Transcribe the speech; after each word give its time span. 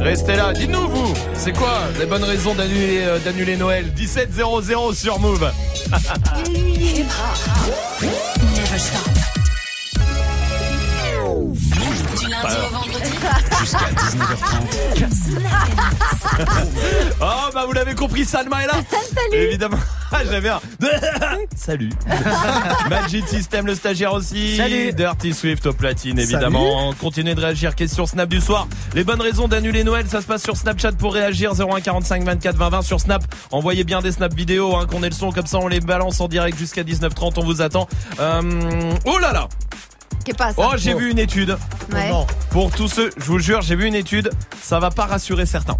Restez 0.00 0.36
là, 0.36 0.52
dites-nous 0.52 0.88
vous, 0.88 1.14
c'est 1.34 1.52
quoi 1.52 1.80
les 1.98 2.06
bonnes 2.06 2.24
raisons 2.24 2.54
d'annuler 2.54 3.02
euh, 3.02 3.18
d'annuler 3.20 3.56
Noël? 3.56 3.92
17.00 3.96 4.94
sur 4.94 5.18
Move. 5.20 5.50
Du 12.18 12.28
lundi 12.28 12.56
au 12.56 12.74
vendredi. 12.74 13.10
Jusqu'à 13.60 13.90
19h30. 13.96 14.68
Oh 17.20 17.50
bah 17.54 17.64
vous 17.66 17.72
l'avez 17.72 17.94
compris, 17.94 18.24
Salma 18.24 18.62
est 18.64 18.66
là 18.66 18.74
Salut. 19.14 19.42
Évidemment. 19.42 19.78
Ah, 20.10 20.22
J'avais 20.30 20.48
un. 20.48 20.60
Salut. 21.56 21.90
Magic 22.90 23.28
System, 23.28 23.66
le 23.66 23.74
stagiaire 23.74 24.12
aussi. 24.12 24.56
Salut. 24.56 24.92
Dirty 24.92 25.34
Swift 25.34 25.66
au 25.66 25.72
platine, 25.72 26.18
évidemment. 26.18 26.92
Continuez 27.00 27.34
de 27.34 27.40
réagir. 27.40 27.74
Question 27.74 28.06
Snap 28.06 28.28
du 28.28 28.40
soir? 28.40 28.66
Les 28.94 29.04
bonnes 29.04 29.20
raisons 29.20 29.48
d'annuler 29.48 29.84
Noël, 29.84 30.06
ça 30.08 30.20
se 30.20 30.26
passe 30.26 30.42
sur 30.42 30.56
Snapchat 30.56 30.92
pour 30.92 31.12
réagir. 31.14 31.52
01 31.52 31.80
45 31.80 32.24
24 32.24 32.56
20 32.56 32.68
20 32.70 32.82
sur 32.82 33.00
Snap. 33.00 33.22
Envoyez 33.50 33.84
bien 33.84 34.00
des 34.00 34.12
snaps 34.12 34.34
vidéo, 34.34 34.76
hein, 34.76 34.86
qu'on 34.90 35.02
ait 35.02 35.08
le 35.10 35.14
son 35.14 35.30
comme 35.30 35.46
ça, 35.46 35.58
on 35.58 35.68
les 35.68 35.80
balance 35.80 36.20
en 36.20 36.28
direct 36.28 36.58
jusqu'à 36.58 36.82
19h30. 36.82 37.34
On 37.36 37.44
vous 37.44 37.60
attend. 37.62 37.88
Euh, 38.20 38.42
Oh 39.04 39.18
là 39.18 39.32
là. 39.32 39.48
Qu'est 40.24 40.36
pas 40.36 40.48
ça 40.52 40.54
Oh, 40.56 40.72
j'ai 40.76 40.94
vu 40.94 41.10
une 41.10 41.18
étude. 41.18 41.56
Ouais. 41.92 42.10
Pour 42.50 42.70
tous 42.70 42.88
ceux, 42.88 43.10
je 43.16 43.24
vous 43.24 43.38
jure, 43.38 43.62
j'ai 43.62 43.76
vu 43.76 43.86
une 43.86 43.94
étude. 43.94 44.30
Ça 44.62 44.78
va 44.80 44.90
pas 44.90 45.06
rassurer 45.06 45.46
certains. 45.46 45.76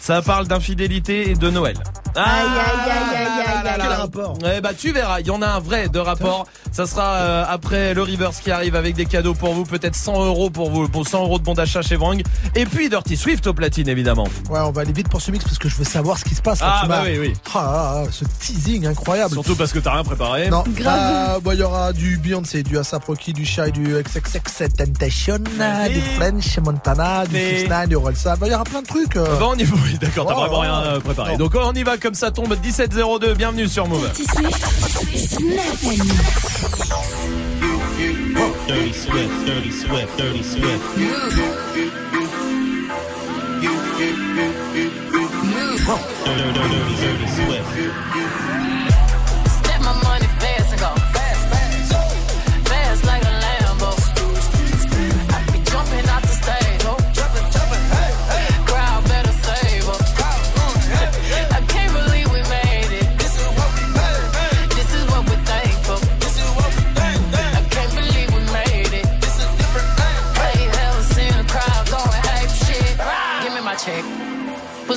Ça 0.00 0.22
parle 0.22 0.46
d'infidélité 0.48 1.30
et 1.30 1.34
de 1.34 1.50
Noël. 1.50 1.76
Aïe, 2.14 2.24
aïe, 2.24 2.46
aïe, 2.46 2.90
aïe, 2.90 3.16
aïe, 3.16 3.46
aïe, 3.46 3.72
Quel 3.76 3.80
aïe. 3.80 3.88
rapport? 3.96 4.36
Eh 4.56 4.60
bah 4.60 4.70
tu 4.76 4.92
verras, 4.92 5.20
il 5.20 5.26
y 5.26 5.30
en 5.30 5.40
a 5.40 5.46
un 5.46 5.60
vrai 5.60 5.88
de 5.88 5.98
rapport. 5.98 6.46
Ça 6.70 6.86
sera 6.86 7.14
euh, 7.14 7.44
après 7.48 7.94
le 7.94 8.02
Rivers 8.02 8.32
qui 8.32 8.50
arrive 8.50 8.76
avec 8.76 8.94
des 8.94 9.06
cadeaux 9.06 9.34
pour 9.34 9.54
vous, 9.54 9.64
peut-être 9.64 9.94
100 9.94 10.24
euros 10.26 10.50
pour 10.50 10.70
vous, 10.70 10.88
pour 10.88 11.06
100 11.08 11.22
euros 11.22 11.38
de 11.38 11.44
bon 11.44 11.54
d'achat 11.54 11.80
chez 11.82 11.96
Vang. 11.96 12.16
Et 12.54 12.66
puis 12.66 12.88
Dirty 12.90 13.16
Swift 13.16 13.46
au 13.46 13.54
platine 13.54 13.88
évidemment. 13.88 14.26
Ouais, 14.50 14.60
on 14.60 14.72
va 14.72 14.82
aller 14.82 14.92
vite 14.92 15.08
pour 15.08 15.20
ce 15.22 15.30
mix 15.30 15.44
parce 15.44 15.58
que 15.58 15.68
je 15.68 15.76
veux 15.76 15.84
savoir 15.84 16.18
ce 16.18 16.24
qui 16.24 16.34
se 16.34 16.42
passe. 16.42 16.60
là, 16.60 16.80
Ah 16.82 16.86
bah 16.86 17.00
oui 17.04 17.18
oui. 17.18 17.32
Ah, 17.54 17.58
ah, 17.64 18.02
ah, 18.06 18.08
ce 18.10 18.24
teasing 18.40 18.86
incroyable. 18.86 19.32
Surtout 19.32 19.56
parce 19.56 19.72
que 19.72 19.78
t'as 19.78 19.92
rien 19.94 20.04
préparé. 20.04 20.50
Non, 20.50 20.64
Grave. 20.68 21.36
Euh, 21.36 21.40
bah, 21.42 21.54
il 21.54 21.60
y 21.60 21.62
aura 21.62 21.92
du 21.94 22.18
Beyoncé, 22.18 22.62
du 22.62 22.76
ASAP 22.78 23.04
Rocky, 23.04 23.32
du 23.32 23.44
Shy, 23.46 23.72
du 23.72 23.84
XXX 24.02 24.68
Temptation, 24.76 25.38
du 25.38 26.00
French 26.16 26.58
Montana, 26.58 27.24
du 27.26 27.34
Mais- 27.34 27.60
6 27.60 27.68
9 27.68 27.88
du 27.88 27.96
Rolsa. 27.96 28.36
Bah, 28.36 28.46
il 28.48 28.52
y 28.52 28.54
aura 28.54 28.64
plein 28.64 28.82
de 28.82 28.86
trucs. 28.86 29.16
euh. 29.16 29.38
Bon, 29.38 29.52
on 29.54 29.56
y 29.56 29.64
va. 29.64 29.76
Oui, 29.92 29.98
d'accord, 30.00 30.26
t'as 30.26 30.34
vraiment 30.34 30.60
rien 30.60 30.82
euh, 30.84 31.00
préparé. 31.00 31.32
Non. 31.32 31.38
Donc 31.38 31.54
on 31.54 31.72
y 31.72 31.82
va 31.82 31.96
comme 31.98 32.14
ça 32.14 32.30
tombe 32.30 32.56
1702. 32.62 33.34
Bienvenue 33.34 33.68
sur 33.68 33.86
Move. 33.88 34.10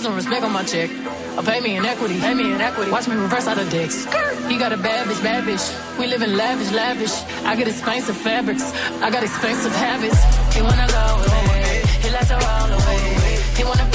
Some 0.05 0.15
respect 0.15 0.43
on 0.43 0.53
my 0.53 0.63
check. 0.63 0.91
I 1.35 1.41
pay 1.43 1.59
me 1.61 1.77
in 1.77 1.83
equity, 1.83 2.19
pay 2.19 2.35
me 2.35 2.53
in 2.53 2.61
equity. 2.61 2.91
Watch 2.91 3.07
me 3.07 3.15
reverse 3.15 3.47
out 3.47 3.57
of 3.57 3.67
dicks. 3.71 4.05
He 4.45 4.55
got 4.55 4.71
a 4.71 4.77
bad 4.77 5.07
bitch, 5.07 5.23
bad 5.23 5.45
bitch. 5.45 5.65
We 5.97 6.05
live 6.05 6.21
in 6.21 6.37
lavish, 6.37 6.71
lavish. 6.71 7.15
I 7.43 7.55
get 7.55 7.67
expensive 7.67 8.15
fabrics. 8.15 8.71
I 9.01 9.09
got 9.09 9.23
expensive 9.23 9.75
habits. 9.75 10.19
He 10.53 10.61
wanna 10.61 10.87
go 10.99 11.05
away. 11.25 11.81
He 12.03 12.09
likes 12.11 12.27
to 12.27 12.35
roll 12.35 12.71
away. 12.79 13.41
He 13.57 13.63
wanna 13.63 13.94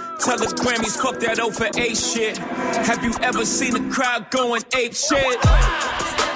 Tell 0.23 0.37
the 0.37 0.45
Grammys, 0.45 1.01
fuck 1.01 1.19
that 1.21 1.39
over 1.39 1.65
for 1.65 1.79
8 1.79 1.97
shit. 1.97 2.37
Have 2.37 3.03
you 3.03 3.11
ever 3.23 3.43
seen 3.43 3.75
a 3.75 3.91
crowd 3.91 4.29
going 4.29 4.61
ape 4.75 4.93
shit? 4.93 6.30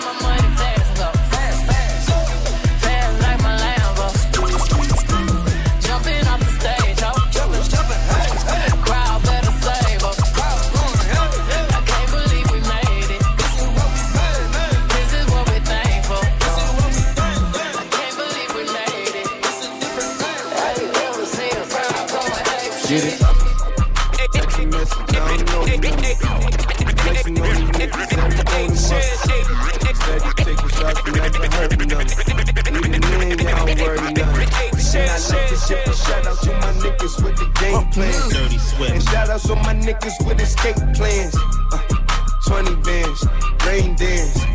Shout 34.95 36.25
out 36.25 36.37
to 36.43 36.51
my 36.53 36.71
niggas 36.79 37.21
with 37.21 37.35
the 37.35 37.51
game 37.59 37.85
plan. 37.91 38.29
Dirty 38.29 38.55
And 38.55 38.61
Swift. 38.61 39.09
shout 39.11 39.29
out 39.29 39.41
to 39.41 39.55
my 39.55 39.73
niggas 39.75 40.25
with 40.25 40.39
escape 40.41 40.77
plans. 40.95 41.35
Uh, 41.73 41.79
20 42.47 42.75
bands, 42.81 43.25
rain 43.65 43.95
dance. 43.97 44.54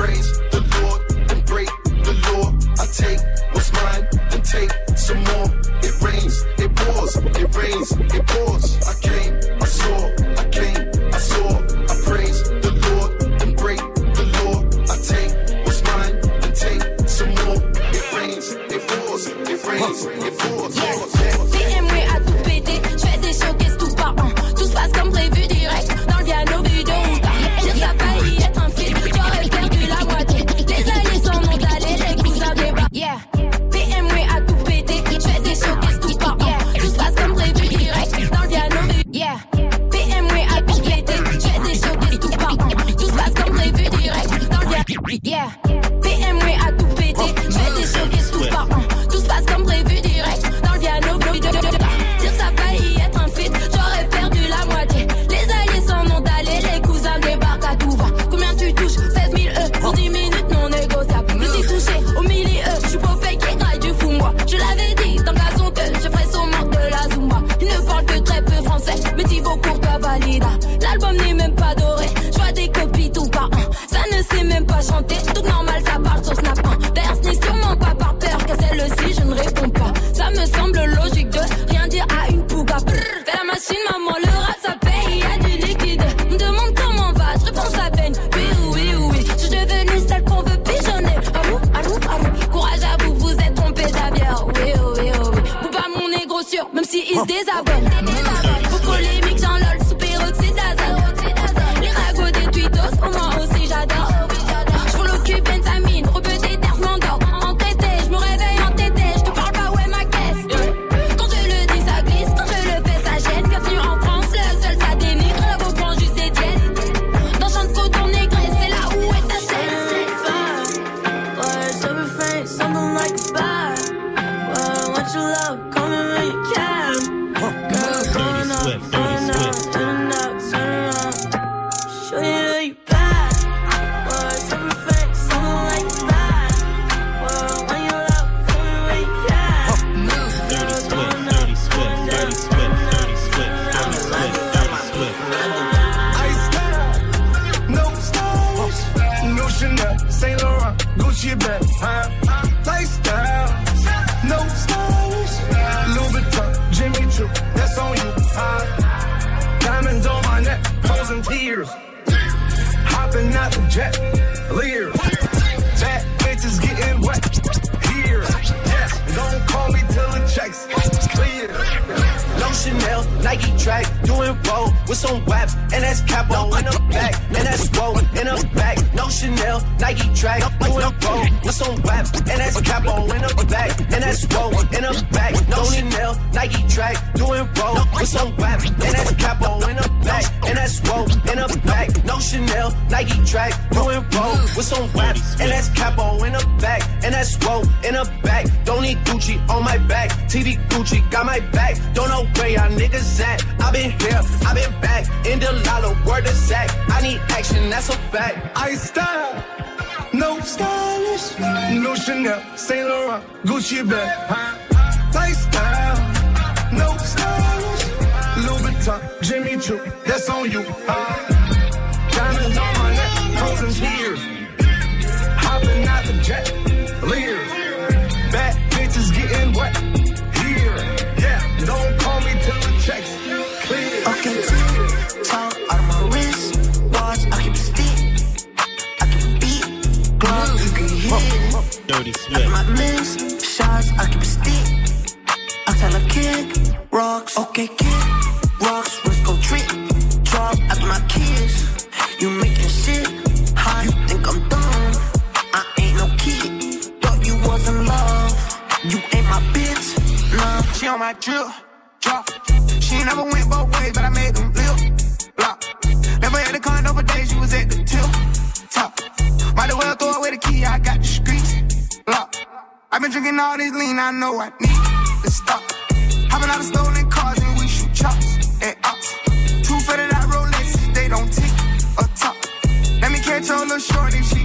praise 0.00 0.32
the 0.54 0.62
Lord 0.76 1.00
and 1.30 1.44
break 1.44 1.68
the 2.08 2.14
law. 2.26 2.46
I 2.82 2.86
take 3.02 3.20
what's 3.52 3.70
mine 3.80 4.04
and 4.32 4.42
take 4.56 4.72
some 4.96 5.20
more. 5.30 5.48
It 5.86 5.94
rains, 6.00 6.36
it 6.64 6.70
pours, 6.74 7.12
it 7.42 7.50
rains, 7.60 7.88
it 8.16 8.24
pours. 8.32 8.59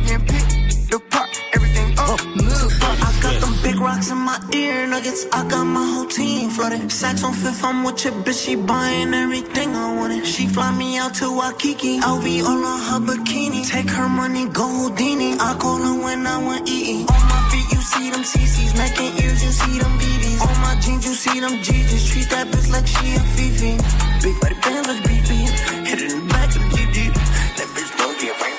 Shorty, 0.05 0.13
she 0.13 0.13
can 0.13 0.21
pick 0.25 0.89
the 0.89 0.99
everything 1.53 1.91
up. 1.99 2.19
I 3.07 3.19
got 3.21 3.41
them 3.41 3.53
big 3.63 3.79
rocks 3.79 4.11
in 4.11 4.17
my 4.17 4.39
ear 4.53 4.87
nuggets. 4.87 5.25
I 5.31 5.47
got 5.47 5.63
my 5.65 5.85
whole 5.93 6.05
team 6.05 6.49
flooded. 6.49 6.91
Sacks 6.91 7.23
on 7.23 7.33
fifth, 7.33 7.63
I'm 7.63 7.83
with 7.83 8.03
your 8.05 8.13
bitch. 8.13 8.45
She 8.45 8.55
buying 8.55 9.13
everything 9.13 9.75
I 9.75 9.95
wanted. 9.95 10.25
She 10.25 10.47
fly 10.47 10.71
me 10.71 10.97
out 10.97 11.13
to 11.15 11.37
Waikiki. 11.37 11.99
LV 11.99 12.43
all 12.43 12.65
on 12.65 12.79
her 12.87 12.99
bikini. 13.07 13.67
Take 13.69 13.89
her 13.89 14.09
money, 14.09 14.47
go 14.49 14.67
Houdini. 14.67 15.33
I 15.39 15.55
call 15.59 15.77
her 15.77 16.03
when 16.03 16.25
I 16.27 16.37
want 16.43 16.67
eating. 16.69 17.07
On 17.07 17.21
my 17.29 17.49
feet, 17.51 17.67
you 17.71 17.81
see 17.81 18.09
them 18.11 18.23
CCs. 18.23 18.75
Neck 18.75 18.99
and 18.99 19.19
ears, 19.21 19.43
you 19.43 19.51
see 19.51 19.79
them 19.79 19.93
BBs. 19.99 20.41
On 20.41 20.61
my 20.61 20.75
jeans, 20.81 21.05
you 21.05 21.13
see 21.13 21.39
them 21.39 21.55
GGs. 21.65 22.11
Treat 22.11 22.29
that 22.29 22.47
bitch 22.47 22.71
like 22.71 22.87
she 22.87 23.15
a 23.15 23.19
Fifi. 23.35 23.73
Big 24.23 24.39
body 24.41 24.55
band, 24.63 24.87
let's 24.87 24.99
beat. 25.07 25.15
Hit 25.85 26.01
it 26.01 26.11
in 26.11 26.27
the 26.27 26.33
back 26.33 26.49
of 26.49 26.61
the 26.61 26.77
GG. 26.77 27.13
That 27.57 27.67
bitch 27.75 27.91
the 27.97 28.27
ring 28.27 28.41
ring. 28.41 28.54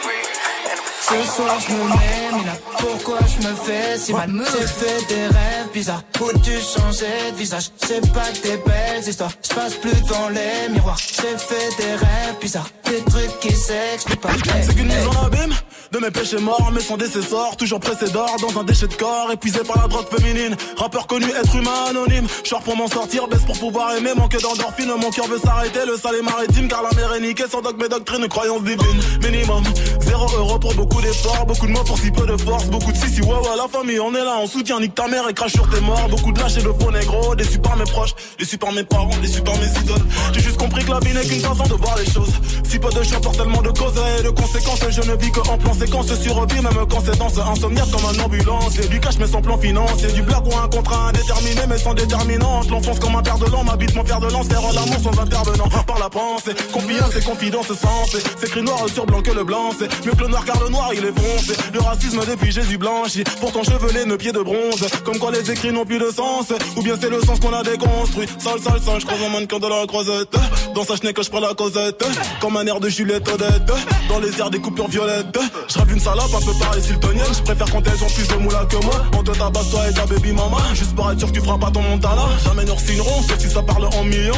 Ce 1.09 1.13
soir 1.37 1.57
je 1.61 1.73
me 1.73 1.89
mets, 1.89 2.37
Mina, 2.37 2.53
pourquoi 2.81 3.19
je 3.21 3.47
me 3.47 3.55
fais 3.55 3.97
si 3.97 4.13
mal? 4.13 4.29
J'ai 4.29 4.67
fait 4.67 5.07
des 5.07 5.27
rêves 5.27 5.69
bizarres, 5.73 6.03
où 6.21 6.37
tu 6.41 6.51
changeais 6.51 7.31
de 7.31 7.37
visage? 7.37 7.71
C'est 7.77 8.13
pas 8.13 8.29
que 8.33 8.43
des 8.43 8.57
belles 8.57 9.09
histoires, 9.09 9.31
je 9.41 9.55
passe 9.55 9.75
plus 9.75 9.95
devant 10.03 10.29
les 10.31 10.69
miroirs. 10.73 10.99
J'ai 10.99 11.39
fait 11.39 11.77
des 11.77 11.93
rêves 11.93 12.37
bizarres, 12.41 12.69
des 12.87 13.01
trucs 13.03 13.39
qui 13.39 13.55
s'expliquent 13.55 14.21
pas. 14.21 14.31
C'est 14.63 14.75
qu'une 14.75 14.87
mise 14.87 15.07
en 15.07 15.27
abîme 15.27 15.55
de 15.93 15.99
mes 16.01 16.11
péchés 16.11 16.41
morts, 16.41 16.73
mais 16.73 16.81
sans 16.81 16.97
décessor, 16.97 17.57
toujours 17.57 17.79
pressé 17.79 18.11
d'or 18.11 18.35
dans 18.41 18.61
un 18.61 18.65
déchet 18.65 18.89
de 18.89 18.95
corps, 18.95 19.31
épuisé 19.33 19.61
par 19.61 19.81
la 19.83 19.87
drogue 19.87 20.09
féminine. 20.09 20.57
Rappeur 20.77 21.07
connu, 21.07 21.27
être 21.41 21.55
humain 21.55 21.85
anonyme. 21.89 22.27
Short 22.43 22.65
pour 22.65 22.77
m'en 22.77 22.89
sortir, 22.89 23.29
baisse 23.29 23.45
pour 23.47 23.57
pouvoir 23.57 23.95
aimer, 23.95 24.11
manque 24.17 24.37
d'endorphine. 24.41 24.93
Mon 25.01 25.11
cœur 25.11 25.29
veut 25.29 25.39
s'arrêter, 25.39 25.87
le 25.87 25.97
sale 25.97 26.17
est 26.17 26.23
maritime, 26.23 26.67
car 26.67 26.83
la 26.83 26.91
mer 27.01 27.15
est 27.15 27.21
niquée. 27.21 27.45
Sans 27.49 27.63
dogme 27.63 27.85
et 27.85 27.89
doctrine, 27.89 28.27
croyance 28.27 28.65
divine. 28.65 29.01
Minimum, 29.23 29.63
zéro 30.01 30.27
euro 30.37 30.59
pour 30.59 30.75
beaucoup 30.75 30.96
d'efforts, 31.01 31.47
beaucoup 31.47 31.67
de 31.67 31.73
mots 31.73 31.85
pour 31.85 31.99
si 31.99 32.11
peu 32.11 32.27
de 32.27 32.37
force, 32.37 32.67
beaucoup 32.67 32.93
de 32.93 32.97
si 32.97 33.09
si 33.09 33.21
ouais 33.23 33.29
ouais 33.29 33.57
la 33.57 33.69
famille, 33.69 34.01
on 34.01 34.15
est 34.15 34.25
là, 34.25 34.37
on 34.41 34.47
soutient, 34.47 34.81
nique 34.81 34.95
ta 34.95 35.09
mère 35.09 35.29
et 35.29 35.35
crache 35.35 35.53
sur 35.53 35.69
tes 35.69 35.81
morts. 35.81 36.09
Beaucoup 36.09 36.33
de 36.33 36.41
lâches 36.41 36.57
et 36.57 36.63
de 36.63 36.73
faux 36.81 36.91
négro, 36.91 37.35
déçus 37.35 37.59
par 37.59 37.77
mes 37.77 37.85
proches, 37.85 38.15
déçus 38.39 38.59
par 38.59 38.73
mes 38.73 38.85
parents, 38.85 39.17
déçus 39.23 39.43
par 39.43 39.57
mes 39.59 39.67
idoles. 39.67 40.05
J'ai 40.33 40.41
juste 40.41 40.57
compris 40.59 40.85
que 40.85 40.91
la 40.91 41.01
vie 41.01 41.15
n'est 41.15 41.27
qu'une 41.27 41.41
façon 41.41 41.65
de 41.65 41.75
voir 41.75 41.97
les 41.99 42.11
choses. 42.11 42.33
Si 42.65 42.79
peu 42.79 42.91
de 42.91 43.03
choix 43.03 43.21
pour 43.21 43.33
tellement 43.33 43.63
de 43.63 43.71
causes 43.71 44.01
et 44.19 44.23
de 44.23 44.31
conséquences, 44.31 44.81
je 44.91 45.01
ne 45.03 45.17
vis 45.17 45.31
que 45.31 45.41
en 45.41 45.59
plan 45.59 45.75
séquence 45.75 46.13
sur 46.15 46.47
vie, 46.47 46.61
même 46.61 46.87
quand 46.91 47.03
c'est 47.05 47.19
dans 47.19 47.29
ce 47.29 47.41
insomniaque 47.41 47.91
comme 47.91 48.05
un 48.05 48.25
ambulance. 48.25 48.79
Et 48.79 48.89
du 48.89 49.01
cash 49.01 49.17
mais 49.19 49.27
sans 49.27 49.43
plan 49.43 49.59
financier, 49.59 50.09
du 50.13 50.23
blague 50.23 50.47
ou 50.47 50.57
un 50.57 50.69
contrat 50.69 51.09
indéterminé 51.09 51.63
mais 51.69 51.79
sans 51.79 51.95
déterminante. 51.95 52.71
L'enfonce 52.71 52.99
comme 52.99 53.17
un 53.17 53.23
père 53.23 53.39
de 53.39 53.47
l'an, 53.47 53.65
m'habite 53.65 53.95
mon 53.95 54.05
fer 54.05 54.21
de 54.21 54.29
lance, 54.31 54.47
faire 54.47 54.61
l'amour 54.73 55.01
sans 55.03 55.21
intervenant. 55.21 55.69
Par 55.87 55.99
la 55.99 56.11
pensée, 56.11 56.53
confiance 56.73 57.17
et 57.17 57.23
confidence 57.23 57.69
sens. 57.69 58.17
C'est 58.39 58.47
écrit 58.47 58.63
noir 58.63 58.79
sur 58.93 59.07
blanc 59.07 59.23
que 59.23 59.31
le 59.31 59.45
blanc, 59.45 59.71
c'est 59.79 59.89
mieux 60.05 60.13
que 60.13 60.23
le 60.23 60.29
noir 60.29 60.45
car 60.45 60.63
le 60.63 60.69
noir 60.69 60.86
il 60.95 61.05
est 61.05 61.19
foncé. 61.19 61.55
Le 61.73 61.81
racisme 61.81 62.21
depuis 62.29 62.53
Jésus 62.53 62.79
blanchi, 62.79 63.25
pourtant 63.41 63.63
chevelé, 63.63 64.05
nos 64.05 64.17
pieds 64.17 64.33
de 64.33 64.41
bronze. 64.41 64.87
Comme 65.05 65.19
quoi 65.19 65.31
les 65.31 65.51
écrits 65.51 65.73
n'ont 65.73 65.85
plus 65.85 65.99
de 65.99 66.11
sens, 66.11 66.53
ou 66.77 66.83
bien 66.83 66.95
c'est 67.01 67.11
le 67.11 67.21
sens 67.21 67.41
qu'on 67.41 67.53
a 67.53 67.63
déconstruit. 67.63 68.27
Sale, 68.39 68.61
sale, 68.61 68.81
sale, 68.81 69.01
je 69.01 69.07
croise 69.07 69.23
un 69.23 69.31
mannequin 69.31 69.59
de 69.59 69.67
la 69.67 69.87
croisette. 69.87 70.35
Dans 70.75 70.85
sa 70.85 70.97
chenille 70.97 71.15
que 71.15 71.23
je 71.23 71.31
prends 71.31 71.41
la 71.41 71.55
causette, 71.55 72.05
comme 72.41 72.57
un 72.57 72.67
air 72.67 72.81
de 72.81 72.89
Juliette 72.89 73.29
Odette. 73.29 73.73
Dans 74.09 74.19
les 74.19 74.39
airs 74.39 74.51
des 74.51 74.59
coupures 74.59 74.89
violettes, 74.89 75.39
je 75.69 75.93
une 75.93 76.01
salope 76.01 76.35
un 76.35 76.45
peu 76.45 76.53
pareil 76.59 76.83
siltonienne. 76.83 77.33
Je 77.33 77.43
préfère 77.43 77.71
quand 77.71 77.83
elles 77.87 78.03
ont 78.03 78.11
plus 78.15 78.29
de 78.29 78.35
moula 78.35 78.65
que 78.67 78.77
moi. 78.77 79.05
On 79.17 79.23
te 79.23 79.33
tabasse 79.33 79.71
toi 79.71 79.89
et 79.89 79.95
ta 79.95 80.07
baby 80.07 80.33
mama. 80.33 80.59
Juste 80.75 80.95
pour 80.95 81.11
être 81.11 81.19
sûr 81.19 81.29
que 81.29 81.35
tu 81.35 81.41
feras 81.41 81.59
pas 81.59 81.71
ton 81.71 81.83
montana. 81.83 82.23
Jamais 82.45 82.65
nous 82.65 82.79
signerons, 82.79 83.23
sauf 83.23 83.39
si 83.39 83.51
ça 83.51 83.63
parle 83.63 83.87
en 83.87 84.05
millions. 84.05 84.35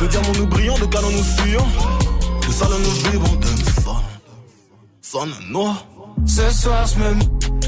De 0.00 0.06
diamants 0.06 0.32
nous 0.38 0.46
brillons, 0.46 0.78
de 0.78 0.86
canons 0.86 1.10
nous 1.10 1.24
fuyons. 1.24 1.66
De 2.46 2.52
salon 2.52 2.78
nous 2.78 3.10
vivons, 3.10 3.36
de 3.36 3.46
son. 3.82 4.11
Ce 6.26 6.48
soir, 6.50 6.86
je 6.86 6.98
me. 7.00 7.18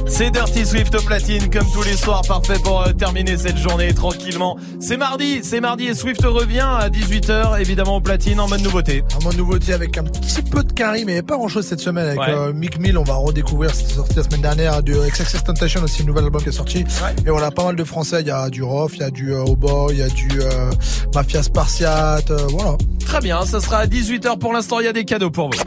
C'est 0.09 0.31
Dirty 0.31 0.65
Swift 0.65 0.95
au 0.95 1.01
platine, 1.03 1.51
comme 1.51 1.67
tous 1.73 1.83
les 1.83 1.97
soirs, 1.97 2.23
parfait 2.23 2.59
pour 2.63 2.83
euh, 2.83 2.93
terminer 2.93 3.37
cette 3.37 3.57
journée 3.57 3.93
tranquillement. 3.93 4.57
C'est 4.79 4.97
mardi, 4.97 5.41
c'est 5.43 5.61
mardi 5.61 5.87
et 5.87 5.95
Swift 5.95 6.23
revient 6.25 6.61
à 6.61 6.89
18h, 6.91 7.61
évidemment 7.61 7.97
au 7.97 8.01
platine, 8.01 8.39
en 8.39 8.49
mode 8.49 8.61
nouveauté. 8.61 9.03
Un 9.21 9.25
mode 9.25 9.37
nouveauté 9.37 9.73
avec 9.73 9.99
un 9.99 10.05
petit 10.05 10.43
peu 10.43 10.63
de 10.63 10.73
carry, 10.73 11.05
mais 11.05 11.23
pas 11.23 11.35
grand 11.37 11.49
chose 11.49 11.67
cette 11.67 11.81
semaine. 11.81 12.07
Avec 12.07 12.21
Ouais. 12.21 12.31
euh, 12.31 12.53
Mick 12.53 12.79
Mill, 12.79 12.97
on 12.99 13.03
va 13.05 13.15
redécouvrir, 13.15 13.75
c'était 13.75 13.95
sorti 13.95 14.15
la 14.17 14.23
semaine 14.23 14.43
dernière, 14.43 14.83
du 14.83 14.93
XXX 14.93 15.43
Temptation 15.43 15.83
aussi, 15.83 16.03
un 16.03 16.07
nouvel 16.07 16.25
album 16.25 16.41
qui 16.43 16.51
est 16.51 16.53
sorti. 16.53 16.85
Et 17.27 17.31
on 17.31 17.39
a 17.39 17.51
pas 17.51 17.65
mal 17.65 17.75
de 17.75 17.85
français, 17.85 18.21
il 18.21 18.29
y 18.29 18.31
a 18.31 18.49
du 18.49 18.63
Rof, 18.63 18.93
il 18.95 19.01
y 19.01 19.05
a 19.05 19.11
du 19.11 19.33
euh, 19.35 19.43
Oboy, 19.45 19.95
il 19.95 19.99
y 19.99 20.03
a 20.03 20.09
du 20.09 20.29
euh, 20.41 20.71
Mafia 21.15 21.43
Spartiate, 21.43 22.31
euh, 22.31 22.47
voilà. 22.51 22.77
Très 23.05 23.21
bien, 23.21 23.45
ça 23.45 23.61
sera 23.61 23.79
à 23.79 23.87
18h 23.87 24.39
pour 24.39 24.53
l'instant, 24.53 24.79
il 24.79 24.85
y 24.85 24.89
a 24.89 24.93
des 24.93 25.05
cadeaux 25.05 25.31
pour 25.31 25.51
vous. 25.51 25.59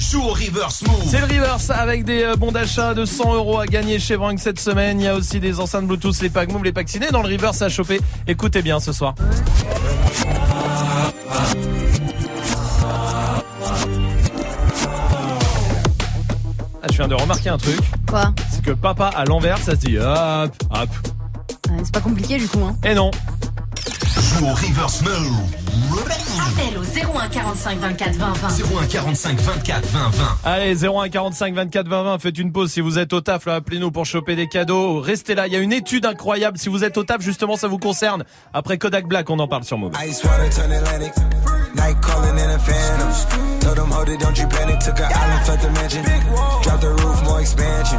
Joue 0.00 0.22
au 0.22 0.32
reverse 0.32 0.82
move. 0.82 1.04
C'est 1.06 1.18
le 1.18 1.26
reverse 1.26 1.68
avec 1.68 2.04
des 2.04 2.22
euh, 2.22 2.34
bons 2.34 2.52
d'achat 2.52 2.94
de 2.94 3.04
100 3.04 3.34
euros 3.34 3.60
à 3.60 3.66
gagner 3.66 3.98
chez 3.98 4.16
Brunk 4.16 4.40
cette 4.40 4.58
semaine. 4.58 4.98
Il 4.98 5.04
y 5.04 5.08
a 5.08 5.14
aussi 5.14 5.40
des 5.40 5.60
enceintes 5.60 5.86
Bluetooth, 5.86 6.20
les 6.22 6.30
packs 6.30 6.50
Move, 6.50 6.64
les 6.64 6.72
packs 6.72 6.88
ciné 6.88 7.10
dans 7.10 7.22
le 7.22 7.28
reverse 7.28 7.60
à 7.60 7.68
choper. 7.68 8.00
Écoutez 8.26 8.62
bien 8.62 8.80
ce 8.80 8.92
soir. 8.92 9.14
Ah, 16.82 16.86
je 16.90 16.96
viens 16.96 17.08
de 17.08 17.14
remarquer 17.14 17.50
un 17.50 17.58
truc. 17.58 17.78
Quoi 18.08 18.32
C'est 18.50 18.62
que 18.62 18.70
papa 18.70 19.08
à 19.08 19.24
l'envers, 19.24 19.58
ça 19.58 19.72
se 19.72 19.76
dit 19.86 19.98
hop, 19.98 20.52
hop. 20.70 20.88
Ouais, 21.68 21.76
C'est 21.84 21.92
pas 21.92 22.00
compliqué 22.00 22.38
du 22.38 22.48
coup. 22.48 22.60
Hein. 22.64 22.76
Et 22.84 22.94
non. 22.94 23.10
Joue 24.16 24.46
au 24.46 24.54
reverse 24.54 25.02
move. 25.02 25.59
Appel 26.40 26.78
au 26.78 26.82
01 27.18 27.28
45 27.28 27.78
24 27.78 28.12
20 28.16 28.32
20. 28.32 28.48
01 28.82 28.86
45 28.86 29.40
24 29.40 29.86
20 29.86 30.10
20. 30.10 30.38
Allez, 30.44 30.84
01 30.84 31.08
45 31.08 31.54
24 31.54 31.88
20 31.88 32.02
20, 32.02 32.18
faites 32.18 32.38
une 32.38 32.52
pause 32.52 32.70
si 32.72 32.80
vous 32.80 32.98
êtes 32.98 33.12
au 33.12 33.20
taf, 33.20 33.46
là, 33.46 33.56
appelez-nous 33.56 33.90
pour 33.90 34.04
choper 34.06 34.36
des 34.36 34.46
cadeaux. 34.48 35.00
Restez 35.00 35.34
là, 35.34 35.46
il 35.46 35.52
y 35.52 35.56
a 35.56 35.60
une 35.60 35.72
étude 35.72 36.06
incroyable. 36.06 36.58
Si 36.58 36.68
vous 36.68 36.84
êtes 36.84 36.96
au 36.98 37.04
taf, 37.04 37.20
justement, 37.22 37.56
ça 37.56 37.68
vous 37.68 37.78
concerne. 37.78 38.24
Après 38.52 38.78
Kodak 38.78 39.06
Black, 39.06 39.30
on 39.30 39.38
en 39.38 39.48
parle 39.48 39.64
sur 39.64 39.78
Move. 39.78 39.92
Ice 40.06 40.22
water 40.24 40.50
turn 40.50 40.72
Atlantic. 40.72 41.12
Night 41.74 41.96
calling 42.02 42.38
in 42.38 42.50
a 42.50 42.58
phantom. 42.58 43.60
Told 43.60 43.76
them, 43.76 43.90
hold 43.90 44.08
it, 44.08 44.20
don't 44.20 44.36
you 44.36 44.46
panic. 44.48 44.78
Took 44.80 44.98
an 44.98 45.12
island, 45.12 45.48
left 45.48 45.62
the 45.62 45.70
mansion. 45.70 46.02
Drop 46.62 46.80
the 46.80 46.88
roof, 47.02 47.22
more 47.24 47.40
expansion. 47.40 47.98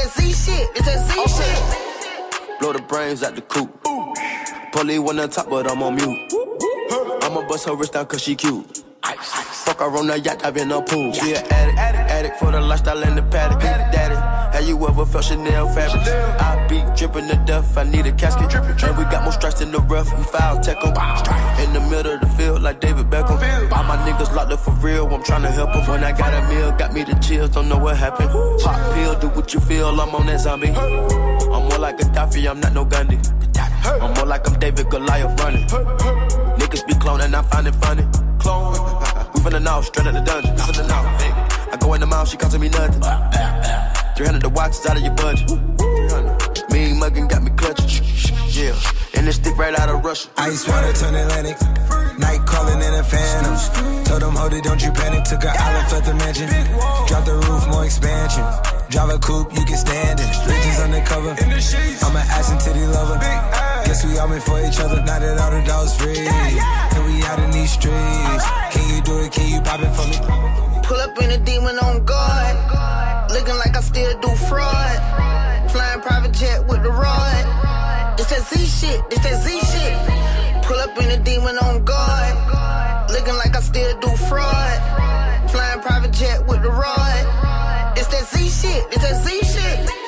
It's 0.00 0.14
that 0.14 0.22
Z 0.22 0.52
shit. 0.52 0.70
It's 0.76 0.86
that 0.86 1.00
Z 1.10 2.46
shit. 2.46 2.60
Blow 2.60 2.72
the 2.72 2.82
brains 2.82 3.24
out 3.24 3.34
the 3.34 3.42
coop. 3.42 3.82
Polly 4.72 5.00
one 5.00 5.18
on 5.18 5.28
top, 5.28 5.50
but 5.50 5.68
I'm 5.68 5.82
on 5.82 5.96
mute. 5.96 6.32
I'ma 7.22 7.46
bust 7.48 7.66
her 7.66 7.74
wrist 7.74 7.94
down 7.94 8.06
cause 8.06 8.22
she 8.22 8.36
cute. 8.36 8.84
Fuck 9.02 9.80
her 9.80 9.96
on 9.96 10.06
the 10.06 10.18
yacht, 10.18 10.44
I've 10.44 10.54
been 10.54 10.70
a 10.72 10.80
pool. 10.82 11.12
She 11.12 11.34
an 11.34 11.44
addict, 11.50 11.78
addict 11.78 12.38
for 12.38 12.50
the 12.50 12.60
lifestyle 12.60 13.02
and 13.02 13.16
the 13.16 13.22
paddock. 13.22 13.60
Daddy, 13.60 14.14
have 14.56 14.66
you 14.66 14.76
ever 14.86 15.06
felt 15.06 15.24
Chanel 15.24 15.68
fabric? 15.68 16.02
I 16.40 16.66
be 16.68 16.82
dripping 16.96 17.28
to 17.28 17.36
death, 17.46 17.76
I 17.76 17.84
need 17.84 18.06
a 18.06 18.12
casket. 18.12 18.50
drippin' 18.50 18.76
And 18.82 18.98
we 18.98 19.04
got 19.04 19.22
more 19.22 19.32
strikes 19.32 19.60
in 19.60 19.70
the 19.72 19.80
rough, 19.80 20.16
we 20.16 20.24
foul 20.24 20.60
tech 20.60 20.78
'em. 20.84 20.94
In 21.62 21.72
the 21.72 21.80
middle 21.80 22.12
of 22.12 22.20
the 22.20 22.26
field, 22.36 22.62
like 22.62 22.80
David 22.80 23.10
Beckham. 23.10 23.38
All 23.72 23.84
my 23.84 23.96
niggas 23.98 24.34
locked 24.34 24.52
up 24.52 24.60
for 24.60 24.72
real, 24.72 25.06
I'm 25.06 25.22
tryna 25.22 25.50
help 25.50 25.74
'em. 25.74 25.86
When 25.86 26.02
I 26.02 26.12
got 26.12 26.34
a 26.34 26.42
meal, 26.48 26.72
got 26.72 26.92
me 26.92 27.04
the 27.04 27.14
chills, 27.16 27.50
don't 27.50 27.68
know 27.68 27.78
what 27.78 27.96
happened. 27.96 28.30
Pop 28.62 28.94
pill, 28.94 29.14
do 29.16 29.28
what 29.28 29.54
you 29.54 29.60
feel, 29.60 29.88
I'm 29.88 30.14
on 30.14 30.26
that 30.26 30.40
zombie. 30.40 30.74
I'm 30.74 31.68
more 31.68 31.78
like 31.78 32.00
a 32.00 32.04
Gaddafi, 32.04 32.48
I'm 32.48 32.60
not 32.60 32.72
no 32.72 32.84
Gandhi. 32.84 33.18
I'm 34.00 34.12
more 34.14 34.26
like 34.26 34.46
I'm 34.48 34.58
David 34.58 34.90
Goliath 34.90 35.40
running. 35.40 35.66
Niggas 36.68 36.86
be 36.86 36.92
cloning, 37.00 37.32
I 37.32 37.40
find 37.48 37.66
it 37.66 37.74
funny. 37.76 38.04
Clone. 38.38 38.76
We 39.34 39.40
from 39.40 39.52
the 39.52 39.60
north, 39.60 39.86
straight 39.86 40.06
out 40.06 40.12
the 40.12 40.20
dungeon. 40.20 40.52
I 40.52 41.76
go 41.80 41.94
in 41.94 42.00
the 42.00 42.06
mouth, 42.06 42.28
she 42.28 42.36
costing 42.36 42.60
me 42.60 42.68
nothing. 42.68 43.00
300 43.00 44.42
the 44.42 44.50
watch 44.50 44.72
is 44.72 44.84
out 44.84 44.98
of 44.98 45.02
your 45.02 45.14
budget. 45.14 45.48
Mean 46.68 47.00
muggin' 47.00 47.26
got 47.26 47.42
me 47.42 47.50
clutching. 47.56 48.04
Yeah, 48.52 48.76
and 49.14 49.26
this 49.26 49.36
stick 49.36 49.56
right 49.56 49.72
out 49.80 49.88
of 49.88 50.04
Russia. 50.04 50.28
Ice 50.36 50.68
water 50.68 50.92
turn 50.92 51.14
Atlantic. 51.14 51.56
Night 52.18 52.44
calling 52.44 52.82
in 52.82 52.92
a 53.00 53.02
phantom. 53.02 53.56
Told 54.04 54.20
them, 54.20 54.36
hold 54.36 54.52
it, 54.52 54.64
don't 54.64 54.82
you 54.84 54.92
panic. 54.92 55.24
Took 55.24 55.44
an 55.44 55.56
island, 55.56 55.92
left 55.92 56.04
the 56.04 56.14
mansion. 56.20 56.48
Drop 57.08 57.24
the 57.24 57.36
roof, 57.48 57.66
more 57.68 57.86
expansion. 57.86 58.44
Drive 58.90 59.08
a 59.08 59.18
coupe, 59.18 59.56
you 59.56 59.64
can 59.64 59.78
stand 59.78 60.20
it. 60.20 60.28
Bitches 60.44 60.84
undercover. 60.84 61.30
I'm 61.32 62.16
an 62.16 62.26
ass 62.28 62.50
and 62.50 62.60
titty 62.60 62.84
lover. 62.84 63.67
Guess 63.88 64.04
we 64.04 64.18
all 64.18 64.28
meant 64.28 64.42
for 64.42 64.60
each 64.60 64.78
other. 64.80 65.00
Now 65.00 65.18
that 65.18 65.40
all 65.40 65.50
the 65.50 65.64
dogs 65.64 65.96
free. 65.96 66.28
And 66.28 67.00
we 67.08 67.24
out 67.24 67.40
in 67.40 67.50
these 67.50 67.72
streets. 67.72 68.44
Can 68.68 68.84
you 68.94 69.00
do 69.00 69.16
it? 69.24 69.32
Can 69.32 69.48
you 69.48 69.62
pop 69.62 69.80
it 69.80 69.88
for 69.96 70.04
me? 70.04 70.20
Pull 70.84 71.00
up 71.00 71.16
in 71.22 71.30
a 71.30 71.38
demon 71.38 71.78
on 71.78 72.04
guard. 72.04 73.32
Looking 73.32 73.56
like 73.56 73.74
I 73.74 73.80
still 73.80 74.12
do 74.20 74.28
fraud. 74.44 75.72
Flying 75.72 76.02
private 76.02 76.32
jet 76.32 76.68
with 76.68 76.82
the 76.82 76.90
rod. 76.92 78.20
It's 78.20 78.28
that 78.28 78.44
Z 78.44 78.60
shit. 78.60 79.00
It's 79.10 79.24
that 79.24 79.40
Z 79.40 79.56
shit. 79.72 80.64
Pull 80.64 80.76
up 80.76 80.92
in 81.00 81.08
a 81.08 81.24
demon 81.24 81.56
on 81.56 81.82
guard. 81.82 82.36
Looking 83.10 83.36
like 83.36 83.56
I 83.56 83.60
still 83.60 83.98
do 84.00 84.14
fraud. 84.28 85.50
Flying 85.50 85.80
private 85.80 86.12
jet 86.12 86.46
with 86.46 86.60
the 86.60 86.70
rod. 86.70 87.96
It's 87.96 88.08
that 88.08 88.28
Z 88.28 88.36
shit. 88.50 88.84
It's 88.92 89.00
that 89.00 89.24
Z 89.24 89.32
shit. 89.48 90.07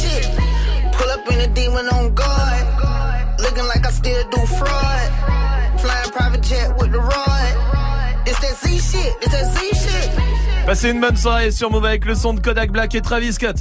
Pull 1.81 1.89
up 1.89 1.93
in 1.93 1.97
a 1.97 2.09
demon 2.09 2.09
on 2.09 2.13
guard. 2.15 3.39
Looking 3.41 3.65
like 3.67 3.85
I 3.87 3.91
still 3.91 4.23
do 4.29 4.45
fraud. 4.45 5.79
Flying 5.79 6.11
private 6.11 6.41
jet 6.43 6.77
with 6.77 6.91
the 6.91 6.99
rod. 6.99 8.27
It's 8.27 8.39
that 8.39 8.55
Z 8.57 8.79
shit, 8.79 9.13
it's 9.21 9.31
that 9.31 9.51
Z 9.51 9.59
shit. 9.75 10.65
Passez 10.65 10.91
une 10.91 11.01
bonne 11.01 11.17
soirée 11.17 11.51
sur 11.51 11.71
Move 11.71 11.85
avec 11.85 12.05
le 12.05 12.13
son 12.15 12.33
de 12.33 12.39
Kodak 12.39 12.71
Black 12.71 12.93
et 12.95 13.01
Travis 13.01 13.33
Scott. 13.33 13.55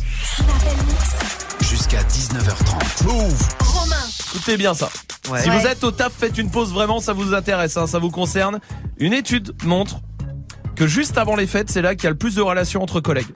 Jusqu'à 1.62 2.02
19h30. 2.02 3.04
Move. 3.04 3.48
Romain. 3.60 3.96
Écoutez 4.34 4.56
bien 4.56 4.74
ça. 4.74 4.88
Ouais. 5.30 5.42
Si 5.42 5.48
Ouais. 5.50 5.58
vous 5.58 5.66
êtes 5.66 5.82
au 5.84 5.90
taf, 5.90 6.12
faites 6.12 6.36
une 6.38 6.50
pause 6.50 6.72
vraiment, 6.72 7.00
ça 7.00 7.12
vous 7.12 7.32
intéresse, 7.34 7.76
hein, 7.76 7.86
ça 7.86 7.98
vous 7.98 8.10
concerne. 8.10 8.60
Une 8.98 9.12
étude 9.14 9.54
montre 9.64 9.96
que 10.80 10.86
juste 10.86 11.18
avant 11.18 11.36
les 11.36 11.46
fêtes, 11.46 11.68
c'est 11.70 11.82
là 11.82 11.94
qu'il 11.94 12.04
y 12.04 12.06
a 12.06 12.10
le 12.10 12.16
plus 12.16 12.34
de 12.36 12.40
relations 12.40 12.82
entre 12.82 13.00
collègues. 13.00 13.26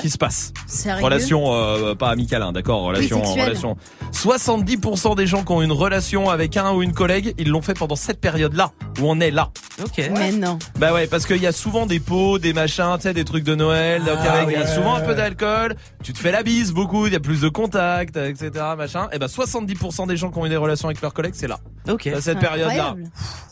qui 0.00 0.08
se 0.08 0.16
passe. 0.16 0.54
Sérieux 0.66 1.04
relation 1.04 1.52
euh, 1.52 1.94
pas 1.94 2.08
amicale, 2.08 2.40
hein, 2.42 2.52
d'accord, 2.52 2.80
relation, 2.84 3.20
relation. 3.22 3.76
70% 4.12 5.14
des 5.16 5.26
gens 5.26 5.44
qui 5.44 5.52
ont 5.52 5.60
une 5.60 5.72
relation 5.72 6.30
avec 6.30 6.56
un 6.56 6.72
ou 6.72 6.82
une 6.82 6.94
collègue, 6.94 7.34
ils 7.36 7.50
l'ont 7.50 7.60
fait 7.60 7.74
pendant 7.74 7.96
cette 7.96 8.18
période-là 8.18 8.72
où 8.98 9.02
on 9.10 9.20
est 9.20 9.30
là. 9.30 9.50
Ok. 9.82 10.02
Mais 10.14 10.32
non. 10.32 10.58
Bah 10.78 10.94
ouais, 10.94 11.06
parce 11.06 11.26
qu'il 11.26 11.42
y 11.42 11.46
a 11.46 11.52
souvent 11.52 11.84
des 11.84 12.00
pots, 12.00 12.38
des 12.38 12.54
machins, 12.54 12.94
tu 12.96 13.02
sais, 13.02 13.12
des 13.12 13.26
trucs 13.26 13.44
de 13.44 13.54
Noël, 13.54 14.02
donc 14.04 14.16
Ah 14.22 14.32
avec 14.40 14.56
y 14.56 14.58
a 14.58 14.64
ouais. 14.64 14.74
souvent 14.74 14.94
un 14.94 15.00
peu 15.02 15.14
d'alcool, 15.14 15.76
tu 16.02 16.14
te 16.14 16.18
fais 16.18 16.32
la 16.32 16.42
bise 16.42 16.72
beaucoup, 16.72 17.06
il 17.06 17.12
y 17.12 17.16
a 17.16 17.20
plus 17.20 17.42
de 17.42 17.48
contact, 17.50 18.16
etc., 18.16 18.50
machin. 18.78 19.08
Et 19.12 19.18
bah 19.18 19.26
70% 19.26 20.06
des 20.06 20.16
gens 20.16 20.30
qui 20.30 20.38
ont 20.38 20.46
eu 20.46 20.48
des 20.48 20.56
relations 20.56 20.88
avec 20.88 21.02
leurs 21.02 21.12
collègues, 21.12 21.34
c'est 21.36 21.48
là. 21.48 21.58
Ok. 21.86 22.06
À 22.06 22.20
cette 22.22 22.38
période-là. 22.38 22.94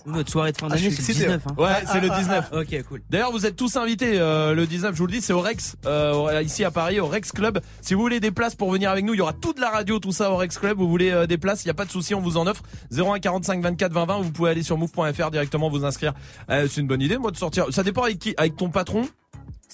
Notre 0.06 0.30
soirée 0.30 0.52
de 0.52 0.56
fin 0.58 0.68
Ah, 0.70 0.74
d'année, 0.76 0.90
c'est 0.90 0.96
le 0.96 0.96
excité. 0.96 1.24
19. 1.26 1.42
hein. 1.46 1.54
Ouais, 1.58 1.84
c'est 1.90 2.00
le 2.00 2.08
19. 2.08 2.50
Ok, 2.52 2.82
cool. 2.88 3.02
D'ailleurs, 3.10 3.32
vous 3.34 3.46
êtes 3.46 3.56
tous 3.56 3.74
invités 3.76 4.20
euh, 4.20 4.54
le 4.54 4.64
19, 4.64 4.94
je 4.94 4.98
vous 4.98 5.06
le 5.06 5.12
dis, 5.12 5.20
c'est 5.20 5.32
au 5.32 5.40
Rex, 5.40 5.74
euh, 5.86 6.40
ici 6.44 6.62
à 6.62 6.70
Paris, 6.70 7.00
au 7.00 7.06
Rex 7.06 7.32
Club. 7.32 7.60
Si 7.80 7.92
vous 7.94 8.00
voulez 8.00 8.20
des 8.20 8.30
places 8.30 8.54
pour 8.54 8.70
venir 8.70 8.90
avec 8.92 9.04
nous, 9.04 9.12
il 9.12 9.16
y 9.16 9.20
aura 9.20 9.32
toute 9.32 9.58
la 9.58 9.70
radio, 9.70 9.98
tout 9.98 10.12
ça 10.12 10.30
au 10.30 10.36
Rex 10.36 10.56
Club. 10.56 10.78
Vous 10.78 10.88
voulez 10.88 11.10
euh, 11.10 11.26
des 11.26 11.36
places, 11.36 11.64
il 11.64 11.66
n'y 11.66 11.72
a 11.72 11.74
pas 11.74 11.84
de 11.84 11.90
souci, 11.90 12.14
on 12.14 12.20
vous 12.20 12.36
en 12.36 12.46
offre. 12.46 12.62
01 12.96 13.18
45 13.18 13.60
24 13.60 13.92
20 13.92 14.06
20, 14.06 14.18
vous 14.20 14.30
pouvez 14.30 14.50
aller 14.50 14.62
sur 14.62 14.78
move.fr 14.78 15.30
directement 15.32 15.68
vous 15.68 15.84
inscrire. 15.84 16.14
Euh, 16.48 16.68
c'est 16.70 16.80
une 16.80 16.86
bonne 16.86 17.02
idée, 17.02 17.18
moi, 17.18 17.32
de 17.32 17.36
sortir. 17.36 17.66
Ça 17.70 17.82
dépend 17.82 18.04
avec 18.04 18.20
qui 18.20 18.34
Avec 18.36 18.56
ton 18.56 18.70
patron 18.70 19.02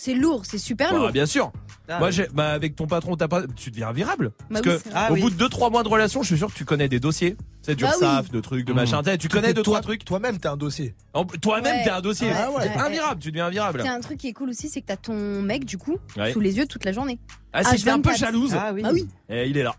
C'est 0.03 0.15
lourd, 0.15 0.47
c'est 0.47 0.57
super 0.57 0.93
Bah, 0.93 0.97
lourd. 0.97 1.11
Bien 1.11 1.27
sûr. 1.27 1.53
Ah, 1.87 1.99
moi, 1.99 2.11
j'ai, 2.11 2.27
bah, 2.33 2.53
avec 2.53 2.75
ton 2.75 2.87
patron, 2.87 3.17
t'as 3.17 3.29
pas, 3.29 3.43
tu 3.55 3.71
deviens 3.71 3.93
virable. 3.93 4.31
Bah 4.51 4.61
Parce 4.63 4.77
oui, 4.79 4.83
que. 4.83 4.89
Ah 4.95 5.11
au 5.11 5.15
oui. 5.15 5.21
bout 5.21 5.29
de 5.29 5.35
2-3 5.37 5.71
mois 5.71 5.83
de 5.83 5.89
relation, 5.89 6.23
je 6.23 6.29
suis 6.29 6.39
sûr 6.39 6.49
que 6.51 6.57
tu 6.57 6.65
connais 6.65 6.89
des 6.89 7.01
dossiers. 7.01 7.37
C'est 7.61 7.75
du 7.75 7.85
Bah 7.85 7.91
oui. 8.01 8.07
URSAF, 8.07 8.31
de 8.31 8.41
trucs, 8.41 8.65
de 8.65 8.73
Mmh. 8.73 8.77
machin. 8.77 9.03
Tu 9.19 9.29
connais 9.29 9.53
deux, 9.53 9.63
toi- 9.63 9.81
trois 9.81 9.83
trucs. 9.83 10.07
Toi-même, 10.07 10.39
t'es 10.39 10.49
un 10.49 10.57
dossier. 10.57 10.95
En- 11.13 11.27
Toi-même, 11.27 11.77
Ouais. 11.77 11.85
t'es 11.85 11.91
un 11.91 12.01
dossier. 12.01 12.31
Ah 12.35 12.51
ouais. 12.51 12.63
T'es 12.73 12.79
invirable, 12.81 13.21
tu 13.21 13.31
deviens 13.31 13.49
invirable. 13.49 13.83
T'as 13.85 13.93
un 13.93 14.01
truc 14.01 14.17
qui 14.17 14.29
est 14.29 14.33
cool 14.33 14.49
aussi, 14.49 14.71
c'est 14.71 14.81
que 14.81 14.87
t'as 14.87 14.97
ton 14.97 15.43
mec, 15.43 15.67
du 15.67 15.77
coup, 15.77 15.99
Ouais. 16.17 16.33
sous 16.33 16.41
les 16.41 16.57
yeux 16.57 16.65
toute 16.67 16.87
la 16.87 16.93
journée. 16.93 17.19
Ah, 17.53 17.63
si 17.63 17.83
t'es 17.85 17.91
un 17.91 18.01
peu 18.01 18.09
H24. 18.09 18.19
jalouse. 18.19 18.55
Ah 18.59 18.71
oui. 18.73 18.83
Ah 18.87 18.91
oui. 18.95 19.07
Et 19.29 19.49
il 19.51 19.59
est 19.59 19.63
là. 19.65 19.75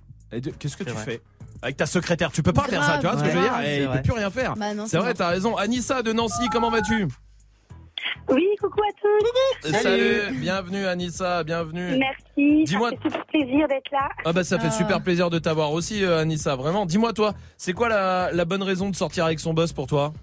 Qu'est-ce 0.60 0.78
que 0.78 0.84
tu 0.84 0.92
fais 1.04 1.20
avec 1.64 1.78
ta 1.78 1.88
secrétaire? 1.88 2.32
Tu 2.32 2.44
peux 2.44 2.54
pas 2.54 2.66
faire 2.66 2.84
ça, 2.84 3.00
tu 3.00 3.08
vois 3.08 3.18
ce 3.18 3.24
que 3.24 3.32
je 3.32 3.36
veux 3.38 3.42
dire? 3.42 3.54
C'est 3.64 3.82
Il 3.82 3.90
peut 3.90 4.02
plus 4.04 4.14
rien 4.14 4.30
faire. 4.30 4.54
Bah 4.56 4.76
non, 4.76 4.86
C'est 4.88 4.98
vrai, 5.00 5.16
t'as 5.16 5.30
raison. 5.30 5.56
Anissa 5.58 6.04
de 6.04 6.14
Nancy, 6.14 6.48
comment 6.52 6.70
vas-tu? 6.70 7.08
Oui, 8.30 8.48
coucou 8.62 8.80
à 8.82 8.92
tous. 9.02 9.72
Salut, 9.74 10.38
bienvenue 10.40 10.86
Anissa, 10.86 11.44
bienvenue. 11.44 11.98
Merci. 11.98 12.64
Dis-moi- 12.64 12.92
Ça 12.92 12.96
fait 12.98 13.10
super 13.10 13.26
plaisir 13.26 13.68
d'être 13.68 13.92
là. 13.92 14.10
Ah 14.26 14.34
bah 14.34 14.44
ça 14.44 14.60
fait 14.60 14.68
Ah. 14.68 14.72
super 14.72 15.02
plaisir 15.02 15.30
de 15.30 15.40
t'avoir 15.40 15.72
aussi 15.72 16.04
euh, 16.04 16.20
Anissa, 16.20 16.56
vraiment. 16.56 16.86
Dis-moi 16.86 17.14
toi, 17.14 17.34
c'est 17.58 17.74
quoi 17.74 17.90
la, 17.90 18.30
la 18.32 18.46
bonne 18.46 18.64
raison 18.64 18.90
de 18.90 18.96
sortir 18.96 19.26
avec 19.26 19.40
son 19.40 19.54
boss 19.54 19.74
pour 19.74 19.88
toi? 19.88 20.14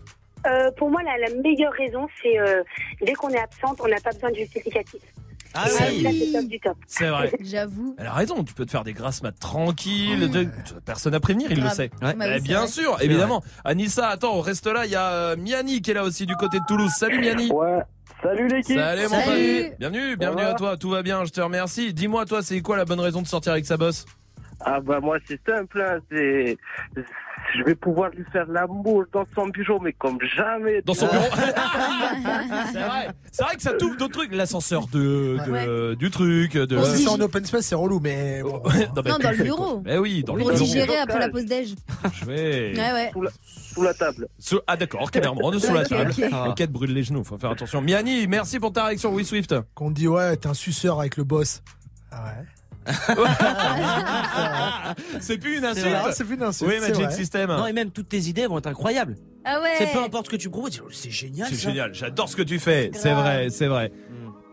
Euh, 0.46 0.70
pour 0.76 0.90
moi, 0.90 1.02
la, 1.02 1.18
la 1.28 1.34
meilleure 1.42 1.72
raison, 1.72 2.06
c'est 2.22 2.38
euh, 2.38 2.62
dès 3.04 3.12
qu'on 3.14 3.30
est 3.30 3.40
absente, 3.40 3.78
on 3.84 3.88
n'a 3.88 4.00
pas 4.00 4.10
besoin 4.12 4.30
de 4.30 4.36
justificatif. 4.36 5.00
Ah 5.64 5.68
oui. 5.90 6.06
C'est 6.86 7.08
vrai. 7.08 7.32
J'avoue. 7.40 7.94
Elle 7.98 8.06
a 8.06 8.12
raison, 8.12 8.44
tu 8.44 8.54
peux 8.54 8.64
te 8.66 8.70
faire 8.70 8.84
des 8.84 8.92
grasses 8.92 9.22
mat 9.22 9.32
tranquilles, 9.38 10.30
de- 10.30 10.48
personne 10.84 11.14
à 11.14 11.20
prévenir, 11.20 11.50
il 11.50 11.62
le 11.62 11.68
sait. 11.70 11.90
Ouais. 12.02 12.14
Bah 12.14 12.24
oui, 12.26 12.26
Eh 12.28 12.34
c'est 12.38 12.42
bien 12.42 12.58
vrai. 12.60 12.68
sûr, 12.68 12.96
évidemment. 13.02 13.42
Anissa, 13.64 14.08
attends, 14.08 14.36
on 14.36 14.40
reste 14.40 14.66
là, 14.66 14.86
il 14.86 14.92
y 14.92 14.96
a 14.96 15.10
euh, 15.12 15.36
Miani 15.36 15.82
qui 15.82 15.90
est 15.90 15.94
là 15.94 16.04
aussi 16.04 16.26
du 16.26 16.36
côté 16.36 16.58
de 16.60 16.64
Toulouse. 16.66 16.92
Salut 16.96 17.18
Miani. 17.20 17.50
Ouais. 17.52 17.80
Salut 18.22 18.48
l'équipe. 18.48 18.76
Salut 18.76 19.02
mon 19.02 19.08
Salut. 19.08 19.62
pote. 19.68 19.78
Bienvenue, 19.78 20.16
bienvenue 20.16 20.42
à 20.42 20.54
toi, 20.54 20.76
tout 20.76 20.90
va 20.90 21.02
bien, 21.02 21.24
je 21.24 21.30
te 21.30 21.40
remercie. 21.40 21.94
Dis-moi 21.94 22.24
toi, 22.26 22.42
c'est 22.42 22.60
quoi 22.62 22.76
la 22.76 22.84
bonne 22.84 23.00
raison 23.00 23.22
de 23.22 23.26
sortir 23.28 23.52
avec 23.52 23.64
sa 23.64 23.76
boss 23.76 24.06
Ah 24.60 24.80
bah 24.80 24.98
moi 25.00 25.18
c'est 25.26 25.40
simple, 25.48 25.80
hein, 25.80 25.98
c'est 26.10 26.56
je 27.56 27.62
vais 27.64 27.74
pouvoir 27.74 28.10
lui 28.10 28.24
faire 28.32 28.46
l'amour 28.48 29.04
dans 29.12 29.24
son 29.34 29.46
bureau, 29.48 29.78
mais 29.80 29.92
comme 29.92 30.18
jamais. 30.36 30.82
Dans 30.82 30.94
son 30.94 31.06
bureau. 31.06 31.24
c'est 32.72 32.78
vrai. 32.80 33.08
C'est 33.32 33.42
vrai 33.44 33.56
que 33.56 33.62
ça 33.62 33.72
t'ouvre 33.74 33.96
d'autres 33.96 34.12
trucs, 34.18 34.34
l'ascenseur 34.34 34.86
de, 34.88 35.38
de- 35.46 35.94
du 35.94 36.10
truc, 36.10 36.54
de. 36.54 36.76
Bon, 36.76 36.84
si 36.84 37.02
c'est 37.04 37.08
en 37.08 37.20
open 37.20 37.44
space, 37.44 37.66
c'est 37.66 37.74
relou, 37.74 38.00
mais. 38.00 38.42
bon. 38.42 38.62
Non, 38.96 39.02
mais 39.04 39.10
Non, 39.10 39.18
dans 39.18 39.30
le 39.30 39.36
bureau. 39.42 39.82
Eh 39.86 39.98
oui, 39.98 40.24
dans 40.24 40.34
le 40.34 40.42
Pour 40.42 40.50
bureau. 40.50 40.64
digérer 40.64 40.98
après 40.98 41.18
la 41.18 41.28
pause 41.28 41.44
déj. 41.46 41.74
Je 42.12 42.24
vais. 42.24 42.72
Ouais, 42.76 42.92
ouais. 42.92 43.10
Sous 43.12 43.22
la, 43.22 43.30
sous 43.74 43.82
la 43.82 43.94
table. 43.94 44.28
Sous- 44.38 44.60
Ah 44.66 44.76
d'accord, 44.76 45.10
clairement, 45.10 45.52
sous 45.58 45.72
la 45.74 45.84
table. 45.84 46.10
ok. 46.18 46.24
Ah. 46.32 46.50
Enquête 46.50 46.70
brûle 46.72 46.92
les 46.92 47.02
genoux, 47.04 47.24
faut 47.24 47.38
faire 47.38 47.50
attention. 47.50 47.80
Miani, 47.80 48.26
merci 48.26 48.58
pour 48.58 48.72
ta 48.72 48.84
réaction, 48.86 49.12
oui 49.12 49.24
Swift. 49.24 49.54
Qu'on 49.74 49.90
dit, 49.90 50.08
ouais, 50.08 50.36
t'es 50.36 50.48
un 50.48 50.54
suceur 50.54 51.00
avec 51.00 51.16
le 51.16 51.24
boss. 51.24 51.62
Ah 52.10 52.24
ouais. 52.24 52.44
C'est 55.20 55.38
plus 55.38 55.56
une 55.56 55.60
C'est 55.62 55.66
insulte. 55.68 55.86
vrai. 55.88 56.12
C'est 56.12 56.24
plus 56.24 56.36
une 56.36 56.42
insulte. 56.42 56.70
Oui, 56.72 56.80
Magic. 56.80 57.10
System. 57.12 57.50
Non, 57.50 57.66
et 57.66 57.72
même 57.72 57.90
toutes 57.90 58.08
tes 58.08 58.18
idées 58.20 58.46
vont 58.46 58.58
être 58.58 58.66
incroyables. 58.68 59.16
Ah 59.44 59.60
ouais. 59.60 59.74
C'est 59.78 59.92
peu 59.92 60.02
importe 60.02 60.26
ce 60.26 60.30
que 60.30 60.36
tu 60.36 60.50
proposes, 60.50 60.82
c'est 60.92 61.10
génial. 61.10 61.48
C'est 61.48 61.60
génial, 61.60 61.94
j'adore 61.94 62.28
ce 62.28 62.36
que 62.36 62.42
tu 62.42 62.58
fais. 62.58 62.90
C'est 62.94 63.12
vrai, 63.12 63.48
c'est 63.50 63.66
vrai. 63.66 63.92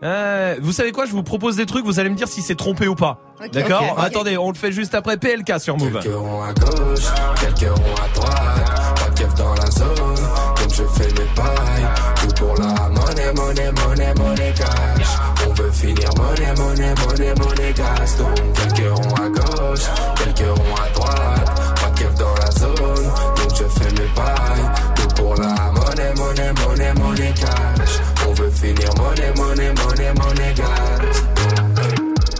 Euh, 0.03 0.55
vous 0.61 0.73
savez 0.73 0.91
quoi? 0.91 1.05
Je 1.05 1.11
vous 1.11 1.23
propose 1.23 1.55
des 1.55 1.65
trucs, 1.65 1.85
vous 1.85 1.99
allez 1.99 2.09
me 2.09 2.15
dire 2.15 2.27
si 2.27 2.41
c'est 2.41 2.55
trompé 2.55 2.87
ou 2.87 2.95
pas. 2.95 3.19
D'accord? 3.53 3.97
Attendez, 3.99 4.37
on 4.37 4.49
le 4.49 4.55
fait 4.55 4.71
juste 4.71 4.93
après 4.93 5.17
PLK 5.17 5.59
sur 5.59 5.77
Move. 5.77 5.99
Quelques 6.01 6.13
ronds 6.15 6.43
à 6.43 6.53
gauche, 6.53 7.05
quelques 7.39 7.69
ronds 7.71 7.95
à 7.95 8.07
droite, 8.13 8.94
keuf 9.15 9.33
dans 9.35 9.53
la 9.53 9.71
zone, 9.71 10.15
donc 10.57 10.69
je 10.69 10.83
fais 10.83 11.07
mes 11.07 11.29
pailles, 11.35 11.87
tout 12.21 12.33
pour 12.35 12.55
la 12.55 12.89
monnaie, 12.89 13.33
monnaie, 13.33 13.71
monnaie, 13.71 14.13
monnaie 14.15 14.53
cash. 14.53 15.07
On 15.47 15.53
veut 15.53 15.71
finir 15.71 16.09
monnaie, 16.17 16.53
monnaie, 16.57 16.93
monnaie, 17.05 17.33
monnaie 17.39 17.73
gas, 17.73 18.17
donc 18.17 18.53
quelques 18.53 18.93
ronds 18.93 19.15
à 19.15 19.29
gauche, 19.29 19.85
quelques 20.17 20.57
ronds 20.57 20.75
à 20.75 20.89
droite, 20.93 21.75
pas 21.81 21.89
de 21.89 21.99
keuf 21.99 22.15
dans 22.15 22.35
la 22.35 22.51
zone, 22.51 23.05
donc 23.37 23.55
je 23.57 23.63
fais 23.79 23.91
mes 23.91 24.09
pailles, 24.13 24.69
tout 24.95 25.07
pour 25.15 25.35
la 25.35 25.71
monnaie, 25.71 26.13
monnaie, 26.15 26.53
monnaie, 26.65 26.93
monnaie 26.93 27.33
cash. 27.33 27.99
On 28.27 28.33
veut 28.33 28.51
finir 28.51 28.89
monnaie, 28.97 29.33
monnaie, 29.35 29.73
monnaie, 29.73 30.13
monnaie 30.13 30.53
gas. 30.53 31.34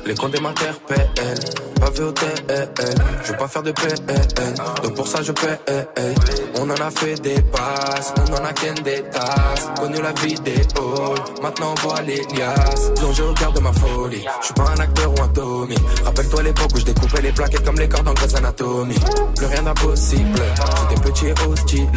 Les 0.05 0.13
comptes 0.13 0.39
m'interpellent, 0.39 1.09
pas 1.79 1.89
vu 1.89 2.03
au 2.03 2.11
TL. 2.11 2.69
Je 3.23 3.31
veux 3.31 3.37
pas 3.37 3.47
faire 3.47 3.63
de 3.63 3.71
PN, 3.71 3.95
donc 4.83 4.93
pour 4.95 5.07
ça 5.07 5.23
je 5.23 5.31
paie. 5.31 5.59
On 6.59 6.69
en 6.69 6.75
a 6.75 6.91
fait 6.91 7.15
des 7.21 7.41
passes, 7.41 8.13
on 8.17 8.33
en 8.33 8.45
a 8.45 8.53
qu'un 8.53 8.75
des 8.83 9.01
tasses. 9.01 9.67
Connu 9.79 9.99
la 10.01 10.13
vie 10.13 10.35
des 10.35 10.53
halls, 10.53 11.41
maintenant 11.41 11.73
on 11.75 11.87
voit 11.87 12.01
les 12.01 12.21
liasses. 12.35 12.91
Plongé 12.95 13.23
au 13.23 13.33
cœur 13.33 13.51
de 13.51 13.59
ma 13.59 13.73
folie, 13.73 14.25
je 14.41 14.45
suis 14.45 14.53
pas 14.53 14.69
un 14.77 14.79
acteur 14.79 15.11
ou 15.11 15.23
un 15.23 15.27
Tommy. 15.29 15.75
Rappelle-toi 16.03 16.43
l'époque 16.43 16.69
où 16.75 16.77
je 16.77 16.85
découpais 16.85 17.21
les 17.23 17.31
plaquettes 17.31 17.65
comme 17.65 17.79
les 17.79 17.89
cordes 17.89 18.07
en 18.07 18.13
Grey's 18.13 18.35
Anatomy. 18.35 18.95
Plus 19.35 19.47
rien 19.47 19.63
d'impossible, 19.63 20.41
j'étais 20.89 21.01
petit 21.01 21.25
et 21.25 21.49
hostile. 21.49 21.89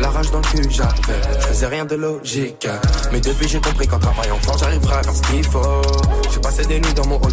La 0.00 0.08
rage 0.08 0.30
dans 0.30 0.38
le 0.38 0.44
cul 0.44 0.70
j'avais, 0.70 1.20
je 1.38 1.46
faisais 1.48 1.66
rien 1.66 1.84
de 1.84 1.96
logique. 1.96 2.66
Mais 3.12 3.20
depuis 3.20 3.46
j'ai 3.46 3.60
compris 3.60 3.86
qu'en 3.86 3.98
travaillant 3.98 4.38
fort 4.40 4.56
j'arriverai 4.56 4.94
à 4.94 5.02
faire 5.02 5.14
ce 5.14 5.22
qu'il 5.22 5.44
faut. 5.44 5.82
J'ai 6.32 6.40
passé 6.40 6.64
des 6.64 6.80
nuits 6.80 6.94
dans 6.94 7.06
mon 7.06 7.16
hall 7.16 7.32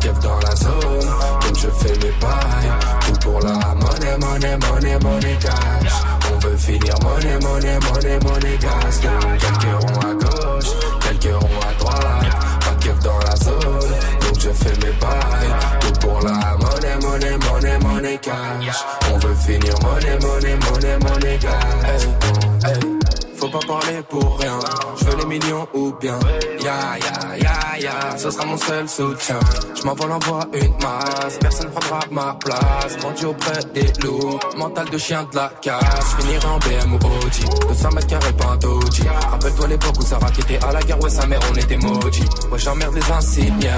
keuf 0.00 0.18
dans 0.20 0.38
la 0.40 0.56
zone, 0.56 1.06
donc 1.42 1.56
je 1.56 1.68
fais 1.68 1.92
mes 1.98 2.12
pailles. 2.18 2.72
Tout 3.06 3.18
pour 3.20 3.40
la 3.40 3.74
monnaie, 3.74 4.16
monnaie, 4.18 4.56
monnaie, 4.56 4.98
monnaie 4.98 5.38
cash. 5.40 5.92
On 6.32 6.38
veut 6.38 6.56
finir 6.56 6.94
monnaie, 7.02 7.38
monnaie, 7.40 7.78
monnaie, 7.80 8.18
monnaie 8.24 8.58
gas. 8.58 9.00
Quelques 9.00 9.82
ronds 9.82 10.00
à 10.00 10.14
gauche, 10.14 10.70
quelques 11.00 11.34
ronds 11.34 11.60
à 11.68 11.78
droite, 11.78 12.36
pas 12.60 13.02
dans 13.02 13.18
la 13.18 13.36
zone, 13.36 13.90
donc 14.20 14.40
je 14.40 14.50
fais 14.50 14.86
mes 14.86 14.92
pailles. 14.98 15.54
Tout 15.80 16.00
pour 16.00 16.20
la 16.22 16.56
monnaie, 16.56 16.96
monnaie, 17.02 17.38
monnaie, 17.50 17.78
monnaie 17.78 18.18
cash. 18.18 18.84
On 19.12 19.18
veut 19.18 19.34
finir 19.34 19.74
monnaie, 19.82 20.18
monnaie, 20.20 20.56
monnaie, 20.56 20.98
monnaie 20.98 21.38
gas. 21.38 22.99
Faut 23.40 23.48
pas 23.48 23.66
parler 23.66 24.02
pour 24.06 24.38
rien. 24.38 24.58
Je 24.98 25.04
veux 25.06 25.16
les 25.16 25.24
millions 25.24 25.66
ou 25.72 25.94
bien. 25.98 26.18
Ya 26.62 26.98
ya 26.98 27.36
ya 27.38 27.78
ya, 27.80 28.18
ce 28.18 28.30
sera 28.30 28.44
mon 28.44 28.58
seul 28.58 28.86
soutien. 28.86 29.40
Je 29.74 29.82
m'envole 29.82 30.12
envoie 30.12 30.46
une 30.52 30.74
masse, 30.82 31.38
personne 31.40 31.70
prendra 31.70 32.00
ma 32.10 32.34
place. 32.34 32.98
Grandi 32.98 33.24
auprès 33.24 33.64
des 33.72 33.90
loups, 34.02 34.38
mental 34.58 34.90
de 34.90 34.98
chien 34.98 35.26
de 35.32 35.36
la 35.36 35.50
casse. 35.62 36.16
Je 36.18 36.22
finirai 36.22 36.46
en 36.46 36.58
BM 36.58 36.92
ou 36.92 36.96
Audi, 36.96 37.44
200 37.66 37.90
mètres 37.92 38.06
carrés 38.08 38.32
pas 38.34 38.58
un. 38.62 39.30
Rappelle-toi 39.30 39.68
l'époque 39.68 39.94
où 39.98 40.02
Sarah 40.02 40.30
qui 40.32 40.40
était 40.42 40.62
à 40.62 40.72
la 40.72 40.82
guerre, 40.82 41.02
ouais 41.02 41.08
sa 41.08 41.26
mère 41.26 41.40
on 41.50 41.54
était 41.56 41.78
maudits. 41.78 42.28
Ouais 42.52 42.58
j'emmerde 42.58 42.94
les 42.94 43.10
insignes, 43.10 43.70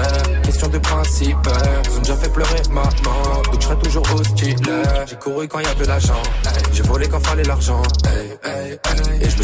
question 0.43 0.67
de 0.67 0.77
principe. 0.79 1.37
Ils 1.85 1.97
ont 1.97 2.01
déjà 2.01 2.15
fait 2.17 2.33
pleurer 2.33 2.61
maman, 2.69 3.41
donc 3.45 3.61
je 3.61 3.65
serai 3.65 3.77
toujours 3.77 4.03
hostile. 4.13 4.57
J'ai 5.07 5.15
couru 5.15 5.47
quand 5.47 5.59
y 5.59 5.65
avait 5.65 5.85
l'argent, 5.85 6.21
j'ai 6.73 6.83
volé 6.83 7.07
quand 7.07 7.25
fallait 7.25 7.43
l'argent. 7.43 7.81
Et 9.21 9.29
je 9.29 9.37
me 9.37 9.43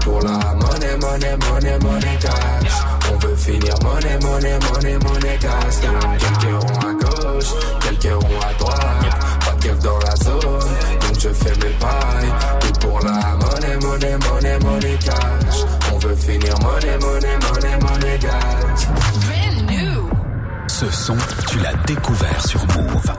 Pour 0.00 0.20
la 0.22 0.54
monnaie, 0.54 0.96
monnaie, 0.96 1.36
monnaie, 1.36 1.78
monnaie 1.78 2.18
cash. 2.20 2.72
On 3.12 3.16
veut 3.18 3.36
finir 3.36 3.74
monnaie, 3.82 4.18
monnaie, 4.22 4.58
monnaie, 4.58 4.98
monnaie 4.98 5.38
cash. 5.38 5.80
Quelques 6.18 6.62
ronds 6.62 6.80
à 6.80 6.92
gauche, 6.92 7.52
quelques 7.80 8.12
ronds 8.12 8.40
à 8.40 8.52
droite, 8.54 9.18
pas 9.44 9.52
de 9.52 9.62
keuf 9.62 9.78
dans 9.80 9.98
la 9.98 10.16
zone, 10.16 10.40
donc 10.40 11.18
je 11.18 11.28
fais 11.28 11.54
mes 11.56 11.74
bails. 11.80 12.32
Tout 12.60 12.72
pour 12.80 13.00
la 13.00 13.36
monnaie, 13.36 13.76
monnaie, 13.76 14.18
monnaie, 14.18 14.58
monnaie 14.60 14.98
cash. 15.04 15.64
On 15.92 15.98
veut 15.98 16.16
finir 16.16 16.54
monnaie, 16.60 16.98
monnaie, 16.98 17.38
monnaie, 17.52 17.78
monnaie 17.80 18.18
cash. 18.18 18.88
Ce 20.68 20.90
son, 20.90 21.16
tu 21.48 21.58
l'as 21.58 21.74
découvert 21.86 22.46
sur 22.46 22.60
Move. 22.68 23.12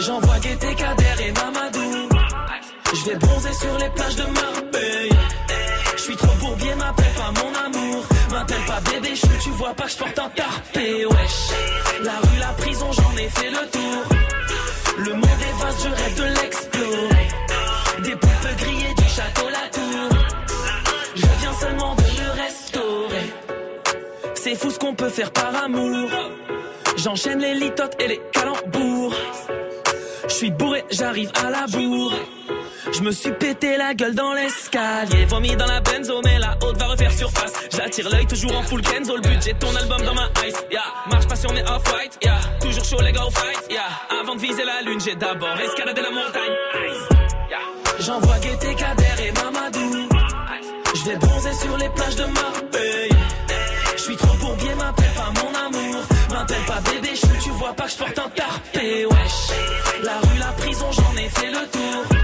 J'envoie 0.00 0.38
Gaieté, 0.40 0.74
Kader 0.74 1.04
et 1.20 1.32
Mamadou. 1.32 1.55
Vais 3.06 3.14
bronzer 3.14 3.52
sur 3.52 3.78
les 3.78 3.88
plages 3.90 4.16
de 4.16 4.24
Marbella. 4.24 5.20
Je 5.96 6.02
suis 6.02 6.16
trop 6.16 6.34
bourbier, 6.40 6.74
m'appelle 6.74 7.12
pas 7.14 7.32
mon 7.40 7.54
amour. 7.54 8.04
M'appelle 8.32 8.64
pas 8.66 8.80
bébé 8.90 9.14
chou, 9.14 9.28
tu 9.40 9.50
vois 9.50 9.74
pas 9.74 9.84
que 9.84 9.90
je 9.90 9.96
porte 9.96 10.18
un 10.18 10.28
tarpé, 10.30 11.06
wesh. 11.06 12.02
La 12.02 12.18
rue, 12.18 12.38
la 12.40 12.52
prison, 12.54 12.90
j'en 12.90 13.16
ai 13.16 13.28
fait 13.28 13.50
le 13.50 13.70
tour. 13.70 14.18
Le 14.98 15.12
monde 15.12 15.24
est 15.24 15.62
vaste, 15.62 15.84
je 15.84 15.88
rêve 15.88 16.16
de 16.16 16.40
l'explorer. 16.40 17.28
Des 18.02 18.16
poupées 18.16 18.56
grillées 18.58 18.94
du 18.94 19.04
château 19.04 19.48
La 19.50 19.68
Tour. 19.68 20.18
Je 21.14 21.26
viens 21.40 21.52
seulement 21.60 21.94
de 21.94 22.02
le 22.02 22.42
restaurer. 22.42 23.32
C'est 24.34 24.56
fou 24.56 24.70
ce 24.70 24.80
qu'on 24.80 24.96
peut 24.96 25.10
faire 25.10 25.30
par 25.30 25.54
amour. 25.62 26.10
J'enchaîne 26.96 27.38
les 27.38 27.54
litotes 27.54 27.94
et 28.00 28.08
les 28.08 28.20
calembours. 28.32 29.14
Je 30.28 30.34
suis 30.34 30.50
bourré, 30.50 30.84
j'arrive 30.90 31.30
à 31.44 31.50
la 31.50 31.66
bourre. 31.66 32.12
Je 32.92 33.00
me 33.02 33.10
suis 33.10 33.32
pété 33.32 33.76
la 33.76 33.94
gueule 33.94 34.14
dans 34.14 34.32
l'escalier. 34.32 35.24
Vomi 35.26 35.56
dans 35.56 35.66
la 35.66 35.80
benzo, 35.80 36.20
mais 36.24 36.38
la 36.38 36.56
haute 36.62 36.76
va 36.78 36.86
refaire 36.86 37.12
surface. 37.12 37.52
J'attire 37.74 38.08
l'œil 38.10 38.26
toujours 38.26 38.56
en 38.56 38.62
full 38.62 38.80
Kenzo. 38.80 39.16
Le 39.16 39.22
budget 39.22 39.54
ton 39.58 39.74
album 39.74 40.02
dans 40.02 40.14
ma 40.14 40.28
ice. 40.46 40.64
Marche 41.10 41.26
passionné 41.26 41.62
off-white. 41.62 42.18
Yeah. 42.22 42.40
Toujours 42.60 42.84
chaud, 42.84 43.00
les 43.02 43.12
go 43.12 43.28
fight. 43.30 43.70
Yeah. 43.70 43.82
Avant 44.20 44.34
de 44.34 44.40
viser 44.40 44.64
la 44.64 44.82
lune, 44.82 45.00
j'ai 45.00 45.14
d'abord 45.14 45.58
escaladé 45.60 46.00
la 46.00 46.10
montagne. 46.10 46.54
J'envoie 48.00 48.38
Gaieté, 48.38 48.74
Kader 48.74 49.28
et 49.28 49.32
Mamadou. 49.32 50.08
Je 50.94 51.10
vais 51.10 51.16
bronzer 51.16 51.52
sur 51.52 51.76
les 51.76 51.88
plages 51.90 52.16
de 52.16 52.24
Marbella. 52.24 53.16
Je 53.96 54.02
suis 54.02 54.16
trop 54.16 54.36
bourbier, 54.38 54.74
m'appelle 54.74 55.12
pas 55.14 55.32
mon 55.42 55.66
amour. 55.66 56.02
M'appelle 56.30 56.64
pas 56.66 56.80
bébé 56.90 57.16
chou, 57.16 57.28
tu 57.42 57.50
vois 57.50 57.72
pas 57.74 57.84
que 57.84 57.90
je 57.90 57.96
porte 57.96 58.18
un 58.18 58.28
tarpé, 58.30 59.06
wesh. 59.06 59.85
J'en 60.96 61.16
ai 61.16 61.28
fait 61.28 61.50
le 61.50 61.66
tour. 61.68 62.18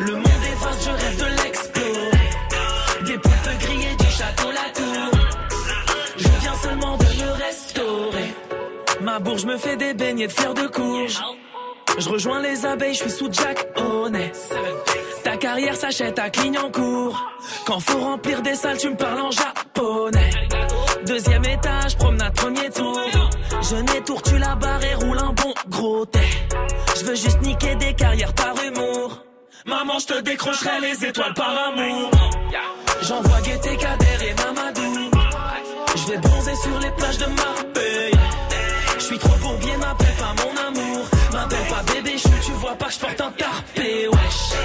Le 0.00 0.14
monde 0.14 0.44
est 0.50 0.64
vaste, 0.64 0.82
je 0.84 0.90
rêve 0.90 1.18
de 1.18 1.42
l'explorer. 1.42 2.30
Des 3.06 3.18
poupées 3.18 3.58
grillées 3.60 3.96
du 3.96 4.06
château 4.06 4.50
La 4.50 4.70
Tour. 4.78 5.20
Je 6.16 6.28
viens 6.40 6.54
seulement 6.54 6.96
de 6.96 7.04
le 7.04 7.30
restaurer. 7.44 8.34
Ma 9.00 9.18
bourge 9.18 9.44
me 9.44 9.56
fait 9.56 9.76
des 9.76 9.94
beignets 9.94 10.26
de 10.26 10.32
fleurs 10.32 10.54
de 10.54 10.66
courge. 10.66 11.20
Je 11.98 12.08
rejoins 12.08 12.40
les 12.40 12.64
abeilles, 12.64 12.94
je 12.94 13.00
suis 13.00 13.10
sous 13.10 13.28
Jack 13.32 13.66
Honey. 13.76 14.30
Ta 15.24 15.36
carrière 15.36 15.76
s'achète 15.76 16.18
à 16.18 16.30
Clignancourt. 16.30 17.20
Quand 17.66 17.80
faut 17.80 17.98
remplir 17.98 18.40
des 18.42 18.54
salles, 18.54 18.78
tu 18.78 18.90
me 18.90 18.96
parles 18.96 19.20
en 19.20 19.30
japonais. 19.30 20.30
Deuxième 21.06 21.44
étage, 21.44 21.96
promenade 21.96 22.34
premier 22.34 22.70
tour. 22.70 22.98
Je 23.62 23.76
n'ai 23.76 24.00
tour, 24.04 24.22
tu 24.22 24.38
la 24.38 24.54
barre 24.56 24.82
et 24.82 24.94
roule 24.94 25.18
un 25.18 25.32
bon 25.32 25.54
gros 25.68 26.04
thé. 26.06 26.20
Je 26.98 27.04
veux 27.04 27.14
juste 27.14 27.40
niquer 27.42 27.74
des 27.76 27.94
carrières 27.94 28.32
par 28.34 28.54
humour. 28.62 29.22
Maman, 29.66 29.98
je 29.98 30.06
te 30.06 30.20
décrocherai 30.20 30.80
les 30.80 31.04
étoiles 31.04 31.34
par 31.34 31.50
amour. 31.68 32.10
J'envoie 33.02 33.40
Gaieté, 33.42 33.76
Kader 33.76 34.26
et 34.28 34.34
Mamadou. 34.34 35.10
Je 35.96 36.12
vais 36.12 36.18
bronzer 36.18 36.54
sur 36.56 36.78
les 36.80 36.90
plages 36.92 37.18
de 37.18 37.26
Marbella. 37.26 38.22
Je 38.98 39.04
suis 39.04 39.18
trop 39.18 39.36
bourbier, 39.38 39.76
m'appelle 39.76 40.14
pas 40.18 40.34
mon 40.42 40.68
amour. 40.68 41.06
M'appelle 41.32 41.66
pas 41.68 41.92
bébé 41.92 42.18
chou, 42.18 42.30
tu 42.44 42.52
vois 42.52 42.74
pas 42.74 42.86
que 42.86 42.92
je 42.92 42.98
porte 42.98 43.20
un 43.20 43.30
tarpé, 43.32 44.08
wesh. 44.08 44.58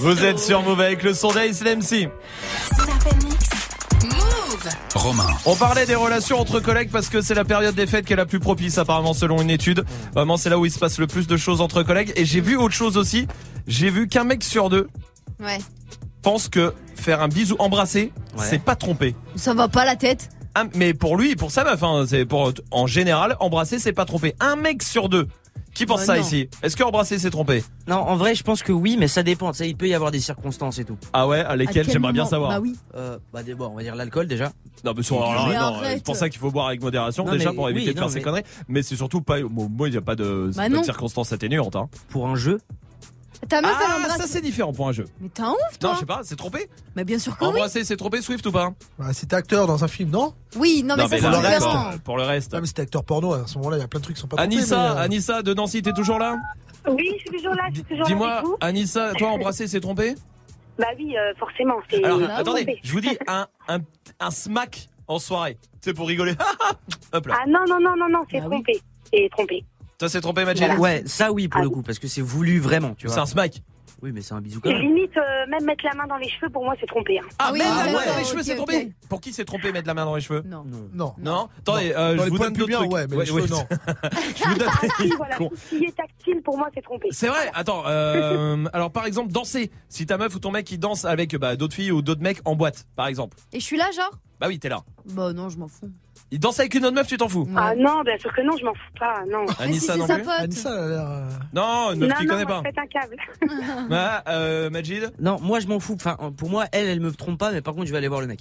Vous 0.00 0.24
êtes 0.24 0.38
sur 0.38 0.62
Move 0.62 0.80
avec 0.80 1.02
le 1.02 1.12
son 1.12 1.30
d'Ace 1.30 1.60
MC. 1.62 2.08
Romain. 4.94 5.26
On 5.44 5.54
parlait 5.56 5.84
des 5.84 5.94
relations 5.94 6.40
entre 6.40 6.58
collègues 6.60 6.90
parce 6.90 7.08
que 7.10 7.20
c'est 7.20 7.34
la 7.34 7.44
période 7.44 7.74
des 7.74 7.86
fêtes 7.86 8.06
qui 8.06 8.14
est 8.14 8.16
la 8.16 8.24
plus 8.24 8.40
propice 8.40 8.78
apparemment 8.78 9.12
selon 9.12 9.42
une 9.42 9.50
étude. 9.50 9.84
Vraiment 10.14 10.38
c'est 10.38 10.48
là 10.48 10.58
où 10.58 10.64
il 10.64 10.72
se 10.72 10.78
passe 10.78 10.98
le 10.98 11.06
plus 11.06 11.26
de 11.26 11.36
choses 11.36 11.60
entre 11.60 11.82
collègues. 11.82 12.12
Et 12.16 12.24
j'ai 12.24 12.40
vu 12.40 12.56
autre 12.56 12.74
chose 12.74 12.96
aussi. 12.96 13.28
J'ai 13.66 13.90
vu 13.90 14.08
qu'un 14.08 14.24
mec 14.24 14.42
sur 14.42 14.70
deux 14.70 14.88
Ouais. 15.38 15.58
pense 16.22 16.48
que 16.48 16.72
faire 16.96 17.20
un 17.22 17.28
bisou 17.28 17.56
embrassé, 17.58 18.12
c'est 18.38 18.62
pas 18.62 18.76
tromper. 18.76 19.14
Ça 19.36 19.52
va 19.54 19.68
pas 19.68 19.84
la 19.84 19.96
tête. 19.96 20.30
Ah, 20.54 20.64
mais 20.74 20.94
pour 20.94 21.16
lui, 21.16 21.36
pour 21.36 21.50
sa 21.50 21.62
meuf, 21.62 21.82
hein, 21.82 22.04
c'est 22.08 22.24
pour 22.24 22.52
en 22.70 22.86
général 22.86 23.36
embrasser, 23.38 23.78
c'est 23.78 23.92
pas 23.92 24.04
tromper. 24.06 24.34
Un 24.40 24.56
mec 24.56 24.82
sur 24.82 25.08
deux. 25.08 25.28
Qui 25.80 25.86
pense 25.86 26.00
Bah 26.00 26.04
ça 26.06 26.16
non. 26.16 26.20
ici? 26.20 26.46
Est-ce 26.62 26.76
que 26.76 26.82
embrasser 26.82 27.18
c'est 27.18 27.30
tromper? 27.30 27.64
Non, 27.88 27.96
en 27.96 28.14
vrai, 28.14 28.34
je 28.34 28.42
pense 28.42 28.62
que 28.62 28.70
oui, 28.70 28.96
mais 29.00 29.08
ça 29.08 29.22
dépend. 29.22 29.50
Tu 29.52 29.56
sais, 29.58 29.68
il 29.70 29.74
peut 29.78 29.88
y 29.88 29.94
avoir 29.94 30.10
des 30.10 30.20
circonstances 30.20 30.78
et 30.78 30.84
tout. 30.84 30.98
Ah 31.14 31.26
ouais, 31.26 31.40
à 31.40 31.56
lesquelles 31.56 31.88
j'aimerais 31.90 32.12
bien 32.12 32.26
savoir. 32.26 32.50
Bah 32.50 32.60
oui. 32.60 32.76
Euh, 32.96 33.16
bah 33.32 33.42
d'abord, 33.42 33.72
on 33.72 33.76
va 33.76 33.82
dire 33.82 33.94
l'alcool 33.96 34.26
déjà. 34.26 34.52
Non, 34.84 34.92
mais 34.94 35.02
sur, 35.02 35.16
alors 35.22 35.48
là, 35.48 35.48
Mais 35.48 35.54
non, 35.58 35.60
arrête. 35.78 35.96
c'est 35.96 36.04
pour 36.04 36.16
ça 36.16 36.28
qu'il 36.28 36.38
faut 36.38 36.50
boire 36.50 36.66
avec 36.66 36.82
modération 36.82 37.24
Non, 37.24 37.32
déjà 37.32 37.48
mais 37.48 37.56
pour 37.56 37.70
éviter 37.70 37.88
oui, 37.88 37.94
de 37.94 37.98
faire 37.98 38.10
ces 38.10 38.16
mais- 38.16 38.20
conneries. 38.22 38.42
Mais 38.68 38.82
c'est 38.82 38.96
surtout 38.96 39.22
pas, 39.22 39.40
moi 39.40 39.88
il 39.88 39.92
n'y 39.92 39.96
a 39.96 40.02
pas 40.02 40.16
de, 40.16 40.50
Bah 40.54 40.64
pas 40.64 40.68
de 40.68 40.74
non. 40.74 40.82
circonstances 40.82 41.32
atténuantes. 41.32 41.76
Hein. 41.76 41.88
Pour 42.10 42.26
un 42.28 42.36
jeu? 42.36 42.58
Ta 43.48 43.60
meuf, 43.62 43.70
elle 43.80 43.86
Ah, 43.90 43.96
embrasse. 43.96 44.16
ça 44.18 44.26
c'est 44.26 44.40
différent 44.42 44.72
pour 44.72 44.86
un 44.88 44.92
jeu. 44.92 45.06
Mais 45.20 45.28
t'es 45.30 45.42
un 45.42 45.50
ouf, 45.50 45.56
Non, 45.72 45.78
toi. 45.80 45.90
je 45.94 46.00
sais 46.00 46.06
pas, 46.06 46.20
c'est 46.22 46.36
trompé. 46.36 46.68
Mais 46.94 47.04
bien 47.04 47.18
sûr 47.18 47.36
que 47.36 47.44
oui. 47.44 47.50
Embrasser, 47.50 47.84
c'est 47.84 47.96
trompé 47.96 48.20
Swift 48.22 48.44
ou 48.46 48.52
pas? 48.52 48.72
Bah, 48.98 49.06
t'es 49.18 49.34
acteur 49.34 49.66
dans 49.66 49.82
un 49.82 49.88
film, 49.88 50.10
non? 50.10 50.34
Oui, 50.56 50.82
non, 50.84 50.94
mais 50.96 51.04
ça, 51.04 51.08
c'est 51.08 51.20
là, 51.22 51.30
différent. 51.58 51.88
reste, 51.90 52.02
Pour 52.02 52.16
le 52.18 52.22
reste. 52.24 52.52
Ah, 52.54 52.60
mais 52.60 52.66
t'es 52.68 52.82
acteur 52.82 53.02
porno, 53.02 53.32
à 53.32 53.46
ce 53.46 53.56
moment-là, 53.58 53.78
il 53.78 53.80
y 53.80 53.82
a 53.82 53.88
plein 53.88 53.98
de 54.00 54.04
trucs 54.04 54.16
qui 54.16 54.20
sont 54.22 54.28
pas 54.28 54.36
trompés, 54.36 54.54
Anissa, 54.56 54.76
mais, 54.94 55.00
euh, 55.00 55.02
Anissa 55.04 55.42
de 55.42 55.54
Nancy, 55.54 55.80
t'es 55.82 55.92
toujours 55.92 56.18
là? 56.18 56.36
Oui, 56.88 57.10
je 57.16 57.20
suis 57.20 57.30
toujours 57.38 57.54
là, 57.54 57.64
je 57.70 57.74
suis 57.76 57.84
toujours 57.84 58.00
là 58.02 58.06
Dis-moi, 58.06 58.30
avec 58.32 58.44
vous. 58.44 58.56
Anissa, 58.60 59.12
toi 59.14 59.28
embrasser, 59.32 59.66
c'est 59.68 59.80
trompé? 59.80 60.14
Bah 60.78 60.86
oui, 60.98 61.14
euh, 61.16 61.32
forcément, 61.38 61.76
c'est. 61.90 62.02
Alors, 62.04 62.18
c'est 62.20 62.30
attendez, 62.30 62.78
je 62.82 62.92
vous 62.92 63.00
dis 63.00 63.16
un, 63.26 63.46
un, 63.68 63.78
un 64.20 64.30
smack 64.30 64.88
en 65.08 65.18
soirée. 65.18 65.58
C'est 65.80 65.94
pour 65.94 66.06
rigoler. 66.08 66.34
Hop 67.12 67.26
là. 67.26 67.36
Ah 67.40 67.44
non, 67.48 67.60
non, 67.68 67.80
non, 67.80 67.96
non, 67.96 68.08
non, 68.08 68.20
Bah 68.20 68.26
c'est 68.30 68.40
trompé. 68.40 68.80
C'est 69.12 69.28
trompé. 69.30 69.64
Toi, 70.00 70.08
c'est 70.08 70.22
trompé, 70.22 70.46
Majid 70.46 70.64
Ouais, 70.78 71.02
ça 71.04 71.30
oui 71.30 71.46
pour 71.46 71.60
le 71.60 71.68
coup, 71.68 71.82
parce 71.82 71.98
que 71.98 72.08
c'est 72.08 72.22
voulu 72.22 72.58
vraiment, 72.58 72.94
tu 72.94 73.06
vois. 73.06 73.14
C'est 73.14 73.20
un 73.20 73.26
smack. 73.26 73.62
Oui, 74.02 74.12
mais 74.14 74.22
c'est 74.22 74.32
un 74.32 74.40
bisou 74.40 74.60
quand 74.62 74.70
même. 74.70 74.80
limite, 74.80 75.14
euh, 75.18 75.46
même 75.50 75.62
mettre 75.66 75.84
la 75.84 75.92
main 75.94 76.06
dans 76.06 76.16
les 76.16 76.26
cheveux, 76.30 76.48
pour 76.48 76.64
moi, 76.64 76.74
c'est 76.80 76.86
trompé. 76.86 77.18
hein. 77.18 77.22
Ah, 77.38 77.50
oui, 77.52 77.58
mettre 77.58 77.70
la 77.70 77.82
ah 77.82 77.84
main 77.84 77.98
ouais, 77.98 78.06
dans 78.06 78.16
les 78.16 78.22
ok, 78.22 78.28
cheveux, 78.30 78.42
c'est 78.42 78.52
ok. 78.52 78.56
trompé. 78.66 78.92
Pour 79.10 79.20
qui 79.20 79.34
c'est 79.34 79.44
trompé 79.44 79.72
mettre 79.72 79.86
la 79.86 79.92
main 79.92 80.06
dans 80.06 80.14
les 80.14 80.22
cheveux? 80.22 80.42
Non. 80.46 80.64
Non. 80.94 81.12
Non 81.18 81.48
Attendez, 81.58 81.92
euh, 81.94 82.14
Dans 82.16 82.22
je 82.22 82.24
les 82.24 82.30
vous 82.30 82.38
donne 82.38 82.52
d'autres 82.54 82.64
pubiens, 82.64 82.78
trucs. 82.78 82.92
ouais, 82.92 83.06
mais 83.10 83.16
les 83.18 83.26
cheveux, 83.26 83.46
non. 83.48 83.66
je 84.36 84.48
vous 84.48 84.54
donne 84.54 84.68
Ah 84.72 84.86
si, 84.98 85.08
voilà, 85.18 85.36
tout 85.36 85.50
ce 85.54 85.76
qui 85.76 85.84
est 85.84 85.94
tactile, 85.94 86.40
pour 86.42 86.56
moi, 86.56 86.70
c'est 86.74 86.80
trompé. 86.80 87.08
C'est 87.10 87.28
vrai. 87.28 87.50
Attends. 87.52 87.82
Euh, 87.86 88.64
alors 88.72 88.90
par 88.90 89.04
exemple, 89.04 89.32
danser. 89.32 89.70
Si 89.90 90.06
ta 90.06 90.16
meuf 90.16 90.34
ou 90.34 90.38
ton 90.38 90.50
mec 90.50 90.70
il 90.72 90.78
danse 90.78 91.04
avec 91.04 91.36
bah, 91.36 91.56
d'autres 91.56 91.74
filles 91.74 91.92
ou 91.92 92.00
d'autres 92.00 92.22
mecs 92.22 92.40
en 92.46 92.56
boîte, 92.56 92.86
par 92.96 93.06
exemple. 93.06 93.36
Et 93.52 93.60
je 93.60 93.64
suis 93.66 93.76
là, 93.76 93.90
genre? 93.94 94.12
Bah 94.40 94.46
oui, 94.48 94.58
t'es 94.58 94.70
là. 94.70 94.80
Bah 95.12 95.34
non, 95.34 95.50
je 95.50 95.58
m'en 95.58 95.68
fous. 95.68 95.90
Il 96.32 96.38
danse 96.38 96.60
avec 96.60 96.74
une 96.74 96.84
autre 96.84 96.94
meuf, 96.94 97.06
tu 97.08 97.16
t'en 97.16 97.28
fous 97.28 97.48
Ah 97.56 97.74
non, 97.76 98.02
bien 98.02 98.16
sûr 98.18 98.32
que 98.32 98.40
non, 98.42 98.56
je 98.56 98.64
m'en 98.64 98.72
fous 98.74 98.92
pas, 98.98 99.24
non. 99.28 99.44
Anissa 99.58 99.96
non 99.96 100.06
plus. 100.06 100.22
Anissa, 100.28 100.70
elle 100.70 100.78
a 100.84 100.88
l'air. 100.88 101.10
euh, 101.10 101.28
Non, 101.52 101.92
une 101.92 102.00
meuf 102.00 102.08
non, 102.10 102.14
qui 102.16 102.26
non, 102.26 102.32
connaît 102.34 102.44
moi, 102.44 102.62
pas. 102.62 102.68
je 102.68 102.74
pète 102.74 102.78
un 102.78 102.86
câble. 102.86 103.16
Ah, 103.90 104.22
euh, 104.28 104.70
Majid. 104.70 105.10
Non, 105.18 105.38
moi 105.40 105.58
je 105.60 105.66
m'en 105.66 105.80
fous. 105.80 105.94
Enfin, 105.96 106.16
pour 106.36 106.48
moi, 106.50 106.66
elle, 106.72 106.86
elle 106.86 107.00
me 107.00 107.10
trompe 107.10 107.38
pas, 107.38 107.50
mais 107.50 107.60
par 107.62 107.74
contre, 107.74 107.86
je 107.86 107.92
vais 107.92 107.98
aller 107.98 108.08
voir 108.08 108.20
le 108.20 108.26
mec. 108.28 108.40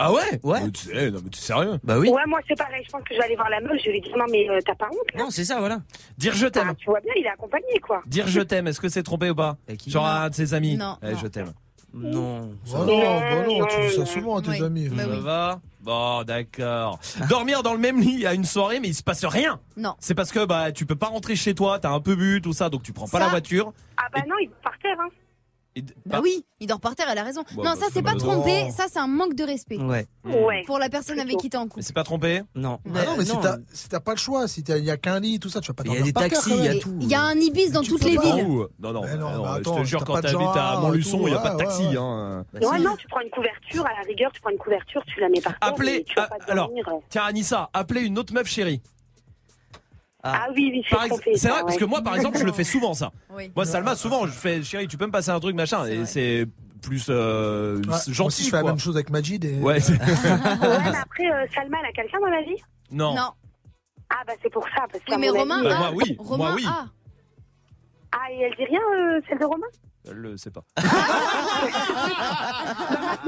Ah 0.00 0.12
ouais 0.12 0.40
Ouais. 0.44 0.60
Mais 0.64 0.70
tu- 0.70 0.88
eh, 0.94 1.10
non, 1.10 1.18
mais 1.24 1.28
tu 1.30 1.38
es 1.38 1.42
sérieux 1.42 1.78
Bah 1.82 1.98
oui. 1.98 2.08
Ouais, 2.08 2.22
moi, 2.28 2.38
c'est 2.48 2.56
pareil. 2.56 2.82
Je 2.86 2.90
pense 2.90 3.02
que 3.02 3.12
je 3.14 3.18
vais 3.18 3.24
aller 3.24 3.34
voir 3.36 3.50
la 3.50 3.60
meuf. 3.60 3.72
Je 3.80 3.86
vais 3.86 3.92
lui 3.94 4.00
dire, 4.00 4.16
non, 4.16 4.26
mais 4.30 4.48
euh, 4.48 4.60
t'as 4.64 4.76
pas 4.76 4.86
honte, 4.86 5.12
là 5.14 5.24
Non, 5.24 5.30
c'est 5.30 5.44
ça, 5.44 5.58
voilà. 5.58 5.80
Dire 6.16 6.34
je 6.34 6.46
t'aime. 6.46 6.68
Ah, 6.70 6.74
Tu 6.78 6.86
vois 6.86 7.00
bien, 7.00 7.12
il 7.16 7.24
est 7.26 7.28
accompagné, 7.30 7.78
quoi. 7.82 8.02
Dire 8.06 8.26
je 8.28 8.40
t'aime, 8.40 8.68
est-ce 8.68 8.80
que 8.80 8.88
c'est 8.88 9.02
trompé 9.02 9.28
ou 9.30 9.34
pas 9.34 9.56
Genre 9.88 10.06
à 10.06 10.24
un 10.24 10.30
de 10.30 10.34
ses 10.34 10.54
amis. 10.54 10.76
Non, 10.76 10.96
Eh, 11.02 11.12
non. 11.12 11.18
je 11.18 11.26
t'aime. 11.26 11.52
Non. 11.94 12.50
Bah 12.70 12.78
non, 12.86 12.98
bah 13.00 13.46
non, 13.46 13.66
tu 13.66 13.88
dis 13.88 13.94
ça 13.94 14.04
souvent 14.06 14.36
à 14.36 14.42
tes 14.42 14.50
Oui. 14.50 14.62
amis. 14.62 14.88
Bah 14.88 15.02
Ça 15.04 15.08
oui. 15.10 15.20
va 15.20 15.60
Bon, 15.80 16.22
d'accord. 16.22 16.98
Dormir 17.30 17.62
dans 17.62 17.72
le 17.72 17.78
même 17.78 18.00
lit 18.00 18.26
à 18.26 18.34
une 18.34 18.44
soirée, 18.44 18.78
mais 18.78 18.88
il 18.88 18.94
se 18.94 19.02
passe 19.02 19.24
rien. 19.24 19.58
Non. 19.76 19.94
C'est 19.98 20.14
parce 20.14 20.30
que 20.30 20.44
bah 20.44 20.70
tu 20.72 20.84
peux 20.86 20.96
pas 20.96 21.06
rentrer 21.06 21.34
chez 21.34 21.54
toi, 21.54 21.78
t'as 21.78 21.90
un 21.90 22.00
peu 22.00 22.14
bu, 22.14 22.40
tout 22.42 22.52
ça, 22.52 22.68
donc 22.68 22.82
tu 22.82 22.92
prends 22.92 23.06
pas 23.08 23.18
Ça- 23.18 23.24
la 23.24 23.30
voiture. 23.30 23.72
Ah 23.96 24.02
bah 24.12 24.20
non, 24.28 24.34
il 24.40 24.50
par 24.62 24.78
terre, 24.82 24.96
hein. 25.00 25.08
Bah 26.06 26.20
oui, 26.22 26.44
il 26.60 26.66
dort 26.66 26.80
par 26.80 26.94
terre, 26.94 27.06
elle 27.10 27.18
a 27.18 27.22
raison. 27.22 27.42
Bon, 27.54 27.62
non, 27.64 27.70
bah, 27.70 27.76
ça 27.76 27.86
c'est 27.92 28.02
pas 28.02 28.12
malheureux. 28.14 28.32
tromper, 28.34 28.70
ça 28.70 28.84
c'est 28.90 28.98
un 28.98 29.06
manque 29.06 29.34
de 29.34 29.44
respect. 29.44 29.78
Ouais. 29.78 30.06
Ouais. 30.24 30.62
Pour 30.66 30.78
la 30.78 30.88
personne 30.88 31.18
avec 31.20 31.36
qui 31.38 31.48
t'es 31.50 31.56
en 31.56 31.64
Mais 31.64 31.68
couple. 31.68 31.82
c'est 31.82 31.94
pas 31.94 32.04
trompé 32.04 32.42
Non. 32.54 32.78
Ah 32.94 33.04
non, 33.06 33.16
mais 33.18 33.24
si 33.24 33.36
t'as 33.40 33.56
si 33.72 33.88
t'as 33.88 34.00
pas 34.00 34.12
le 34.12 34.18
choix, 34.18 34.46
si 34.48 34.60
il 34.60 34.84
y 34.84 34.90
a 34.90 34.96
qu'un 34.96 35.20
lit, 35.20 35.38
tout 35.40 35.48
ça, 35.48 35.60
tu 35.60 35.68
vas 35.68 35.74
pas 35.74 35.82
Il 35.86 35.88
y 35.88 35.90
a 35.90 35.96
dormir 35.98 36.12
des 36.14 36.20
taxis, 36.28 36.50
il 36.54 36.64
y 36.64 36.68
a 36.68 36.78
tout. 36.78 36.96
Il 37.00 37.08
y 37.08 37.14
a 37.14 37.22
un 37.22 37.34
ibis 37.36 37.70
dans 37.72 37.82
toutes 37.82 38.04
les 38.04 38.16
pas. 38.16 38.22
villes. 38.22 38.44
Non, 38.78 38.92
non, 38.92 38.92
non, 38.92 39.02
non, 39.18 39.52
mais 39.54 39.58
je 39.64 39.70
te 39.80 39.84
jure, 39.84 40.04
quand 40.04 40.20
t'habites 40.20 40.56
à 40.56 40.80
Montluçon, 40.80 41.26
il 41.26 41.32
y 41.32 41.36
a 41.36 41.38
pas 41.40 41.50
de 41.54 41.58
taxi. 41.58 41.82
ouais. 41.86 41.96
Hein. 41.96 42.44
Ouais, 42.54 42.78
non, 42.78 42.96
tu 42.96 43.06
prends 43.08 43.20
une 43.20 43.30
couverture, 43.30 43.84
à 43.86 43.90
la 44.00 44.02
rigueur, 44.06 44.30
tu 44.32 44.40
prends 44.40 44.50
une 44.50 44.58
couverture, 44.58 45.02
tu 45.06 45.20
la 45.20 45.28
mets 45.28 45.40
par 45.40 45.58
terre. 45.58 45.68
Appelez, 45.70 46.04
pas 46.14 46.28
alors, 46.48 46.66
dormir. 46.68 46.88
euh. 46.88 46.98
tiens 47.08 47.24
Anissa, 47.24 47.70
appelez 47.72 48.02
une 48.02 48.18
autre 48.18 48.32
meuf 48.34 48.46
chérie. 48.48 48.80
Ah 50.22 50.48
oui, 50.54 50.70
oui, 50.72 50.84
c'est 50.88 51.30
ex- 51.30 51.40
ça, 51.40 51.50
vrai, 51.50 51.60
parce 51.62 51.74
ouais. 51.74 51.80
que 51.80 51.84
moi, 51.84 52.02
par 52.02 52.16
exemple, 52.16 52.38
je 52.38 52.44
le 52.44 52.52
fais 52.52 52.64
souvent, 52.64 52.92
ça. 52.94 53.12
Oui. 53.36 53.52
Moi, 53.54 53.64
Salma, 53.64 53.94
souvent, 53.94 54.26
je 54.26 54.32
fais, 54.32 54.62
chérie, 54.62 54.88
tu 54.88 54.96
peux 54.98 55.06
me 55.06 55.12
passer 55.12 55.30
un 55.30 55.38
truc, 55.38 55.54
machin, 55.54 55.86
et 55.86 56.04
c'est 56.06 56.46
plus 56.82 57.06
euh, 57.08 57.76
Ouais, 57.76 57.86
moi 57.86 57.98
gentil, 58.08 58.22
aussi, 58.22 58.44
je 58.44 58.50
fais 58.50 58.56
la 58.56 58.62
même 58.64 58.78
chose 58.78 58.96
avec 58.96 59.10
Majid. 59.10 59.44
Et... 59.44 59.58
Ouais, 59.60 59.78
c'est- 59.80 59.92
Ouais, 59.98 59.98
mais 60.90 60.96
après, 60.96 61.30
euh, 61.30 61.46
Salma, 61.54 61.78
elle 61.80 61.86
a 61.90 61.92
quelqu'un 61.92 62.18
dans 62.20 62.26
la 62.30 62.42
vie? 62.42 62.56
Non. 62.90 63.14
Non. 63.14 63.30
Ah 64.10 64.22
bah 64.26 64.32
c'est 64.42 64.50
pour 64.52 64.64
ça, 64.74 64.86
parce 64.90 65.04
que 65.04 65.12
Oui, 65.12 65.18
mais 65.20 65.28
Romain, 65.28 65.62
Bah, 65.62 65.74
a. 65.76 65.78
moi, 65.78 65.90
oui. 65.94 66.16
Romain 66.18 66.36
Moi, 66.36 66.52
oui. 66.56 66.64
a. 66.66 66.86
Ah, 68.12 68.32
et 68.32 68.40
elle 68.40 68.54
dit 68.56 68.64
rien, 68.64 68.80
euh, 68.96 69.20
celle 69.28 69.38
de 69.38 69.44
Romain? 69.44 69.66
Elle 70.10 70.16
le 70.16 70.36
sait 70.36 70.50
pas. 70.50 70.62
Maintenant, 70.82 70.92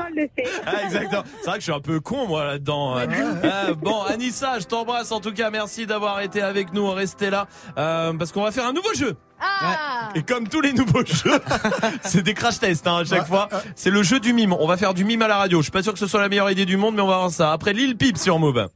elle 0.08 0.14
le 0.14 0.28
sait. 0.36 0.44
Ah, 0.66 0.82
exactement. 0.84 1.22
C'est 1.40 1.46
vrai 1.46 1.54
que 1.54 1.60
je 1.60 1.64
suis 1.64 1.72
un 1.72 1.80
peu 1.80 2.00
con, 2.00 2.26
moi, 2.26 2.44
là-dedans. 2.44 2.96
Euh, 2.98 3.74
bon, 3.74 4.02
Anissa, 4.02 4.58
je 4.58 4.66
t'embrasse. 4.66 5.12
En 5.12 5.20
tout 5.20 5.32
cas, 5.32 5.50
merci 5.50 5.86
d'avoir 5.86 6.20
été 6.20 6.42
avec 6.42 6.72
nous. 6.72 6.90
Restez 6.90 7.30
là. 7.30 7.46
euh, 7.78 8.12
parce 8.14 8.32
qu'on 8.32 8.42
va 8.42 8.50
faire 8.50 8.66
un 8.66 8.72
nouveau 8.72 8.92
jeu. 8.94 9.16
Ah 9.42 10.10
Et 10.14 10.22
comme 10.22 10.48
tous 10.48 10.60
les 10.60 10.72
nouveaux 10.74 11.04
jeux, 11.04 11.40
c'est 12.02 12.22
des 12.22 12.34
crash 12.34 12.58
tests 12.60 12.86
hein, 12.86 12.98
à 12.98 13.04
chaque 13.04 13.26
fois. 13.26 13.48
C'est 13.74 13.90
le 13.90 14.02
jeu 14.02 14.20
du 14.20 14.32
mime. 14.34 14.52
On 14.52 14.66
va 14.66 14.76
faire 14.76 14.92
du 14.94 15.04
mime 15.04 15.22
à 15.22 15.28
la 15.28 15.38
radio. 15.38 15.58
Je 15.58 15.62
suis 15.64 15.72
pas 15.72 15.82
sûr 15.82 15.92
que 15.94 15.98
ce 15.98 16.06
soit 16.06 16.20
la 16.20 16.28
meilleure 16.28 16.50
idée 16.50 16.66
du 16.66 16.76
monde, 16.76 16.94
mais 16.94 17.02
on 17.02 17.06
va 17.06 17.16
voir 17.18 17.30
ça. 17.30 17.52
Après 17.52 17.72
Lil 17.72 17.96
Peep 17.96 18.18
sur 18.18 18.38
Move. 18.38 18.68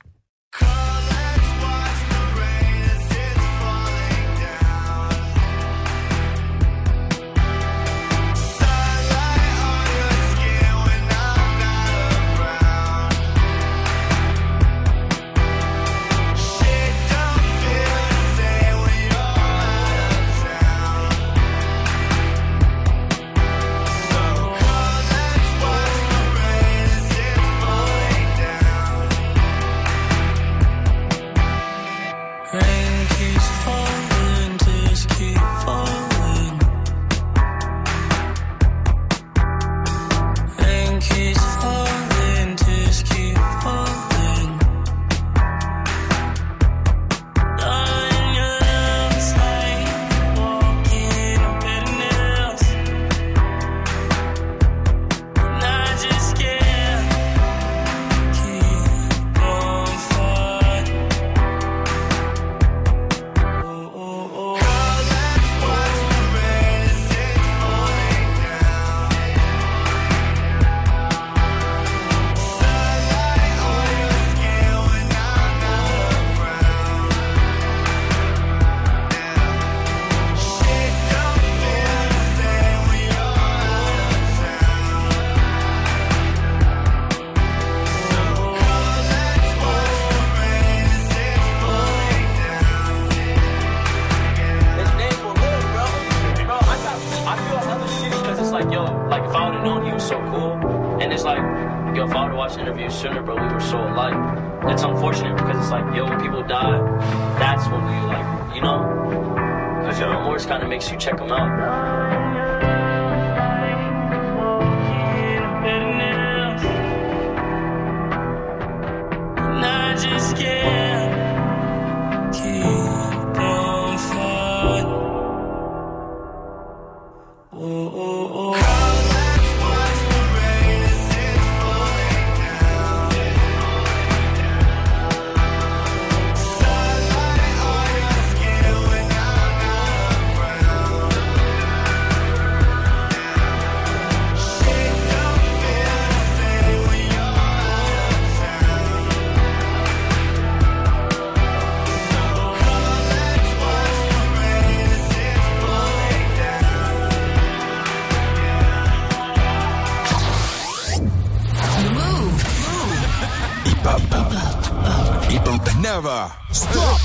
Never. 166.05 166.29
Stop 166.53 167.01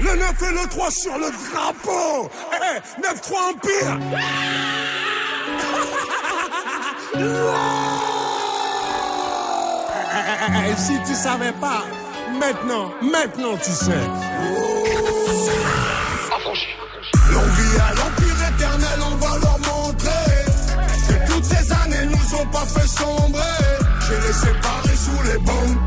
Le 0.00 0.16
9 0.16 0.42
et 0.42 0.52
le 0.52 0.66
3 0.68 0.90
sur 0.90 1.16
le 1.18 1.30
drapeau 1.30 2.28
Eh 2.52 2.80
9-3 3.00 3.50
Empire 3.50 3.98
Et 10.66 10.76
si 10.76 10.98
tu 11.06 11.14
savais 11.14 11.52
pas, 11.52 11.84
maintenant, 12.38 12.90
maintenant 13.00 13.56
tu 13.62 13.70
sais. 13.70 13.92
L'envie 17.30 17.78
à 17.78 17.94
l'empire 17.94 18.48
éternel, 18.54 18.98
on 19.00 19.14
va 19.16 19.38
leur 19.38 19.58
montrer 19.60 20.44
que 21.08 21.14
toutes 21.32 21.44
ces 21.44 21.72
années 21.72 22.06
nous 22.06 22.34
ont 22.36 22.46
pas 22.46 22.66
fait 22.66 22.88
sombrer. 22.88 23.78
J'ai 24.00 24.18
les 24.26 24.32
séparés 24.32 24.96
sous 24.96 25.22
les 25.24 25.38
bombes 25.38 25.78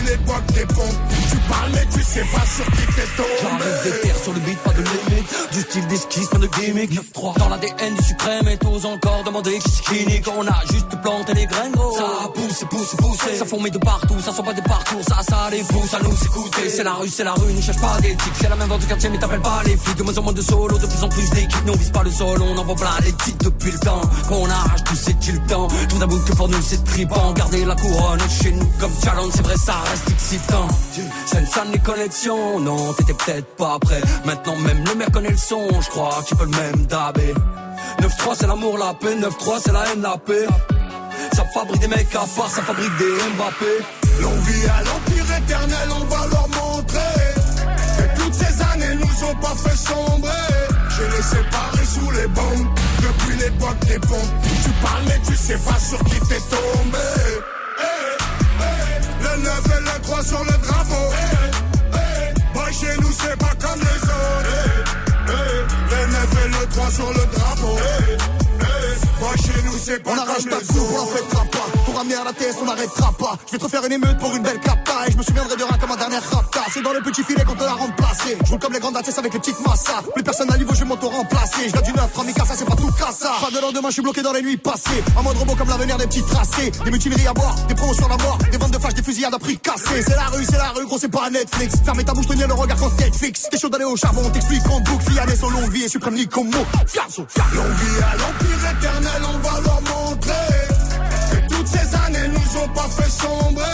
depuis 0.00 0.10
l'époque 0.10 0.46
des 0.54 0.66
pompes. 0.66 1.00
Tu 1.30 1.36
parles 1.48 1.70
mais 1.72 1.86
tu 1.92 2.02
sais 2.02 2.24
pas 2.32 2.46
sur 2.46 2.64
qui 2.66 2.86
t'es 2.94 3.06
tombé. 3.16 3.28
J'arrive 3.42 3.82
des 3.84 4.00
terres 4.00 4.22
sur 4.22 4.32
le 4.32 4.40
beat, 4.40 4.58
pas 4.58 4.72
de 4.72 4.82
limite. 4.82 5.52
Du 5.52 5.60
style 5.60 5.86
d'esquisse, 5.86 6.28
pas 6.28 6.38
de 6.38 6.46
gimmick. 6.46 6.92
9-3 6.92 7.38
dans 7.38 7.48
l'ADN 7.48 7.94
du 7.94 8.04
suprême 8.04 8.48
et 8.48 8.58
t'oses 8.58 8.86
encore 8.86 9.22
demander 9.24 9.58
qui 9.58 9.70
c'est 9.70 9.82
qui 9.84 10.06
nique. 10.06 10.26
On 10.36 10.46
a 10.46 10.60
juste 10.72 11.00
planté 11.02 11.34
les 11.34 11.46
graines, 11.46 11.72
gros. 11.72 11.96
Ça 11.96 12.28
pousse, 12.34 12.64
pousse, 12.68 12.96
pousse. 12.96 13.38
Ça 13.38 13.44
fourmille 13.44 13.72
de 13.72 13.78
partout, 13.78 14.20
ça 14.20 14.32
sort 14.32 14.44
pas 14.44 14.54
des 14.54 14.62
parcours. 14.62 15.02
Ça, 15.06 15.18
ça 15.28 15.48
les 15.50 15.62
pousse 15.62 15.94
à 15.94 16.00
nous 16.00 16.24
écouter. 16.24 16.68
C'est 16.68 16.84
la 16.84 16.94
rue, 16.94 17.08
c'est 17.08 17.24
la 17.24 17.34
rue, 17.34 17.52
ne 17.52 17.60
cherche 17.60 17.80
pas 17.80 18.00
d'éthique. 18.00 18.32
C'est 18.40 18.48
la 18.48 18.56
même 18.56 18.68
dans 18.68 18.78
du 18.78 18.86
quartier, 18.86 19.08
mais 19.08 19.18
t'appelles 19.18 19.40
pas 19.40 19.62
les 19.64 19.76
flics. 19.76 19.96
De 19.96 20.02
moins 20.02 20.16
en 20.18 20.22
moins 20.22 20.32
de 20.32 20.42
solo, 20.42 20.78
de 20.78 20.86
plus 20.86 21.04
en 21.04 21.08
plus 21.08 21.30
d'équipes. 21.30 21.66
Nous 21.66 21.72
on 21.72 21.76
vise 21.76 21.90
pas 21.90 22.02
le 22.02 22.10
sol, 22.10 22.40
on 22.42 22.56
envoie 22.56 22.74
plein 22.74 22.90
les 23.04 23.12
titres 23.12 23.39
depuis 23.42 23.72
le 23.72 23.78
temps. 23.78 24.00
Qu'on 24.28 24.48
arrache 24.48 24.84
tout, 24.84 24.96
c'est-il 24.96 25.34
le 25.34 25.46
temps. 25.46 25.68
Vous 25.90 26.02
avoue 26.02 26.18
que 26.20 26.32
pour 26.32 26.48
nous 26.48 26.62
c'est 26.62 26.82
tripant. 26.84 27.32
Garder 27.32 27.64
la 27.64 27.74
couronne 27.74 28.20
chez 28.28 28.52
nous 28.52 28.70
comme 28.78 28.92
challenge, 29.02 29.32
c'est 29.34 29.42
vrai, 29.42 29.56
ça 29.56 29.74
reste 29.90 30.10
excitant. 30.10 30.68
C'est 31.26 31.38
une 31.38 31.46
salle 31.46 31.68
les 31.72 31.78
connexions, 31.78 32.60
non, 32.60 32.92
t'étais 32.94 33.14
peut-être 33.14 33.56
pas 33.56 33.78
prêt. 33.80 34.00
Maintenant 34.24 34.56
même 34.56 34.84
le 34.84 34.94
maire 34.94 35.10
connaît 35.12 35.30
le 35.30 35.36
son, 35.36 35.68
je 35.80 35.88
crois 35.88 36.20
que 36.22 36.28
tu 36.28 36.36
peux 36.36 36.44
le 36.44 36.50
même 36.50 36.86
dabé. 36.86 37.34
9-3 38.00 38.34
c'est 38.38 38.46
l'amour, 38.46 38.78
la 38.78 38.94
paix, 38.94 39.16
9-3 39.16 39.60
c'est 39.64 39.72
la 39.72 39.84
haine, 39.88 40.02
la 40.02 40.16
paix. 40.16 40.46
Ça 41.32 41.44
fabrique 41.54 41.80
des 41.80 41.88
mecs 41.88 42.14
à 42.14 42.24
part, 42.36 42.50
ça 42.50 42.62
fabrique 42.62 42.96
des 42.98 43.12
Mbappé. 43.36 43.84
L'on 44.20 44.34
vit 44.40 44.66
à 44.66 44.82
l'empire 44.82 45.36
éternel, 45.36 45.88
on 46.00 46.04
va 46.04 46.26
leur 46.26 46.48
montrer 46.48 47.40
toutes 48.16 48.34
ces 48.34 48.62
années 48.62 48.94
nous 48.94 49.28
ont 49.28 49.34
pas 49.36 49.54
fait 49.56 49.76
sombrer 49.76 50.30
Je 50.88 51.02
les 51.16 51.22
séparés 51.22 51.84
sous 51.84 52.10
les 52.10 52.26
bombes 52.28 52.68
Depuis 53.00 53.36
l'époque 53.38 53.78
des 53.86 53.98
pompes 53.98 54.34
Tu 54.64 54.70
parles 54.82 55.02
mais 55.06 55.20
tu 55.26 55.34
sais 55.36 55.58
pas 55.58 55.78
sur 55.78 55.98
qui 56.04 56.20
t'es 56.28 56.40
tombé. 56.50 56.98
Eh, 57.78 58.16
eh, 58.60 59.22
Le 59.22 59.42
9 59.42 59.62
et 59.66 59.80
le 59.80 60.02
3 60.02 60.22
sur 60.22 60.44
le 60.44 60.52
drapeau. 60.66 61.06
Eh, 61.12 61.96
eh, 61.96 62.54
Boy 62.54 62.72
chez 62.72 62.96
nous 63.00 63.12
c'est 63.12 63.36
pas 63.38 63.54
comme 63.60 63.80
les 63.80 64.02
autres. 64.02 64.90
Le 65.90 66.06
9 66.12 66.44
et 66.44 66.48
le 66.48 66.66
3 66.68 66.90
sur 66.90 67.08
le 67.10 67.26
drapeau. 67.36 67.76
Boy 69.20 69.36
chez 69.38 69.62
nous 69.64 69.78
c'est 69.82 70.02
pas 70.02 70.12
On 70.12 70.16
comme 70.16 70.48
les 70.48 70.78
autres 70.78 71.06
on 71.20 71.34
pas. 71.34 71.40
Pour 71.40 71.49
la 72.08 72.32
TS, 72.32 72.56
on 72.62 72.64
n'arrêtera 72.64 73.12
pas. 73.12 73.38
Je 73.46 73.52
vais 73.52 73.58
te 73.58 73.64
refaire 73.64 73.84
une 73.84 73.92
émeute 73.92 74.18
pour 74.18 74.34
une 74.34 74.42
belle 74.42 74.58
capta. 74.60 75.06
Et 75.06 75.12
je 75.12 75.18
me 75.18 75.22
souviendrai 75.22 75.56
de 75.56 75.62
rien 75.62 75.76
comme 75.78 75.90
un 75.90 75.96
dernier 75.96 76.18
rapta. 76.18 76.60
C'est 76.72 76.82
dans 76.82 76.92
le 76.92 77.00
petit 77.02 77.22
filet 77.22 77.44
qu'on 77.44 77.54
te 77.54 77.62
l'a 77.62 77.74
remplacé. 77.74 78.38
Je 78.42 78.50
roule 78.50 78.58
comme 78.58 78.72
les 78.72 78.80
grandes 78.80 78.96
ATS 78.96 79.18
avec 79.18 79.34
les 79.34 79.38
petites 79.38 79.60
massas. 79.66 80.02
Plus 80.14 80.22
personne 80.22 80.50
à 80.50 80.56
niveau, 80.56 80.72
je 80.74 80.80
vais 80.80 80.86
m'auto-remplacer. 80.86 81.68
Je 81.68 81.80
du 81.82 81.92
neuf, 81.92 82.14
Rami 82.14 82.32
ça 82.32 82.54
c'est 82.56 82.64
pas 82.64 82.76
tout 82.76 82.90
cassa. 82.92 83.32
Pas 83.40 83.50
de 83.50 83.60
lendemain, 83.60 83.88
je 83.88 83.94
suis 83.94 84.02
bloqué 84.02 84.22
dans 84.22 84.32
les 84.32 84.42
nuits 84.42 84.56
passées. 84.56 85.02
En 85.16 85.22
mode 85.22 85.36
robot 85.36 85.54
comme 85.56 85.68
l'avenir 85.68 85.98
des 85.98 86.06
petits 86.06 86.22
tracés. 86.22 86.70
Des 86.84 86.90
mutineries 86.90 87.26
à 87.26 87.34
boire, 87.34 87.54
des 87.68 87.74
promos 87.74 87.94
sur 87.94 88.08
la 88.08 88.16
mort. 88.16 88.38
Des 88.50 88.56
ventes 88.56 88.72
de 88.72 88.78
flash, 88.78 88.94
des 88.94 89.02
fusillades 89.02 89.34
à 89.34 89.38
prix 89.38 89.58
cassés. 89.58 90.02
C'est 90.02 90.16
la 90.16 90.26
rue, 90.26 90.44
c'est 90.44 90.58
la 90.58 90.70
rue, 90.70 90.86
gros, 90.86 90.98
c'est 90.98 91.10
pas 91.10 91.28
Netflix. 91.28 91.74
Fermez 91.84 92.04
ta 92.04 92.14
bouche, 92.14 92.26
tenir 92.26 92.48
le 92.48 92.54
regard 92.54 92.78
quand 92.78 92.98
Netflix. 92.98 93.46
T'es 93.50 93.58
chaud 93.58 93.68
d'aller 93.68 93.84
au 93.84 93.96
charbon, 93.96 94.22
on 94.24 94.30
t'explique 94.30 94.66
en 94.70 94.80
boucle. 94.80 95.10
Fiané, 95.10 95.36
son 95.36 95.50
longue 95.50 95.70
vie 95.70 95.84
et 95.84 95.88
suprême 95.88 96.14
mot. 96.14 96.66
Fiasso, 96.86 97.26
L'on 97.54 97.62
vit 97.62 98.02
à 98.02 98.16
l'empire 98.16 98.70
éternel, 98.70 99.22
on 99.34 99.38
va 99.38 99.60
leur 99.60 99.80
montrer 99.82 100.59
ces 101.80 101.94
années 101.96 102.28
nous 102.28 102.60
ont 102.60 102.68
pas 102.68 102.88
fait 102.88 103.10
sombrer. 103.10 103.64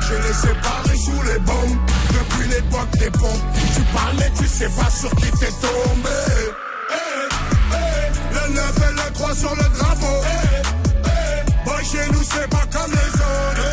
Je 0.00 0.14
les 0.14 0.34
séparés 0.34 0.96
sous 0.96 1.22
les 1.22 1.38
bombes. 1.40 1.78
Depuis 2.12 2.48
l'époque 2.48 2.90
des 2.98 3.10
pompes 3.10 3.42
Tu 3.74 3.80
parles 3.94 4.16
mais 4.18 4.30
tu 4.38 4.46
sais 4.46 4.68
pas 4.70 4.90
sur 4.90 5.10
qui 5.16 5.30
t'es 5.32 5.52
tombé. 5.60 6.18
Eh, 6.90 7.28
eh, 7.72 8.34
Le 8.34 8.54
9 8.54 8.76
et 8.88 8.92
le 8.92 9.12
3 9.12 9.34
sur 9.34 9.54
le 9.54 9.62
drapeau. 9.76 10.16
Eh, 10.24 11.10
eh, 11.66 11.84
chez 11.84 12.12
nous 12.12 12.22
c'est 12.22 12.48
pas 12.48 12.66
comme 12.72 12.90
les 12.92 13.14
autres. 13.14 13.68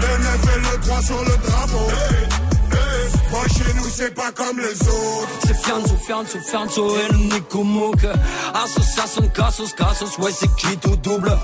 Le 0.00 0.24
9 0.24 0.56
et 0.56 0.60
le 0.60 0.80
3 0.80 1.02
sur 1.02 1.24
le 1.24 1.36
drapeau. 1.46 1.88
Boy 3.30 3.48
chez 3.50 3.74
nous 3.74 3.88
c'est 3.94 4.14
pas 4.14 4.32
comme 4.32 4.58
les 4.58 4.88
autres. 4.88 5.28
C'est 5.46 5.56
Fianzo, 5.56 5.96
Fianzo, 5.96 6.38
Fianzo 6.40 6.96
et 6.96 7.12
le 7.12 7.18
Nico 7.18 7.62
Mouk. 7.62 8.06
Association, 8.54 9.28
Cassos, 9.34 9.72
Cassos, 9.74 10.16
ouais, 10.18 10.32
c'est 10.32 10.54
qui 10.56 10.76
tout 10.78 10.96
double. 10.96 11.36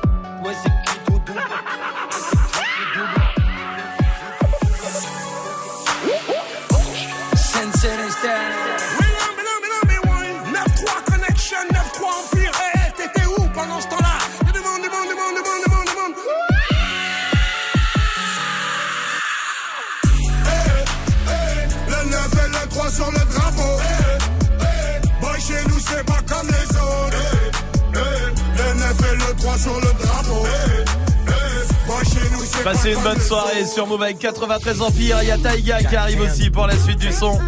Sur 29.64 29.80
le 29.80 30.04
drapeau 30.04 30.46
Boy 31.86 32.04
chez 32.04 32.30
nous 32.32 32.44
c'est 32.44 32.62
pas 32.62 32.72
Passez 32.72 32.92
une 32.92 33.02
bonne 33.02 33.20
soirée 33.20 33.64
sur 33.64 33.86
Move 33.86 34.02
avec 34.02 34.18
93 34.18 34.82
Empire. 34.82 35.18
Il 35.22 35.28
y 35.28 35.30
a 35.30 35.38
Taïga 35.38 35.82
qui 35.82 35.96
arrive 35.96 36.20
aussi 36.20 36.50
pour 36.50 36.66
la 36.66 36.76
suite 36.76 36.98
du 36.98 37.10
son. 37.10 37.38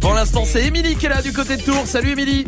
Pour 0.00 0.14
l'instant, 0.14 0.44
c'est 0.44 0.64
Émilie 0.66 0.94
qui 0.94 1.06
est 1.06 1.08
là 1.08 1.20
du 1.20 1.32
côté 1.32 1.56
de 1.56 1.62
Tours. 1.62 1.84
Salut 1.86 2.12
Émilie. 2.12 2.44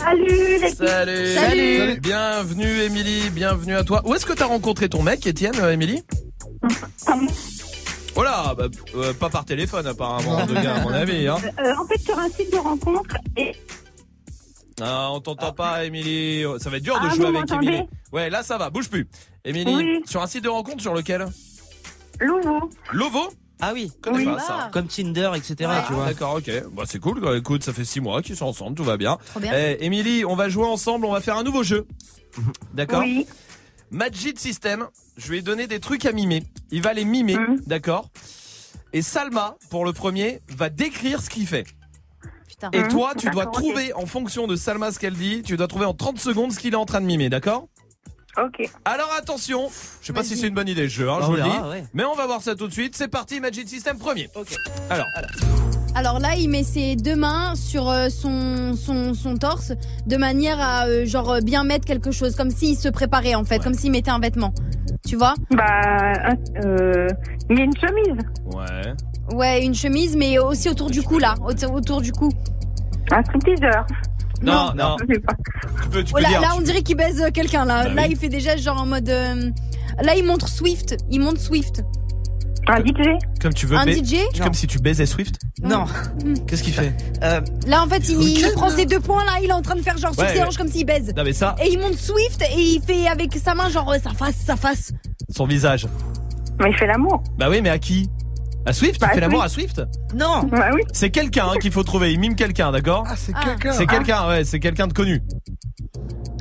Salut 0.00 0.58
les 0.58 0.70
Salut. 0.70 1.34
Salut. 1.34 2.00
Bienvenue 2.00 2.80
Émilie, 2.80 3.28
bienvenue 3.30 3.76
à 3.76 3.84
toi. 3.84 4.00
Où 4.06 4.14
est-ce 4.14 4.24
que 4.24 4.32
t'as 4.32 4.46
rencontré 4.46 4.88
ton 4.88 5.02
mec, 5.02 5.26
Étienne, 5.26 5.56
euh, 5.60 5.72
Émilie? 5.72 6.02
Oh 8.16 8.22
là, 8.22 8.54
bah, 8.56 8.68
euh, 8.94 9.12
pas 9.12 9.28
par 9.28 9.44
téléphone 9.44 9.86
apparemment, 9.86 10.46
cas, 10.46 10.74
à 10.74 10.80
mon 10.80 10.88
avis. 10.92 11.26
Hein. 11.28 11.36
Euh, 11.58 11.72
en 11.78 11.86
fait, 11.86 12.00
sur 12.00 12.18
un 12.18 12.28
site 12.28 12.52
de 12.52 12.58
rencontre, 12.58 13.16
et 13.36 13.54
Ah, 14.80 15.10
on 15.12 15.20
t'entend 15.20 15.52
pas, 15.52 15.84
Émilie. 15.84 16.44
Ça 16.58 16.68
va 16.70 16.78
être 16.78 16.82
dur 16.82 16.94
de 17.00 17.06
Ah, 17.10 17.14
jouer 17.14 17.26
avec 17.26 17.50
Émilie. 17.50 17.82
Ouais, 18.12 18.28
là 18.30 18.42
ça 18.42 18.58
va, 18.58 18.70
bouge 18.70 18.88
plus. 18.88 19.08
Émilie, 19.44 19.74
Oui. 19.74 20.02
sur 20.06 20.22
un 20.22 20.26
site 20.26 20.44
de 20.44 20.48
rencontre 20.48 20.80
sur 20.82 20.94
lequel? 20.94 21.26
Louveau. 22.20 22.70
Lovo 22.92 23.28
Ah 23.60 23.72
oui, 23.72 23.92
Connais 24.02 24.24
pas 24.24 24.38
ça. 24.40 24.70
Comme 24.72 24.86
Tinder, 24.88 25.30
etc. 25.36 25.70
Ah, 25.72 25.84
tu 25.86 25.92
vois. 25.94 26.06
D'accord, 26.06 26.34
ok. 26.36 26.50
Bah, 26.72 26.84
c'est 26.86 26.98
cool. 26.98 27.20
quoi. 27.20 27.36
Écoute, 27.36 27.62
ça 27.62 27.72
fait 27.72 27.84
six 27.84 28.00
mois 28.00 28.20
qu'ils 28.22 28.36
sont 28.36 28.46
ensemble, 28.46 28.76
tout 28.76 28.84
va 28.84 28.96
bien. 28.96 29.18
Trop 29.26 29.40
bien. 29.40 29.52
Eh, 29.54 29.84
Émilie, 29.84 30.24
on 30.24 30.34
va 30.36 30.48
jouer 30.48 30.66
ensemble. 30.66 31.06
On 31.06 31.12
va 31.12 31.20
faire 31.20 31.36
un 31.36 31.44
nouveau 31.44 31.62
jeu. 31.62 31.86
D'accord? 32.74 33.00
Oui. 33.02 33.26
Magic 33.90 34.38
System. 34.40 34.86
Je 35.16 35.28
vais 35.30 35.40
donner 35.42 35.66
des 35.68 35.78
trucs 35.78 36.04
à 36.04 36.12
mimer. 36.12 36.42
Il 36.72 36.82
va 36.82 36.92
les 36.94 37.04
mimer, 37.04 37.36
Mmh. 37.36 37.60
d'accord? 37.66 38.10
Et 38.92 39.02
Salma, 39.02 39.56
pour 39.70 39.84
le 39.84 39.92
premier, 39.92 40.40
va 40.56 40.68
décrire 40.68 41.20
ce 41.22 41.30
qu'il 41.30 41.46
fait. 41.46 41.64
Putain. 42.48 42.70
Et 42.72 42.80
Mmh. 42.82 42.88
toi, 42.88 43.12
tu 43.16 43.30
dois 43.30 43.46
ok. 43.46 43.52
trouver, 43.52 43.92
en 43.94 44.06
fonction 44.06 44.46
de 44.46 44.56
Salma 44.56 44.90
ce 44.92 44.98
qu'elle 44.98 45.14
dit, 45.14 45.42
tu 45.42 45.56
dois 45.56 45.66
trouver 45.68 45.86
en 45.86 45.94
30 45.94 46.18
secondes 46.18 46.52
ce 46.52 46.58
qu'il 46.58 46.72
est 46.74 46.76
en 46.76 46.86
train 46.86 47.00
de 47.00 47.06
mimer, 47.06 47.28
d'accord? 47.30 47.68
Ok. 48.36 48.68
Alors 48.84 49.12
attention, 49.16 49.68
je 50.00 50.06
sais 50.08 50.12
pas 50.12 50.24
si 50.24 50.36
c'est 50.36 50.48
une 50.48 50.54
bonne 50.54 50.66
idée 50.68 50.88
ce 50.88 50.94
jeu, 50.94 51.08
hein, 51.08 51.18
je 51.20 51.26
on 51.26 51.30
vous 51.30 51.36
le 51.36 51.42
dis. 51.42 51.48
ouais. 51.70 51.84
Mais 51.94 52.02
on 52.04 52.14
va 52.16 52.26
voir 52.26 52.42
ça 52.42 52.56
tout 52.56 52.66
de 52.66 52.72
suite. 52.72 52.96
C'est 52.96 53.06
parti, 53.06 53.38
Magic 53.40 53.68
System 53.68 53.96
premier. 53.96 54.28
Alors, 54.90 55.06
Alors 55.94 56.18
là, 56.18 56.34
il 56.36 56.48
met 56.50 56.64
ses 56.64 56.96
deux 56.96 57.14
mains 57.14 57.54
sur 57.54 57.88
euh, 57.88 58.08
son, 58.08 58.74
son, 58.74 59.14
son 59.14 59.36
torse 59.36 59.70
de 60.06 60.16
manière 60.16 60.60
à 60.60 60.86
euh, 60.86 61.06
genre 61.06 61.30
euh, 61.34 61.40
bien 61.40 61.62
mettre 61.62 61.84
quelque 61.86 62.10
chose, 62.10 62.34
comme 62.34 62.50
s'il 62.50 62.76
se 62.76 62.88
préparait 62.88 63.36
en 63.36 63.44
fait, 63.44 63.60
comme 63.62 63.74
s'il 63.74 63.92
mettait 63.92 64.10
un 64.10 64.18
vêtement. 64.18 64.52
Tu 65.06 65.14
vois? 65.14 65.34
Bah, 65.52 66.12
euh, 66.64 67.06
il 67.50 67.56
y 67.58 67.60
a 67.60 67.64
une 67.64 67.76
chemise. 67.76 68.18
ouais. 68.52 68.92
Ouais, 69.32 69.64
une 69.64 69.74
chemise, 69.74 70.16
mais 70.16 70.38
aussi 70.38 70.68
autour 70.68 70.90
du 70.90 71.02
cou 71.02 71.18
là, 71.18 71.34
autour, 71.46 71.72
autour 71.72 72.00
du 72.00 72.12
cou. 72.12 72.28
Un 73.10 73.22
stripteaseur. 73.24 73.86
Non, 74.42 74.72
non. 74.76 74.96
Je 75.08 75.14
sais 75.14 75.20
pas. 75.20 75.32
Tu 75.82 75.88
peux, 75.88 76.04
tu 76.04 76.12
Oh, 76.12 76.16
peux 76.16 76.22
là, 76.22 76.28
dire. 76.28 76.40
là, 76.40 76.48
on 76.56 76.60
dirait 76.60 76.82
qu'il 76.82 76.96
baise 76.96 77.20
euh, 77.22 77.30
quelqu'un 77.30 77.64
là. 77.64 77.84
Bah 77.84 77.94
là, 77.94 78.02
oui. 78.02 78.08
il 78.10 78.16
fait 78.16 78.28
déjà 78.28 78.56
genre 78.56 78.80
en 78.80 78.86
mode. 78.86 79.08
euh, 79.08 79.50
Là, 80.02 80.14
il 80.16 80.24
montre 80.24 80.48
Swift. 80.48 80.96
Il 81.10 81.20
montre 81.20 81.40
Swift. 81.40 81.82
Un 82.66 82.80
DJ 82.80 83.18
Comme 83.40 83.52
tu 83.54 83.66
veux. 83.66 83.76
Un 83.76 83.84
ba- 83.84 83.92
DJ 83.92 84.16
Comme 84.42 84.54
si 84.54 84.66
tu 84.66 84.78
baisais 84.78 85.06
Swift. 85.06 85.36
Non. 85.62 85.84
Qu'est-ce 86.46 86.62
qu'il 86.62 86.72
fait 86.72 86.94
Là, 87.66 87.82
en 87.82 87.86
fait, 87.88 88.08
il, 88.08 88.52
prend 88.54 88.70
ses 88.70 88.86
deux 88.86 89.00
points 89.00 89.24
là. 89.24 89.32
Il 89.42 89.48
est 89.50 89.52
en 89.52 89.62
train 89.62 89.76
de 89.76 89.82
faire 89.82 89.96
genre 89.98 90.12
sur 90.14 90.22
Ouais, 90.22 90.30
ses 90.32 90.38
ouais. 90.40 90.44
hanches 90.46 90.56
comme 90.56 90.68
s'il 90.68 90.84
baise. 90.86 91.12
Non 91.16 91.24
mais 91.24 91.32
ça, 91.32 91.54
Et 91.62 91.70
il 91.72 91.78
monte 91.78 91.94
Swift 91.94 92.42
et 92.42 92.60
il 92.60 92.80
fait 92.82 93.06
avec 93.06 93.34
sa 93.36 93.54
main 93.54 93.68
genre 93.68 93.90
euh, 93.92 93.98
sa 94.02 94.10
face, 94.10 94.36
sa 94.36 94.56
face. 94.56 94.92
son 95.30 95.46
visage. 95.46 95.86
Mais 96.60 96.70
il 96.70 96.76
fait 96.76 96.86
l'amour. 96.86 97.22
Bah 97.38 97.48
oui, 97.50 97.60
mais 97.62 97.70
à 97.70 97.78
qui? 97.78 98.08
À 98.66 98.72
Swift? 98.72 99.00
Bah, 99.00 99.08
Tu 99.08 99.14
fais 99.14 99.20
l'amour 99.20 99.42
à 99.42 99.48
Swift? 99.48 99.82
Non. 100.14 100.44
Bah 100.44 100.70
oui. 100.74 100.82
C'est 100.92 101.10
quelqu'un 101.10 101.48
hein, 101.50 101.56
qu'il 101.60 101.70
faut 101.72 101.82
trouver. 101.82 102.12
Il 102.12 102.20
mime 102.20 102.34
quelqu'un, 102.34 102.72
d'accord? 102.72 103.04
Ah, 103.06 103.14
c'est 103.16 103.32
Ah. 103.34 103.40
quelqu'un. 103.44 103.72
C'est 103.72 103.86
quelqu'un, 103.86 104.28
ouais, 104.28 104.44
c'est 104.44 104.60
quelqu'un 104.60 104.86
de 104.86 104.92
connu. 104.92 105.22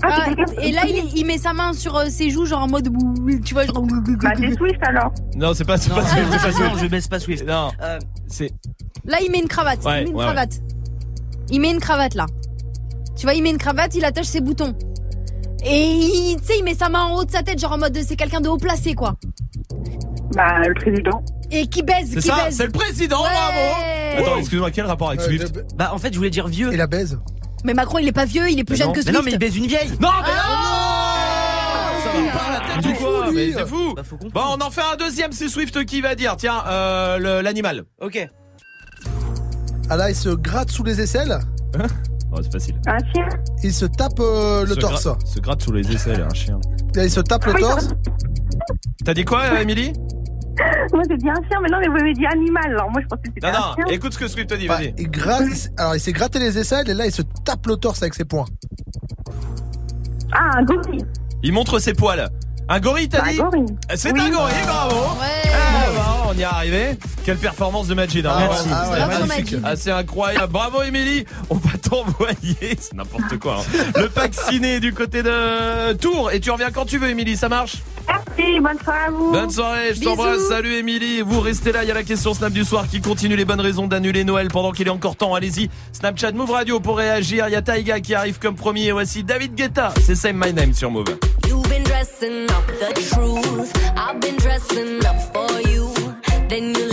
Ah, 0.05 0.27
et 0.61 0.71
là, 0.71 0.81
il, 0.87 1.17
il 1.17 1.25
met 1.25 1.37
sa 1.37 1.53
main 1.53 1.71
sur 1.73 1.95
euh, 1.95 2.05
ses 2.09 2.29
joues 2.29 2.45
genre 2.45 2.63
en 2.63 2.67
mode. 2.67 2.89
Tu 3.45 3.53
vois, 3.53 3.65
genre. 3.65 3.81
Bah, 4.21 4.31
c'est 4.37 4.53
Swift 4.53 4.79
alors. 4.81 5.13
Non, 5.35 5.53
c'est 5.53 5.63
pas, 5.65 5.77
c'est 5.77 5.89
Non, 5.89 5.95
pas 5.95 6.05
Swift, 6.07 6.27
c'est 6.31 6.37
pas 6.39 6.51
non, 6.51 6.69
Swift. 6.71 6.83
je 6.83 6.87
baisse 6.87 7.07
pas 7.07 7.19
Swift. 7.19 7.45
Non, 7.47 7.71
Euh, 7.81 7.99
c'est. 8.27 8.51
Là, 9.05 9.17
il 9.23 9.31
met 9.31 9.39
une 9.39 9.47
cravate. 9.47 9.83
Ouais, 9.83 10.01
il 10.01 10.03
met 10.05 10.09
une 10.11 10.15
ouais, 10.17 10.23
cravate. 10.25 10.59
Il 11.49 11.61
met 11.61 11.71
une 11.71 11.79
cravate 11.79 12.15
là. 12.15 12.25
Tu 13.15 13.23
vois, 13.25 13.33
il 13.33 13.43
met 13.43 13.49
une 13.51 13.57
cravate, 13.57 13.95
il 13.95 14.03
attache 14.05 14.25
ses 14.25 14.41
boutons. 14.41 14.73
Et 15.65 15.83
il- 15.85 16.37
tu 16.39 16.45
sais, 16.45 16.53
il 16.59 16.63
met 16.63 16.73
sa 16.75 16.89
main 16.89 17.03
en 17.05 17.15
haut 17.15 17.23
de 17.25 17.31
sa 17.31 17.41
tête, 17.43 17.59
genre 17.59 17.71
en 17.73 17.77
mode 17.77 17.97
c'est 18.05 18.15
quelqu'un 18.15 18.41
de 18.41 18.49
haut 18.49 18.57
placé 18.57 18.93
quoi. 18.95 19.15
Bah, 20.35 20.59
le 20.67 20.73
président. 20.73 21.23
Et 21.51 21.67
qui 21.67 21.83
baise, 21.83 22.09
C'est 22.13 22.21
qui 22.21 22.27
ça, 22.27 22.45
baise. 22.45 22.55
c'est 22.57 22.65
le 22.65 22.71
président, 22.71 23.19
bravo 23.19 24.17
Attends, 24.17 24.37
excuse-moi, 24.39 24.71
quel 24.71 24.85
rapport 24.85 25.09
avec 25.09 25.21
Swift 25.21 25.53
Bah 25.77 25.91
en 25.93 25.97
fait 25.99 26.11
je 26.11 26.17
voulais 26.17 26.29
dire 26.31 26.47
vieux. 26.47 26.73
Et 26.73 26.77
la 26.77 26.87
baise. 26.87 27.19
Mais 27.63 27.73
Macron, 27.73 27.99
il 27.99 28.07
est 28.07 28.11
pas 28.13 28.25
vieux, 28.25 28.49
il 28.49 28.59
est 28.59 28.63
plus 28.63 28.75
jeune 28.75 28.91
que 28.91 28.97
Mais 28.97 29.03
Swift. 29.03 29.15
non 29.17 29.21
mais 29.23 29.31
il 29.31 29.37
baise 29.39 29.55
une 29.55 29.67
vieille. 29.67 29.89
Non, 30.01 30.09
mais 30.21 30.29
non 30.29 30.53
Ça 32.03 32.09
va 32.11 32.39
pas 32.39 32.51
la 32.51 32.81
tête 32.81 32.85
ou 32.91 32.93
quoi 33.03 33.31
Mais 33.31 33.51
c'est 33.53 33.67
fou 33.67 33.95
Bon, 34.33 34.41
on 34.57 34.61
en 34.61 34.69
fait 34.71 34.81
un 34.81 34.97
deuxième, 34.97 35.31
c'est 35.31 35.47
Swift 35.47 35.85
qui 35.85 36.01
va 36.01 36.15
dire. 36.15 36.35
Tiens, 36.37 36.63
euh, 36.67 37.17
le- 37.19 37.41
l'animal. 37.41 37.83
Ok. 38.01 38.27
Ah 39.89 39.95
là, 39.97 40.09
il 40.09 40.15
se 40.15 40.29
gratte 40.29 40.71
sous 40.71 40.83
les 40.83 40.99
aisselles. 41.01 41.39
Oh, 42.35 42.39
c'est 42.41 42.51
facile. 42.51 42.75
Un 42.87 42.97
chien? 43.13 43.27
Il 43.63 43.73
se 43.73 43.85
tape 43.85 44.19
euh, 44.19 44.61
le 44.65 44.73
Se 44.73 44.79
torse. 44.79 45.05
gra- 45.05 45.25
Se 45.25 45.39
gratte 45.39 45.61
sous 45.61 45.71
les 45.71 45.91
aisselles, 45.93 46.25
un 46.29 46.33
chien. 46.33 46.59
Là, 46.95 47.03
il 47.05 47.11
se 47.11 47.19
tape 47.19 47.45
le 47.45 47.53
Oui, 47.53 47.61
torse. 47.61 47.89
T'as 49.05 49.13
dit 49.13 49.23
quoi, 49.25 49.41
euh, 49.43 49.61
Émilie? 49.61 49.93
Moi, 50.93 51.01
j'ai 51.09 51.17
dit 51.17 51.29
un 51.29 51.35
chien, 51.47 51.59
mais 51.61 51.69
non, 51.69 51.77
mais 51.79 51.87
vous 51.87 51.93
m'avez 51.93 52.13
dit 52.13 52.25
animal. 52.25 52.63
Alors, 52.67 52.89
moi, 52.91 53.01
je 53.01 53.07
pensais 53.07 53.23
que 53.23 53.31
c'était 53.35 53.51
Non, 53.51 53.57
un 53.57 53.61
non, 53.69 53.75
chien. 53.75 53.85
écoute 53.95 54.13
ce 54.13 54.19
que 54.19 54.27
Swift 54.27 54.49
te 54.49 54.55
dit, 54.55 54.67
Bah, 54.67 54.77
vas-y. 54.77 54.93
il 54.97 55.09
gratte, 55.09 55.71
alors 55.77 55.95
il 55.95 55.99
s'est 55.99 56.11
gratté 56.11 56.39
les 56.39 56.57
aisselles 56.57 56.89
et 56.89 56.93
là 56.93 57.05
il 57.05 57.11
se 57.11 57.21
tape 57.43 57.65
le 57.67 57.75
torse 57.75 58.01
avec 58.01 58.13
ses 58.13 58.25
poings. 58.25 58.45
Ah, 60.31 60.57
un 60.57 60.63
gorille. 60.63 61.05
Il 61.43 61.53
montre 61.53 61.79
ses 61.79 61.93
poils. 61.93 62.29
Un 62.69 62.79
gorille, 62.79 63.09
t'as 63.09 63.21
Bah, 63.21 63.31
dit 63.31 63.39
un 63.39 63.43
gorille. 63.43 63.65
C'est 63.95 64.11
Oui. 64.13 64.19
un 64.21 64.29
gorille, 64.29 64.53
bravo 64.65 64.95
Ouais. 65.19 65.51
Ah, 65.53 65.85
bah, 65.95 66.23
on 66.29 66.33
y 66.37 66.41
est 66.41 66.45
arrivé. 66.45 66.97
Quelle 67.25 67.37
performance 67.37 67.87
de 67.87 67.93
Majid. 67.93 68.25
hein. 68.25 68.31
Ah, 68.35 68.39
Merci. 68.39 68.67
ah, 68.71 68.89
ouais. 68.91 69.59
Ah, 69.63 69.75
c'est 69.75 69.91
incroyable. 69.91 70.51
Bravo, 70.51 70.81
Émilie. 70.81 71.25
On 71.49 71.55
va 71.55 71.71
t'envoyer, 71.77 72.77
c'est 72.79 72.93
n'importe 72.93 73.37
quoi, 73.39 73.57
hein. 73.59 73.91
le 73.99 74.07
pack 74.09 74.33
ciné 74.33 74.79
du 74.79 74.93
côté 74.93 75.23
de 75.23 75.93
Tours. 75.93 76.31
Et 76.31 76.39
tu 76.39 76.51
reviens 76.51 76.71
quand 76.71 76.85
tu 76.85 76.97
veux, 76.97 77.09
Émilie, 77.09 77.37
ça 77.37 77.49
marche 77.49 77.77
Merci, 78.07 78.59
bonne 78.59 78.77
soirée 78.83 78.99
à 79.07 79.11
vous. 79.11 79.31
Bonne 79.31 79.49
soirée, 79.49 79.93
je 79.95 80.01
t'embrasse. 80.01 80.47
Salut, 80.49 80.73
Émilie. 80.75 81.21
Vous 81.21 81.39
restez 81.39 81.71
là, 81.71 81.83
il 81.83 81.87
y 81.87 81.91
a 81.91 81.93
la 81.93 82.03
question 82.03 82.33
Snap 82.33 82.51
du 82.51 82.63
soir 82.65 82.85
qui 82.89 82.99
continue 83.01 83.35
les 83.35 83.45
bonnes 83.45 83.61
raisons 83.61 83.87
d'annuler 83.87 84.23
Noël 84.23 84.47
pendant 84.49 84.71
qu'il 84.71 84.87
est 84.87 84.91
encore 84.91 85.15
temps. 85.15 85.35
Allez-y, 85.35 85.69
Snapchat 85.93 86.31
Move 86.33 86.51
Radio 86.51 86.79
pour 86.79 86.97
réagir. 86.97 87.47
Il 87.47 87.51
y 87.51 87.55
a 87.55 87.61
Taiga 87.61 87.99
qui 88.01 88.13
arrive 88.15 88.39
comme 88.39 88.55
premier. 88.55 88.85
Et 88.87 88.91
voici 88.91 89.23
David 89.23 89.55
Guetta. 89.55 89.93
C'est 90.01 90.15
Same 90.15 90.37
My 90.43 90.51
Name 90.53 90.73
sur 90.73 90.91
Move. 90.91 91.05
Dressing 91.93 92.49
up 92.49 92.65
the 92.65 92.91
truth. 93.13 93.71
I've 93.95 94.19
been 94.19 94.35
dressing 94.37 95.05
up 95.05 95.19
for 95.31 95.61
you. 95.61 95.93
Then 96.49 96.73
you 96.73 96.92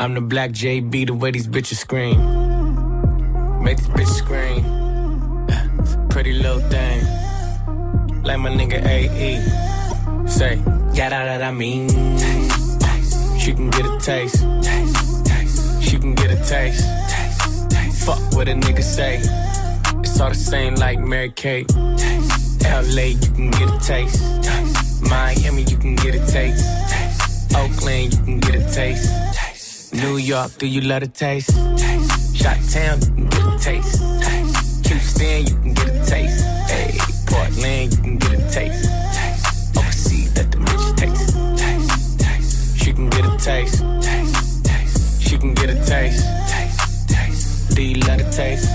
I'm 0.00 0.14
the 0.14 0.20
black 0.20 0.52
JB, 0.52 1.08
the 1.08 1.12
way 1.12 1.32
these 1.32 1.48
bitches 1.48 1.78
scream. 1.78 2.18
Make 3.64 3.78
this 3.78 3.88
bitch 3.88 4.06
scream. 4.06 4.62
Pretty 6.08 6.34
little 6.34 6.60
thing 6.70 7.04
like 8.22 8.38
my 8.38 8.48
nigga 8.48 8.80
AE. 8.86 10.28
Say, 10.28 10.54
got 10.94 11.12
out 11.12 11.24
that 11.24 11.42
I 11.42 11.50
mean. 11.50 11.88
Taste, 12.16 12.80
taste. 12.80 13.40
She 13.40 13.52
can 13.52 13.70
get 13.70 13.86
a 13.86 13.98
taste. 13.98 14.36
taste, 14.62 15.26
taste. 15.26 15.82
She 15.82 15.98
can 15.98 16.14
get 16.14 16.30
a 16.30 16.36
taste. 16.44 16.86
taste, 17.10 17.68
taste. 17.68 18.06
Fuck 18.06 18.20
what 18.34 18.46
a 18.46 18.52
nigga 18.52 18.84
say. 18.84 19.16
It's 19.98 20.20
all 20.20 20.28
the 20.28 20.36
same 20.36 20.76
like 20.76 21.00
Mary 21.00 21.32
Kate. 21.32 21.66
Taste, 21.96 22.62
LA, 22.62 23.18
you 23.18 23.30
can 23.34 23.50
get 23.50 23.68
a 23.68 23.78
taste. 23.80 24.44
taste. 24.44 25.02
Miami, 25.10 25.62
you 25.62 25.76
can 25.76 25.96
get 25.96 26.14
a 26.14 26.24
taste. 26.24 26.64
taste. 26.88 27.56
Oakland, 27.56 28.12
you 28.14 28.22
can 28.22 28.38
get 28.38 28.54
a 28.54 28.72
taste. 28.72 29.37
New 30.00 30.16
York, 30.16 30.58
do 30.58 30.66
you 30.66 30.80
love 30.82 31.02
a 31.02 31.08
taste? 31.08 31.50
taste. 31.76 32.36
Shot 32.36 32.56
Town, 32.70 33.00
you 33.00 33.26
can 33.26 33.26
get 33.26 33.46
a 33.46 33.58
taste. 33.58 34.00
taste. 34.22 34.86
Houston, 34.86 35.46
you 35.46 35.54
can 35.54 35.74
get 35.74 35.88
a 35.88 36.04
taste. 36.06 36.44
Hey. 36.70 36.98
Portland, 37.26 37.92
you 37.92 38.02
can 38.02 38.18
get 38.18 38.32
a 38.34 38.50
taste. 38.50 38.84
taste. 39.12 39.76
Overseas, 39.76 40.36
let 40.36 40.52
the 40.52 40.58
bitch 40.58 40.96
taste. 40.96 41.36
taste. 41.58 42.20
taste. 42.20 42.78
She 42.78 42.92
can 42.92 43.10
get 43.10 43.24
a 43.24 43.36
taste. 43.38 43.82
taste. 44.00 44.64
taste. 44.64 45.22
She 45.22 45.36
can 45.36 45.54
get 45.54 45.70
a 45.70 45.74
taste. 45.84 46.24
taste. 46.48 47.08
taste. 47.08 47.74
Do 47.74 47.82
you 47.82 47.96
love 48.02 48.18
taste? 48.18 48.36
taste. 48.36 48.67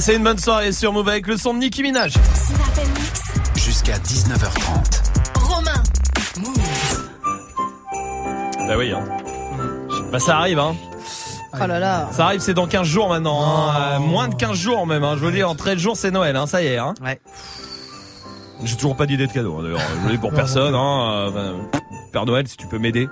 Passez 0.00 0.16
une 0.16 0.24
bonne 0.24 0.38
soirée 0.38 0.72
sur 0.72 0.94
Move 0.94 1.10
avec 1.10 1.26
le 1.26 1.36
son 1.36 1.52
de 1.52 1.58
Nicki 1.58 1.82
Minaj. 1.82 2.14
Jusqu'à 3.54 3.98
19h30. 3.98 5.02
Romain. 5.38 5.82
Bah 8.66 8.76
oui, 8.78 8.92
hein. 8.92 9.04
Bah 10.10 10.18
ça 10.18 10.38
arrive, 10.38 10.58
hein. 10.58 10.74
Oh 11.52 11.66
là 11.66 11.78
là. 11.78 12.08
Ça 12.12 12.24
arrive, 12.24 12.40
c'est 12.40 12.54
dans 12.54 12.66
15 12.66 12.86
jours 12.86 13.10
maintenant. 13.10 13.42
hein. 13.44 13.74
Euh, 13.78 13.98
moins 13.98 14.28
de 14.28 14.34
15 14.36 14.56
jours 14.56 14.86
même. 14.86 15.04
Hein. 15.04 15.16
Je 15.18 15.26
veux 15.26 15.32
dire, 15.32 15.50
en 15.50 15.54
13 15.54 15.76
jours, 15.76 15.96
c'est 15.98 16.10
Noël. 16.10 16.34
Hein. 16.34 16.46
Ça 16.46 16.62
y 16.62 16.68
est. 16.68 16.78
Hein. 16.78 16.94
Ouais. 17.04 17.20
J'ai 18.64 18.76
toujours 18.76 18.96
pas 18.96 19.04
d'idée 19.04 19.26
de 19.26 19.32
cadeau. 19.32 19.58
hein, 19.58 19.64
D'ailleurs, 19.64 19.82
je 20.06 20.08
l'ai 20.12 20.16
pour 20.16 20.30
personne. 20.34 20.74
Hein. 20.74 21.10
Euh, 21.12 21.30
ben, 21.30 21.52
Père 22.10 22.24
Noël, 22.24 22.48
si 22.48 22.56
tu 22.56 22.66
peux 22.68 22.78
m'aider. 22.78 23.06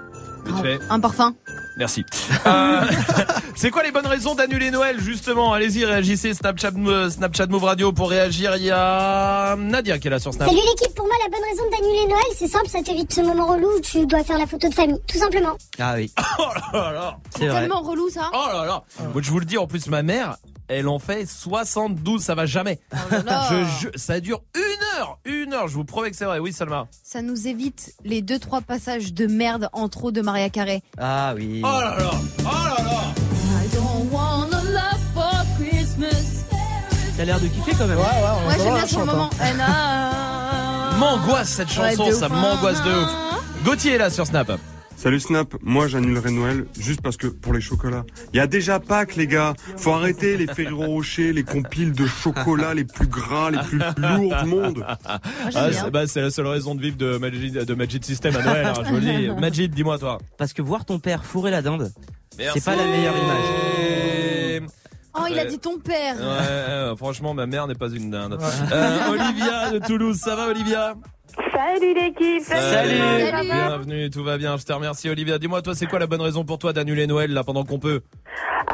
Un 0.89 1.01
parfum. 1.01 1.35
Merci. 1.79 2.05
Euh, 2.45 2.81
c'est 3.55 3.71
quoi 3.71 3.85
les 3.85 3.93
bonnes 3.93 4.07
raisons 4.07 4.35
d'annuler 4.35 4.73
Noël 4.73 5.01
justement? 5.01 5.53
Allez-y, 5.53 5.85
réagissez. 5.85 6.35
Snapchat, 6.35 6.73
euh, 6.77 7.09
Snapchat 7.09 7.47
Move 7.47 7.63
Radio 7.63 7.93
pour 7.93 8.11
réagir. 8.11 8.57
Il 8.57 8.65
y 8.65 8.71
a 8.73 9.55
Nadia 9.57 9.99
qui 10.01 10.09
est 10.09 10.11
là 10.11 10.19
sur 10.19 10.35
Snap. 10.35 10.49
Salut 10.49 10.61
l'équipe, 10.61 10.93
pour 10.97 11.07
moi 11.07 11.15
la 11.23 11.31
bonne 11.31 11.49
raison 11.49 11.63
d'annuler 11.71 12.07
Noël, 12.09 12.25
c'est 12.37 12.49
simple, 12.49 12.69
ça 12.69 12.83
t'évite 12.83 13.13
ce 13.13 13.21
moment 13.21 13.47
relou 13.47 13.69
où 13.77 13.81
tu 13.81 14.07
dois 14.07 14.25
faire 14.25 14.39
la 14.39 14.47
photo 14.47 14.69
de 14.69 14.75
famille, 14.75 15.01
tout 15.07 15.19
simplement. 15.19 15.57
Ah 15.79 15.95
oui. 15.97 16.13
Oh 16.41 16.77
là 16.77 16.93
là. 16.93 17.17
C'est. 17.37 17.49
Tellement 17.49 17.81
relou 17.81 18.11
ça. 18.11 18.31
Oh 18.33 18.47
là 18.53 18.65
là. 18.67 18.83
Moi, 19.13 19.23
je 19.23 19.31
vous 19.31 19.39
le 19.39 19.45
dis, 19.45 19.57
en 19.59 19.67
plus, 19.67 19.87
ma 19.89 20.03
mère, 20.03 20.37
elle 20.69 20.89
en 20.89 20.99
fait 20.99 21.27
72, 21.27 22.23
ça 22.23 22.35
va 22.35 22.47
jamais. 22.47 22.79
là. 23.11 23.49
Je, 23.51 23.89
je- 23.93 23.99
ça 23.99 24.21
dure 24.21 24.43
une 24.55 24.99
heure, 25.01 25.19
une 25.25 25.53
heure, 25.55 25.69
je 25.69 25.75
vous 25.75 25.85
promets 25.85 26.11
que 26.11 26.17
c'est 26.17 26.25
vrai. 26.25 26.39
Oui, 26.39 26.53
Salma. 26.53 26.87
Ça 27.05 27.23
nous 27.23 27.47
évite 27.49 27.95
les 28.05 28.23
deux 28.23 28.39
trois 28.39 28.61
passages 28.61 29.13
de 29.13 29.27
merde 29.27 29.69
en 29.73 29.89
trop 29.89 30.11
de 30.13 30.21
Maria 30.23 30.51
Carré. 30.51 30.83
Ah 30.99 31.33
oui. 31.37 31.63
Oh 31.65 31.67
là 31.67 31.97
là. 31.99 32.11
Oh 32.41 32.45
là 32.45 32.85
là. 32.85 33.01
I 33.65 33.69
don't 33.75 34.11
wanna 34.13 34.63
love 34.63 35.01
for 35.15 35.45
Christmas. 35.59 36.45
T'as 37.17 37.25
l'air 37.25 37.41
de 37.41 37.49
kiffer 37.49 37.73
quand 37.77 37.87
même. 37.87 37.99
Ouais, 37.99 38.05
ouais, 38.05 38.11
on 38.45 38.49
Ouais, 38.49 38.57
va 38.57 38.63
j'aime 38.65 38.75
bien 38.75 38.87
chante, 38.87 39.07
moment. 39.07 39.31
hein. 39.41 40.97
M'angoisse 40.99 41.49
cette 41.49 41.71
chanson, 41.71 42.05
Ouais, 42.07 42.13
ça 42.13 42.29
m'angoisse 42.29 42.83
de 42.83 42.91
ouf. 42.91 43.11
Gauthier 43.65 43.95
est 43.95 43.99
là 43.99 44.11
sur 44.11 44.27
Snap. 44.27 44.53
Salut 44.99 45.21
Snap, 45.21 45.55
moi 45.63 45.87
j'annulerai 45.87 46.33
Noël 46.33 46.67
juste 46.77 47.03
parce 47.03 47.17
que 47.17 47.29
pour 47.29 47.53
les 47.53 47.61
chocolats. 47.61 48.05
Il 48.33 48.37
y 48.37 48.41
a 48.41 48.49
déjà 48.49 48.81
Pâques 48.81 49.15
les 49.15 49.29
gars, 49.29 49.55
faut 49.77 49.93
arrêter 49.93 50.37
les 50.37 50.49
Ferrero 50.49 50.87
Rocher, 50.87 51.33
les 51.33 51.45
compiles 51.45 51.93
de 51.93 52.05
chocolat 52.05 52.75
les 52.75 52.85
plus 52.85 53.07
gras, 53.07 53.53
les 53.53 53.59
plus 53.59 53.79
lourds 53.79 54.43
du 54.43 54.49
monde. 54.49 54.85
Ah, 55.05 55.21
c'est 55.71 55.91
bah, 55.93 56.09
c'est 56.09 56.21
la 56.21 56.31
seule 56.33 56.49
raison 56.49 56.75
de 56.75 56.83
vivre 56.83 56.97
de 56.97 57.17
Magic, 57.17 57.53
de 57.53 57.75
Magic 57.75 58.05
System 58.05 58.35
à 58.35 58.43
Noël. 58.43 58.67
hein, 58.67 58.73
je 58.85 58.89
vous 58.91 58.97
le 58.97 59.01
dis. 59.03 59.29
Magic, 59.41 59.73
dis-moi 59.73 60.01
toi. 60.01 60.19
Parce 60.37 60.53
que 60.53 60.63
voir 60.63 60.85
ton 60.85 60.99
père 60.99 61.25
fourrer 61.25 61.53
la 61.53 61.63
dinde, 61.63 61.93
Merci. 62.37 62.59
c'est 62.59 62.65
pas 62.65 62.77
la 62.77 62.85
meilleure 62.85 63.15
image. 63.17 64.63
Oh, 65.15 65.25
il 65.31 65.39
a 65.39 65.45
dit 65.45 65.59
ton 65.61 65.79
père. 65.79 66.17
Ouais, 66.17 66.97
franchement, 66.97 67.35
ma 67.35 67.47
mère 67.47 67.67
n'est 67.69 67.75
pas 67.75 67.89
une 67.89 68.11
dinde. 68.11 68.39
Euh, 68.73 69.09
Olivia 69.11 69.71
de 69.71 69.79
Toulouse, 69.79 70.19
ça 70.19 70.35
va 70.37 70.49
Olivia? 70.49 70.95
Salut 71.59 71.93
l'équipe 71.93 72.43
Salut. 72.45 72.99
Salut. 72.99 73.49
Bienvenue, 73.51 74.11
tout 74.11 74.23
va 74.23 74.39
bien, 74.39 74.57
je 74.57 74.63
te 74.65 74.73
remercie 74.73 75.09
Olivia. 75.09 75.39
Dis-moi, 75.39 75.61
toi, 75.61 75.75
c'est 75.75 75.87
quoi 75.87 75.99
la 75.99 76.07
bonne 76.07 76.21
raison 76.21 76.45
pour 76.45 76.59
toi 76.59 76.73
d'annuler 76.73 77.09
Noël 77.09 77.33
là 77.33 77.43
pendant 77.43 77.65
qu'on 77.65 77.81
peut? 77.81 78.03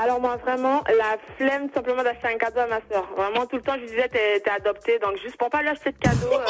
Alors 0.02 0.20
moi 0.20 0.36
vraiment, 0.44 0.82
la 0.88 1.16
flemme 1.38 1.68
simplement 1.72 2.02
d'acheter 2.02 2.26
un 2.34 2.36
cadeau 2.36 2.58
à 2.60 2.66
ma 2.66 2.80
soeur. 2.90 3.08
Vraiment 3.16 3.46
tout 3.46 3.56
le 3.56 3.62
temps 3.62 3.72
je 3.76 3.80
lui 3.82 3.86
disais 3.86 4.08
t'es 4.08 4.40
t'es 4.44 4.50
adoptée, 4.50 4.98
donc 4.98 5.16
juste 5.22 5.36
pour 5.38 5.48
pas 5.48 5.62
lui 5.62 5.68
acheter 5.68 5.92
de 5.92 5.96
cadeau. 5.98 6.26
euh, 6.26 6.44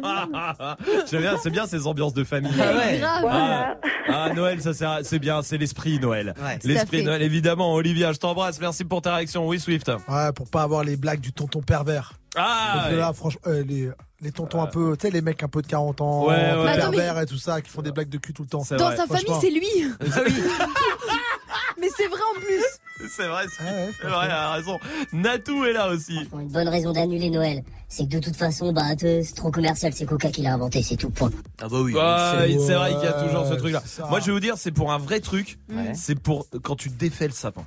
voilà. 0.00 0.76
Bien, 1.12 1.36
c'est 1.38 1.50
bien 1.50 1.66
ces 1.66 1.86
ambiances 1.86 2.14
de 2.14 2.24
famille. 2.24 2.52
Ah 2.58 2.76
ouais. 2.76 2.98
Grave. 2.98 3.20
Voilà. 3.20 3.76
Ah, 4.08 4.30
Noël, 4.34 4.62
ça 4.62 4.72
c'est 4.72 4.86
c'est 5.02 5.18
bien, 5.18 5.42
c'est 5.42 5.58
l'esprit 5.58 5.98
Noël. 5.98 6.32
Ouais. 6.42 6.58
L'esprit. 6.64 7.04
Noël, 7.04 7.22
évidemment. 7.22 7.74
Olivia, 7.74 8.12
je 8.12 8.18
t'embrasse. 8.18 8.60
Merci 8.60 8.84
pour 8.84 9.02
ta 9.02 9.16
réaction. 9.16 9.46
Oui, 9.46 9.58
Swift. 9.60 9.90
Ouais, 10.08 10.32
pour 10.34 10.48
pas 10.48 10.62
avoir 10.62 10.84
les 10.84 10.96
blagues 10.96 11.20
du 11.20 11.32
tonton 11.32 11.60
pervers. 11.60 12.12
Ah, 12.36 12.72
Parce 12.76 12.88
que 12.90 12.94
là, 12.94 13.12
franchement, 13.12 13.40
euh, 13.46 13.62
les, 13.62 13.90
les 14.22 14.32
tontons 14.32 14.62
un 14.62 14.66
peu, 14.66 14.96
tu 14.96 15.06
sais, 15.06 15.12
les 15.12 15.20
mecs 15.20 15.42
un 15.42 15.48
peu 15.48 15.60
de 15.62 15.66
40 15.66 16.00
ans, 16.00 16.26
Ouais, 16.26 16.34
un 16.36 16.54
peu 16.54 16.64
ouais. 16.64 16.76
Pervers 16.76 17.20
et 17.20 17.26
tout 17.26 17.36
ça, 17.38 17.60
qui 17.60 17.68
font 17.70 17.82
des 17.82 17.92
blagues 17.92 18.08
de 18.08 18.18
cul 18.18 18.32
tout 18.32 18.42
le 18.42 18.48
temps. 18.48 18.64
C'est 18.64 18.76
Dans 18.76 18.86
vrai. 18.86 18.96
sa 18.96 19.06
famille, 19.06 19.34
c'est 19.40 19.50
lui. 19.50 19.66
Mais 21.80 21.88
c'est 21.96 22.06
vrai 22.06 22.20
en 22.36 22.40
plus. 22.40 23.08
c'est 23.10 23.26
vrai, 23.26 23.44
c'est 23.50 23.64
Ah 23.66 23.72
ouais, 23.72 23.90
c'est 24.00 24.06
vrai, 24.08 24.24
elle 24.26 24.30
a 24.30 24.52
raison. 24.52 24.78
Natou 25.12 25.64
est 25.64 25.72
là 25.72 25.88
aussi. 25.90 26.16
Une 26.32 26.48
bonne 26.48 26.68
raison 26.68 26.92
d'annuler 26.92 27.28
Noël, 27.28 27.64
c'est 27.88 28.04
que 28.04 28.10
de 28.16 28.18
toute 28.20 28.36
façon, 28.36 28.72
bah, 28.72 28.82
c'est 28.98 29.24
trop 29.34 29.50
commercial, 29.50 29.92
c'est 29.92 30.06
Coca 30.06 30.30
qui 30.30 30.42
l'a 30.42 30.54
inventé, 30.54 30.82
c'est 30.82 30.96
tout, 30.96 31.10
point. 31.10 31.30
Ah 31.60 31.68
bah 31.68 31.78
oui. 31.80 31.92
Ouais, 31.94 32.58
c'est 32.64 32.74
vrai 32.74 32.94
qu'il 32.94 33.02
y 33.04 33.06
a 33.06 33.24
toujours 33.24 33.46
ce 33.46 33.54
truc 33.54 33.72
là. 33.72 33.82
c'est 33.84 34.00
ça. 34.02 34.06
Moi, 34.08 34.20
je 34.20 34.26
vais 34.26 34.32
vous 34.32 34.40
dire, 34.40 34.54
c'est 34.56 34.70
pour 34.70 34.92
un 34.92 34.98
vrai 34.98 35.18
truc. 35.20 35.58
Ouais. 35.70 35.92
C'est 35.94 36.14
pour 36.14 36.46
quand 36.62 36.76
tu 36.76 36.88
défais 36.88 37.26
le 37.26 37.32
sapin. 37.32 37.64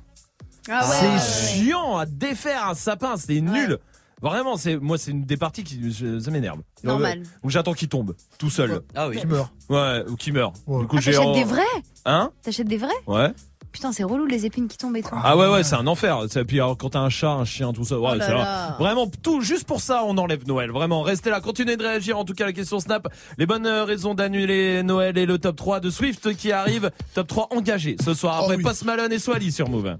Ah 0.68 0.88
ouais, 0.88 0.96
c'est 1.20 1.58
chiant 1.60 1.96
à 1.98 2.06
défaire 2.06 2.68
un 2.68 2.74
sapin, 2.74 3.16
c'est 3.18 3.40
nul. 3.40 3.78
Vraiment, 4.22 4.56
c'est 4.56 4.76
moi, 4.76 4.96
c'est 4.96 5.10
une 5.10 5.24
des 5.24 5.36
parties 5.36 5.62
qui 5.62 5.92
je- 5.92 6.18
ça 6.18 6.30
m'énerve. 6.30 6.60
Normal. 6.82 7.22
Ou 7.42 7.50
j'attends 7.50 7.74
qu'il 7.74 7.88
tombe 7.88 8.14
tout 8.38 8.48
seul. 8.50 8.80
Ah 8.94 9.08
oui. 9.08 9.18
Qui 9.18 9.26
meurt. 9.26 9.52
Ouais, 9.68 10.02
ou 10.08 10.16
qu'il 10.16 10.32
meurt. 10.32 10.56
Ouais. 10.66 10.80
Du 10.80 10.86
coup, 10.86 10.96
Ah, 10.98 11.00
j'ai 11.02 11.12
T'achètes 11.12 11.32
des 11.34 11.44
vrais 11.44 11.62
Hein 12.06 12.30
T'achètes 12.42 12.68
des 12.68 12.78
vrais 12.78 12.88
Ouais. 13.06 13.30
Putain, 13.72 13.92
c'est 13.92 14.04
relou 14.04 14.24
les 14.24 14.46
épines 14.46 14.68
qui 14.68 14.78
tombent 14.78 14.96
et 14.96 15.02
tout. 15.02 15.10
Ah 15.22 15.36
ouais 15.36 15.48
ouais, 15.50 15.62
c'est 15.62 15.74
un 15.74 15.86
enfer. 15.86 16.20
Et 16.34 16.44
puis 16.46 16.60
alors, 16.60 16.78
quand 16.78 16.88
t'as 16.90 17.00
un 17.00 17.10
chat, 17.10 17.28
un 17.32 17.44
chien, 17.44 17.74
tout 17.74 17.84
ça, 17.84 17.98
ouais, 18.00 18.08
Oh 18.10 18.14
là 18.14 18.24
c'est 18.26 18.32
vrai. 18.32 18.40
là. 18.42 18.76
vraiment 18.78 19.06
tout 19.22 19.42
juste 19.42 19.64
pour 19.66 19.82
ça, 19.82 20.02
on 20.06 20.16
enlève 20.16 20.46
Noël. 20.46 20.70
Vraiment, 20.70 21.02
restez 21.02 21.28
là, 21.28 21.42
continuez 21.42 21.76
de 21.76 21.82
réagir. 21.82 22.16
En 22.18 22.24
tout 22.24 22.32
cas, 22.32 22.44
à 22.44 22.46
la 22.46 22.52
question 22.54 22.80
Snap, 22.80 23.08
les 23.36 23.44
bonnes 23.44 23.66
euh, 23.66 23.84
raisons 23.84 24.14
d'annuler 24.14 24.82
Noël 24.82 25.18
et 25.18 25.26
le 25.26 25.36
top 25.38 25.56
3 25.56 25.80
de 25.80 25.90
Swift 25.90 26.34
qui 26.36 26.52
arrive, 26.52 26.90
top 27.12 27.26
3 27.26 27.48
engagé 27.50 27.96
ce 28.02 28.14
soir 28.14 28.38
après 28.38 28.54
Oh 28.54 28.56
oui. 28.56 28.62
Post 28.64 28.84
Malone 28.86 29.12
et 29.12 29.18
Swally 29.18 29.52
sur 29.52 29.68
Move. 29.68 29.94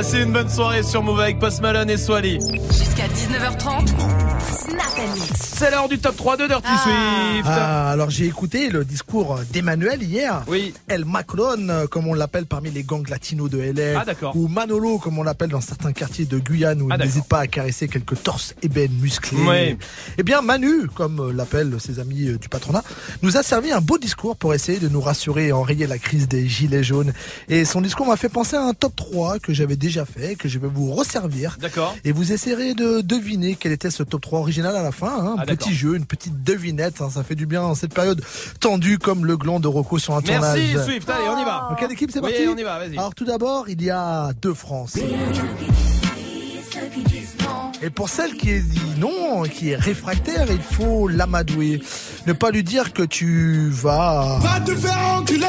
Passez 0.00 0.22
une 0.22 0.32
bonne 0.32 0.48
soirée 0.48 0.82
sur 0.82 1.02
Move 1.02 1.20
avec 1.20 1.38
Post 1.38 1.60
Malone 1.60 1.90
et 1.90 1.98
Swally. 1.98 2.38
C'est 5.60 5.70
l'heure 5.70 5.90
du 5.90 5.98
top 5.98 6.16
3 6.16 6.38
de 6.38 6.46
Dirty 6.46 6.70
Swift. 6.82 7.44
Ah, 7.44 7.90
alors 7.90 8.08
j'ai 8.08 8.24
écouté 8.24 8.70
le 8.70 8.82
discours 8.82 9.40
d'Emmanuel 9.52 10.02
hier. 10.02 10.42
Oui. 10.48 10.72
El 10.88 11.04
Macron, 11.04 11.68
euh, 11.68 11.86
comme 11.86 12.06
on 12.06 12.14
l'appelle 12.14 12.46
parmi 12.46 12.70
les 12.70 12.82
gangs 12.82 13.06
latinos 13.06 13.50
de 13.50 13.58
LA. 13.58 14.00
Ah, 14.00 14.04
d'accord. 14.06 14.34
Ou 14.34 14.48
Manolo, 14.48 14.96
comme 14.96 15.18
on 15.18 15.22
l'appelle 15.22 15.50
dans 15.50 15.60
certains 15.60 15.92
quartiers 15.92 16.24
de 16.24 16.38
Guyane, 16.38 16.80
où 16.80 16.88
Ah, 16.90 16.96
il 16.98 17.04
n'hésite 17.04 17.26
pas 17.26 17.40
à 17.40 17.46
caresser 17.46 17.88
quelques 17.88 18.22
torses 18.22 18.54
ébènes 18.62 18.94
musclés. 19.02 19.36
Ouais. 19.36 19.76
Eh 20.16 20.22
bien, 20.22 20.40
Manu, 20.40 20.88
comme 20.94 21.20
euh, 21.20 21.30
l'appellent 21.30 21.78
ses 21.78 21.98
amis 21.98 22.28
euh, 22.28 22.38
du 22.38 22.48
patronat, 22.48 22.82
nous 23.20 23.36
a 23.36 23.42
servi 23.42 23.70
un 23.70 23.82
beau 23.82 23.98
discours 23.98 24.36
pour 24.36 24.54
essayer 24.54 24.78
de 24.78 24.88
nous 24.88 25.02
rassurer 25.02 25.48
et 25.48 25.52
enrayer 25.52 25.86
la 25.86 25.98
crise 25.98 26.26
des 26.26 26.48
gilets 26.48 26.82
jaunes. 26.82 27.12
Et 27.50 27.66
son 27.66 27.82
discours 27.82 28.06
m'a 28.06 28.16
fait 28.16 28.30
penser 28.30 28.56
à 28.56 28.62
un 28.62 28.72
top 28.72 28.96
3 28.96 29.38
que 29.40 29.52
j'avais 29.52 29.76
déjà 29.76 30.06
fait, 30.06 30.36
que 30.36 30.48
je 30.48 30.58
vais 30.58 30.68
vous 30.68 30.90
resservir. 30.90 31.58
D'accord. 31.60 31.94
Et 32.06 32.12
vous 32.12 32.32
essayerez 32.32 32.72
de 32.72 33.02
deviner 33.02 33.56
quel 33.60 33.72
était 33.72 33.90
ce 33.90 34.02
top 34.02 34.22
3 34.22 34.38
original 34.38 34.74
à 34.74 34.82
la 34.82 34.92
fin. 34.92 35.14
Hein. 35.20 35.36
Ah. 35.38 35.49
Petit 35.56 35.74
jeu, 35.74 35.96
une 35.96 36.06
petite 36.06 36.42
devinette. 36.42 37.00
hein, 37.00 37.10
ça 37.10 37.22
fait 37.22 37.34
du 37.34 37.46
bien 37.46 37.62
en 37.62 37.74
cette 37.74 37.94
période 37.94 38.22
tendue 38.60 38.98
comme 38.98 39.24
le 39.26 39.36
gland 39.36 39.60
de 39.60 39.68
Rocco 39.68 39.98
sur 39.98 40.14
un 40.14 40.20
Merci 40.20 40.72
tournage. 40.72 40.84
Swift, 40.86 41.08
allez, 41.10 41.28
on 41.28 41.40
y 41.40 41.44
va. 41.44 41.76
Quelle 41.78 41.92
équipe 41.92 42.10
c'est 42.12 42.20
Oui, 42.20 42.30
parti 42.32 42.48
on 42.48 42.56
y 42.56 42.62
va, 42.62 42.78
vas-y. 42.78 42.92
Alors 42.98 43.14
tout 43.14 43.24
d'abord, 43.24 43.68
il 43.68 43.82
y 43.82 43.90
a 43.90 44.32
deux 44.40 44.54
France. 44.54 44.96
Et 47.82 47.90
pour 47.90 48.08
celle 48.08 48.34
qui 48.34 48.50
est 48.50 48.60
dit 48.60 48.80
non, 48.98 49.42
qui 49.44 49.70
est 49.70 49.76
réfractaire, 49.76 50.46
il 50.50 50.60
faut 50.60 51.08
l'amadouer. 51.08 51.82
Ne 52.26 52.32
pas 52.34 52.50
lui 52.50 52.62
dire 52.62 52.92
que 52.92 53.02
tu 53.02 53.70
vas... 53.70 54.38
Va 54.40 54.60
te 54.60 54.74
faire 54.74 54.98
enculer 55.16 55.46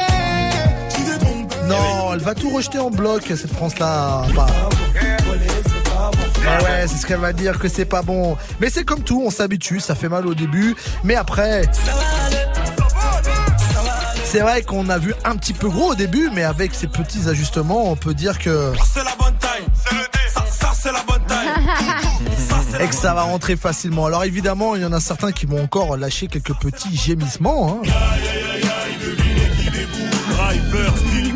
Non, 1.68 2.14
elle 2.14 2.20
va 2.20 2.34
tout 2.34 2.48
rejeter 2.50 2.78
en 2.78 2.90
bloc, 2.90 3.24
cette 3.26 3.52
France-là. 3.52 4.22
Bah. 4.34 4.46
Ah 6.46 6.62
ouais, 6.62 6.86
c'est 6.88 6.96
ce 6.96 7.06
qu'elle 7.06 7.20
va 7.20 7.32
dire 7.32 7.58
que 7.58 7.68
c'est 7.68 7.84
pas 7.84 8.02
bon. 8.02 8.36
Mais 8.60 8.68
c'est 8.70 8.84
comme 8.84 9.02
tout, 9.02 9.22
on 9.24 9.30
s'habitue, 9.30 9.80
ça 9.80 9.94
fait 9.94 10.08
mal 10.08 10.26
au 10.26 10.34
début, 10.34 10.74
mais 11.04 11.14
après. 11.14 11.62
C'est 14.24 14.40
vrai 14.40 14.62
qu'on 14.62 14.88
a 14.88 14.98
vu 14.98 15.14
un 15.24 15.36
petit 15.36 15.52
peu 15.52 15.68
gros 15.68 15.92
au 15.92 15.94
début, 15.94 16.30
mais 16.34 16.42
avec 16.42 16.74
ces 16.74 16.86
petits 16.86 17.28
ajustements, 17.28 17.90
on 17.90 17.96
peut 17.96 18.14
dire 18.14 18.38
que. 18.38 18.72
C'est 18.92 19.04
la 19.04 19.14
bonne 19.18 19.34
taille. 19.38 19.64
C'est 19.86 19.94
le 19.94 20.00
dé. 20.00 20.18
Ça, 20.32 20.44
ça 20.50 20.72
c'est 20.74 20.92
la 20.92 21.02
bonne 21.06 21.22
taille. 21.26 21.48
Et 22.82 22.88
que 22.88 22.94
ça 22.94 23.12
va 23.12 23.22
rentrer 23.22 23.56
facilement. 23.56 24.06
Alors 24.06 24.24
évidemment, 24.24 24.74
il 24.74 24.82
y 24.82 24.84
en 24.86 24.92
a 24.92 25.00
certains 25.00 25.32
qui 25.32 25.44
vont 25.46 25.62
encore 25.62 25.96
lâcher 25.98 26.26
quelques 26.28 26.54
petits 26.54 26.96
gémissements. 26.96 27.80
hein. 27.84 27.88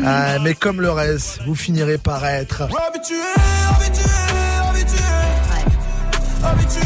Ah, 0.05 0.39
mais 0.41 0.55
comme 0.55 0.81
le 0.81 0.89
reste, 0.91 1.39
vous 1.45 1.55
finirez 1.55 1.97
par 1.99 2.25
être. 2.25 2.63
Habitué. 2.63 3.15
Habitué, 6.51 6.81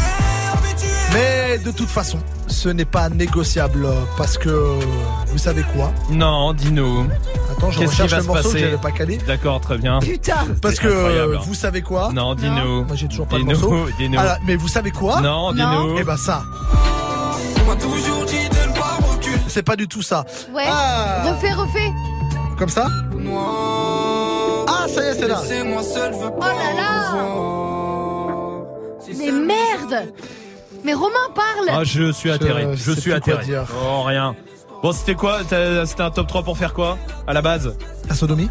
habitué. 0.53 0.87
Mais 1.13 1.57
de 1.59 1.71
toute 1.71 1.89
façon, 1.89 2.19
ce 2.47 2.69
n'est 2.69 2.85
pas 2.85 3.09
négociable 3.09 3.87
parce 4.17 4.37
que 4.37 4.49
vous 5.27 5.37
savez 5.37 5.63
quoi? 5.75 5.91
Non, 6.09 6.53
dis-nous. 6.53 7.07
Attends, 7.51 7.71
je 7.71 7.79
Qu'est-ce 7.79 7.95
qui 7.95 8.01
recherche 8.01 8.11
va 8.11 8.17
le 8.17 8.23
se 8.23 8.27
morceau 8.27 8.41
que 8.43 8.47
passer? 8.53 8.59
j'avais 8.65 8.77
pas 8.77 8.91
calé. 8.91 9.17
D'accord, 9.27 9.59
très 9.61 9.77
bien. 9.77 9.99
Putain 9.99 10.35
Parce 10.61 10.79
que 10.79 10.87
incroyable. 10.87 11.39
vous 11.45 11.53
savez 11.53 11.81
quoi? 11.81 12.11
Non, 12.13 12.33
dis-nous. 12.35 12.85
Moi 12.85 12.95
j'ai 12.95 13.07
toujours 13.07 13.27
pas 13.27 13.37
Dis-nous, 13.37 13.51
le 13.51 13.57
morceau. 13.57 13.89
dis-nous. 13.97 14.17
Ah 14.19 14.23
là, 14.23 14.37
mais 14.45 14.55
vous 14.55 14.67
savez 14.67 14.91
quoi? 14.91 15.21
Non, 15.21 15.51
dis-nous. 15.53 15.97
Eh 15.99 16.03
ben 16.03 16.17
ça. 16.17 16.43
On 17.63 17.69
m'a 17.69 17.75
toujours 17.75 18.25
dit 18.25 18.49
de 18.49 18.69
ne 18.69 18.73
pas 18.77 18.97
reculer. 19.11 19.37
C'est 19.47 19.63
pas 19.63 19.75
du 19.75 19.87
tout 19.87 20.01
ça. 20.01 20.25
Ouais. 20.53 20.63
Ah. 20.67 21.23
Refais, 21.33 21.53
refais. 21.53 21.91
Comme 22.57 22.69
ça? 22.69 22.87
Ah, 24.67 24.85
ça 24.87 25.03
y 25.03 25.07
est, 25.07 25.13
c'est 25.15 25.27
là. 25.27 25.39
Laissez-moi 25.41 25.83
seul, 25.83 26.13
je 26.13 26.17
veux 26.19 26.31
Oh 26.35 26.39
pas 26.39 26.47
là 26.53 26.73
là. 26.75 27.11
Si 27.11 27.17
Mais 29.17 29.31
merde 29.31 30.13
Mais 30.83 30.93
Romain 30.93 31.29
parle 31.35 31.69
Ah, 31.71 31.83
je 31.83 32.11
suis 32.11 32.31
atterré. 32.31 32.67
Je 32.75 32.91
suis 32.91 33.13
atterré. 33.13 33.43
dire. 33.45 33.65
Oh, 33.85 34.03
rien. 34.03 34.35
Bon, 34.81 34.91
c'était 34.91 35.15
quoi 35.15 35.39
C'était 35.43 36.01
un 36.03 36.09
top 36.11 36.27
3 36.27 36.43
pour 36.43 36.57
faire 36.57 36.73
quoi 36.73 36.97
À 37.27 37.33
la 37.33 37.41
base? 37.41 37.75
La 38.09 38.15
sodomie 38.15 38.49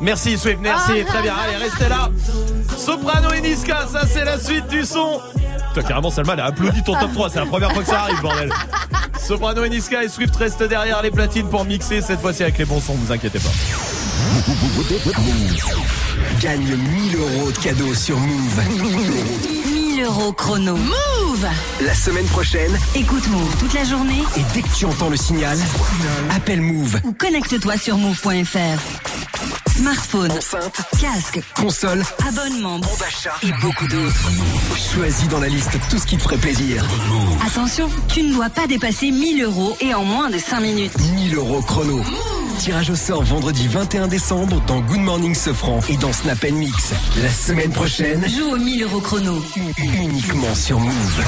Merci 0.00 0.38
Swift, 0.38 0.58
merci, 0.62 0.92
Ah. 1.00 1.04
très 1.04 1.22
bien. 1.22 1.34
Allez, 1.34 1.56
restez 1.56 1.88
là. 1.88 2.08
Soprano 2.76 3.32
et 3.32 3.40
Niska, 3.40 3.86
ça 3.90 4.06
c'est 4.06 4.24
la 4.24 4.38
suite 4.38 4.68
du 4.68 4.84
son. 4.84 5.20
Toi, 5.74 5.82
carrément, 5.82 6.10
Salma, 6.10 6.34
elle 6.34 6.40
a 6.40 6.44
applaudi 6.46 6.82
ton 6.84 6.94
top 6.98 7.12
3. 7.12 7.30
C'est 7.30 7.40
la 7.40 7.46
première 7.46 7.72
fois 7.72 7.82
que 7.82 7.88
ça 7.88 8.02
arrive, 8.02 8.20
bordel. 8.22 8.52
Soprano 9.18 9.64
et 9.64 9.68
Niska 9.70 10.04
et 10.04 10.08
Swift 10.08 10.34
restent 10.36 10.62
derrière 10.62 11.02
les 11.02 11.10
platines 11.10 11.48
pour 11.48 11.64
mixer 11.64 12.00
cette 12.00 12.20
fois-ci 12.20 12.42
avec 12.44 12.58
les 12.58 12.64
bons 12.64 12.80
sons, 12.80 12.94
vous 12.94 13.12
inquiétez 13.12 13.40
pas. 13.40 13.48
Gagne 16.40 16.60
1000 16.76 17.16
euros 17.16 17.50
de 17.50 17.58
cadeaux 17.58 17.94
sur 17.94 18.16
Move. 18.18 19.67
1000 19.98 20.04
euros 20.04 20.32
chrono. 20.32 20.76
Move 20.76 21.48
La 21.80 21.92
semaine 21.94 22.26
prochaine, 22.26 22.70
Écoute 22.94 23.26
Move 23.28 23.56
toute 23.58 23.74
la 23.74 23.82
journée 23.82 24.22
et 24.36 24.42
dès 24.54 24.62
que 24.62 24.68
tu 24.76 24.84
entends 24.84 25.08
le 25.08 25.16
signal, 25.16 25.58
appelle 26.30 26.60
Move. 26.60 27.00
ou 27.02 27.12
connecte-toi 27.12 27.76
sur 27.76 27.96
move.fr. 27.96 29.67
Smartphone, 29.78 30.32
Enceinte, 30.32 30.80
casque, 31.00 31.40
console, 31.54 32.02
abonnement, 32.26 32.80
bon 32.80 32.88
d'achat 32.98 33.34
et 33.44 33.52
beaucoup 33.62 33.86
d'autres. 33.86 34.28
Choisis 34.92 35.28
dans 35.28 35.38
la 35.38 35.46
liste 35.46 35.70
tout 35.88 35.98
ce 35.98 36.04
qui 36.04 36.16
te 36.16 36.22
ferait 36.22 36.36
plaisir. 36.36 36.84
Attention, 37.46 37.88
tu 38.08 38.24
ne 38.24 38.34
dois 38.34 38.50
pas 38.50 38.66
dépasser 38.66 39.12
1000 39.12 39.44
euros 39.44 39.76
et 39.80 39.94
en 39.94 40.02
moins 40.02 40.30
de 40.30 40.38
5 40.38 40.58
minutes. 40.62 40.98
1000 41.14 41.36
euros 41.36 41.62
chrono. 41.62 42.02
Tirage 42.58 42.90
au 42.90 42.96
sort 42.96 43.22
vendredi 43.22 43.68
21 43.68 44.08
décembre 44.08 44.60
dans 44.66 44.80
Good 44.80 44.98
Morning 44.98 45.32
Sofran 45.32 45.78
et 45.88 45.96
dans 45.96 46.12
Snap 46.12 46.42
Mix. 46.50 46.90
La 47.22 47.30
semaine 47.30 47.70
prochaine, 47.70 48.28
Joue 48.28 48.50
au 48.54 48.56
1000 48.56 48.82
euros 48.82 49.00
chrono. 49.00 49.40
uniquement 49.78 50.56
sur 50.56 50.80
Move. 50.80 51.24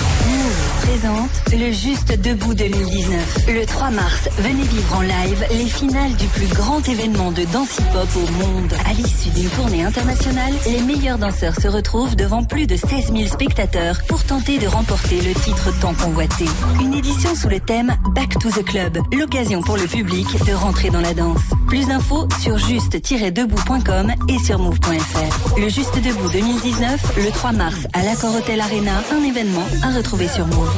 Présente 0.82 1.30
le 1.52 1.70
Juste 1.70 2.20
Debout 2.20 2.54
2019. 2.54 3.46
Le 3.46 3.64
3 3.64 3.90
mars, 3.90 4.28
venez 4.38 4.64
vivre 4.64 4.96
en 4.96 5.02
live 5.02 5.46
les 5.52 5.66
finales 5.68 6.14
du 6.16 6.26
plus 6.26 6.48
grand 6.48 6.86
événement 6.88 7.30
de 7.30 7.44
danse 7.44 7.76
hip-hop 7.78 8.08
au 8.16 8.20
monde. 8.32 8.39
À 8.86 8.92
l'issue 8.92 9.30
d'une 9.30 9.48
tournée 9.50 9.84
internationale, 9.84 10.52
les 10.66 10.80
meilleurs 10.82 11.18
danseurs 11.18 11.54
se 11.54 11.68
retrouvent 11.68 12.16
devant 12.16 12.42
plus 12.42 12.66
de 12.66 12.76
16 12.76 13.12
000 13.12 13.26
spectateurs 13.26 14.00
pour 14.08 14.24
tenter 14.24 14.58
de 14.58 14.66
remporter 14.66 15.20
le 15.20 15.34
titre 15.34 15.70
tant 15.80 15.94
convoité. 15.94 16.46
Une 16.80 16.94
édition 16.94 17.34
sous 17.34 17.48
le 17.48 17.60
thème 17.60 17.94
Back 18.14 18.38
to 18.38 18.50
the 18.50 18.64
Club, 18.64 18.98
l'occasion 19.12 19.60
pour 19.62 19.76
le 19.76 19.84
public 19.84 20.26
de 20.44 20.52
rentrer 20.52 20.90
dans 20.90 21.00
la 21.00 21.14
danse. 21.14 21.40
Plus 21.68 21.86
d'infos 21.86 22.28
sur 22.40 22.58
juste-debout.com 22.58 24.12
et 24.28 24.38
sur 24.38 24.58
move.fr. 24.58 25.58
Le 25.58 25.68
Juste 25.68 25.96
Debout 26.02 26.30
2019, 26.30 27.16
le 27.18 27.30
3 27.30 27.52
mars 27.52 27.86
à 27.92 28.02
l'Accor 28.02 28.34
Hotel 28.34 28.60
Arena, 28.60 29.02
un 29.12 29.22
événement 29.22 29.66
à 29.82 29.94
retrouver 29.94 30.28
sur 30.28 30.46
Move. 30.46 30.72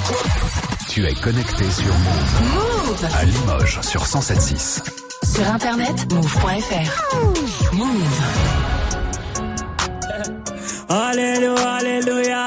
Tu 0.89 1.07
es 1.07 1.15
connecté 1.15 1.71
sur 1.71 1.87
Move. 1.87 2.43
Move 2.55 3.09
À 3.15 3.25
Limoges 3.25 3.81
sur 3.83 4.05
107.6. 4.05 5.12
Sur 5.35 5.49
internet, 5.49 6.13
move.fr. 6.13 6.89
Move. 7.73 8.21
Alléluia, 10.89 11.73
alléluia. 11.79 12.45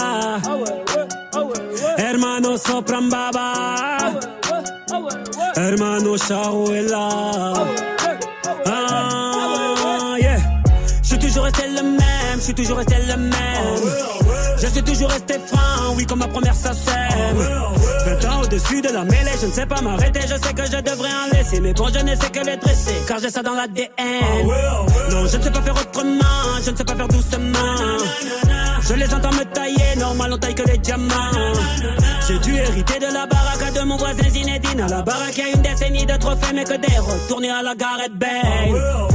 Hermano 1.97 2.57
sopran 2.57 3.09
baba. 3.09 3.53
Hermano 5.55 6.17
Charo 6.17 6.71
est 6.73 6.83
là. 6.83 7.53
Ah. 8.67 9.31
Je 11.01 11.07
suis 11.07 11.19
toujours 11.19 11.43
resté 11.45 11.63
le 11.69 11.81
même, 11.81 12.37
je 12.37 12.41
suis 12.41 12.53
toujours 12.53 12.77
resté 12.77 12.95
le 13.07 13.17
même. 13.17 13.81
Je 14.61 14.67
suis 14.67 14.83
toujours 14.83 15.09
resté 15.09 15.35
franc, 15.47 15.95
oui, 15.95 16.05
comme 16.05 16.19
ma 16.19 16.27
première 16.27 16.55
ça 16.55 16.73
sème. 16.73 17.37
20 17.37 17.61
ans 17.61 17.84
au-dessus 18.55 18.81
de 18.81 18.89
la 18.89 19.03
mêlée, 19.03 19.31
je 19.41 19.47
ne 19.47 19.51
sais 19.51 19.65
pas 19.65 19.81
m'arrêter, 19.81 20.21
je 20.21 20.35
sais 20.35 20.53
que 20.53 20.65
je 20.65 20.81
devrais 20.81 21.09
en 21.09 21.35
laisser. 21.35 21.59
Mais 21.59 21.73
bon, 21.73 21.87
je 21.93 21.99
ne 21.99 22.15
sais 22.15 22.29
que 22.29 22.45
les 22.45 22.57
dresser, 22.57 22.95
car 23.07 23.19
j'ai 23.19 23.29
ça 23.29 23.43
dans 23.43 23.53
l'ADN. 23.53 23.89
Non, 25.11 25.27
je 25.27 25.37
ne 25.37 25.43
sais 25.43 25.51
pas 25.51 25.61
faire 25.61 25.75
autrement, 25.75 26.61
je 26.63 26.71
ne 26.71 26.77
sais 26.77 26.83
pas 26.83 26.95
faire 26.95 27.07
doucement. 27.07 27.97
Je 28.81 28.93
les 28.93 29.13
entends 29.13 29.31
me 29.31 29.43
tailler, 29.43 29.95
normal 29.97 30.33
on 30.33 30.37
taille 30.37 30.55
que 30.55 30.63
les 30.69 30.77
diamants. 30.77 31.31
J'ai 32.27 32.39
dû 32.39 32.55
hériter 32.55 32.99
de 32.99 33.13
la 33.13 33.25
baraque 33.25 33.73
de 33.73 33.81
mon 33.81 33.97
voisin 33.97 34.29
Zinedine. 34.29 34.81
À 34.81 34.87
la 34.87 35.01
baraque, 35.01 35.37
y 35.37 35.41
a 35.41 35.49
une 35.49 35.61
décennie 35.61 36.05
de 36.05 36.15
trophées, 36.17 36.53
mais 36.53 36.63
que 36.63 36.77
des 36.77 36.97
retournés 36.97 37.51
à 37.51 37.61
la 37.61 37.75
Gareth 37.75 38.13
Bale. 38.13 39.14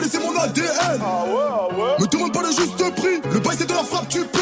laissé 0.00 0.18
mon 0.18 0.36
ADN. 0.38 1.00
Me 1.98 2.06
demande 2.06 2.32
pas 2.32 2.42
le 2.42 2.48
juste 2.48 2.94
prix, 2.96 3.20
le 3.32 3.38
bail 3.40 3.56
c'est 3.58 3.68
de 3.68 3.74
la 3.74 3.84
frappe, 3.84 4.08
tu 4.08 4.24
paies. 4.24 4.40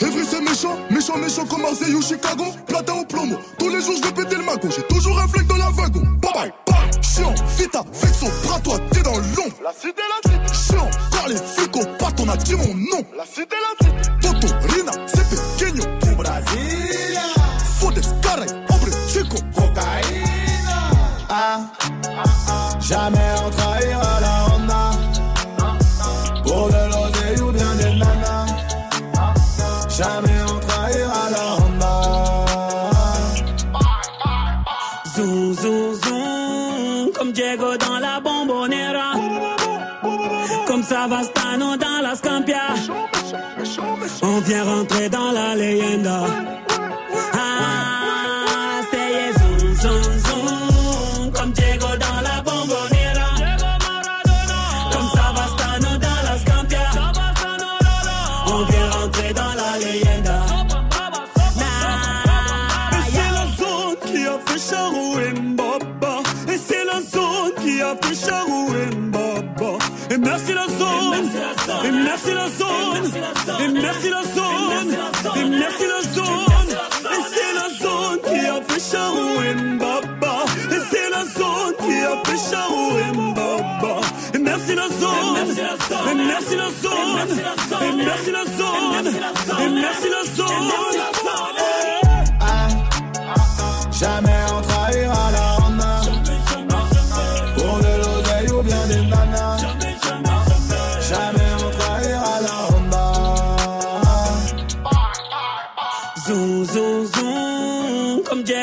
Evry 0.00 0.24
c'est 0.28 0.40
méchant, 0.40 0.76
méchant, 0.90 1.16
méchant 1.16 1.44
comme 1.46 1.62
Marseille 1.62 1.94
ou 1.94 2.02
Chicago. 2.02 2.44
Platin 2.66 2.94
au 2.94 3.04
plomo, 3.04 3.36
tous 3.58 3.68
les 3.68 3.80
jours 3.80 3.94
je 3.96 4.02
vais 4.08 4.12
péter 4.12 4.36
le 4.36 4.42
magot. 4.44 4.68
J'ai 4.74 4.82
toujours 4.82 5.18
un 5.18 5.28
flingue 5.28 5.46
dans 5.46 5.56
la 5.56 5.70
wagon. 5.70 6.02
Bye 6.20 6.32
bye, 6.34 6.52
bye. 6.66 6.76
Chiant, 7.02 7.34
vita, 7.56 7.82
vexo, 7.92 8.26
bras 8.44 8.60
toi, 8.60 8.76
t'es 8.90 9.02
dans 9.02 9.16
l'ombre. 9.16 9.56
La 9.62 9.72
cité, 9.72 10.02
la 10.02 10.30
cité. 10.30 10.54
Chiant, 10.54 10.90
car 11.12 11.28
les 11.28 11.36
flics 11.36 11.76
au 11.76 11.84
pattes, 11.98 12.20
on 12.20 12.28
a 12.28 12.36
dit 12.36 12.54
mon 12.54 12.74
nom. 12.74 13.04
La 13.16 13.24
cité, 13.24 13.56
la 13.56 13.86
cité. 13.86 14.10
Toto, 14.20 14.48
Rina, 14.68 14.92
c'est 15.06 15.28
pequeño. 15.30 15.84
Du 16.02 16.14
Brasilia. 16.14 17.20
Fodes, 17.78 18.00
caray, 18.22 18.48
hombre, 18.68 18.90
chico. 19.08 19.36
Cocaïna. 19.54 20.78
Ah, 21.28 21.60
jamais 22.80 23.18
on 23.44 23.50
trahira. 23.50 24.15
Pour 26.56 26.68
de 26.68 26.82
l'oseille 26.92 27.40
ou 27.46 27.50
bien 27.52 27.72
des 27.80 27.92
nanas. 28.00 28.46
Jamais 29.98 30.40
on 30.52 30.58
trahira 30.66 31.24
la 31.34 31.46
Honda. 31.58 31.96
Zoom, 36.02 37.10
comme 37.16 37.32
Diego 37.32 37.76
dans 37.76 37.98
la 37.98 38.20
bombonera. 38.24 39.10
Comme 40.66 40.82
Savastano 40.82 41.76
dans 41.76 42.00
la 42.02 42.14
Scampia. 42.16 42.68
On 44.22 44.38
vient 44.40 44.64
rentrer 44.64 45.08
dans 45.10 45.32
la 45.32 45.54
leyenda. 45.54 46.20
Ah, 47.34 47.55
merci 73.82 74.10
la 74.10 74.22
zone. 74.22 74.90
Et 75.36 75.44
merci 75.44 75.84
la 75.86 76.00
zone. 76.12 76.26
Et 77.12 77.22
c'est 77.32 77.52
la 77.54 77.68
zone 77.78 78.18
qui 78.24 78.46
a 78.46 78.60
fait 78.68 78.82
Charou 78.96 79.42
et 79.42 79.54
Mbaba. 79.54 80.36
Et 80.70 80.80
c'est 80.90 81.10
la 81.10 81.24
zone 81.24 81.74
qui 81.80 81.96
a 82.02 82.16
fait 82.24 82.50
Charou 82.50 82.98
et 82.98 83.12
Mbaba. 83.16 84.00
Et 84.34 84.38
merci 84.38 84.74
la 84.74 84.88
zone. 84.88 85.36
Et 86.10 86.14
merci 86.14 86.56
la 86.56 86.68
zone. 86.82 87.28
Et 87.82 88.04
merci 88.04 88.30
la 88.32 88.44
zone. 88.44 89.06
Et 89.60 89.68
merci 89.70 90.08
la 90.08 90.24
zone. 90.34 90.72
Ah, 92.40 92.68
jamais 93.92 94.40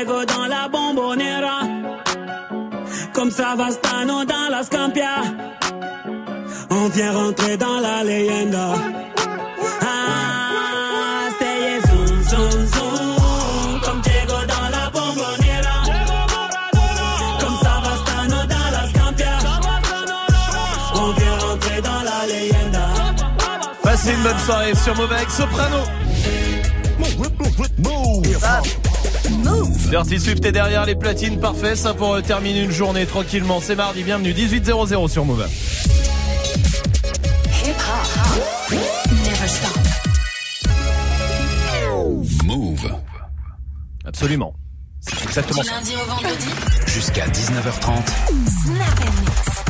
Diego 0.03 0.25
dans 0.25 0.47
la 0.47 0.67
bombonera. 0.67 1.61
Comme 3.13 3.31
Savastano 3.31 4.25
dans 4.25 4.49
la 4.49 4.61
Scampia. 4.63 5.15
On 6.69 6.89
vient 6.89 7.13
rentrer 7.13 7.55
dans 7.55 7.79
la 7.79 8.03
leyenda. 8.03 8.73
Ah, 9.81 11.29
c'est 11.39 11.87
zoom, 11.87 12.23
zoom, 12.29 12.65
zoom, 12.73 13.81
comme 13.81 14.01
Diego 14.01 14.39
dans 14.53 14.69
la 14.75 14.89
bombonera. 14.89 15.77
Comme 17.39 17.57
Savastano 17.63 18.39
dans 18.55 18.69
la 18.75 18.89
Scampia. 18.89 19.37
On 20.95 21.11
vient 21.13 21.37
rentrer 21.47 21.81
dans 21.81 22.03
la 22.03 22.27
leyenda. 22.27 22.87
Passez 23.81 24.11
une 24.11 24.23
bonne 24.23 24.39
soirée 24.39 24.75
sur 24.75 24.95
Move 24.97 25.13
avec 25.13 25.29
Soprano. 25.29 25.83
Dirty 29.89 30.19
Swift 30.19 30.43
est 30.45 30.51
derrière 30.51 30.85
les 30.85 30.95
platines, 30.95 31.39
parfait, 31.39 31.75
ça 31.75 31.93
pour 31.93 32.13
euh, 32.15 32.21
terminer 32.21 32.63
une 32.63 32.71
journée 32.71 33.05
tranquillement. 33.05 33.59
C'est 33.61 33.75
mardi, 33.75 34.03
bienvenue 34.03 34.33
18.00 34.33 35.07
sur 35.09 35.25
Move. 35.25 35.47
Hip 37.65 37.69
hop. 37.69 38.73
Never 39.11 39.47
stop. 39.47 39.79
Move. 42.45 42.91
Absolument. 44.05 44.53
C'est 44.99 45.23
exactement 45.23 45.61
Du 45.61 45.67
ça. 45.67 45.75
lundi 45.75 45.91
au 45.95 46.09
vendredi. 46.09 46.47
Jusqu'à 46.87 47.27
19h30. 47.27 47.91
Snap 48.63 48.99
and 48.99 49.21
mix. 49.21 49.63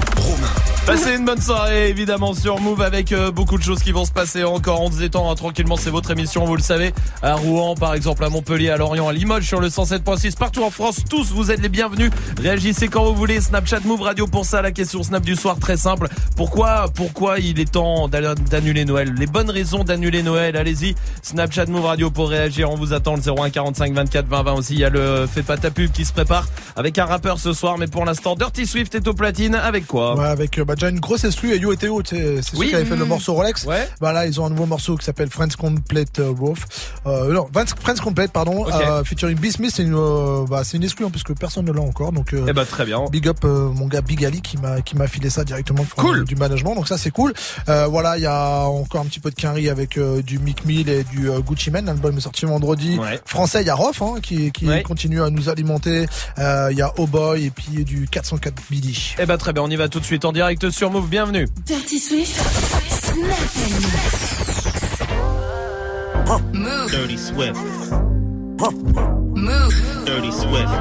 Passez 0.86 1.16
une 1.16 1.24
bonne 1.24 1.40
soirée 1.42 1.88
évidemment 1.90 2.34
sur 2.34 2.60
Move 2.60 2.82
avec 2.82 3.14
euh, 3.14 3.32
beaucoup 3.32 3.58
de 3.58 3.64
choses 3.64 3.82
qui 3.82 3.94
vont 3.94 4.04
se 4.04 4.12
passer 4.12 4.44
encore. 4.44 4.82
On 4.82 4.92
se 4.92 4.98
détend 5.00 5.32
hein, 5.32 5.36
tranquillement, 5.36 5.78
c'est 5.78 5.90
votre 5.90 6.12
émission, 6.12 6.44
vous 6.44 6.58
le 6.58 6.62
savez. 6.62 6.94
À 7.22 7.36
Rouen 7.36 7.74
par 7.76 7.94
exemple, 7.94 8.22
à 8.26 8.30
Montpellier, 8.30 8.70
à 8.70 8.76
Lorient, 8.76 9.08
à 9.08 9.14
Limoges 9.14 9.46
sur 9.48 9.62
le 9.62 9.70
107.6, 9.70 10.36
partout 10.36 10.62
en 10.62 10.70
France. 10.70 10.98
Tous 11.10 11.32
vous 11.32 11.52
êtes 11.52 11.62
les 11.62 11.70
bienvenus. 11.70 12.12
Réagissez 12.38 12.90
quand 12.90 13.06
vous 13.06 13.16
voulez. 13.16 13.40
Snapchat 13.40 13.80
Move 13.86 14.02
Radio 14.02 14.28
pour 14.28 14.44
ça. 14.44 14.62
La 14.62 14.74
question 14.74 15.04
Snap 15.04 15.24
du 15.24 15.38
soir 15.38 15.58
très 15.58 15.78
simple. 15.78 16.10
Pourquoi, 16.36 16.88
pourquoi 16.94 17.40
il 17.40 17.62
est 17.62 17.72
temps 17.72 18.10
d'a- 18.10 18.36
d'annuler 18.36 18.84
Noël? 18.84 19.14
Les 19.18 19.26
bonnes 19.28 19.50
raisons 19.50 19.86
d'annuler 19.86 20.22
Noël. 20.22 20.58
Allez-y. 20.58 20.96
Snapchat 21.22 21.68
Move 21.68 21.86
Radio 21.86 22.12
pour 22.12 22.28
réagir. 22.30 22.70
On 22.70 22.76
vous 22.76 22.92
attend 22.92 23.16
le 23.16 23.22
01 23.22 23.50
45 23.52 23.94
24 23.94 24.28
20 24.28 24.44
20 24.44 24.52
aussi. 24.54 24.74
Il 24.74 24.80
y 24.80 24.86
a 24.86 24.90
le 24.90 25.28
Fais 25.34 25.44
pas 25.44 25.56
ta 25.56 25.72
pub 25.72 25.92
qui 25.94 26.04
se 26.04 26.12
prépare 26.12 26.46
avec 26.76 27.00
un 27.00 27.06
rappeur 27.06 27.40
ce 27.40 27.54
soir. 27.54 27.78
Mais 27.78 27.88
pour 27.88 28.04
l'instant, 28.04 28.36
Dirty 28.36 28.68
Swift 28.68 28.94
est 28.96 29.08
au 29.08 29.14
platine 29.14 29.56
avec 29.56 29.88
quoi? 29.88 30.16
Euh, 30.20 30.73
bah, 30.74 30.76
déjà 30.76 30.90
une 30.90 31.00
grosse 31.00 31.24
exclue, 31.24 31.56
Yo 31.56 31.72
et 31.72 31.78
Théo, 31.78 32.02
c'est 32.04 32.42
ceux 32.42 32.58
qui 32.58 32.74
avaient 32.74 32.84
fait 32.84 32.96
le 32.96 33.06
mmh. 33.06 33.08
morceau 33.08 33.36
Rolex. 33.36 33.66
Ouais. 33.66 33.88
Bah 34.02 34.12
là, 34.12 34.26
ils 34.26 34.42
ont 34.42 34.48
un 34.48 34.50
nouveau 34.50 34.66
morceau 34.66 34.98
qui 34.98 35.06
s'appelle 35.06 35.30
Friends 35.30 35.50
Complete 35.56 36.18
euh, 36.18 36.34
Wolf. 36.36 36.66
Euh, 37.06 37.32
non, 37.32 37.48
Friends 37.80 38.02
Complete, 38.04 38.32
pardon, 38.32 38.66
euh, 38.68 39.04
featuring 39.04 39.38
B. 39.38 39.46
C'est 39.70 39.84
une, 39.84 39.94
euh, 39.94 40.46
bah, 40.50 40.64
c'est 40.64 40.78
une 40.78 40.84
exclue, 40.84 41.06
hein, 41.06 41.12
puisque 41.12 41.38
personne 41.38 41.66
ne 41.66 41.72
l'a 41.72 41.82
encore. 41.82 42.12
Donc, 42.12 42.34
eh 42.34 42.54
bah, 42.54 42.66
très 42.66 42.86
bien. 42.86 43.06
Big 43.12 43.28
up, 43.28 43.44
mon 43.44 43.86
gars 43.86 44.02
Big 44.02 44.26
Ali, 44.26 44.42
qui 44.42 44.58
m'a, 44.58 44.82
qui 44.82 44.98
m'a 44.98 45.08
filé 45.08 45.30
ça 45.30 45.44
directement 45.44 45.86
cool. 45.96 46.26
du 46.26 46.36
management. 46.36 46.74
Donc 46.74 46.88
ça, 46.88 46.98
c'est 46.98 47.12
cool. 47.12 47.34
voilà, 47.68 48.18
il 48.18 48.24
y 48.24 48.28
a 48.28 48.62
encore 48.62 49.02
un 49.02 49.06
petit 49.06 49.20
peu 49.20 49.30
de 49.30 49.36
Quinry 49.36 49.70
avec 49.70 50.00
du 50.00 50.40
Mick 50.40 50.66
Mill 50.66 50.90
et 50.90 51.04
du 51.04 51.30
Gucci 51.46 51.70
Mane. 51.70 51.86
L'album 51.86 52.18
est 52.18 52.22
sorti 52.22 52.46
vendredi. 52.46 52.98
Ouais. 52.98 53.22
Français, 53.26 53.62
il 53.62 53.68
y 53.68 53.70
a 53.70 53.76
Rof, 53.76 54.02
hein, 54.02 54.16
qui, 54.24 54.52
qui 54.52 54.66
continue 54.82 55.22
à 55.22 55.30
nous 55.30 55.50
alimenter. 55.50 56.08
Il 56.38 56.76
y 56.76 56.82
a 56.82 56.92
Oh 56.98 57.06
Boy 57.06 57.46
et 57.46 57.52
puis 57.52 57.84
du 57.84 58.08
404 58.08 58.56
Billy. 58.72 59.16
Eh 59.20 59.28
bah, 59.28 59.38
très 59.38 59.54
bien, 59.54 59.62
on 59.62 59.70
y 59.70 59.76
va 59.76 59.88
tout 59.88 60.00
de 60.00 60.06
suite 60.06 60.26
en 60.26 60.32
direct 60.32 60.63
Swift 60.64 60.78
sur 60.78 60.92
Move, 60.92 61.10
bienvenue. 61.10 61.46
Dirty 61.68 62.00
Swift, 62.00 62.40
Move. 66.54 66.90
Dirty 66.90 67.18
Swift. 67.18 67.60
Move. 69.36 70.06
Dirty 70.06 70.32
Swift. 70.32 70.72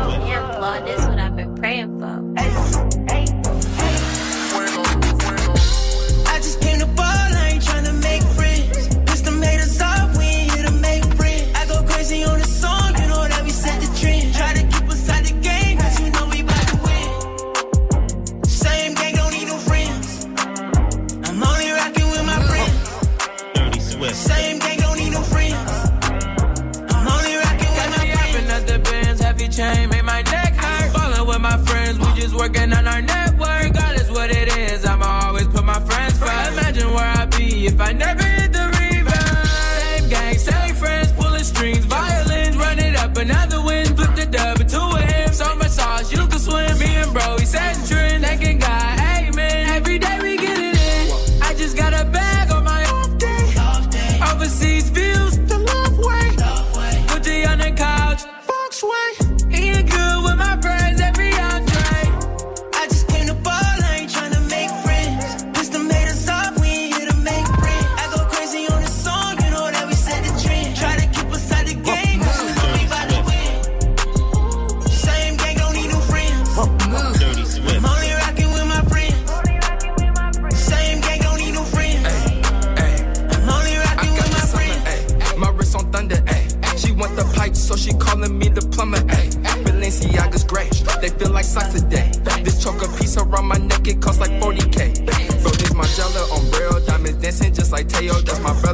working 32.42 32.72
on 32.72 32.88
our 32.88 33.00
neck. 33.00 33.21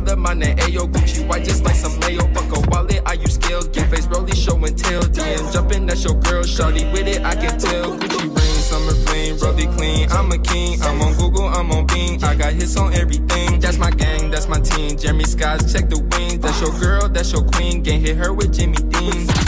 the 0.09 0.17
money, 0.17 0.55
ayo, 0.65 0.91
Gucci 0.91 1.27
white 1.29 1.45
just 1.45 1.65
like 1.65 1.75
some 1.75 2.01
Leo. 2.01 2.25
Fuck 2.33 2.57
a 2.57 2.61
wallet, 2.71 3.03
I 3.05 3.13
use 3.15 3.35
skills, 3.35 3.69
get 3.69 3.91
face 3.91 4.07
rolly, 4.07 4.35
show 4.35 4.57
and 4.57 4.77
tell. 4.77 5.03
Damn, 5.03 5.53
jumping 5.53 5.89
at 5.91 6.03
your 6.03 6.15
girl, 6.15 6.43
shawty 6.43 6.91
with 6.93 7.07
it, 7.07 7.23
I 7.23 7.35
can 7.35 7.59
tell. 7.59 7.93
Gucci 7.99 8.25
ring, 8.25 8.59
summer 8.69 8.95
fling, 9.05 9.37
roly 9.39 9.67
clean. 9.77 10.11
I'm 10.11 10.33
a 10.33 10.39
king, 10.39 10.81
I'm 10.83 11.01
on 11.03 11.15
Google, 11.17 11.49
I'm 11.49 11.71
on 11.73 11.87
Bing. 11.87 12.23
I 12.25 12.35
got 12.35 12.55
hits 12.55 12.77
on 12.77 12.95
everything. 12.95 13.61
That's 13.61 13.79
my 13.79 13.91
gang, 13.91 14.31
that's 14.31 14.49
my 14.49 14.61
team. 14.61 14.97
Jeremy 14.97 15.25
Scott, 15.25 15.61
check 15.71 15.91
the 15.91 15.99
wings. 15.99 16.39
That's 16.39 16.61
your 16.61 16.73
girl, 16.81 17.09
that's 17.09 17.33
your 17.33 17.45
queen. 17.45 17.85
Can't 17.85 18.01
hit 18.01 18.17
her 18.17 18.33
with 18.33 18.55
Jimmy 18.55 18.77
Dean. 18.89 19.48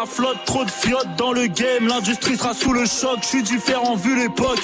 ma 0.00 0.06
flotte, 0.06 0.38
trop 0.46 0.64
de 0.64 0.70
fiottes 0.70 1.16
dans 1.16 1.32
le 1.32 1.46
game, 1.46 1.86
l'industrie 1.86 2.36
sera 2.36 2.54
sous 2.54 2.72
le 2.72 2.86
choc, 2.86 3.18
je 3.22 3.26
suis 3.26 3.42
différent 3.42 3.96
vu 3.96 4.16
l'époque. 4.16 4.60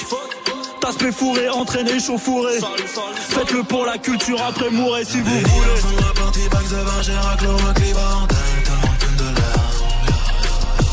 Aspect 0.87 1.11
fourré, 1.11 1.49
entraîné, 1.49 1.99
chauffouré. 1.99 2.61
Faites-le 3.29 3.65
pour 3.65 3.85
la 3.85 3.99
culture, 3.99 4.41
après 4.41 4.71
mourrez 4.71 5.05
si 5.05 5.21
vous 5.21 5.25
voulez. 5.25 5.81
Sont. 5.81 5.89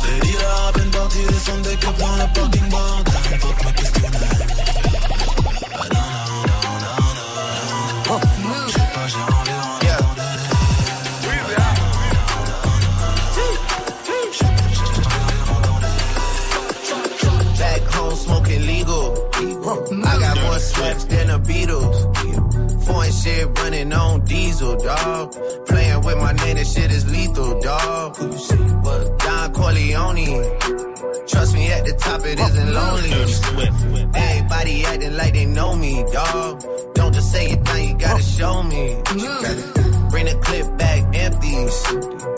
Les 0.03 0.35
à 0.39 0.71
peine 0.73 0.89
partis 0.89 1.25
descendent 1.29 1.61
des 1.61 1.75
cups 1.75 1.99
dans 1.99 2.15
le 2.15 2.33
parking 2.33 2.69
bar. 2.69 3.03
Ma 3.63 3.71
questionnaire. 3.71 4.32
dog. 24.83 25.33
Playing 25.65 26.01
with 26.01 26.17
my 26.17 26.33
name, 26.33 26.57
this 26.57 26.73
shit 26.73 26.91
is 26.91 27.09
lethal, 27.09 27.59
dog. 27.61 28.15
Don 28.15 29.53
Corleone. 29.53 30.59
Trust 31.27 31.53
me, 31.53 31.71
at 31.71 31.85
the 31.85 31.95
top 31.97 32.21
it 32.25 32.39
isn't 32.39 32.73
lonely. 32.73 33.11
Everybody 34.13 34.85
acting 34.85 35.17
like 35.17 35.33
they 35.33 35.45
know 35.45 35.75
me, 35.75 36.03
dog. 36.11 36.63
Don't 36.93 37.13
just 37.13 37.31
say 37.31 37.51
it 37.51 37.61
now, 37.63 37.77
you 37.77 37.95
gotta 37.95 38.23
show 38.23 38.61
me. 38.63 39.01
Bring 40.09 40.25
the 40.25 40.39
clip 40.43 40.77
back 40.77 41.15
empty. 41.15 41.53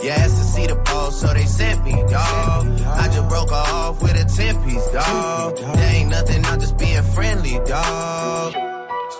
Yeah, 0.06 0.14
asked 0.14 0.38
to 0.38 0.44
see 0.44 0.68
the 0.68 0.76
ball, 0.76 1.12
so 1.12 1.34
they 1.34 1.46
sent 1.46 1.84
me, 1.84 1.94
dog. 2.10 2.68
I 3.02 3.10
just 3.12 3.28
broke 3.28 3.50
her 3.50 3.56
off 3.56 4.02
with 4.02 4.16
a 4.16 4.24
10 4.24 4.64
piece, 4.64 4.88
dog. 4.92 5.58
There 5.58 5.96
ain't 5.96 6.10
nothing, 6.10 6.46
I'm 6.46 6.60
just 6.60 6.78
being 6.78 7.04
friendly, 7.04 7.60
dog. 7.66 8.65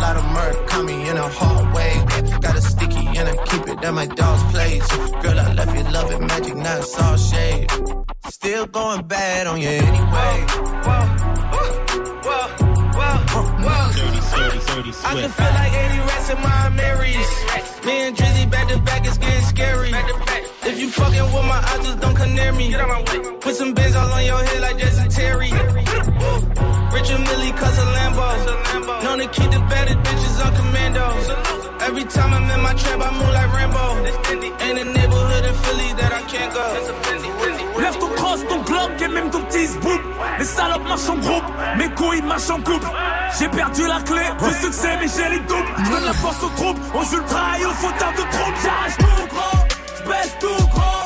Lot 0.00 0.16
of 0.16 0.24
murder 0.32 0.64
coming 0.66 1.00
in 1.06 1.16
a 1.16 1.28
hard 1.28 1.74
way. 1.74 1.94
Got 2.40 2.56
a 2.56 2.60
sticky 2.60 3.06
and 3.18 3.28
I 3.28 3.36
keep 3.46 3.66
it 3.68 3.84
at 3.84 3.92
my 3.94 4.06
dog's 4.06 4.42
place. 4.52 4.86
Girl, 5.22 5.38
I 5.38 5.52
left 5.54 5.76
you 5.76 5.84
loving 5.92 6.26
magic, 6.26 6.56
not 6.56 6.84
all 7.00 7.16
shade. 7.16 7.70
Still 8.28 8.66
going 8.66 9.06
bad 9.06 9.46
on 9.46 9.60
you 9.60 9.68
anyway. 9.68 10.46
I 15.04 15.14
can 15.20 15.30
feel 15.30 15.52
like 15.58 15.72
80 15.72 15.98
rats 16.08 16.30
in 16.30 16.40
my 16.40 16.68
Marys. 16.70 17.30
Me 17.84 17.92
and 18.06 18.16
Drizzy 18.16 18.50
back 18.50 18.68
to 18.68 18.78
back, 18.78 19.06
it's 19.06 19.18
getting 19.18 19.44
scary. 19.44 19.90
If 20.62 20.78
you 20.80 20.88
fucking 20.90 21.24
with 21.24 21.46
my 21.46 21.58
eyes, 21.58 21.84
just 21.84 22.00
don't 22.00 22.14
come 22.14 22.34
near 22.34 22.52
me. 22.52 22.74
Put 23.40 23.54
some 23.56 23.74
bins 23.74 23.96
all 23.96 24.12
on 24.12 24.24
your 24.24 24.42
head 24.44 24.60
like 24.60 24.78
Jason 24.78 25.08
Terry. 25.08 25.50
Richard 26.92 27.20
Millie, 27.20 27.52
cause 27.52 27.78
a 27.78 27.86
Lambo. 27.96 29.02
Known 29.04 29.18
to 29.18 29.28
keep 29.28 29.50
the 29.50 29.60
baddest 29.70 29.98
bitches 29.98 30.44
on 30.44 30.54
commando. 30.56 31.06
Every 31.80 32.04
time 32.04 32.32
I'm 32.34 32.50
in 32.50 32.60
my 32.62 32.74
trap, 32.74 33.00
I 33.00 33.10
move 33.18 33.32
like 33.32 33.52
Rambo. 33.52 33.84
Ain't 34.60 34.78
a 34.78 34.84
neighborhood 34.84 35.44
in 35.44 35.54
Philly 35.54 35.92
that 36.00 36.12
I 36.12 36.22
can't 36.22 36.52
go. 36.52 37.08
Lève 37.80 37.98
ton 37.98 38.08
cross, 38.08 38.40
ton 38.48 38.60
glock 38.62 38.90
et 39.00 39.08
même 39.08 39.30
ton 39.30 39.40
petit 39.42 39.66
zboop 39.66 40.00
Les 40.38 40.44
salopes 40.44 40.86
marchent 40.88 41.08
en 41.08 41.16
groupe, 41.16 41.44
mes 41.76 41.88
couilles 41.90 42.22
marchent 42.22 42.50
en 42.50 42.60
couple 42.60 42.88
J'ai 43.38 43.48
perdu 43.48 43.86
la 43.86 44.00
clé 44.00 44.22
du 44.42 44.54
succès 44.54 44.96
mais 45.00 45.06
j'ai 45.06 45.30
les 45.30 45.40
doubles 45.40 45.72
Je 45.84 45.90
donne 45.90 46.04
la 46.04 46.12
force 46.12 46.42
aux 46.42 46.48
troupes, 46.56 46.78
aux 46.94 47.14
ultras 47.14 47.58
et 47.60 47.66
aux 47.66 47.70
fauteurs 47.70 48.12
de 48.12 48.30
troupes 48.32 48.54
J'arrache 48.62 48.96
tout 48.98 49.26
gros, 49.28 49.58
j'baisse 50.04 50.36
tout 50.40 50.66
gros 50.70 50.97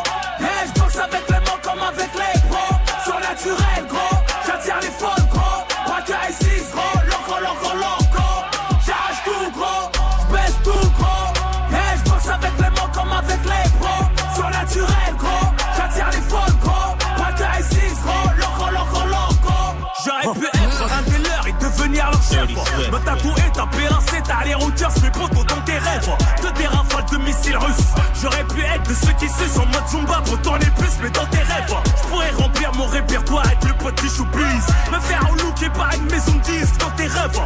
Me 23.02 23.06
tatouer, 23.06 23.50
taper 23.52 23.88
lancé, 23.90 24.22
t'as 24.24 24.44
les 24.44 24.54
routiers, 24.54 24.86
mes 25.02 25.10
potos 25.10 25.44
dans 25.46 25.60
tes 25.62 25.78
rêves. 25.78 26.10
Que 26.40 26.58
des 26.58 26.66
rafales 26.66 27.04
de 27.10 27.16
missiles 27.18 27.56
russes. 27.56 27.92
J'aurais 28.20 28.44
pu 28.44 28.60
être 28.60 28.88
de 28.88 28.94
ceux 28.94 29.12
qui 29.18 29.28
sucent 29.28 29.58
en 29.58 29.66
mode 29.66 29.88
Zumba 29.88 30.22
pour 30.24 30.40
tourner 30.42 30.66
plus 30.78 30.90
mais 31.02 31.10
dans 31.10 31.26
tes 31.26 31.38
rêves. 31.38 31.74
Je 31.96 32.08
pourrais 32.08 32.30
remplir 32.30 32.72
mon 32.74 32.86
répertoire 32.86 33.46
avec 33.46 33.64
le 33.64 33.74
petit 33.74 34.08
choupisse 34.08 34.68
Me 34.92 35.00
faire 35.00 35.28
looker 35.42 35.70
par 35.70 35.92
une 35.94 36.04
maison 36.10 36.32
de 36.32 36.42
disques 36.42 36.78
dans 36.78 36.90
tes 36.90 37.06
rêves. 37.06 37.40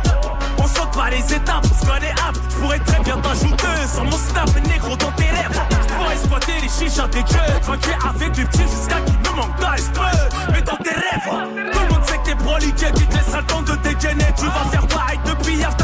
On 0.59 0.67
saute 0.67 0.91
pas 0.93 1.11
les 1.11 1.35
étapes, 1.35 1.65
on 1.65 1.85
se 1.85 1.91
connaît 1.91 2.15
apps 2.27 2.41
Je 2.51 2.57
pourrais 2.57 2.79
très 2.81 3.03
bien 3.03 3.19
t'ajouter 3.19 3.87
sur 3.93 4.05
mon 4.05 4.19
snap 4.19 4.49
et 4.57 4.69
négro 4.69 4.97
dans 4.97 5.13
tes 5.13 5.25
rêves. 5.25 5.61
Je 5.71 5.95
pourrais 5.95 6.17
squatter 6.17 6.61
les 6.61 6.69
chichas 6.69 7.09
des 7.09 7.23
gueules 7.23 7.61
Vainquer 7.63 7.97
avec 8.09 8.37
les 8.37 8.45
petits 8.45 8.63
jusqu'à 8.63 9.01
qu'il 9.01 9.19
me 9.19 9.37
manque 9.37 9.57
d'esprit 9.59 10.53
Mais 10.53 10.63
dans 10.63 10.77
tes 10.77 10.91
rêves 10.91 11.67
t'es 12.27 12.35
broliqué 12.35 12.87
Tu 12.95 13.07
te 13.07 13.15
laisses 13.15 13.35
un 13.35 13.43
temps 13.45 13.63
de 13.63 13.75
dégainer 13.77 14.27
Tu 14.37 14.45
vas 14.47 14.71
faire 14.71 14.87
pareil 14.89 15.19
depuis 15.25 15.55
hier 15.55 15.75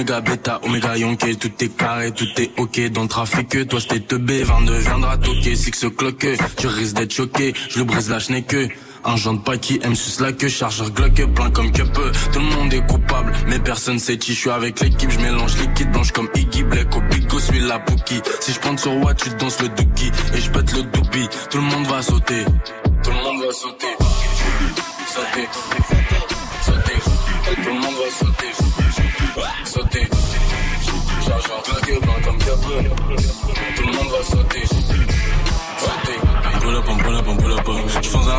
Omega 0.00 0.22
bêta, 0.22 0.60
Omega 0.62 0.96
yonké, 0.96 1.36
tout 1.36 1.52
est 1.60 1.76
carré, 1.76 2.10
tout 2.10 2.24
est 2.38 2.50
ok 2.56 2.90
dans 2.90 3.02
le 3.02 3.08
trafic. 3.08 3.68
Toi 3.68 3.80
c'était 3.80 4.00
teubé, 4.00 4.42
22 4.42 4.78
viendra 4.78 5.18
toquer, 5.18 5.54
six 5.54 5.72
cloque, 5.94 6.26
tu 6.56 6.66
risques 6.68 6.96
d'être 6.96 7.12
choqué, 7.12 7.52
je 7.68 7.80
le 7.80 7.84
brise 7.84 8.08
la 8.08 8.18
que 8.40 8.68
Un 9.04 9.16
genre 9.16 9.34
de 9.34 9.56
qui 9.56 9.78
aime 9.82 9.94
sus 9.94 10.22
la 10.22 10.32
queue, 10.32 10.48
chargeur 10.48 10.90
Glock, 10.90 11.22
plein 11.34 11.50
comme 11.50 11.70
que 11.70 11.82
peu. 11.82 12.10
Tout 12.32 12.38
le 12.38 12.46
monde 12.46 12.72
est 12.72 12.86
coupable, 12.86 13.32
mais 13.46 13.58
personne 13.58 13.98
sait 13.98 14.16
qui 14.16 14.32
je 14.32 14.38
suis 14.38 14.50
avec 14.50 14.80
l'équipe. 14.80 15.10
Je 15.10 15.18
mélange 15.18 15.58
liquide 15.58 15.92
blanche 15.92 16.12
comme 16.12 16.30
Iggy 16.34 16.62
Black 16.62 16.96
au 16.96 17.02
bigo, 17.02 17.38
suis 17.38 17.60
la 17.60 17.78
Pookie. 17.78 18.22
Si 18.40 18.54
je 18.54 18.58
prends 18.58 18.78
sur 18.78 18.96
what, 19.04 19.14
tu 19.16 19.28
danses 19.38 19.60
le 19.60 19.68
dookie 19.68 20.10
et 20.34 20.40
je 20.40 20.50
pète 20.50 20.72
le 20.72 20.82
doobie. 20.84 21.28
Tout 21.50 21.58
le 21.58 21.64
monde 21.64 21.86
va 21.88 22.00
sauter, 22.00 22.46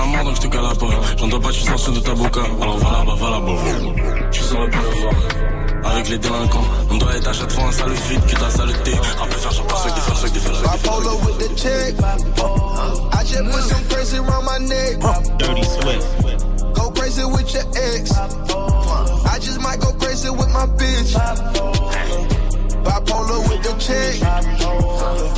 Un 0.02 0.06
mort 0.07 0.23
donc 0.23 0.36
je 0.36 0.41
te 0.41 0.48
cala 0.48 0.69
pas. 0.76 0.88
J'entends 1.18 1.40
pas, 1.40 1.52
tu 1.52 1.61
sors 1.61 1.94
de 1.94 1.99
ta 1.99 2.14
boca. 2.14 2.41
Alors 2.61 2.78
va 2.78 2.91
là-bas, 2.91 3.15
va 3.15 3.30
là-bas. 3.30 4.30
Tu 4.32 4.41
saurais 4.41 4.69
pas 4.69 4.78
le 4.78 5.02
voir. 5.02 5.14
avec 5.86 6.10
les 6.10 6.18
délinquants. 6.18 6.64
On 6.90 6.98
doit 6.98 7.15
être 7.15 7.28
à 7.28 7.34
chaque 7.34 7.52
fois 7.52 7.65
un 7.65 7.72
sale 7.72 7.91
vide, 7.91 8.26
quitte 8.26 8.41
à 8.41 8.49
saleté. 8.49 8.91
Après 9.22 9.40
faire 9.40 9.52
chaque 9.52 9.69
fois, 9.69 9.91
des 9.91 10.02
faire 10.02 10.15
chaque 10.18 10.32
des 10.32 10.40
faire 10.40 10.53
Bipolar 10.53 11.15
with 11.26 11.38
the 11.40 11.49
chick. 11.56 11.95
I 13.14 13.23
just 13.23 13.44
put 13.44 13.61
some 13.61 13.86
crazy 13.90 14.18
around 14.18 14.45
my 14.45 14.57
neck. 14.68 14.99
Dirty 15.38 15.64
Swift. 15.64 16.73
Go 16.73 16.90
crazy 16.91 17.23
with 17.23 17.53
your 17.53 17.64
ex. 17.76 18.11
I 18.11 19.40
just 19.40 19.61
might 19.61 19.80
go 19.80 19.94
crazy 19.94 20.30
with 20.30 20.49
my 20.49 20.65
bitch. 20.78 21.14
Bipolar 22.84 23.49
with 23.49 23.61
the 23.64 23.73
chick. 23.80 24.22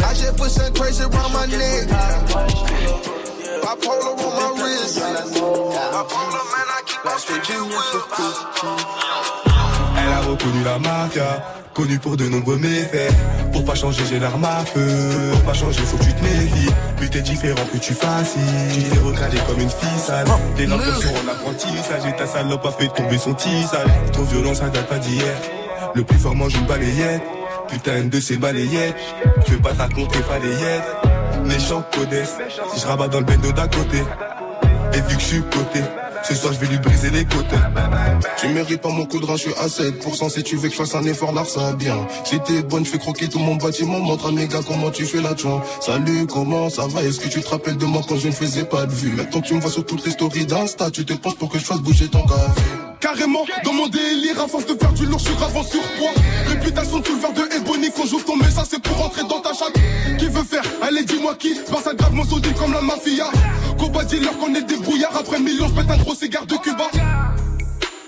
I 0.05 0.13
just 0.13 0.37
put 0.37 0.51
some 0.51 0.73
crazy 0.73 1.03
around 1.03 1.33
my 1.33 1.45
neck. 1.47 3.22
Bipolar 3.63 4.11
on 4.11 4.33
my 4.35 4.61
wrist. 4.61 4.99
Bipolar, 4.99 6.43
man, 6.51 6.67
I 6.67 6.81
keep 6.85 7.05
on 7.05 7.17
switching 7.17 7.63
wheels. 7.69 8.03
Elle 9.97 10.11
a 10.11 10.19
reconnu 10.19 10.63
la 10.65 10.79
mafia, 10.79 11.41
connue 11.73 11.97
pour 11.97 12.17
de 12.17 12.27
nombreux 12.27 12.57
méfaits. 12.57 13.13
Pour 13.53 13.63
pas 13.63 13.75
changer, 13.75 14.03
j'ai 14.09 14.19
l'arme 14.19 14.43
à 14.43 14.65
feu. 14.65 15.31
Pour 15.31 15.41
pas 15.43 15.53
changer, 15.53 15.81
faut 15.81 15.97
que 15.97 16.03
tu 16.03 16.13
te 16.13 16.23
méfies. 16.23 16.73
Plus 16.97 17.09
t'es 17.09 17.21
différent, 17.21 17.65
plus 17.69 17.79
tu 17.79 17.93
fasses. 17.93 18.35
Tu 18.73 18.83
t'es 18.83 18.99
recalé 18.99 19.37
comme 19.47 19.61
une 19.61 19.69
ficelle. 19.69 20.27
T'es 20.57 20.65
dans 20.65 20.77
le 20.77 20.83
sur 20.83 21.11
en 21.11 21.31
apprentissage 21.31 22.05
et 22.05 22.15
ta 22.17 22.27
salope 22.27 22.65
a 22.65 22.71
fait 22.71 22.89
tomber 22.89 23.17
son 23.17 23.33
tissage. 23.33 23.87
Ton 24.11 24.23
violence, 24.23 24.57
ça 24.57 24.67
date 24.67 24.87
pas 24.87 24.99
d'hier. 24.99 25.37
Le 25.95 26.03
plus 26.03 26.17
fort 26.17 26.35
mange 26.35 26.53
une 26.55 26.65
balayette. 26.65 27.23
Putain, 27.69 28.03
de 28.03 28.19
ces 28.19 28.35
balayettes. 28.35 28.95
Je 29.47 29.53
veux 29.53 29.61
pas 29.61 29.71
te 29.71 29.77
raconter, 29.77 30.19
être. 30.19 31.12
Méchant 31.45 31.83
codesse. 31.93 32.35
Si 32.73 32.81
je 32.81 32.87
rabats 32.87 33.07
dans 33.07 33.19
le 33.19 33.25
bendo 33.25 33.51
d'à 33.51 33.67
côté. 33.67 34.03
Et 34.93 35.01
vu 35.01 35.15
que 35.15 35.21
je 35.21 35.25
suis 35.25 35.41
coté, 35.41 35.81
ce 36.23 36.35
soir 36.35 36.53
je 36.53 36.59
vais 36.59 36.67
lui 36.67 36.77
briser 36.77 37.09
les 37.09 37.25
côtes. 37.25 37.45
Tu 38.37 38.47
mérites 38.49 38.81
pas 38.81 38.89
mon 38.89 39.05
coup 39.05 39.19
de 39.19 39.25
rein, 39.25 39.35
je 39.35 39.41
suis 39.41 39.53
à 39.53 39.67
7% 39.67 40.29
Si 40.29 40.43
tu 40.43 40.55
veux 40.55 40.69
que 40.69 40.73
je 40.75 40.77
fasse 40.79 40.95
un 40.95 41.03
effort, 41.03 41.33
là 41.33 41.43
ça 41.45 41.73
bien. 41.73 41.97
Si 42.23 42.39
t'es 42.39 42.61
bonne, 42.61 42.85
je 42.85 42.91
fais 42.91 42.99
croquer 42.99 43.27
tout 43.27 43.39
mon 43.39 43.55
bâtiment. 43.55 43.99
Montre 43.99 44.27
à 44.27 44.31
mes 44.31 44.47
gars 44.47 44.59
comment 44.65 44.91
tu 44.91 45.05
fais 45.05 45.21
la 45.21 45.35
joint 45.35 45.61
Salut, 45.81 46.27
comment 46.27 46.69
ça 46.69 46.87
va? 46.87 47.01
Est-ce 47.01 47.19
que 47.19 47.27
tu 47.27 47.41
te 47.41 47.49
rappelles 47.49 47.77
de 47.77 47.85
moi 47.85 48.01
quand 48.07 48.17
je 48.17 48.27
ne 48.27 48.33
faisais 48.33 48.65
pas 48.65 48.85
de 48.85 48.91
vue 48.91 49.13
Maintenant 49.15 49.41
tu 49.41 49.55
me 49.55 49.59
vois 49.59 49.71
sur 49.71 49.85
toutes 49.85 50.05
les 50.05 50.11
stories 50.11 50.45
d'Insta 50.45 50.91
Tu 50.91 51.05
te 51.05 51.13
penses 51.13 51.35
pour 51.35 51.49
que 51.49 51.57
je 51.57 51.65
fasse 51.65 51.79
bouger 51.79 52.07
ton 52.07 52.21
café 52.21 52.61
Carrément, 53.03 53.45
dans 53.65 53.73
mon 53.73 53.89
délire, 53.89 54.39
à 54.39 54.47
force 54.47 54.65
de 54.65 54.75
faire 54.75 54.93
du 54.93 55.05
lourd, 55.05 55.19
je 55.19 55.25
suis 55.25 55.35
grave 55.35 55.57
en 55.57 55.63
surpoids. 55.63 56.13
Réputation 56.47 56.99
le 57.05 57.19
verre 57.19 57.33
de 57.33 57.53
Ebony, 57.53 57.91
qu'on 57.91 58.05
joue 58.05 58.21
ton 58.21 58.37
message, 58.37 58.67
c'est 58.69 58.81
pour 58.81 58.95
rentrer 58.95 59.23
dans 59.23 59.41
ta 59.41 59.51
chatte. 59.51 59.73
Qui 60.17 60.27
veut 60.27 60.43
faire? 60.45 60.63
Allez, 60.81 61.03
dis-moi 61.03 61.35
qui, 61.35 61.53
c'est 61.53 61.69
pas 61.69 61.81
ça 61.81 61.93
grave, 61.93 62.13
mon 62.13 62.23
comme 62.23 62.71
la 62.71 62.79
mafia. 62.79 63.25
Combat 63.77 64.05
dealer, 64.05 64.31
qu'on 64.37 64.55
est 64.55 64.61
des 64.61 64.77
brouillards, 64.77 65.17
après 65.17 65.37
millions, 65.41 65.67
je 65.67 65.81
un 65.81 65.97
gros 65.97 66.15
cigare 66.15 66.45
de 66.45 66.55
Cuba. 66.55 66.89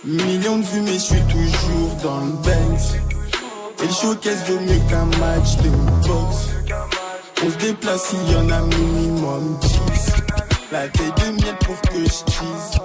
Millions 0.05 0.59
de 0.59 0.63
vues, 0.63 0.80
mais 0.80 0.93
je 0.93 0.99
suis 0.99 1.22
toujours 1.23 1.95
dans 2.01 2.22
le 2.22 2.31
Banks. 2.31 2.95
Et 3.84 3.88
le 3.88 3.93
showcase 3.93 4.45
vaut 4.47 4.61
mieux 4.61 4.80
qu'un 4.89 5.05
match 5.19 5.57
de 5.57 5.69
boxe. 6.07 6.47
On 7.45 7.49
se 7.49 7.57
déplace, 7.57 8.13
il 8.13 8.31
y 8.31 8.35
en 8.38 8.49
a 8.49 8.61
minimum 8.61 9.59
10. 9.59 10.13
La 10.72 10.88
taille 10.88 11.11
de 11.17 11.41
miel 11.43 11.55
pour 11.65 11.81
que 11.81 11.97
je 11.97 12.23
tease. 12.31 12.80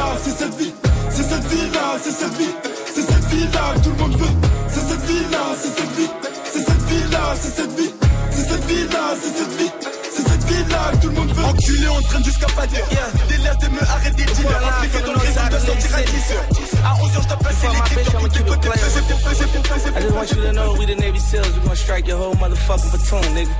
Vie-là, 0.00 0.16
c'est 0.22 0.30
cette 0.30 0.54
vie. 0.56 0.72
C'est 1.10 1.22
cette 1.22 1.44
vie-là, 1.44 1.98
c'est 2.02 2.10
cette 2.10 2.34
vie. 2.34 2.54
C'est 2.94 3.02
cette 3.02 3.24
vie-là 3.26 3.74
que 3.74 3.80
tout 3.80 3.90
le 3.90 3.96
monde 3.96 4.16
veut. 4.16 4.34
C'est 4.68 4.80
cette 4.80 5.04
vie-là, 5.04 5.38
c'est 5.60 5.80
cette 5.80 5.96
vie. 5.96 6.10
C'est 6.44 6.64
cette 6.64 6.82
vie-là, 6.82 7.34
c'est 7.40 7.54
cette 7.54 7.78
vie. 7.78 7.94
C'est 8.30 8.48
cette 8.48 8.64
vie-là, 8.64 9.14
c'est 9.20 9.38
cette 9.38 9.58
vie. 9.58 9.70
C'est 10.12 10.28
cette 10.28 10.44
vie-là 10.44 10.92
que 10.92 10.96
tout 11.02 11.08
le 11.08 11.14
monde 11.14 11.32
veut. 11.32 11.44
Enculé, 11.44 11.88
on 11.88 12.00
traîne 12.02 12.24
jusqu'à 12.24 12.46
pas 12.46 12.66
dire. 12.66 12.84
Délire 13.28 13.56
de 13.58 13.68
me 13.68 13.82
arrêter 13.82 14.24
dealer. 14.24 14.76
Impliqué 14.76 15.00
dans 15.04 15.12
le 15.12 15.18
réseau 15.18 15.46
de 15.50 15.58
sortir 15.66 15.94
à 15.94 16.02
10 16.02 16.32
heures. 16.32 16.48
À 16.84 17.02
11 17.02 17.16
heures, 17.16 17.22
je 17.22 17.28
t'appelle, 17.28 17.56
c'est 17.60 17.68
l'équipe. 17.68 18.12
Dans 18.12 18.20
tous 18.20 18.28
tes 18.28 18.68
fait, 18.70 18.80
j'ai 18.94 19.00
fait, 19.00 19.34
j'ai 19.38 19.46
fait. 19.46 19.98
I 19.98 20.02
just 20.02 20.14
want 20.14 20.30
you 20.30 20.42
to 20.42 20.52
know 20.52 20.74
we 20.78 20.86
the 20.86 20.98
Navy 20.98 21.18
SEALs. 21.18 21.52
We 21.54 21.60
gonna 21.62 21.76
strike 21.76 22.06
your 22.06 22.18
whole 22.18 22.34
motherfucking 22.36 22.90
platoon, 22.90 23.34
nigga. 23.34 23.54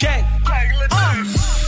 Gang. 0.00 0.24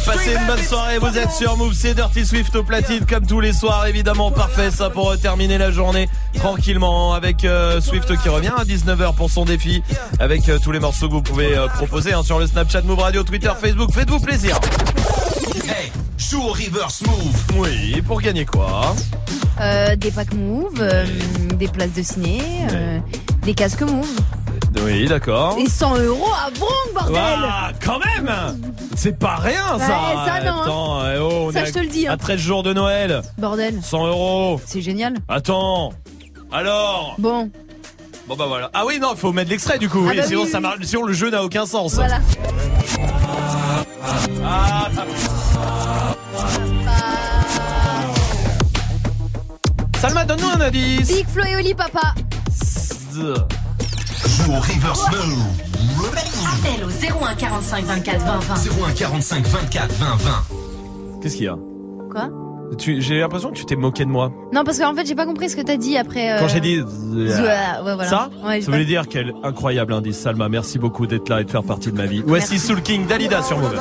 Passez 0.07 0.35
une 0.35 0.47
bonne 0.47 0.63
soirée, 0.63 0.99
vous 0.99 1.19
êtes 1.19 1.33
sur 1.33 1.57
Move, 1.57 1.75
c'est 1.75 1.95
Dirty 1.95 2.25
Swift 2.25 2.55
au 2.55 2.63
platine 2.63 3.05
comme 3.07 3.27
tous 3.27 3.41
les 3.41 3.53
soirs, 3.53 3.87
évidemment 3.87 4.31
parfait 4.31 4.71
ça 4.71 4.89
pour 4.89 5.19
terminer 5.19 5.59
la 5.59 5.73
journée 5.73 6.09
tranquillement 6.35 7.13
avec 7.13 7.45
euh, 7.45 7.81
Swift 7.81 8.17
qui 8.23 8.29
revient 8.29 8.53
à 8.57 8.63
19h 8.65 9.15
pour 9.15 9.31
son 9.31 9.45
défi 9.45 9.83
avec 10.21 10.49
euh, 10.49 10.59
tous 10.63 10.71
les 10.71 10.79
morceaux 10.79 11.09
que 11.09 11.13
vous 11.15 11.23
pouvez 11.23 11.57
euh, 11.57 11.67
proposer 11.67 12.13
hein, 12.13 12.23
sur 12.23 12.39
le 12.39 12.47
Snapchat 12.47 12.83
Move 12.83 13.01
Radio, 13.01 13.25
Twitter, 13.25 13.51
Facebook, 13.61 13.93
faites-vous 13.93 14.21
plaisir. 14.21 14.59
Hey, 15.65 15.91
joue 16.17 16.43
au 16.43 16.53
reverse 16.53 17.03
move. 17.03 17.45
Oui, 17.57 18.01
pour 18.03 18.21
gagner 18.21 18.45
quoi 18.45 18.95
Euh, 19.61 19.97
des 19.97 20.13
packs 20.13 20.35
Move, 20.35 20.75
euh, 20.81 21.05
des 21.55 21.67
places 21.69 21.95
de 21.95 22.03
ciné, 22.03 22.41
euh, 22.73 23.01
des 23.43 23.55
casques 23.55 23.83
Move. 23.83 24.07
Oui, 24.85 25.07
d'accord. 25.07 25.57
Et 25.59 25.69
100 25.69 25.99
euros 26.01 26.31
à 26.47 26.51
Bronx, 26.51 26.93
bordel 26.95 27.17
Ah, 27.19 27.71
quand 27.85 27.99
même 27.99 28.31
C'est 28.95 29.19
pas 29.19 29.37
rien 29.37 29.79
ça 29.79 29.87
Ouais, 29.87 30.27
ça, 30.27 30.45
non, 30.45 30.53
hein. 30.53 30.63
Attends, 30.63 31.01
eh 31.15 31.19
oh, 31.19 31.47
on 31.49 31.53
Ça, 31.53 31.63
est 31.63 31.67
je 31.67 31.73
te 31.73 31.79
le 31.79 31.87
dis, 31.87 32.07
hein. 32.07 32.13
À 32.13 32.17
13 32.17 32.39
jours 32.41 32.63
de 32.63 32.73
Noël 32.73 33.23
Bordel. 33.39 33.81
100 33.83 34.07
euros 34.07 34.61
C'est 34.67 34.81
génial. 34.83 35.15
Attends 35.29 35.93
Alors 36.53 37.15
Bon, 37.19 37.51
Bon 38.29 38.35
bah 38.37 38.47
voilà. 38.49 38.71
Ah 38.75 38.85
oui 38.87 38.99
non, 39.01 39.11
il 39.13 39.19
faut 39.19 39.33
mettre 39.33 39.51
l'extrait 39.51 39.79
du 39.79 39.89
coup. 39.89 40.05
Ah 40.07 40.11
oui, 40.11 40.17
bah 40.17 40.25
sinon 40.27 40.43
oui, 40.43 40.51
ça 40.51 40.59
oui. 40.59 40.63
marche. 40.63 40.79
Sinon 40.83 41.05
le 41.05 41.13
jeu 41.13 41.31
n'a 41.31 41.45
aucun 41.45 41.65
sens. 41.65 41.95
voilà. 41.95 42.19
Ah. 44.45 44.89
Salma, 49.99 50.25
donne-nous 50.25 50.49
un 50.49 50.61
indice. 50.61 51.09
Big 51.09 51.27
Flo 51.29 51.45
et 51.45 51.57
Oli, 51.57 51.75
papa. 51.75 52.15
Joue 54.27 54.53
au 54.53 54.61
reverse 54.61 55.05
move. 55.11 56.07
Appel 56.47 56.85
au 56.85 57.25
01 57.25 57.35
45 57.35 57.85
24 57.85 58.19
20 58.25 58.39
20. 58.41 58.55
01 58.89 58.93
45 58.93 59.47
24 59.47 59.93
20 59.95 60.07
20. 60.17 60.31
Qu'est-ce 61.23 61.37
qu'il 61.37 61.45
y 61.45 61.49
a 61.49 61.57
Quoi 62.11 62.29
Tu- 62.77 63.01
J'ai 63.01 63.21
l'impression 63.21 63.51
que 63.51 63.57
tu 63.57 63.65
t'es 63.65 63.77
moqué 63.77 64.05
de 64.05 64.11
moi. 64.11 64.33
Non, 64.53 64.65
parce 64.65 64.79
qu'en 64.79 64.95
fait, 64.95 65.07
j'ai 65.07 65.15
pas 65.15 65.27
compris 65.27 65.49
ce 65.51 65.57
que 65.57 65.63
t'as 65.63 65.77
dit 65.77 65.97
après. 65.97 66.33
euh, 66.33 66.39
Quand 66.41 66.49
j'ai 66.49 66.61
dit 66.61 66.79
Zouah, 66.79 67.83
ouais, 67.85 67.95
voilà. 67.95 68.05
ça, 68.05 68.31
Ouais, 68.45 68.61
ça 68.61 68.67
pas- 68.67 68.73
voulait 68.73 68.85
dire 68.85 69.05
quel 69.09 69.33
incroyable 69.45 69.93
indice. 69.93 70.19
Salma, 70.19 70.49
merci 70.49 70.79
beaucoup 70.79 71.07
d'être 71.07 71.29
là 71.29 71.41
et 71.41 71.45
de 71.45 71.51
faire 71.51 71.63
partie 71.63 71.93
de 71.93 71.97
ma 71.97 72.07
vie. 72.07 72.23
Voici 72.27 72.59
Soul 72.59 72.83
King, 72.83 73.07
Dalida 73.07 73.43
sur 73.43 73.59
Mauvais. 73.59 73.77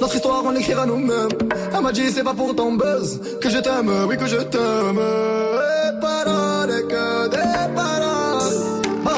Notre 0.00 0.14
histoire, 0.16 0.42
on 0.44 0.50
l'écrira 0.50 0.86
nous-mêmes. 0.86 1.28
Elle 1.74 1.82
m'a 1.82 1.92
dit, 1.92 2.10
c'est 2.10 2.24
pas 2.24 2.34
pour 2.34 2.54
ton 2.56 2.72
buzz 2.74 3.20
que 3.40 3.48
je 3.48 3.58
t'aime, 3.58 3.90
oui 4.08 4.16
que 4.16 4.26
je 4.26 4.36
t'aime. 4.36 4.98
Et 4.98 6.00
paroles, 6.00 6.70
et 6.70 6.82
que 6.88 7.28
des 7.28 7.74
paroles. 7.74 8.05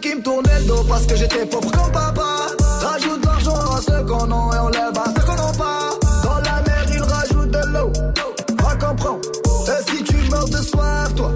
qui 0.00 0.14
me 0.14 0.22
tournait 0.22 0.60
le 0.60 0.66
dos 0.66 0.84
parce 0.88 1.06
que 1.06 1.16
j'étais 1.16 1.44
pauvre 1.46 1.70
comme 1.70 1.92
papa. 1.92 2.46
Rajoute 2.80 3.24
l'argent 3.24 3.56
à 3.56 3.80
ceux 3.80 4.02
qu'on 4.04 4.24
a 4.24 4.56
et 4.56 4.58
on 4.60 4.68
lève 4.68 4.96
à 4.96 5.04
ceux 5.14 5.26
qu'on 5.26 5.34
n'a 5.34 5.52
pas. 5.52 5.90
Dans 6.24 6.38
la 6.38 6.62
mer, 6.62 6.84
ils 6.92 7.02
rajoutent 7.02 7.50
de 7.50 7.72
l'eau. 7.72 7.92
Va 8.62 8.86
comprendre. 8.86 9.20
Et 9.68 9.90
si 9.90 10.02
tu 10.04 10.16
meurs 10.30 10.48
de 10.48 10.56
soif, 10.56 11.14
toi, 11.16 11.30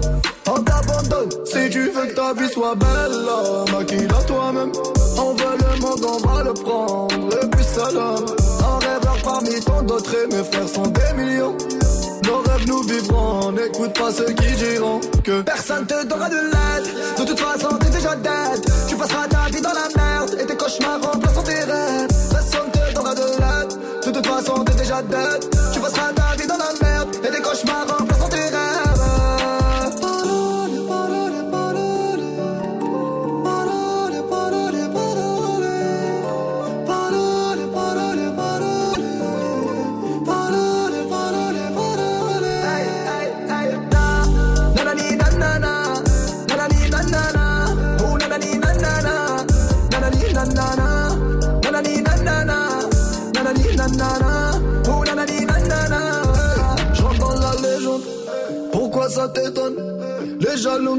on 0.47 0.63
t'abandonne. 0.63 1.29
Si 1.45 1.69
tu 1.69 1.89
veux 1.89 2.05
que 2.07 2.15
ta 2.15 2.33
vie 2.33 2.49
soit 2.51 2.75
belle, 2.75 3.73
maquille-la 3.73 4.23
toi-même. 4.23 4.71
On 5.17 5.33
veut 5.33 5.57
le 5.59 5.81
monde, 5.81 6.05
on 6.05 6.27
va 6.27 6.43
le 6.43 6.53
prendre. 6.53 7.15
Le 7.15 7.49
plus 7.49 7.63
seul 7.63 7.97
homme. 7.97 8.25
Un 8.59 8.79
rêveur 8.85 9.17
parmi 9.23 9.59
tant 9.61 9.81
d'autres 9.83 10.15
et 10.15 10.27
mes 10.35 10.43
frères 10.43 10.69
sont 10.69 10.87
des 10.87 11.13
millions. 11.23 11.55
Nos 12.23 12.39
rêves 12.39 12.67
nous 12.67 12.83
vivrons, 12.83 13.51
n'écoute 13.51 13.97
pas 13.97 14.11
ceux 14.11 14.33
qui 14.33 14.51
diront 14.55 14.99
que 15.23 15.41
personne 15.41 15.85
te 15.85 16.05
donnera 16.05 16.29
de 16.29 16.35
l'aide. 16.35 17.17
De 17.19 17.23
toute 17.25 17.39
façon, 17.39 17.69
tu 18.87 18.95
passeras 18.95 19.27
ta 19.27 19.49
vie 19.49 19.59
dans 19.59 19.73
la 19.73 19.87
merde 19.95 20.37
et 20.39 20.45
tes 20.45 20.55
cauchemars 20.55 21.01
remplaceront 21.01 21.41
tes 21.41 21.63
rêves. 21.63 22.07
Personne 22.29 22.71
te 22.71 22.93
donnera 22.93 23.15
de 23.15 23.21
l'aide. 23.21 24.05
De 24.05 24.11
toute 24.11 24.27
façon, 24.27 24.63
t'es 24.63 24.75
déjà 24.75 25.01
dead. 25.01 25.56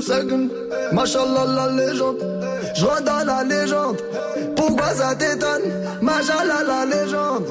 Seguent, 0.09 0.49
machallah 0.91 1.45
la 1.45 1.67
légende. 1.77 2.17
J'rentre 2.75 3.05
dans 3.05 3.25
la 3.27 3.45
légende, 3.45 3.99
pourquoi 4.57 4.95
ça 4.95 5.15
t'étonne? 5.15 5.69
La 6.01 6.87
légende. 6.87 7.45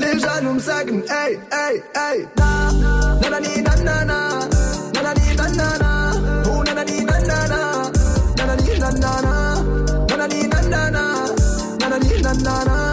Les 0.00 0.18
jaloux 0.18 0.54
me 0.54 0.60
hey, 1.08 1.38
hey, 1.52 1.82
hey. 1.94 2.26
Na, 2.36 2.72
nanani 3.22 3.62
nanana. 3.62 4.18
Nanani 4.92 5.36
nanana, 5.38 5.90
oh 6.46 6.64
nanani 6.64 7.04
nanana, 7.04 7.60
nanani 8.36 8.70
nanana, 8.82 9.32
nanani 11.78 12.89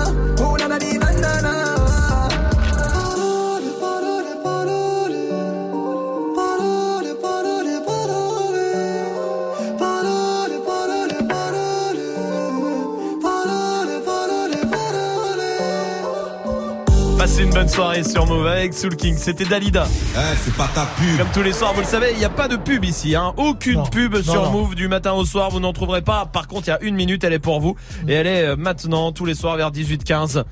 soirée 17.77 18.03
sur 18.03 18.25
Move 18.25 18.47
avec 18.47 18.73
Soul 18.73 18.95
King. 18.95 19.15
C'était 19.15 19.45
Dalida. 19.45 19.85
Eh, 20.15 20.19
c'est 20.43 20.55
pas 20.55 20.67
ta 20.73 20.87
pub. 20.97 21.15
Comme 21.19 21.27
tous 21.31 21.43
les 21.43 21.53
soirs, 21.53 21.75
vous 21.75 21.81
le 21.81 21.85
savez, 21.85 22.07
il 22.13 22.17
n'y 22.17 22.25
a 22.25 22.29
pas 22.29 22.47
de 22.47 22.55
pub 22.55 22.83
ici. 22.83 23.15
Hein. 23.15 23.35
Aucune 23.37 23.83
pub 23.91 24.19
sur 24.23 24.33
non. 24.45 24.51
Move 24.51 24.73
du 24.73 24.87
matin 24.87 25.13
au 25.13 25.23
soir. 25.25 25.51
Vous 25.51 25.59
n'en 25.59 25.73
trouverez 25.73 26.01
pas. 26.01 26.25
Par 26.25 26.47
contre, 26.47 26.65
il 26.67 26.71
y 26.71 26.73
a 26.73 26.81
une 26.81 26.95
minute, 26.95 27.23
elle 27.23 27.33
est 27.33 27.39
pour 27.39 27.59
vous. 27.59 27.75
Et 28.07 28.13
elle 28.13 28.25
est 28.25 28.41
euh, 28.47 28.55
maintenant, 28.55 29.11
tous 29.11 29.25
les 29.25 29.35
soirs, 29.35 29.57
vers 29.57 29.71
18h15. 29.71 30.43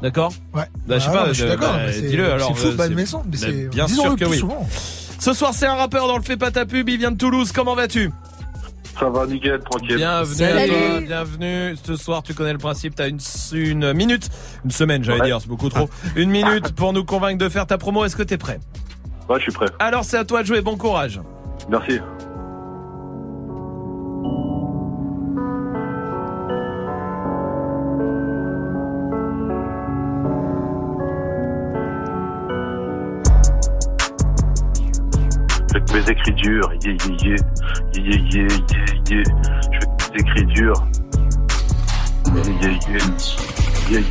D'accord? 0.00 0.32
Ouais. 0.54 0.62
Bah, 0.88 0.98
je 0.98 1.04
sais 1.04 1.10
Ah, 1.10 1.12
pas, 1.12 1.20
non, 1.20 1.28
je 1.28 1.32
suis 1.34 1.42
euh, 1.42 1.48
d'accord, 1.48 1.74
bah, 1.74 1.90
dis-le 1.92 2.32
alors. 2.32 2.48
c'est 2.56 2.62
fou, 2.62 2.68
euh, 2.68 2.76
pas 2.76 2.84
de 2.84 2.88
c'est- 2.88 2.94
maison, 2.94 3.22
mais 3.30 3.36
bah, 3.38 3.68
Bien 3.70 3.88
sûr 3.88 4.10
que 4.12 4.24
plus 4.24 4.26
oui. 4.28 4.38
souvent. 4.38 4.66
Ce 5.18 5.34
soir, 5.34 5.52
c'est 5.54 5.66
un 5.66 5.74
rappeur 5.74 6.06
dans 6.08 6.16
le 6.16 6.22
Fais 6.22 6.38
pas 6.38 6.50
ta 6.50 6.64
pub. 6.64 6.88
Il 6.88 6.96
vient 6.98 7.10
de 7.12 7.18
Toulouse. 7.18 7.52
Comment 7.52 7.74
vas-tu? 7.74 8.10
Ça 8.98 9.08
va 9.08 9.26
nickel, 9.26 9.60
tranquille. 9.60 9.96
Bienvenue 9.96 10.44
à 10.44 10.66
toi, 10.66 11.00
bienvenue. 11.00 11.76
Ce 11.82 11.96
soir, 11.96 12.22
tu 12.22 12.34
connais 12.34 12.52
le 12.52 12.58
principe, 12.58 12.94
t'as 12.94 13.08
une, 13.08 13.18
une 13.52 13.92
minute, 13.94 14.28
une 14.64 14.70
semaine, 14.70 15.02
j'allais 15.02 15.20
Ouais. 15.20 15.26
dire, 15.26 15.40
c'est 15.40 15.48
beaucoup 15.48 15.68
trop. 15.70 15.88
Une 16.14 16.30
minute 16.30 16.72
pour 16.74 16.92
nous 16.92 17.04
convaincre 17.04 17.38
de 17.38 17.48
faire 17.48 17.66
ta 17.66 17.78
promo. 17.78 18.04
Est-ce 18.04 18.16
que 18.16 18.22
t'es 18.22 18.38
prêt? 18.38 18.60
Ouais, 19.28 19.38
je 19.38 19.42
suis 19.44 19.52
prêt. 19.52 19.66
Alors, 19.78 20.04
c'est 20.04 20.18
à 20.18 20.24
toi 20.24 20.42
de 20.42 20.46
jouer. 20.46 20.60
Bon 20.60 20.76
courage. 20.76 21.20
Merci. 21.68 22.00
Avec 36.02 36.18
mes 36.18 36.32
écrits 36.32 36.32
durs, 36.32 36.72
yeah 36.84 36.96
yeah 36.98 37.16
yeah, 37.22 37.36
yeah 37.94 38.18
yeah 38.30 38.50
yeah 39.08 39.22
je 39.62 39.78
fais 39.78 39.86
des 40.10 40.20
écrits 40.20 40.46
durs, 40.46 40.80
yeah 43.90 44.02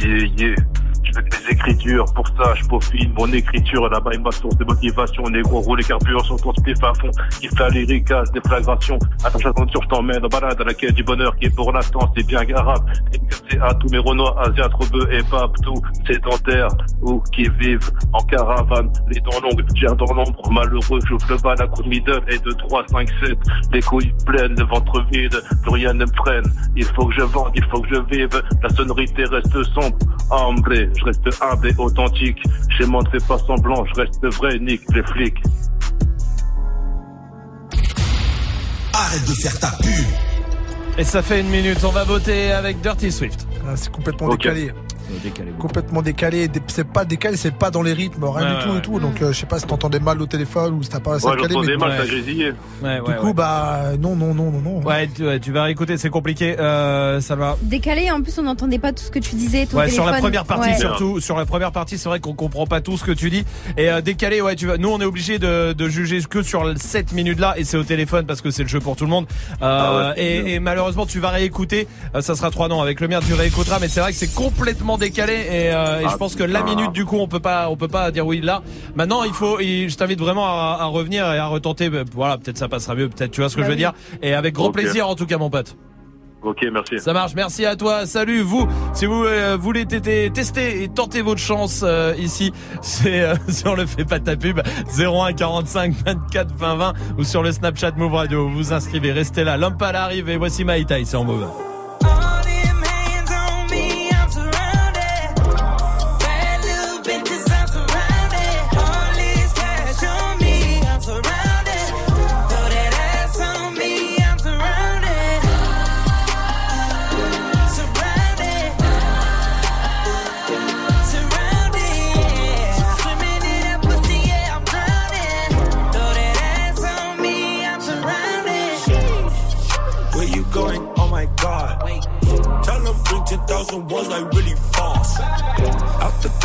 yeah 0.00 0.28
yeah. 0.38 0.83
Fais 1.14 1.22
des 1.22 1.52
écritures, 1.52 2.04
pour 2.12 2.26
ça 2.26 2.54
je 2.56 2.66
peaufine 2.66 3.12
mon 3.16 3.32
écriture, 3.32 3.88
là-bas 3.88 4.10
est 4.14 4.18
ma 4.18 4.32
source 4.32 4.56
de 4.56 4.64
motivation, 4.64 5.22
négro 5.30 5.60
roule 5.60 5.78
les 5.78 5.84
carburants 5.84 6.24
sur 6.24 6.36
ton 6.36 6.52
spiff 6.54 6.82
à 6.82 6.92
fond, 6.94 7.10
il 7.40 7.48
fait 7.50 7.70
les 7.70 7.84
ricages, 7.84 8.30
des 8.32 8.40
flagrations, 8.40 8.98
attends 9.22 9.38
j'aventure, 9.38 9.80
je 9.82 9.88
t'emmène 9.88 10.24
en 10.24 10.28
balade 10.28 10.60
à 10.60 10.64
la 10.64 10.74
quête 10.74 10.94
du 10.94 11.04
bonheur 11.04 11.36
qui 11.36 11.46
est 11.46 11.54
pour 11.54 11.72
l'instant, 11.72 12.12
c'est 12.16 12.26
bien 12.26 12.42
garable, 12.44 12.92
c'est 13.48 13.60
à 13.60 13.72
tous 13.74 13.88
mes 13.90 13.98
renois, 13.98 14.34
trop 14.70 14.86
bœufs 14.86 15.08
et 15.12 15.22
tout, 15.62 15.80
sédentaires, 16.06 16.68
ou 17.02 17.20
qui 17.32 17.48
vivent 17.60 17.90
en 18.12 18.22
caravane, 18.24 18.90
les 19.08 19.20
dents 19.20 19.40
longues, 19.40 19.64
j'ai 19.76 19.86
un 19.86 19.94
dans 19.94 20.12
l'ombre, 20.12 20.50
malheureux, 20.50 20.98
j'ouvre 21.06 21.26
le 21.30 21.36
bal 21.36 21.62
à 21.62 21.66
coup 21.68 21.82
de 21.84 21.88
middle 21.88 22.22
et 22.28 22.38
de 22.38 22.50
3, 22.50 22.86
5, 22.88 23.08
7, 23.24 23.38
les 23.72 23.82
couilles 23.82 24.12
pleines, 24.26 24.56
le 24.58 24.64
ventre 24.64 25.04
vide, 25.12 25.36
plus 25.62 25.70
rien 25.70 25.92
ne 25.92 26.04
me 26.04 26.12
freine, 26.16 26.44
il 26.74 26.84
faut 26.86 27.06
que 27.06 27.14
je 27.14 27.22
vende, 27.22 27.52
il 27.54 27.64
faut 27.66 27.80
que 27.82 27.88
je 27.94 28.00
vive, 28.10 28.42
la 28.62 28.68
sonorité 28.70 29.24
reste 29.26 29.62
sombre, 29.74 29.96
humblé, 30.32 30.90
je 30.96 31.03
reste 31.04 31.42
humble 31.42 31.68
et 31.68 31.74
authentique, 31.78 32.38
chez 32.76 32.86
moi 32.86 33.02
ne 33.02 33.10
fais 33.18 33.26
pas 33.26 33.38
semblant, 33.38 33.84
je 33.86 34.00
reste 34.00 34.24
vrai, 34.26 34.58
nique 34.58 34.82
les 34.94 35.02
flics. 35.02 35.38
Arrête 38.92 39.28
de 39.28 39.34
faire 39.34 39.58
ta 39.58 39.70
pub. 39.82 40.04
Et 40.96 41.04
ça 41.04 41.22
fait 41.22 41.40
une 41.40 41.48
minute. 41.48 41.82
On 41.84 41.90
va 41.90 42.04
voter 42.04 42.52
avec 42.52 42.80
Dirty 42.80 43.10
Swift. 43.10 43.46
Ah, 43.66 43.74
c'est 43.74 43.90
complètement 43.90 44.28
décalé. 44.28 44.70
Complètement 45.58 46.02
décalé. 46.02 46.48
Dé- 46.48 46.60
C'est 46.66 46.86
pas 46.86 47.04
décalé, 47.04 47.36
c'est 47.36 47.54
pas 47.54 47.70
dans 47.70 47.82
les 47.82 47.92
rythmes, 47.92 48.24
rien 48.24 48.48
Ouais, 48.50 48.56
du 48.58 48.64
tout 48.64 48.70
ouais. 48.72 48.78
et 48.78 48.82
tout. 48.82 49.00
Donc 49.00 49.22
euh, 49.22 49.32
je 49.32 49.38
sais 49.40 49.46
pas 49.46 49.58
si 49.58 49.66
t'entendais 49.66 50.00
mal 50.00 50.20
au 50.20 50.26
téléphone 50.26 50.74
ou 50.74 50.82
si 50.82 50.88
t'as 50.90 51.00
pas 51.00 51.14
assez 51.14 51.26
Ouais, 51.26 51.36
calé. 51.40 51.54
mal, 51.76 51.90
mais... 51.90 51.98
ça 51.98 52.06
grésillait. 52.06 52.52
Ouais, 52.82 53.00
Du 53.06 53.14
coup, 53.16 53.32
bah 53.34 53.92
non, 54.00 54.16
non, 54.16 54.34
non, 54.34 54.50
non, 54.50 54.60
non. 54.60 54.82
Ouais, 54.82 55.08
tu, 55.14 55.24
ouais, 55.26 55.40
tu 55.40 55.52
vas 55.52 55.64
réécouter, 55.64 55.96
c'est 55.96 56.10
compliqué. 56.10 56.56
Euh, 56.58 57.20
ça 57.20 57.36
va. 57.36 57.56
Décalé, 57.62 58.10
en 58.10 58.22
plus 58.22 58.38
on 58.38 58.42
n'entendait 58.42 58.78
pas 58.78 58.92
tout 58.92 59.04
ce 59.04 59.10
que 59.10 59.18
tu 59.18 59.34
disais. 59.36 59.66
Ton 59.66 59.78
Ouais, 59.78 59.88
sur 59.90 60.04
la 60.04 60.12
téléphone. 60.12 60.30
première 60.30 60.44
partie 60.44 60.70
Ouais. 60.70 60.78
surtout. 60.78 61.20
Sur 61.20 61.36
la 61.36 61.46
première 61.46 61.72
partie, 61.72 61.98
c'est 61.98 62.08
vrai 62.08 62.20
qu'on 62.20 62.34
comprend 62.34 62.66
pas 62.66 62.80
tout 62.80 62.96
ce 62.96 63.04
que 63.04 63.12
tu 63.12 63.30
dis. 63.30 63.44
Et 63.76 63.90
euh, 63.90 64.00
décalé, 64.00 64.40
ouais, 64.40 64.56
tu 64.56 64.66
vas. 64.66 64.76
Nous, 64.76 64.88
on 64.88 65.00
est 65.00 65.04
obligé 65.04 65.38
de, 65.38 65.72
de 65.72 65.88
juger 65.88 66.20
que 66.28 66.42
sur 66.42 66.72
cette 66.76 67.12
minute 67.12 67.38
là, 67.40 67.54
et 67.56 67.64
c'est 67.64 67.76
au 67.76 67.84
téléphone 67.84 68.26
parce 68.26 68.40
que 68.40 68.50
c'est 68.50 68.62
le 68.62 68.68
jeu 68.68 68.80
pour 68.80 68.96
tout 68.96 69.04
le 69.04 69.10
monde. 69.10 69.26
Euh, 69.62 70.12
Ah 70.12 70.14
et, 70.16 70.54
et 70.54 70.60
malheureusement, 70.60 71.06
tu 71.06 71.20
vas 71.20 71.30
réécouter. 71.30 71.86
Euh, 72.14 72.20
ça 72.20 72.34
sera 72.34 72.50
trois 72.50 72.68
noms 72.68 72.80
avec 72.80 73.00
le 73.00 73.08
mien. 73.08 73.20
Tu 73.26 73.34
réécouteras, 73.34 73.78
mais 73.80 73.88
c'est 73.88 74.00
vrai 74.00 74.12
que 74.12 74.18
c'est 74.18 74.32
complètement 74.34 74.96
décalé. 75.08 75.34
Et, 75.34 75.72
euh, 75.72 76.00
et 76.00 76.04
Ah, 76.06 76.10
je 76.10 76.16
pense 76.16 76.34
que 76.34 76.42
la 76.44 76.62
minute, 76.62 76.92
du 76.92 77.04
coup, 77.04 77.18
on 77.18 77.28
peut 77.28 77.40
pas, 77.40 77.68
on 77.70 77.76
peut 77.76 77.88
pas 77.88 78.10
dire 78.10 78.26
oui 78.26 78.40
là. 78.40 78.62
Maintenant, 78.94 79.22
il 79.24 79.32
faut. 79.32 79.58
et 79.60 79.88
je 79.88 79.96
t'invite 79.96 80.20
vraiment 80.20 80.46
à, 80.46 80.78
à 80.80 80.84
revenir 80.86 81.24
et 81.32 81.38
à 81.38 81.46
retenter. 81.46 81.90
bah, 81.90 82.04
Voilà, 82.12 82.38
peut-être 82.38 82.58
ça 82.58 82.68
passera 82.68 82.94
mieux. 82.94 83.08
Peut-être, 83.08 83.30
tu 83.30 83.40
vois 83.40 83.48
ce 83.50 83.56
que 83.56 83.60
Bah 83.60 83.66
je 83.66 83.70
veux 83.72 83.76
oui. 83.76 83.82
dire. 83.82 83.92
Et 84.22 84.34
avec 84.34 84.54
grand 84.54 84.70
plaisir, 84.72 85.08
en 85.08 85.14
tout 85.14 85.26
cas, 85.26 85.38
mon 85.38 85.50
pote. 85.50 85.76
Ok, 86.42 86.58
merci. 86.70 86.98
Ça 86.98 87.14
marche, 87.14 87.32
merci 87.34 87.64
à 87.64 87.74
toi. 87.74 88.04
Salut 88.04 88.42
vous. 88.42 88.68
Si 88.92 89.06
vous 89.06 89.24
euh, 89.24 89.56
voulez 89.58 89.86
tester 89.86 90.82
et 90.82 90.88
tenter 90.88 91.22
votre 91.22 91.40
chance 91.40 91.80
euh, 91.82 92.12
ici, 92.18 92.52
c'est 92.82 93.22
euh, 93.22 93.34
sur 93.48 93.74
le 93.74 93.86
fait 93.86 94.04
pas 94.04 94.20
ta 94.20 94.36
pub 94.36 94.60
01 94.98 95.32
45 95.32 95.94
24 96.04 96.54
20 96.54 96.74
20 96.76 96.92
ou 97.16 97.24
sur 97.24 97.42
le 97.42 97.50
Snapchat 97.50 97.92
Move 97.96 98.12
Radio. 98.12 98.46
Vous 98.46 98.56
vous 98.56 98.72
inscrivez, 98.74 99.10
restez 99.12 99.42
là. 99.42 99.56
L'homme 99.56 99.78
pas 99.78 99.88
arrive 99.88 100.28
et 100.28 100.36
voici 100.36 100.64
My 100.66 100.84
Tai, 100.84 101.02
c'est 101.06 101.16
en 101.16 101.24
Move. 101.24 101.46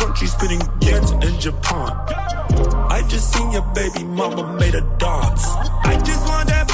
Country 0.00 0.26
spinning 0.26 0.60
yens 0.80 1.10
in 1.26 1.38
Japan. 1.38 1.92
I 2.96 3.02
just 3.08 3.32
seen 3.34 3.52
your 3.52 3.66
baby 3.74 4.04
mama 4.04 4.56
made 4.58 4.74
a 4.74 4.80
dance. 4.98 5.44
I 5.84 6.00
just 6.02 6.26
want 6.26 6.48
that 6.48 6.69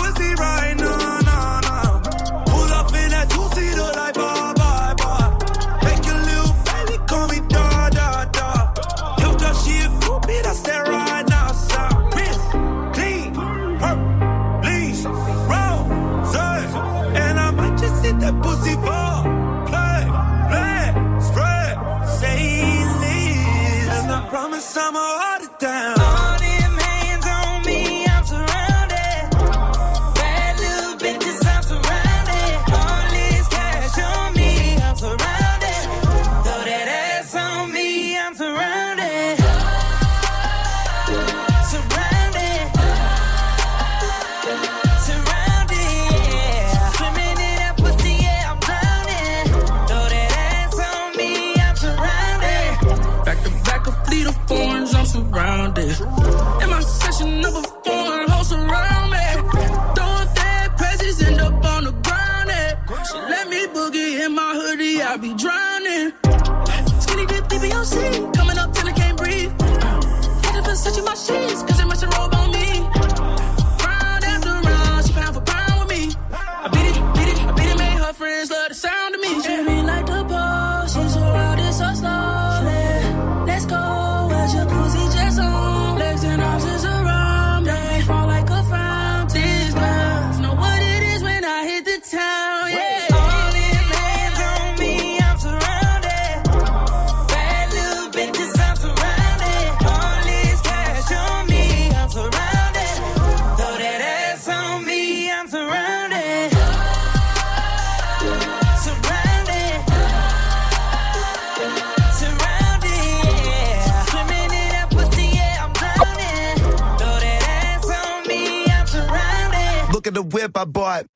bought. 120.67 121.07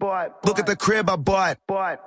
Look 0.45 0.59
at 0.59 0.67
the 0.67 0.77
crib 0.77 1.11
I 1.11 1.17
bought. 1.17 1.59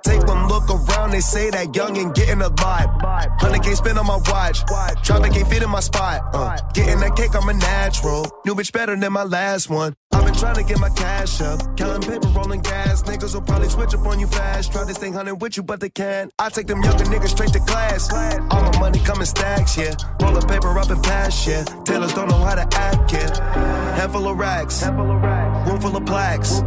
Take 0.04 0.24
one 0.26 0.48
look 0.48 0.68
around, 0.70 1.10
they 1.10 1.20
say 1.20 1.50
that 1.50 1.74
young 1.74 1.96
and 1.98 2.14
getting 2.14 2.40
a 2.40 2.48
lot. 2.48 3.38
100k 3.40 3.76
spent 3.76 3.98
on 3.98 4.06
my 4.06 4.18
watch. 4.28 4.64
Traffic 5.04 5.32
can't 5.32 5.48
fit 5.48 5.62
in 5.62 5.70
my 5.70 5.80
spot. 5.80 6.22
Uh, 6.32 6.56
getting 6.72 7.00
that 7.00 7.16
cake, 7.16 7.34
I'm 7.34 7.48
a 7.48 7.52
natural. 7.54 8.26
New 8.44 8.54
bitch 8.54 8.72
better 8.72 8.96
than 8.96 9.12
my 9.12 9.24
last 9.24 9.70
one. 9.70 9.94
I've 10.12 10.24
been 10.24 10.34
trying 10.34 10.54
to 10.54 10.62
get 10.62 10.78
my 10.78 10.90
cash 10.90 11.40
up. 11.40 11.60
Counting 11.76 12.08
paper, 12.08 12.28
rolling 12.28 12.60
gas. 12.60 13.02
Niggas 13.02 13.34
will 13.34 13.42
probably 13.42 13.68
switch 13.68 13.94
up 13.94 14.06
on 14.06 14.20
you 14.20 14.26
fast. 14.26 14.72
Try 14.72 14.86
to 14.86 14.94
stay 14.94 15.10
hunting 15.10 15.38
with 15.38 15.56
you, 15.56 15.62
but 15.62 15.80
they 15.80 15.90
can't. 15.90 16.32
I 16.38 16.48
take 16.48 16.66
them 16.66 16.82
younger 16.82 17.04
niggas 17.04 17.30
straight 17.30 17.52
to 17.52 17.60
class. 17.60 18.12
All 18.50 18.62
my 18.62 18.78
money 18.78 19.00
coming 19.00 19.26
stacks, 19.26 19.76
yeah. 19.76 19.94
Roll 20.20 20.34
the 20.34 20.46
paper 20.46 20.78
up 20.78 20.90
and 20.90 21.02
pass, 21.02 21.46
yeah. 21.46 21.64
Tailors 21.84 22.14
don't 22.14 22.28
know 22.28 22.38
how 22.38 22.54
to 22.54 22.66
act, 22.78 23.12
yeah. 23.12 23.96
Handful 23.96 24.28
of 24.28 24.38
racks, 24.38 24.80
handful 24.80 25.10
of 25.10 25.22
racks. 25.22 25.68
Room 25.68 25.80
full 25.80 25.96
of 25.96 26.06
plaques. 26.06 26.60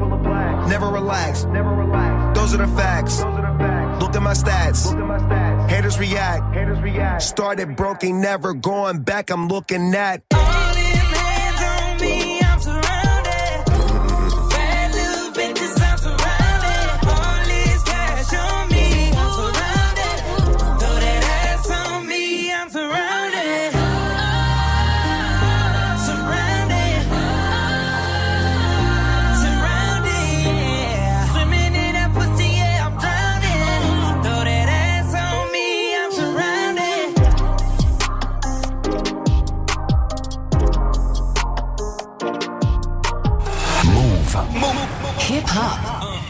Never 0.67 0.87
relax. 0.87 1.43
Those 2.35 2.53
are 2.53 2.57
the 2.57 2.67
facts. 2.75 3.19
Look 4.01 4.15
at 4.15 4.21
my 4.21 4.33
stats. 4.33 5.69
Haters 5.69 5.97
react. 5.97 7.21
Started 7.21 7.75
broken, 7.75 8.21
never 8.21 8.53
going 8.53 9.01
back. 9.01 9.29
I'm 9.29 9.47
looking 9.47 9.93
at. 9.95 10.23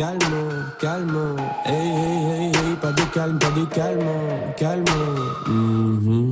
Calme, 0.00 0.72
calme. 0.80 1.36
Hey, 1.66 1.74
hey, 1.74 2.24
hey, 2.30 2.46
hey, 2.46 2.76
pas 2.80 2.92
de 2.92 3.02
calme, 3.12 3.38
pas 3.38 3.50
de 3.50 3.64
calme, 3.66 4.06
calme. 4.56 4.84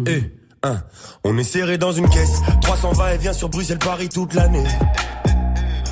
Eh, 0.07 0.33
hein, 0.63 0.81
on 1.23 1.37
est 1.37 1.45
serré 1.45 1.77
dans 1.77 1.93
une 1.93 2.09
caisse. 2.09 2.41
300 2.63 2.93
va 2.93 3.15
et 3.15 3.19
vient 3.19 3.35
sur 3.35 3.51
Bruxelles-Paris 3.51 4.09
toute 4.09 4.33
l'année. 4.33 4.65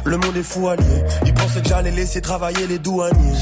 Le 0.06 0.16
monde 0.16 0.34
est 0.38 0.42
fou 0.42 0.68
allié. 0.68 1.04
Ils 1.26 1.34
pensaient 1.34 1.60
que 1.60 1.68
j'allais 1.68 1.90
laisser 1.90 2.22
travailler 2.22 2.66
les 2.66 2.78
douaniers. 2.78 3.36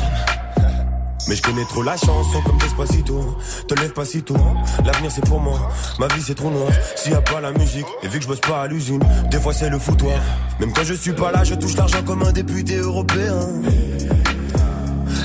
Mais 1.29 1.37
je 1.37 1.43
connais 1.43 1.65
trop 1.65 1.85
la 1.85 1.97
chanson 1.97 2.43
comme 2.45 2.59
Despacito 2.59 3.39
Te 3.67 3.75
lève 3.81 3.95
pas 3.95 4.05
si 4.05 4.23
tôt 4.23 4.37
L'avenir 4.85 5.11
c'est 5.11 5.25
pour 5.25 5.41
moi 5.41 5.71
Ma 5.99 6.07
vie 6.09 6.21
c'est 6.21 6.35
trop 6.35 6.51
noir 6.51 6.69
S'il 6.97 7.13
y 7.13 7.15
a 7.15 7.23
pas 7.23 7.41
la 7.41 7.51
musique 7.53 7.87
Et 8.03 8.09
vu 8.09 8.19
que 8.19 8.25
je 8.25 8.29
bosse 8.29 8.41
pas 8.41 8.61
à 8.61 8.67
l'usine 8.67 9.01
Des 9.31 9.41
fois 9.41 9.55
c'est 9.55 9.71
le 9.71 9.79
foutoir 9.79 10.19
Même 10.61 10.75
quand 10.75 10.85
je 10.85 10.93
suis 10.93 11.15
pas 11.15 11.33
là 11.33 11.43
Je 11.43 11.55
touche 11.55 11.79
l'argent 11.79 12.03
comme 12.05 12.25
un 12.25 12.33
député 12.33 12.77
européen 12.77 13.39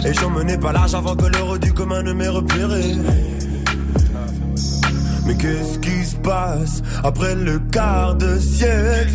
Et 0.06 0.14
j'en 0.14 0.30
menais 0.30 0.58
pas 0.58 0.72
large 0.72 0.96
avant 0.96 1.16
que 1.16 1.26
l'heure 1.26 1.60
du 1.60 1.74
commun 1.74 2.02
ne 2.04 2.14
m'ait 2.14 2.28
repéré 2.28 2.96
mais 5.30 5.36
qu'est-ce 5.36 5.78
qui 5.78 6.06
se 6.06 6.16
passe 6.16 6.82
après 7.04 7.36
le 7.36 7.60
quart 7.72 8.16
de 8.16 8.40
siècle? 8.40 9.14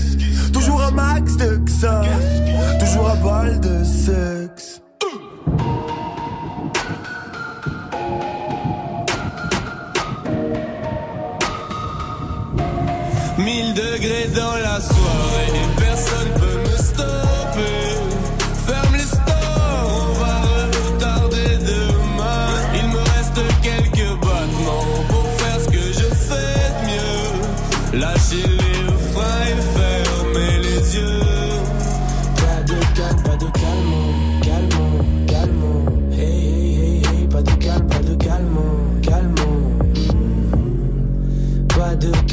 Toujours 0.53 0.81
un 0.81 0.93
max 0.93 1.37
de 1.37 1.61
ça, 1.69 2.03
toujours 2.79 3.11
un 3.11 3.17
bal 3.17 3.61
de 3.61 3.83
sexe. 3.83 4.81
Mille 13.39 13.75
degrés 13.75 14.29
dans 14.37 14.57
la 14.63 14.81
soirée, 14.81 15.53
personne 15.77 16.31
peut 16.37 16.44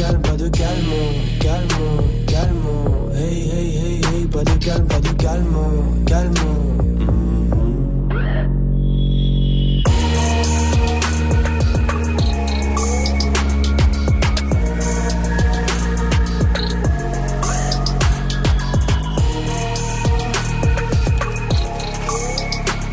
calme, 0.02 0.22
pas 0.22 0.36
de 0.36 0.50
calme, 0.50 0.94
calmon, 1.40 2.04
calmon. 2.26 3.12
Hey, 3.14 3.50
hey, 3.54 3.78
hey, 3.78 4.02
hey, 4.02 4.26
pas 4.26 4.44
de 4.44 4.66
calme, 4.66 4.88
pas 4.88 5.00
de 5.00 5.10
calme, 5.10 6.06
calmon. 6.08 6.58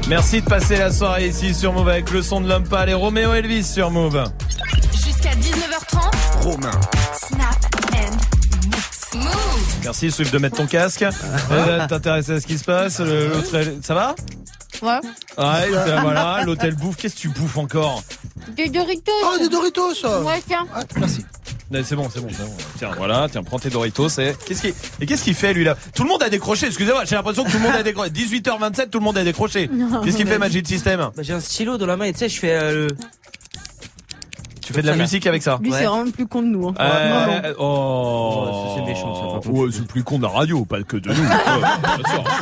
Merci 0.09 0.41
de 0.41 0.47
passer 0.47 0.77
la 0.77 0.91
soirée 0.91 1.29
ici 1.29 1.55
sur 1.55 1.73
Move 1.73 1.89
avec 1.89 2.11
le 2.11 2.23
son 2.23 2.41
de 2.41 2.49
Limpal 2.49 2.89
et 2.91 2.95
Roméo 2.95 3.33
Elvis 3.33 3.65
sur 3.65 3.91
Move. 3.91 4.25
Jusqu'à 4.93 5.35
19h30. 5.35 6.43
Romain. 6.43 6.98
Merci 9.89 10.11
Swift 10.11 10.31
de 10.35 10.39
mettre 10.39 10.57
ton 10.59 10.67
casque. 10.67 11.03
Euh, 11.51 11.87
T'intéresser 11.87 12.33
à 12.33 12.41
ce 12.43 12.47
qui 12.47 12.59
se 12.59 12.65
passe. 12.65 13.01
le- 13.01 13.29
l'autre, 13.29 13.55
elle- 13.55 13.79
ça 13.83 13.95
va? 13.95 14.15
Ouais. 14.83 14.89
Ouais, 15.39 15.73
ça, 15.73 16.01
voilà. 16.03 16.43
L'hôtel 16.45 16.75
bouffe. 16.75 16.97
Qu'est-ce 16.97 17.15
que 17.15 17.21
tu 17.21 17.29
bouffes 17.31 17.57
encore? 17.57 18.03
Des 18.55 18.69
Doritos. 18.69 19.11
Oh, 19.25 19.39
des 19.39 19.49
Doritos 19.49 19.95
Ouais, 20.27 20.43
tiens. 20.47 20.67
Merci. 20.99 21.25
Ouais, 21.71 21.83
C'est 21.83 21.97
bon, 21.97 22.07
c'est 22.13 22.21
bon, 22.21 22.29
c'est 22.31 22.45
bon. 22.45 22.55
Tiens, 22.77 22.91
voilà, 22.99 23.29
tiens, 23.33 23.43
prends 23.43 23.59
tes 23.59 23.71
Doritos. 23.71 24.09
Et 24.21 24.35
qu'est-ce 24.47 24.61
qu'il 24.61 24.75
et 25.01 25.07
qu'est-ce 25.07 25.25
qu'il 25.25 25.35
fait 25.35 25.55
lui 25.55 25.65
là? 25.65 25.75
Tout 25.95 26.03
le 26.03 26.09
monde 26.11 26.23
a 26.23 26.29
décroché. 26.29 26.67
Excusez-moi, 26.67 27.07
j'ai 27.07 27.15
l'impression 27.17 27.45
que 27.45 27.51
tout 27.51 27.57
le 27.57 27.63
monde 27.63 27.75
a 27.75 27.83
décroché. 27.83 28.11
18h27, 28.11 28.91
tout 28.91 28.99
le 28.99 29.05
monde 29.05 29.17
a 29.17 29.25
décroché. 29.25 29.71
Qu'est-ce 30.05 30.17
qu'il 30.19 30.27
fait 30.27 30.39
Magic 30.39 30.67
System? 30.69 31.01
Bah, 31.17 31.23
j'ai 31.23 31.33
un 31.33 31.41
stylo 31.41 31.79
dans 31.79 31.87
la 31.87 31.97
main 31.97 32.05
et 32.05 32.13
tu 32.13 32.19
sais, 32.19 32.29
je 32.29 32.39
fais 32.39 32.53
euh, 32.53 32.87
le. 32.89 32.97
Tu 34.69 34.75
fais 34.75 34.83
de 34.83 34.87
la 34.87 34.97
musique 34.97 35.27
avec 35.27 35.43
ça 35.43 35.59
Lui, 35.63 35.73
c'est 35.73 35.85
vraiment 35.85 36.03
le 36.05 36.11
plus 36.11 36.27
con 36.27 36.43
de 36.43 36.47
nous. 36.49 36.69
hein. 36.69 36.75
Euh, 36.79 37.55
oh, 37.59 38.75
c'est 38.77 38.83
méchant, 38.85 39.41
ça, 39.43 39.51
Ouais, 39.51 39.69
c'est 39.73 39.87
plus 39.87 40.05
con 40.05 40.19
de 40.19 40.25
la 40.25 40.29
radio, 40.29 40.65
pas 40.65 40.83
que 40.83 40.97
de 40.99 41.09
nous. 41.09 41.15
Ouais, 41.23 42.01
bien 42.03 42.11
sûr. 42.11 42.25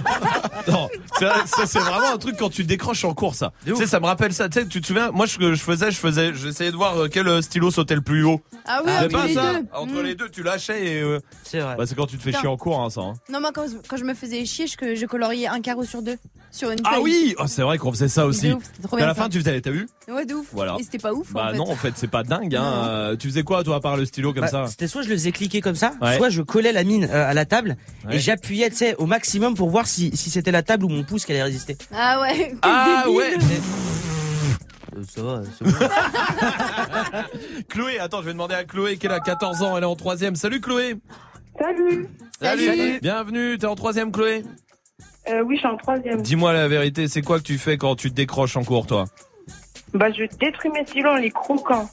Non, 0.68 0.88
ça, 1.20 1.32
ça, 1.46 1.64
c'est 1.66 1.78
vraiment 1.78 2.12
un 2.14 2.18
truc 2.18 2.36
quand 2.36 2.50
tu 2.50 2.64
décroches 2.64 3.04
en 3.04 3.14
cours, 3.14 3.36
ça. 3.36 3.52
Tu 3.64 3.76
sais, 3.76 3.86
ça 3.86 4.00
me 4.00 4.06
rappelle 4.06 4.32
ça. 4.32 4.48
Tu 4.48 4.58
sais, 4.60 4.66
tu 4.66 4.80
te 4.80 4.86
souviens 4.88 5.12
Moi, 5.12 5.28
ce 5.28 5.38
que 5.38 5.54
je 5.54 5.62
faisais, 5.62 5.92
je 5.92 5.96
faisais, 5.96 6.32
j'essayais 6.34 6.72
de 6.72 6.76
voir 6.76 6.96
euh, 6.98 7.08
quel 7.08 7.28
euh, 7.28 7.40
stylo 7.40 7.70
sautait 7.70 7.94
le 7.94 8.00
plus 8.00 8.24
haut. 8.24 8.40
Ah 8.66 8.80
oui, 8.84 8.90
C'est 8.98 9.04
entre 9.14 9.26
les 9.28 9.34
ça. 9.34 9.52
deux. 9.52 9.66
Entre 9.72 9.92
Mm. 9.92 10.04
les 10.04 10.14
deux, 10.16 10.28
tu 10.28 10.42
lâchais 10.42 10.84
et. 10.84 11.00
euh, 11.02 11.20
C'est 11.44 11.60
vrai. 11.60 11.76
bah, 11.78 11.84
c'est 11.86 11.94
quand 11.94 12.06
tu 12.06 12.16
te 12.18 12.22
fais 12.22 12.32
chier 12.32 12.48
en 12.48 12.56
cours, 12.56 12.80
hein, 12.80 12.90
ça. 12.90 13.02
hein. 13.02 13.12
Non, 13.30 13.40
moi, 13.40 13.50
quand, 13.54 13.66
quand 13.88 13.96
je 13.96 14.02
me 14.04 14.14
faisais 14.14 14.44
chier, 14.44 14.66
je 14.66 15.06
coloriais 15.06 15.46
un 15.46 15.60
carreau 15.60 15.84
sur 15.84 16.02
deux. 16.02 16.16
Sur 16.56 16.70
une 16.70 16.78
Ah 16.84 17.00
oui, 17.02 17.34
oh, 17.38 17.46
c'est 17.46 17.60
vrai 17.60 17.76
qu'on 17.76 17.92
faisait 17.92 18.08
ça 18.08 18.24
aussi. 18.24 18.50
Ouf, 18.50 18.62
trop 18.82 18.96
à 18.96 19.00
la 19.00 19.08
ça. 19.08 19.14
fin, 19.24 19.28
tu 19.28 19.38
faisais, 19.40 19.60
t'as 19.60 19.70
vu 19.70 19.86
Ouais, 20.08 20.24
de 20.24 20.32
ouf. 20.32 20.46
Voilà. 20.52 20.76
Et 20.80 20.82
c'était 20.84 20.96
pas 20.96 21.12
ouf. 21.12 21.30
Bah 21.34 21.48
en 21.48 21.50
fait. 21.52 21.56
non, 21.58 21.68
en 21.70 21.76
fait, 21.76 21.92
c'est 21.96 22.06
pas 22.10 22.22
dingue. 22.22 22.54
Hein. 22.56 22.64
Euh, 22.88 23.16
Tu 23.16 23.28
faisais 23.28 23.42
quoi, 23.42 23.62
toi, 23.62 23.76
à 23.76 23.80
part 23.80 23.98
le 23.98 24.06
stylo 24.06 24.32
comme 24.32 24.40
Bah, 24.44 24.48
ça 24.48 24.66
C'était 24.66 24.88
soit 24.88 25.02
je 25.02 25.08
le 25.10 25.16
faisais 25.16 25.32
cliquer 25.32 25.60
comme 25.60 25.74
ça, 25.74 25.92
Ouais. 26.00 26.16
soit 26.16 26.30
je 26.30 26.40
collais 26.40 26.72
la 26.72 26.82
mine 26.82 27.04
euh, 27.10 27.28
à 27.30 27.34
la 27.34 27.44
table 27.44 27.76
Ouais. 28.08 28.16
et 28.16 28.18
j'appuyais, 28.20 28.70
tu 28.70 28.76
sais, 28.76 28.94
au 28.96 29.04
maximum 29.04 29.54
pour 29.54 29.68
voir 29.68 29.86
si, 29.86 30.16
si 30.16 30.30
c'était 30.30 30.50
la 30.50 30.62
table 30.62 30.86
ou 30.86 30.88
mon 30.88 31.02
pouce 31.04 31.26
qui 31.26 31.32
allait 31.32 31.42
résister. 31.42 31.76
Ah 31.94 32.22
ouais. 32.22 32.54
Ah 32.62 33.02
débile. 33.04 33.18
ouais. 33.18 33.34
Euh, 34.96 35.02
ça 35.14 35.22
va, 35.22 35.42
c'est 35.58 35.64
bon. 35.66 35.72
Chloé, 37.68 37.98
attends, 37.98 38.20
je 38.20 38.26
vais 38.28 38.32
demander 38.32 38.54
à 38.54 38.64
Chloé 38.64 38.96
qui 38.96 39.06
a 39.08 39.20
14 39.20 39.62
ans, 39.62 39.76
elle 39.76 39.82
est 39.82 39.86
en 39.86 39.94
troisième. 39.96 40.36
Salut 40.36 40.62
Chloé. 40.62 40.96
Salut. 41.60 42.08
Salut. 42.40 42.98
Bienvenue, 43.02 43.58
t'es 43.58 43.66
en 43.66 43.74
troisième 43.74 44.10
Chloé. 44.10 44.42
Euh, 45.28 45.42
oui, 45.42 45.56
je 45.56 45.60
suis 45.60 45.68
en 45.68 45.76
troisième. 45.76 46.22
Dis-moi 46.22 46.52
la 46.52 46.68
vérité, 46.68 47.08
c'est 47.08 47.22
quoi 47.22 47.38
que 47.38 47.44
tu 47.44 47.58
fais 47.58 47.76
quand 47.78 47.96
tu 47.96 48.10
te 48.10 48.14
décroches 48.14 48.56
en 48.56 48.64
cours, 48.64 48.86
toi 48.86 49.06
Bah, 49.92 50.06
je 50.12 50.24
détruis 50.38 50.70
mes 50.70 50.84
stylos 50.86 51.10
en 51.10 51.16
les 51.16 51.30
croquant. 51.30 51.88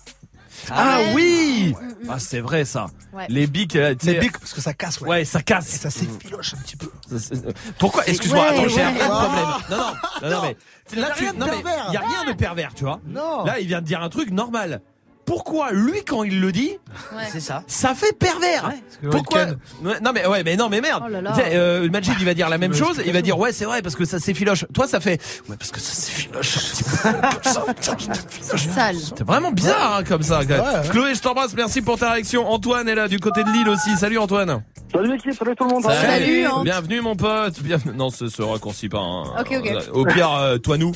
Ah, 0.70 1.00
ouais. 1.00 1.14
oui. 1.16 1.76
Ah 2.08 2.20
c'est 2.20 2.40
vrai 2.40 2.64
ça. 2.64 2.86
Ouais. 3.12 3.26
Les 3.28 3.48
bics, 3.48 3.76
euh, 3.76 3.96
Les 4.04 4.20
bics, 4.20 4.38
parce 4.38 4.54
que 4.54 4.62
ça 4.62 4.74
casse, 4.74 5.02
ouais. 5.02 5.10
Ouais, 5.10 5.26
ça 5.26 5.40
Et 5.40 5.44
casse. 5.44 5.68
ça 5.68 5.90
s'effiloche 5.90 6.54
un 6.54 6.58
petit 6.58 6.78
peu. 6.78 6.90
Ça, 7.18 7.34
euh, 7.36 7.52
Pourquoi 7.80 8.06
Excuse-moi, 8.08 8.42
Ouais, 8.44 8.60
attends, 8.60 8.68
j'ai 8.70 8.82
un 8.84 8.92
problème. 8.94 9.12
Ah. 9.12 9.60
Non, 9.70 9.78
non, 9.78 10.30
non, 10.30 10.30
non, 10.30 10.42
mais 10.44 11.02
là, 11.02 11.10
tu, 11.18 11.26
non, 11.26 11.32
mais 11.48 11.52
pervers. 11.64 11.90
y 11.92 11.98
a 11.98 12.02
rien 12.02 12.32
de 12.32 12.38
pervers, 12.38 12.74
tu 12.76 12.84
vois. 12.84 13.00
Non. 13.08 13.44
Là, 13.46 13.60
il 13.60 13.68
vient 13.68 13.82
de 13.82 13.86
dire 13.88 14.02
un 14.02 14.10
truc 14.10 14.30
normal. 14.30 14.82
Pourquoi 15.26 15.72
lui, 15.72 16.04
quand 16.06 16.24
il 16.24 16.42
le 16.42 16.52
dit, 16.52 16.72
Ouais. 17.16 17.24
C'est 17.32 17.40
ça. 17.40 17.64
ça 17.68 17.96
fait 17.96 18.18
pervers 18.18 18.72
Pourquoi 19.10 19.46
Non 19.82 20.12
mais 20.14 20.26
ouais, 20.28 20.44
mais 20.44 20.56
non 20.58 20.68
mais 20.70 20.82
merde. 20.82 21.04
Oh 21.06 21.10
là 21.10 21.34
euh, 21.40 21.90
Majid 21.90 22.12
il 22.20 22.26
va 22.26 22.34
dire 22.34 22.50
la 22.50 22.58
même 22.58 22.74
chose. 22.74 23.02
Il 23.06 23.14
va 23.14 23.22
dire 23.22 23.38
ouais 23.40 23.54
c'est 23.54 23.66
vrai 23.66 23.82
parce 23.82 23.96
que 23.96 24.04
ça 24.06 24.20
s'effiloche. 24.20 24.66
Toi 24.74 24.88
ça 24.88 25.00
fait 25.00 25.22
ouais 25.50 25.56
parce 25.58 25.72
que 25.72 25.80
ça 25.80 25.94
t'effiloche. 25.94 26.58
Sale. 28.58 28.96
C'est 28.98 29.24
vraiment 29.24 29.52
bizarre 29.52 29.98
hein, 29.98 30.04
comme 30.04 30.24
ça. 30.24 30.40
Ouais, 30.42 30.48
ouais. 30.60 30.90
Chloé, 30.92 31.16
je 31.16 31.22
t'embrasse. 31.22 31.54
Merci 31.56 31.82
pour 31.82 31.98
ta 31.98 32.12
réaction. 32.12 32.48
Antoine 32.50 32.88
est 32.90 32.96
là 32.96 33.08
du 33.08 33.20
côté 33.20 33.44
de 33.44 33.50
Lille 33.50 33.70
aussi. 33.70 33.96
Salut 33.98 34.18
Antoine. 34.18 34.62
Salut 34.92 35.12
l'équipe, 35.12 35.34
salut 35.34 35.56
tout 35.56 35.64
le 35.66 35.70
monde. 35.74 35.84
Salut. 35.84 36.46
Bienvenue 36.64 37.02
mon 37.02 37.16
pote. 37.16 37.60
Bien... 37.62 37.78
Non, 37.96 38.10
ce 38.10 38.28
se 38.28 38.42
raccourcit 38.42 38.90
pas. 38.90 39.00
hein. 39.00 39.24
Ok, 39.40 39.54
ok. 39.58 39.76
Au 39.94 40.06
pire, 40.06 40.32
euh, 40.34 40.58
toi 40.58 40.78
nous. 40.78 40.92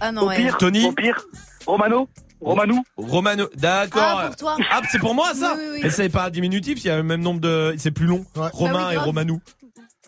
Ah 0.00 0.12
non, 0.12 0.22
Au 0.22 0.28
ouais. 0.28 0.36
pire, 0.36 0.56
Tony. 0.58 0.84
au 0.86 0.92
pire, 0.92 1.16
Romano, 1.66 2.08
Romanou. 2.40 2.82
Romano. 2.96 3.48
D'accord. 3.56 4.02
Ah, 4.04 4.26
pour 4.28 4.36
toi. 4.36 4.56
Ah, 4.70 4.80
c'est 4.90 4.98
pour 4.98 5.14
moi 5.14 5.32
ça 5.34 5.54
Oui, 5.56 5.62
oui, 5.62 5.70
oui. 5.74 5.80
Mais 5.84 5.90
c'est 5.90 6.08
pas 6.08 6.28
diminutif, 6.30 6.84
il 6.84 6.88
y 6.88 6.90
a 6.90 6.96
le 6.96 7.02
même 7.02 7.20
nombre 7.22 7.40
de. 7.40 7.74
C'est 7.78 7.90
plus 7.90 8.06
long. 8.06 8.24
Ouais. 8.36 8.48
Romain 8.52 8.72
Bah 8.72 8.86
oui, 8.90 8.94
et. 8.94 8.98
Romanou. 8.98 9.40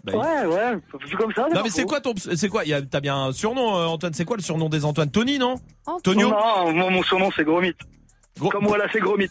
Bah, 0.04 0.12
Ouais, 0.14 0.46
ouais, 0.46 0.76
c'est 1.08 1.16
comme 1.16 1.32
ça. 1.34 1.48
Non 1.52 1.60
mais 1.64 1.70
c'est 1.70 1.84
quoi 1.84 2.00
ton 2.00 2.14
c'est 2.16 2.48
quoi 2.48 2.64
il 2.64 2.68
y 2.70 2.74
a- 2.74 2.80
t'as 2.82 3.00
bien 3.00 3.16
un 3.16 3.32
surnom 3.32 3.76
euh, 3.76 3.86
Antoine 3.86 4.14
c'est 4.14 4.24
quoi 4.24 4.36
le 4.36 4.42
surnom 4.42 4.68
des 4.68 4.84
Antoine 4.84 5.10
Tony 5.10 5.38
non? 5.40 5.56
Antoine. 5.86 6.00
Tonio? 6.16 6.30
Non, 6.30 6.72
moi, 6.72 6.90
mon 6.90 7.02
surnom 7.02 7.30
c'est 7.34 7.42
Gromit. 7.44 7.74
Gros- 8.38 8.50
Comme 8.50 8.66
voilà, 8.66 8.84
c'est 8.92 9.00
Gromit. 9.00 9.28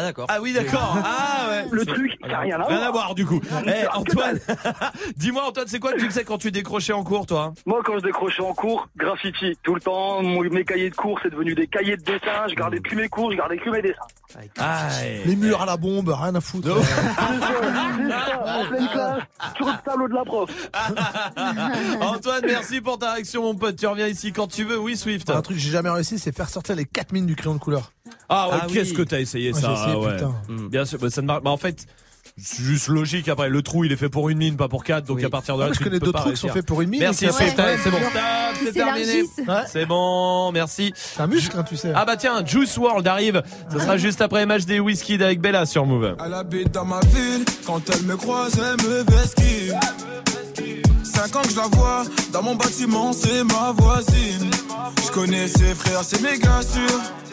Ah 0.00 0.02
d'accord. 0.02 0.26
Ah 0.30 0.40
oui 0.40 0.54
d'accord 0.54 0.96
ah 1.04 1.46
ouais 1.50 1.64
Le 1.70 1.84
truc, 1.84 2.16
ça 2.22 2.28
n'a 2.28 2.38
rien 2.40 2.58
à 2.58 2.64
rien 2.66 2.76
voir. 2.78 2.88
à 2.88 2.90
voir 2.90 3.14
du 3.14 3.26
coup 3.26 3.38
Eh 3.66 3.86
Antoine 3.94 4.38
dis-moi 5.16 5.44
Antoine 5.46 5.66
c'est 5.68 5.78
quoi 5.78 5.92
que 5.92 5.98
tu 5.98 6.06
faisais 6.06 6.24
quand 6.24 6.38
tu 6.38 6.50
décrochais 6.50 6.94
en 6.94 7.04
cours 7.04 7.26
toi? 7.26 7.52
Moi, 7.66 7.80
quand 7.84 7.98
je 7.98 8.02
décrochais 8.04 8.42
en 8.42 8.54
cours, 8.54 8.88
graffiti. 8.96 9.58
Tout 9.62 9.74
le 9.74 9.80
temps, 9.82 10.22
mon- 10.22 10.40
mes 10.42 10.64
cahiers 10.64 10.88
de 10.90 10.94
cours, 10.96 11.18
c'est 11.22 11.30
devenu 11.30 11.54
des 11.54 11.66
cahiers 11.66 11.98
de 11.98 12.02
dessin. 12.02 12.48
Je 12.48 12.54
gardais 12.54 12.80
plus 12.80 12.96
mes 12.96 13.08
cours, 13.08 13.30
je 13.30 13.36
gardais 13.36 13.58
que 13.58 13.68
mes 13.68 13.82
dessins. 13.82 14.00
ah 14.58 14.88
Les 15.26 15.36
murs 15.36 15.60
à 15.60 15.66
la 15.66 15.76
bombe, 15.76 16.08
rien 16.08 16.34
à 16.34 16.40
foutre. 16.40 16.70
En 16.70 18.64
pleine 18.68 18.88
classe, 18.88 19.22
sur 19.56 19.66
le 19.66 19.72
tableau 19.84 20.08
de 20.08 20.14
la 20.14 20.24
prof. 20.24 20.50
Antoine 22.00 22.42
merci 22.46 22.80
pour 22.80 22.98
ta 22.98 23.12
réaction 23.14 23.42
mon 23.42 23.54
pote 23.54 23.76
tu 23.76 23.86
reviens 23.86 24.06
ici 24.06 24.32
quand 24.32 24.46
tu 24.46 24.64
veux 24.64 24.78
oui 24.78 24.96
Swift 24.96 25.28
Un 25.30 25.42
truc 25.42 25.56
que 25.56 25.62
j'ai 25.62 25.70
jamais 25.70 25.90
réussi, 25.90 26.18
c'est 26.18 26.34
faire 26.34 26.48
sortir 26.48 26.74
les 26.76 26.84
4 26.84 27.12
mines 27.12 27.26
du 27.26 27.36
crayon 27.36 27.54
de 27.54 27.60
couleur. 27.60 27.92
Ah 28.30 28.48
ouais 28.48 28.54
Ah 28.62 28.66
qu'est-ce 28.72 28.90
oui. 28.90 28.96
que 28.96 29.02
t'as 29.02 29.20
essayé 29.20 29.52
Ouais, 29.52 29.60
ça 29.60 29.72
essayé, 29.72 29.92
ah 29.94 29.98
ouais. 29.98 30.14
putain. 30.14 30.34
Mm. 30.48 30.68
bien 30.68 30.84
sûr 30.84 30.98
bah, 30.98 31.10
ça 31.10 31.20
ne 31.20 31.26
marche 31.26 31.42
bah, 31.42 31.50
en 31.50 31.56
fait 31.56 31.86
c'est 32.42 32.62
juste 32.62 32.88
logique 32.88 33.28
après 33.28 33.48
le 33.50 33.60
trou 33.60 33.84
il 33.84 33.92
est 33.92 33.96
fait 33.96 34.08
pour 34.08 34.28
une 34.30 34.38
mine 34.38 34.56
pas 34.56 34.68
pour 34.68 34.84
quatre 34.84 35.04
donc 35.04 35.18
Oui. 35.18 35.24
à 35.24 35.28
partir 35.30 35.56
de 35.56 35.62
Ah, 35.62 35.64
là 35.66 35.68
parce 35.72 35.78
tu 35.78 35.90
les 35.90 35.98
peux 35.98 36.06
deux 36.06 36.12
pas 36.12 36.20
trucs 36.20 36.36
sont 36.36 36.48
faits 36.48 36.64
pour 36.64 36.80
une 36.80 36.88
mine. 36.90 37.00
Merci 37.00 37.26
c'est 37.30 37.54
bon. 37.54 37.62
Ouais. 37.62 37.76
Qui 38.58 38.64
c'est 38.66 38.72
terminé. 38.72 39.22
Ouais. 39.46 39.54
C'est 39.66 39.86
bon, 39.86 40.52
merci. 40.52 40.92
C'est 40.94 41.20
un 41.20 41.26
muscle, 41.26 41.56
hein, 41.58 41.64
tu 41.68 41.76
sais. 41.76 41.92
Ah 41.94 42.04
bah 42.04 42.16
tiens, 42.16 42.44
Juice 42.44 42.76
World 42.78 43.06
arrive. 43.08 43.42
Ça 43.72 43.80
sera 43.80 43.96
juste 43.96 44.20
après 44.20 44.44
MHD 44.46 44.80
Whisky 44.80 45.14
avec 45.14 45.40
Bella 45.40 45.66
sur 45.66 45.86
Move. 45.86 46.16
Elle 46.24 46.34
habite 46.34 46.70
dans 46.72 46.84
ma 46.84 47.00
ville, 47.00 47.44
quand 47.66 47.80
elle 47.90 48.02
me 48.04 48.16
croise, 48.16 48.52
elle 48.58 48.86
me 48.86 49.02
vesquille. 49.02 49.74
Cinq 51.02 51.36
ans 51.36 51.42
que 51.42 51.50
je 51.50 51.56
la 51.56 51.66
vois, 51.68 52.04
dans 52.32 52.42
mon 52.42 52.54
bâtiment, 52.54 53.12
c'est 53.12 53.44
ma 53.44 53.72
voisine. 53.72 54.50
Je 55.04 55.10
connais 55.10 55.48
ses 55.48 55.74
frères, 55.74 56.02
c'est 56.04 56.20
méga 56.22 56.60
sûr, 56.62 57.00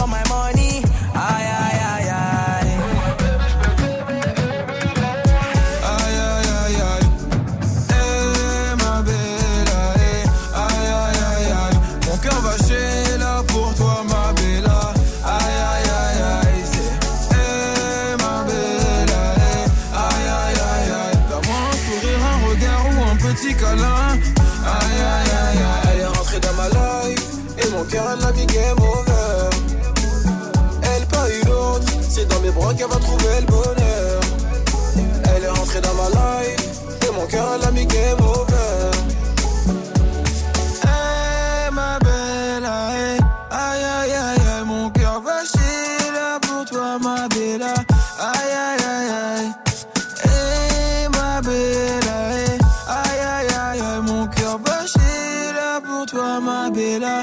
All 0.00 0.06
my 0.06 0.22
money. 0.30 0.59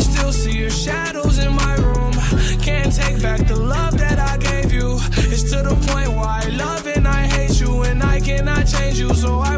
still 0.00 0.32
see 0.32 0.58
your 0.58 0.70
shadows 0.70 1.38
in 1.38 1.54
my 1.54 1.74
room. 1.74 2.12
Can't 2.62 2.94
take 2.94 3.20
back 3.20 3.46
the 3.46 3.56
love 3.56 3.98
that 3.98 4.18
I 4.18 4.38
gave 4.38 4.72
you. 4.72 4.98
It's 5.30 5.42
to 5.52 5.62
the 5.62 5.74
point 5.92 6.08
I 6.16 6.48
love 6.48 6.86
and 6.86 7.06
I 7.06 7.26
hate 7.26 7.60
you, 7.60 7.82
and 7.82 8.02
I 8.02 8.20
cannot 8.20 8.66
change 8.66 8.98
you, 8.98 9.12
so 9.14 9.40
I 9.40 9.57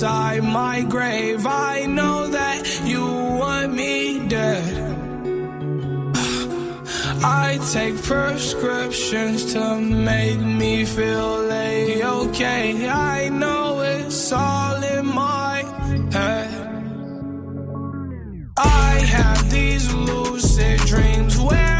inside 0.00 0.42
my 0.42 0.80
grave. 0.84 1.44
I 1.44 1.84
know 1.84 2.26
that 2.28 2.80
you 2.86 3.04
want 3.04 3.74
me 3.74 4.26
dead. 4.28 4.64
I 7.22 7.58
take 7.70 8.02
prescriptions 8.02 9.52
to 9.52 9.78
make 9.78 10.40
me 10.40 10.86
feel 10.86 11.52
a-okay. 11.52 12.88
I 12.88 13.28
know 13.28 13.80
it's 13.82 14.32
all 14.32 14.82
in 14.82 15.04
my 15.04 15.64
head. 16.12 16.50
I 18.56 18.92
have 19.16 19.50
these 19.50 19.92
lucid 19.92 20.80
dreams 20.86 21.38
where 21.38 21.79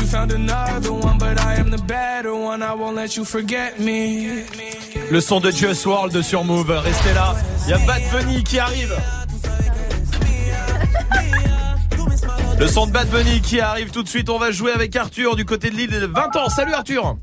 Le 5.09 5.21
son 5.21 5.39
de 5.39 5.51
Just 5.51 5.85
World 5.85 6.21
sur 6.21 6.43
Move. 6.43 6.69
Restez 6.69 7.13
là. 7.13 7.33
Il 7.65 7.69
y 7.69 7.73
a 7.73 7.77
Bad 7.79 8.01
Bunny 8.11 8.43
qui 8.43 8.59
arrive. 8.59 8.93
Le 12.59 12.67
son 12.67 12.87
de 12.87 12.91
Bad 12.91 13.09
Bunny 13.09 13.39
qui 13.39 13.61
arrive 13.61 13.91
tout 13.91 14.03
de 14.03 14.09
suite. 14.09 14.29
On 14.29 14.37
va 14.37 14.51
jouer 14.51 14.73
avec 14.73 14.93
Arthur 14.97 15.37
du 15.37 15.45
côté 15.45 15.69
de 15.69 15.75
l'île 15.75 15.89
de 15.91 16.05
20 16.05 16.35
ans. 16.35 16.49
Salut 16.49 16.73
Arthur. 16.73 17.15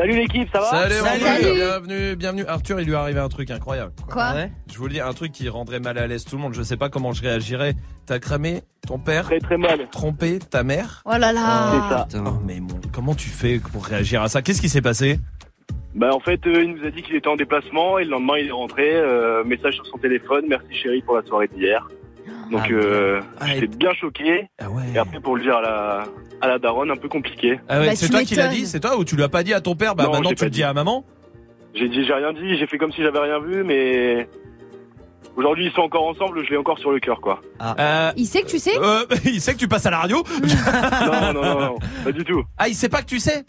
Salut 0.00 0.16
l'équipe, 0.16 0.48
ça 0.50 0.60
va 0.60 0.70
Salut, 0.70 0.94
Salut. 1.20 1.54
Bienvenue, 1.56 2.16
bienvenue. 2.16 2.44
Arthur, 2.46 2.80
il 2.80 2.86
lui 2.86 2.92
est 2.94 2.96
arrivé 2.96 3.20
un 3.20 3.28
truc 3.28 3.50
incroyable. 3.50 3.92
Quoi 4.10 4.32
Je 4.72 4.78
vous 4.78 4.86
le 4.86 4.94
dis, 4.94 5.00
un 5.00 5.12
truc 5.12 5.30
qui 5.30 5.46
rendrait 5.50 5.78
mal 5.78 5.98
à 5.98 6.06
l'aise 6.06 6.24
tout 6.24 6.36
le 6.36 6.42
monde. 6.42 6.54
Je 6.54 6.62
sais 6.62 6.78
pas 6.78 6.88
comment 6.88 7.12
je 7.12 7.20
réagirais. 7.20 7.74
T'as 8.06 8.18
cramé 8.18 8.62
ton 8.88 8.98
père 8.98 9.24
Très 9.24 9.40
très 9.40 9.58
mal. 9.58 9.88
Trompé 9.90 10.38
ta 10.38 10.62
mère 10.62 11.02
Oh 11.04 11.10
là 11.18 11.32
là. 11.34 12.06
C'est 12.08 12.16
ça. 12.16 12.22
Oh, 12.26 12.38
mais 12.46 12.60
mon- 12.60 12.80
comment 12.94 13.14
tu 13.14 13.28
fais 13.28 13.58
pour 13.58 13.84
réagir 13.84 14.22
à 14.22 14.28
ça? 14.30 14.40
Qu'est-ce 14.40 14.62
qui 14.62 14.70
s'est 14.70 14.80
passé? 14.80 15.20
Bah 15.94 16.14
en 16.14 16.20
fait, 16.20 16.40
euh, 16.46 16.62
il 16.62 16.76
nous 16.76 16.86
a 16.86 16.90
dit 16.90 17.02
qu'il 17.02 17.16
était 17.16 17.28
en 17.28 17.36
déplacement 17.36 17.98
et 17.98 18.04
le 18.04 18.10
lendemain 18.10 18.38
il 18.38 18.46
est 18.46 18.52
rentré. 18.52 18.94
euh, 18.94 19.44
message 19.44 19.74
sur 19.74 19.84
son 19.86 19.98
téléphone, 19.98 20.44
merci 20.48 20.72
chérie 20.82 21.02
pour 21.02 21.16
la 21.16 21.22
soirée 21.24 21.48
d'hier. 21.48 21.86
Donc 22.50 22.62
Ah, 22.64 22.72
euh, 22.72 23.20
ah, 23.40 23.46
j'étais 23.46 23.66
bien 23.76 23.92
choqué. 23.94 24.48
Et 24.94 24.98
après 24.98 25.20
pour 25.20 25.36
le 25.36 25.42
dire 25.42 25.56
à 25.56 25.60
la 25.62 26.04
à 26.42 26.48
la 26.48 26.58
daronne, 26.58 26.90
un 26.90 26.96
peu 26.96 27.08
compliqué. 27.08 27.60
Ah 27.68 27.80
ouais, 27.80 27.86
Bah, 27.88 27.92
c'est 27.96 28.08
toi 28.08 28.22
qui 28.24 28.34
l'as 28.34 28.48
dit 28.48 28.66
C'est 28.66 28.80
toi 28.80 28.96
ou 28.98 29.04
tu 29.04 29.16
l'as 29.16 29.28
pas 29.28 29.42
dit 29.42 29.52
à 29.54 29.60
ton 29.60 29.74
père 29.76 29.94
Bah 29.94 30.04
Non, 30.04 30.12
maintenant 30.12 30.30
tu 30.32 30.44
le 30.44 30.50
dis 30.50 30.58
dit. 30.58 30.62
à 30.64 30.72
maman? 30.72 31.04
J'ai 31.74 31.88
dit 31.88 32.04
j'ai 32.04 32.14
rien 32.14 32.32
dit, 32.32 32.58
j'ai 32.58 32.66
fait 32.66 32.78
comme 32.78 32.90
si 32.92 33.02
j'avais 33.02 33.20
rien 33.20 33.38
vu, 33.38 33.62
mais 33.62 34.26
aujourd'hui 35.36 35.66
ils 35.66 35.72
sont 35.72 35.82
encore 35.82 36.06
ensemble, 36.08 36.44
je 36.44 36.50
l'ai 36.50 36.56
encore 36.56 36.78
sur 36.78 36.90
le 36.90 36.98
cœur 36.98 37.20
quoi. 37.20 37.40
Euh, 37.78 38.10
Il 38.16 38.26
sait 38.26 38.42
que 38.42 38.48
tu 38.48 38.58
sais 38.58 38.76
euh, 38.76 39.04
il 39.24 39.40
sait 39.40 39.52
que 39.54 39.58
tu 39.58 39.68
passes 39.68 39.86
à 39.86 39.90
la 39.90 39.98
radio? 39.98 40.22
Non 41.06 41.32
non 41.32 41.42
non 41.42 41.60
non, 41.60 41.76
pas 42.04 42.10
du 42.12 42.24
tout. 42.24 42.42
Ah, 42.58 42.68
il 42.68 42.74
sait 42.74 42.88
pas 42.88 43.02
que 43.02 43.06
tu 43.06 43.20
sais? 43.20 43.44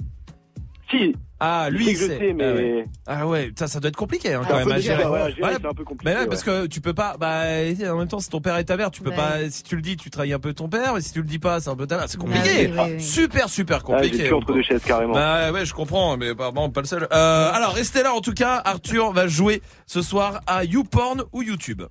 Si. 0.92 1.16
Ah, 1.40 1.70
lui, 1.72 1.90
il 1.90 1.98
sait. 1.98 2.20
sais, 2.20 2.34
mais- 2.34 2.44
Ah 2.46 2.54
ouais, 2.54 2.86
Ah 3.08 3.28
ouais, 3.28 3.52
ça, 3.58 3.68
ça 3.68 3.80
doit 3.80 3.88
être 3.90 3.96
compliqué 3.96 4.34
hein, 4.36 4.44
quand 4.48 4.58
même 4.58 4.72
à 4.72 4.80
gérer. 4.80 5.06
ouais, 5.06 5.24
Ouais, 5.24 5.34
c'est 5.40 5.66
un 5.66 5.74
peu 5.74 5.84
compliqué, 5.84 6.06
Mais 6.06 6.14
ouais, 6.16 6.20
ouais. 6.22 6.28
parce 6.28 6.44
que 6.44 6.68
tu 6.68 6.82
peux 6.82 6.94
pas. 6.94 7.16
Bah, 7.18 7.46
en 7.92 7.98
même 7.98 8.08
temps, 8.08 8.20
c'est 8.20 8.30
ton 8.30 8.42
père 8.42 8.58
et 8.60 8.66
ta 8.66 8.78
mère. 8.78 8.92
Tu 8.92 9.02
peux 9.02 9.10
Ouais. 9.10 9.16
pas. 9.16 9.50
Si 9.50 9.64
tu 9.64 9.76
le 9.76 9.82
dis, 9.82 9.98
tu 9.98 10.12
trahis 10.12 10.34
un 10.34 10.40
peu 10.40 10.54
ton 10.54 10.70
père. 10.70 10.98
Et 10.98 11.02
si 11.02 11.12
tu 11.14 11.20
le 11.22 11.28
dis 11.28 11.40
pas, 11.40 11.60
c'est 11.60 11.70
un 11.70 11.76
peu 11.76 11.88
ta 11.88 11.98
mère. 11.98 12.06
C'est 12.10 12.18
Ah 12.20 12.22
compliqué. 12.22 12.68
oui, 12.68 12.74
oui, 12.78 12.92
oui. 12.98 13.02
Super, 13.02 13.50
super 13.50 13.78
Ah, 13.78 13.82
compliqué. 13.84 14.32
entre 14.32 14.54
deux 14.54 14.62
chaises, 14.62 14.84
carrément. 14.84 15.14
Bah 15.14 15.52
ouais, 15.52 15.66
je 15.66 15.74
comprends, 15.74 16.16
mais 16.18 16.36
pas 16.36 16.52
le 16.76 16.84
seul. 16.86 17.08
Euh, 17.12 17.52
alors, 17.52 17.74
restez 17.74 18.04
là. 18.04 18.14
En 18.14 18.22
tout 18.22 18.34
cas, 18.34 18.62
Arthur 18.64 19.12
va 19.12 19.26
jouer 19.28 19.64
ce 19.88 20.04
soir 20.04 20.42
à 20.46 20.64
YouPorn 20.64 21.24
ou 21.34 21.42
YouTube. 21.42 21.82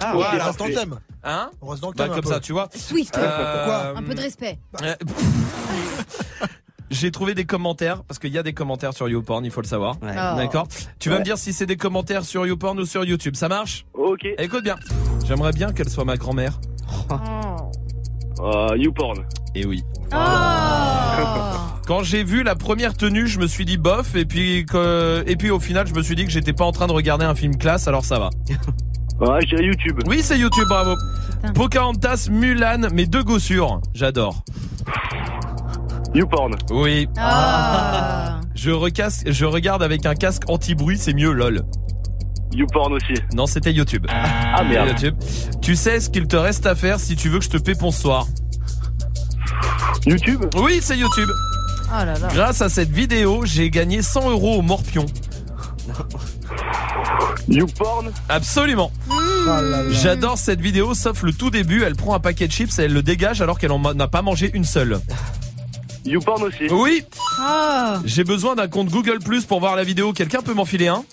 Ah, 0.00 0.12
Voilà. 0.14 0.42
on 0.44 0.46
reste 0.48 0.58
dans 0.58 0.66
le 0.66 0.74
thème. 0.74 0.98
Hein 1.24 1.50
On 1.62 1.68
reste 1.68 1.82
dans 1.82 1.88
le 1.88 1.94
Bah, 1.94 2.04
thème. 2.04 2.12
un 2.12 2.16
comme 2.16 2.24
peu. 2.24 2.30
ça, 2.30 2.40
tu 2.40 2.52
vois. 2.52 2.68
Swift. 2.74 3.16
Euh, 3.16 3.64
Quoi 3.64 3.94
Un 3.96 4.02
peu 4.02 4.14
de 4.14 4.20
respect. 4.20 4.58
J'ai 6.90 7.10
trouvé 7.10 7.34
des 7.34 7.44
commentaires 7.44 8.02
parce 8.04 8.18
qu'il 8.18 8.32
y 8.32 8.38
a 8.38 8.42
des 8.42 8.52
commentaires 8.54 8.92
sur 8.94 9.08
YouPorn, 9.08 9.44
il 9.44 9.50
faut 9.50 9.60
le 9.60 9.66
savoir. 9.66 9.96
Oh. 10.02 10.06
D'accord. 10.36 10.66
Tu 10.98 11.08
vas 11.08 11.16
Ouais. 11.16 11.20
me 11.20 11.24
dire 11.24 11.36
si 11.38 11.52
c'est 11.52 11.66
des 11.66 11.76
commentaires 11.76 12.24
sur 12.24 12.46
YouPorn 12.46 12.78
ou 12.80 12.86
sur 12.86 13.04
YouTube. 13.04 13.34
Ça 13.36 13.48
marche? 13.48 13.84
Ok. 13.94 14.26
Écoute 14.38 14.64
bien. 14.64 14.76
J'aimerais 15.26 15.52
bien 15.52 15.72
qu'elle 15.72 15.88
soit 15.90 16.04
ma 16.04 16.16
grand-mère. 16.16 16.58
Euh, 18.40 18.68
YouPorn. 18.76 19.24
Et 19.56 19.66
oui. 19.66 19.82
Oh. 20.12 20.16
Quand 21.88 22.04
j'ai 22.04 22.22
vu 22.22 22.44
la 22.44 22.54
première 22.54 22.94
tenue, 22.96 23.26
je 23.26 23.40
me 23.40 23.48
suis 23.48 23.64
dit 23.64 23.78
bof 23.78 24.14
et 24.14 24.24
puis 24.24 24.64
que, 24.64 25.24
et 25.26 25.34
puis 25.34 25.50
au 25.50 25.58
final, 25.58 25.88
je 25.88 25.94
me 25.94 26.02
suis 26.02 26.14
dit 26.14 26.24
que 26.24 26.30
j'étais 26.30 26.52
pas 26.52 26.64
en 26.64 26.70
train 26.70 26.86
de 26.86 26.92
regarder 26.92 27.24
un 27.24 27.34
film 27.34 27.56
classe, 27.56 27.88
alors 27.88 28.04
ça 28.04 28.18
va. 28.20 28.30
Ouais, 29.20 29.40
je 29.42 29.48
dirais 29.48 29.64
YouTube. 29.64 29.98
Oui, 30.06 30.20
c'est 30.22 30.38
YouTube, 30.38 30.68
bravo. 30.68 30.94
Pocahontas, 31.52 32.28
Mulan, 32.30 32.86
mes 32.92 33.06
deux 33.06 33.24
gossures. 33.24 33.80
J'adore. 33.92 34.44
YouPorn. 36.14 36.54
Oui. 36.70 37.08
Ah. 37.16 38.40
Je, 38.54 38.70
recasse, 38.70 39.24
je 39.26 39.44
regarde 39.44 39.82
avec 39.82 40.06
un 40.06 40.14
casque 40.14 40.42
anti-bruit, 40.48 40.98
c'est 40.98 41.14
mieux, 41.14 41.32
lol. 41.32 41.62
YouPorn 42.52 42.94
aussi. 42.94 43.14
Non, 43.34 43.46
c'était 43.46 43.72
YouTube. 43.72 44.06
Ah, 44.08 44.64
merde. 44.64 44.88
YouTube. 44.88 45.14
Tu 45.60 45.76
sais 45.76 46.00
ce 46.00 46.10
qu'il 46.10 46.26
te 46.26 46.36
reste 46.36 46.66
à 46.66 46.74
faire 46.74 46.98
si 46.98 47.14
tu 47.14 47.28
veux 47.28 47.38
que 47.38 47.44
je 47.44 47.50
te 47.50 47.58
paie 47.58 47.74
pour 47.74 47.92
ce 47.92 48.02
soir 48.02 48.26
YouTube? 50.06 50.44
Oui, 50.56 50.78
c'est 50.80 50.96
YouTube. 50.96 51.28
Oh 51.90 52.04
là 52.04 52.18
là. 52.18 52.28
Grâce 52.32 52.62
à 52.62 52.68
cette 52.68 52.90
vidéo, 52.90 53.42
j'ai 53.44 53.70
gagné 53.70 54.02
100 54.02 54.30
euros 54.30 54.58
au 54.58 54.62
morpion. 54.62 55.06
YouPorn? 57.48 58.10
Absolument. 58.28 58.90
J'adore 59.90 60.38
cette 60.38 60.60
vidéo, 60.60 60.94
sauf 60.94 61.22
le 61.22 61.32
tout 61.32 61.50
début. 61.50 61.82
Elle 61.82 61.96
prend 61.96 62.14
un 62.14 62.20
paquet 62.20 62.46
de 62.46 62.52
chips 62.52 62.78
et 62.78 62.82
elle 62.82 62.92
le 62.92 63.02
dégage 63.02 63.40
alors 63.40 63.58
qu'elle 63.58 63.72
en 63.72 63.94
n'a 63.94 64.08
pas 64.08 64.22
mangé 64.22 64.50
une 64.54 64.64
seule. 64.64 65.00
YouPorn 66.08 66.42
aussi. 66.42 66.66
Oui, 66.70 67.02
Oh. 67.40 67.94
j'ai 68.04 68.24
besoin 68.24 68.54
d'un 68.54 68.68
compte 68.68 68.88
Google 68.88 69.18
Plus 69.18 69.44
pour 69.44 69.60
voir 69.60 69.76
la 69.76 69.84
vidéo. 69.84 70.12
Quelqu'un 70.12 70.40
peut 70.42 70.54
m'en 70.54 70.64
filer 70.64 70.88
un? 70.88 71.04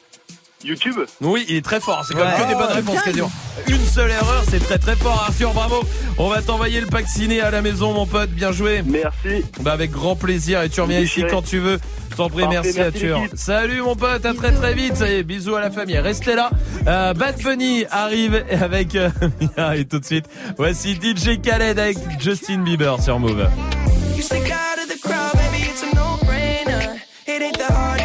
YouTube? 0.64 0.96
Oui, 1.22 1.46
il 1.48 1.58
est 1.58 1.62
très 1.66 1.80
fort. 1.80 2.04
C'est 2.08 2.16
comme 2.16 2.24
Ouais. 2.26 2.34
que 2.42 2.48
des 2.48 2.56
bonnes 2.56 2.66
Oh, 2.72 2.76
réponses 2.76 3.02
quasiment. 3.04 3.32
Une 3.68 3.86
seule 3.86 4.10
erreur, 4.10 4.44
c'est 4.50 4.58
très 4.60 4.80
très 4.80 4.96
fort. 4.96 5.24
Arthur, 5.28 5.54
bravo. 5.54 5.82
On 6.18 6.28
va 6.28 6.42
t'envoyer 6.42 6.82
le 6.82 6.88
pack 6.88 7.08
ciné 7.08 7.40
à 7.42 7.52
la 7.52 7.62
maison, 7.62 7.94
mon 7.94 8.08
pote. 8.08 8.32
Bien 8.32 8.52
joué. 8.52 8.82
Merci. 8.84 9.46
Bah 9.60 9.74
avec 9.74 9.92
grand 9.92 10.16
plaisir 10.16 10.64
et 10.64 10.70
tu 10.70 10.82
reviens 10.82 11.02
ici 11.02 11.24
quand 11.30 11.44
tu 11.44 11.60
veux. 11.60 11.78
Je 12.10 12.16
t'en 12.16 12.30
prie, 12.30 12.48
merci, 12.48 12.72
merci, 12.78 13.06
Arthur. 13.12 13.22
Salut 13.36 13.82
mon 13.82 13.96
pote, 13.96 14.26
à 14.26 14.34
très 14.34 14.54
très 14.54 14.74
vite. 14.74 14.96
Ça 14.96 15.08
y 15.08 15.16
est, 15.18 15.24
bisous 15.24 15.56
à 15.56 15.60
la 15.62 15.70
famille. 15.70 16.00
Restez 16.00 16.34
là. 16.34 16.50
Euh, 16.88 17.14
Bad 17.14 17.40
Bunny 17.44 17.86
arrive 17.92 18.44
avec 18.60 18.96
euh, 18.96 19.10
et 19.76 19.86
tout 19.86 20.00
de 20.00 20.06
suite. 20.06 20.26
Voici 20.58 20.96
DJ 20.96 21.40
Khaled 21.42 21.78
avec 21.78 21.98
Justin 22.20 22.60
Bieber 22.64 23.00
sur 23.04 23.20
Move. 23.20 23.46
You 25.06 25.12
stick 25.12 25.18
out 25.18 25.36
of 25.36 25.38
the 25.38 25.38
crowd, 25.38 25.52
baby, 25.52 25.70
it's 25.70 25.84
a 25.84 25.94
no-brainer. 25.94 27.02
It 27.28 27.42
ain't 27.42 27.58
the 27.58 27.72
hard 27.72 28.05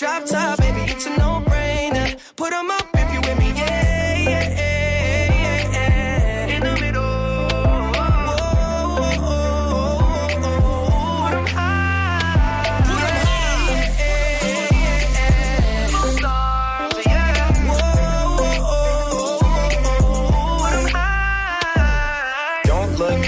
Drop 0.00 0.24
top, 0.24 0.58
baby, 0.58 0.80
it's 0.90 1.04
a 1.04 1.10
no-brainer. 1.18 2.18
Put 2.34 2.54
'em 2.54 2.70
up 2.70 2.86
if 2.94 3.12
you 3.12 3.20
with 3.20 3.38
me, 3.38 3.52
yeah, 3.54 4.16
yeah, 4.16 4.48
yeah, 4.58 5.72
yeah. 5.74 6.56
In 6.56 6.62
the 6.62 6.74
middle. 6.80 7.08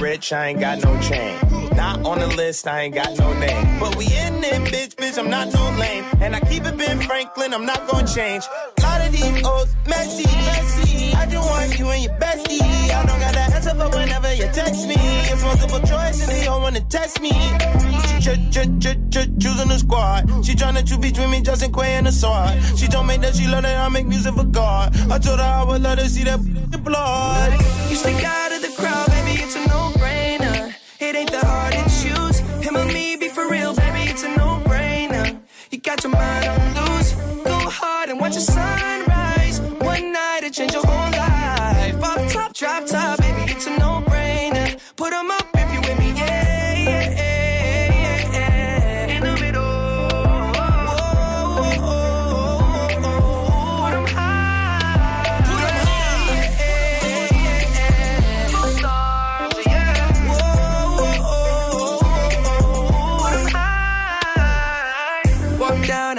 Rich, 0.01 0.33
I 0.33 0.49
ain't 0.49 0.59
got 0.61 0.79
no 0.83 0.92
list, 2.37 2.67
I 2.67 2.83
ain't 2.83 2.95
got 2.95 3.17
no 3.19 3.33
name. 3.39 3.81
But 3.81 3.97
we 3.97 4.07
in 4.07 4.43
it, 4.45 4.63
bitch, 4.73 4.95
bitch, 4.97 5.19
I'm 5.19 5.31
not 5.31 5.53
no 5.53 5.63
lame. 5.79 6.05
And 6.21 6.35
I 6.35 6.41
keep 6.41 6.65
it 6.65 6.77
Ben 6.77 7.01
Franklin, 7.03 7.53
I'm 7.53 7.67
not 7.67 7.89
gonna 7.89 8.07
change. 8.07 8.45
A 8.79 8.83
lot 8.83 9.01
of 9.07 9.13
these 9.13 9.45
old 9.45 9.69
messy, 9.87 10.25
messy. 10.25 11.15
I 11.15 11.27
just 11.27 11.49
want 11.49 11.79
you 11.79 11.89
and 11.89 12.03
your 12.05 12.15
bestie. 12.15 12.61
I 12.63 13.05
don't 13.07 13.21
got 13.21 13.35
that 13.35 13.53
answer 13.55 13.75
for 13.75 13.89
whenever 13.97 14.33
you 14.35 14.49
text 14.53 14.87
me. 14.87 14.97
It's 14.99 15.43
multiple 15.43 15.81
choice 15.81 16.21
and 16.23 16.31
they 16.31 16.47
all 16.47 16.61
wanna 16.61 16.81
test 16.83 17.21
me. 17.21 17.33
She 17.33 18.21
ch- 18.21 18.51
ch- 18.51 18.79
ch- 18.79 18.99
ch- 19.11 19.31
choosing 19.41 19.69
the 19.69 19.79
squad. 19.79 20.29
She 20.45 20.55
tryna 20.55 20.87
choose 20.87 20.99
between 20.99 21.31
me, 21.31 21.41
Justin 21.43 21.73
Quay 21.73 21.95
and 21.95 22.07
the 22.07 22.13
sword. 22.13 22.51
She 22.77 22.87
told 22.89 23.07
me 23.07 23.17
that 23.19 23.35
she 23.35 23.47
love 23.47 23.63
that 23.63 23.77
I 23.79 23.89
make 23.89 24.07
music 24.07 24.35
for 24.35 24.45
God. 24.45 24.97
I 25.11 25.19
told 25.19 25.39
her 25.41 25.45
I 25.45 25.65
would 25.65 25.83
let 25.83 25.99
her 25.99 26.09
see 26.09 26.25
that 26.25 26.41
blood. 26.83 27.53
You 27.91 27.97
stick 27.97 28.25
out 28.25 28.53
of 28.53 28.63
the 28.63 28.73
crowd, 28.77 29.07
baby, 29.09 29.43
it's 29.43 29.55
a 29.57 29.67
no-brainer. 29.69 30.75
It 31.01 31.17
ain't 31.17 31.31
the 31.31 31.45
hard 31.45 31.72
got 35.97 36.05
your 36.05 36.13
mind 36.13 36.47
on 36.47 36.97
loose. 36.97 37.13
Go 37.45 37.59
hard 37.69 38.09
and 38.09 38.19
watch 38.19 38.33
your 38.33 38.41
sunrise. 38.41 38.92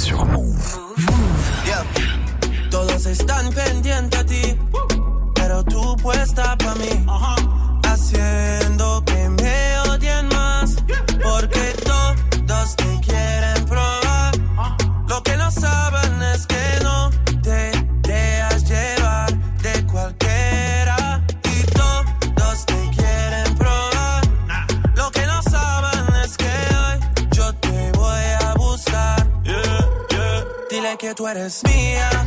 sur 0.00 0.24
Move. 0.24 0.56
Yeah. 1.66 1.84
Todos 2.70 3.04
están 3.04 3.50
pendientes 3.52 4.18
a 4.18 4.24
ti, 4.24 4.58
pero 5.34 5.62
tú 5.62 5.94
puesta 5.96 6.56
para 6.56 6.74
mí. 6.76 6.88
Uh 7.06 7.10
-huh. 7.10 7.39
puedes 31.32 31.62
mía 31.62 32.19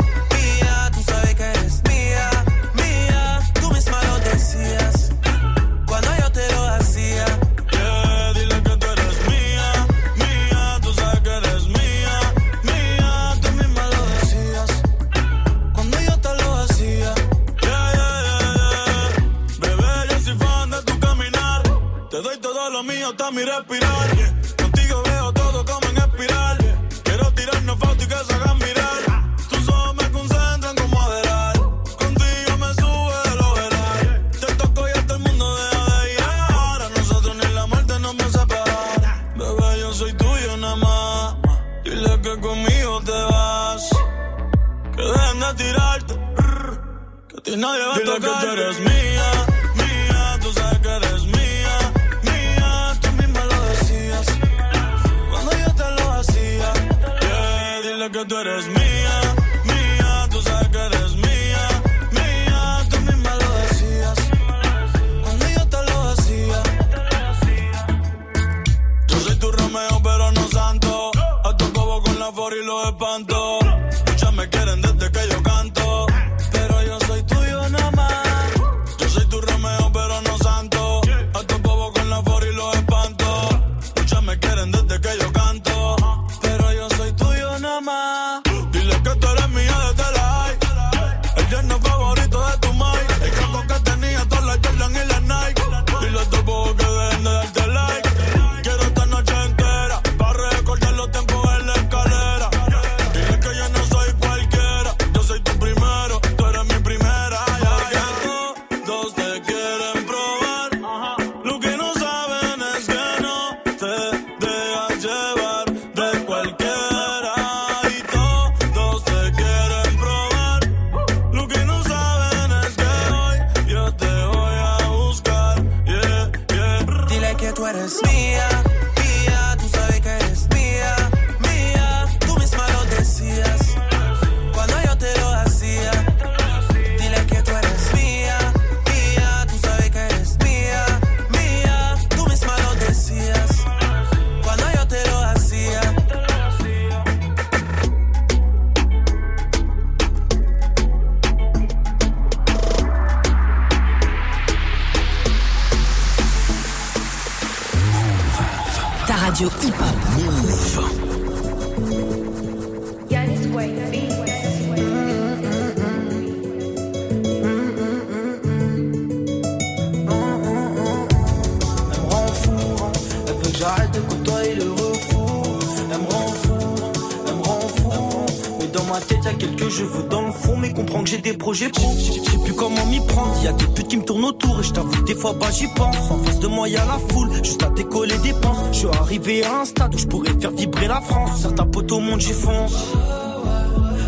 fois 185.31 185.51
j'y 185.51 185.67
pense. 185.67 186.11
En 186.11 186.17
face 186.19 186.39
de 186.39 186.47
moi 186.47 186.67
y'a 186.67 186.85
la 186.85 186.99
foule. 187.09 187.29
Juste 187.43 187.63
à 187.63 187.69
décoller 187.69 188.17
des 188.17 188.33
penses. 188.33 188.57
Je 188.71 188.77
suis 188.79 188.87
arrivé 188.87 189.43
à 189.43 189.61
un 189.61 189.65
stade 189.65 189.95
où 189.95 189.97
je 189.97 190.07
pourrais 190.07 190.33
faire 190.39 190.51
vibrer 190.51 190.87
la 190.87 191.01
France. 191.01 191.41
Certains 191.41 191.65
potes 191.65 191.91
au 191.91 191.99
monde 191.99 192.19
j'y 192.19 192.33
fonce. 192.33 192.75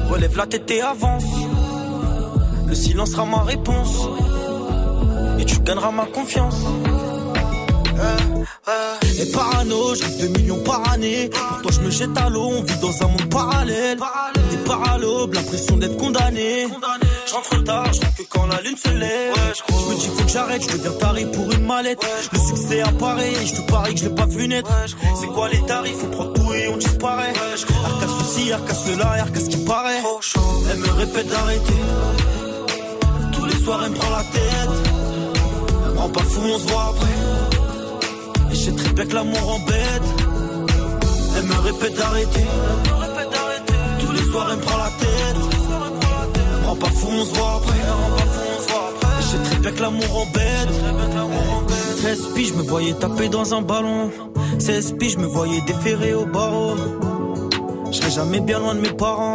Relève 0.10 0.38
la 0.38 0.46
tête 0.46 0.70
et 0.72 0.82
avance. 0.82 1.24
Le 2.68 2.76
silence 2.76 3.12
sera 3.12 3.26
ma 3.26 3.44
réponse. 3.44 4.08
Et 5.40 5.46
tu 5.46 5.60
gagneras 5.60 5.92
ma 5.92 6.06
confiance. 6.06 6.58
Eh, 7.98 8.42
eh. 8.68 9.22
Et 9.22 9.32
parano, 9.32 9.96
je 9.96 10.28
2 10.28 10.40
millions 10.40 10.64
par 10.64 10.92
année. 10.92 11.30
Pour 11.30 11.62
toi, 11.62 11.72
je 11.72 11.80
me 11.80 11.90
jette 11.90 12.18
à 12.18 12.30
l'eau, 12.30 12.50
on 12.58 12.64
vit 12.64 12.80
dans 12.82 13.04
un 13.04 13.08
monde 13.08 13.30
parallèle. 13.30 13.98
Des 14.52 14.58
parallèles, 14.58 15.30
l'impression 15.32 15.78
d'être 15.78 15.98
condamné. 15.98 16.68
Je 17.28 17.64
tard, 17.64 17.86
lune 18.66 18.78
se 18.78 18.90
lève. 18.90 19.34
je 19.54 19.90
me 19.90 19.96
dis 19.96 20.08
faut 20.08 20.24
que 20.24 20.30
j'arrête, 20.30 20.64
je 20.64 20.78
deviens 20.78 20.92
taré 21.00 21.26
pour 21.26 21.52
une 21.52 21.66
mallette. 21.66 22.06
Le 22.34 22.40
succès 22.40 22.82
apparaît, 22.82 23.32
et 23.32 23.46
je 23.46 23.56
te 23.56 23.72
parie 23.72 23.94
que 23.94 24.00
je 24.00 24.06
l'ai 24.06 24.16
pas 24.16 24.26
vu 24.26 24.48
naître. 24.48 24.70
C'est 25.20 25.28
quoi 25.28 25.50
les 25.50 25.62
tarifs, 25.66 26.04
on 26.04 26.10
prend 26.10 26.26
tout 26.34 26.54
et 26.54 26.68
on 26.70 26.78
disparaît. 26.78 27.34
Arcas 27.86 28.12
ceci, 28.20 28.52
arcas 28.52 28.74
cela, 28.74 29.08
arcas 29.22 29.40
ce 29.40 29.50
qui 29.50 29.58
paraît. 29.66 30.02
Elle 30.72 30.80
me 30.80 30.92
répète 30.92 31.28
d'arrêter. 31.28 31.82
Tous 33.34 33.46
les 33.46 33.58
soirs 33.64 33.82
elle 33.86 33.92
me 33.92 33.96
prend 33.96 34.10
la 34.10 34.24
tête. 34.24 34.76
Elle 35.86 35.94
me 35.94 36.00
rend 36.00 36.10
pas 36.10 36.24
fou, 36.24 36.42
on 36.44 36.60
se 36.60 36.68
voit 36.68 36.94
après. 36.94 38.52
Et 38.52 38.56
je 38.56 38.62
sais 38.66 38.72
très 38.72 38.94
bien 38.94 39.06
que 39.06 39.14
l'amour 39.14 39.50
embête. 39.56 40.08
Elle 41.38 41.46
me 41.46 41.60
répète 41.60 41.96
d'arrêter. 41.96 42.46
Tous 44.00 44.12
les 44.12 44.32
soirs 44.32 44.48
elle 44.50 44.58
me 44.58 44.62
prend 44.62 44.78
la 44.78 44.92
tête. 45.00 45.38
Elle 46.56 46.62
me 46.62 46.68
rend 46.68 46.76
pas 46.76 46.90
fou, 46.90 47.08
on 47.12 47.26
se 47.26 47.34
voit 47.36 47.62
après. 47.62 48.45
Sais 49.36 49.50
très 49.50 49.60
bien 49.60 49.72
que 49.72 49.82
l'amour 49.82 50.18
embête. 50.18 50.70
13 51.98 52.34
piges, 52.36 52.50
je 52.50 52.54
me 52.54 52.64
voyais 52.64 52.94
taper 52.94 53.30
dans 53.30 53.54
un 53.54 53.62
ballon. 53.62 54.12
16 54.60 54.96
piges, 55.00 55.14
je 55.14 55.18
me 55.20 55.26
voyais 55.26 55.62
déférer 55.62 56.14
au 56.14 56.26
barreau. 56.26 56.76
Je 57.92 57.98
serai 57.98 58.12
jamais 58.12 58.40
bien 58.40 58.60
loin 58.60 58.76
de 58.76 58.80
mes 58.82 58.92
parents. 58.92 59.34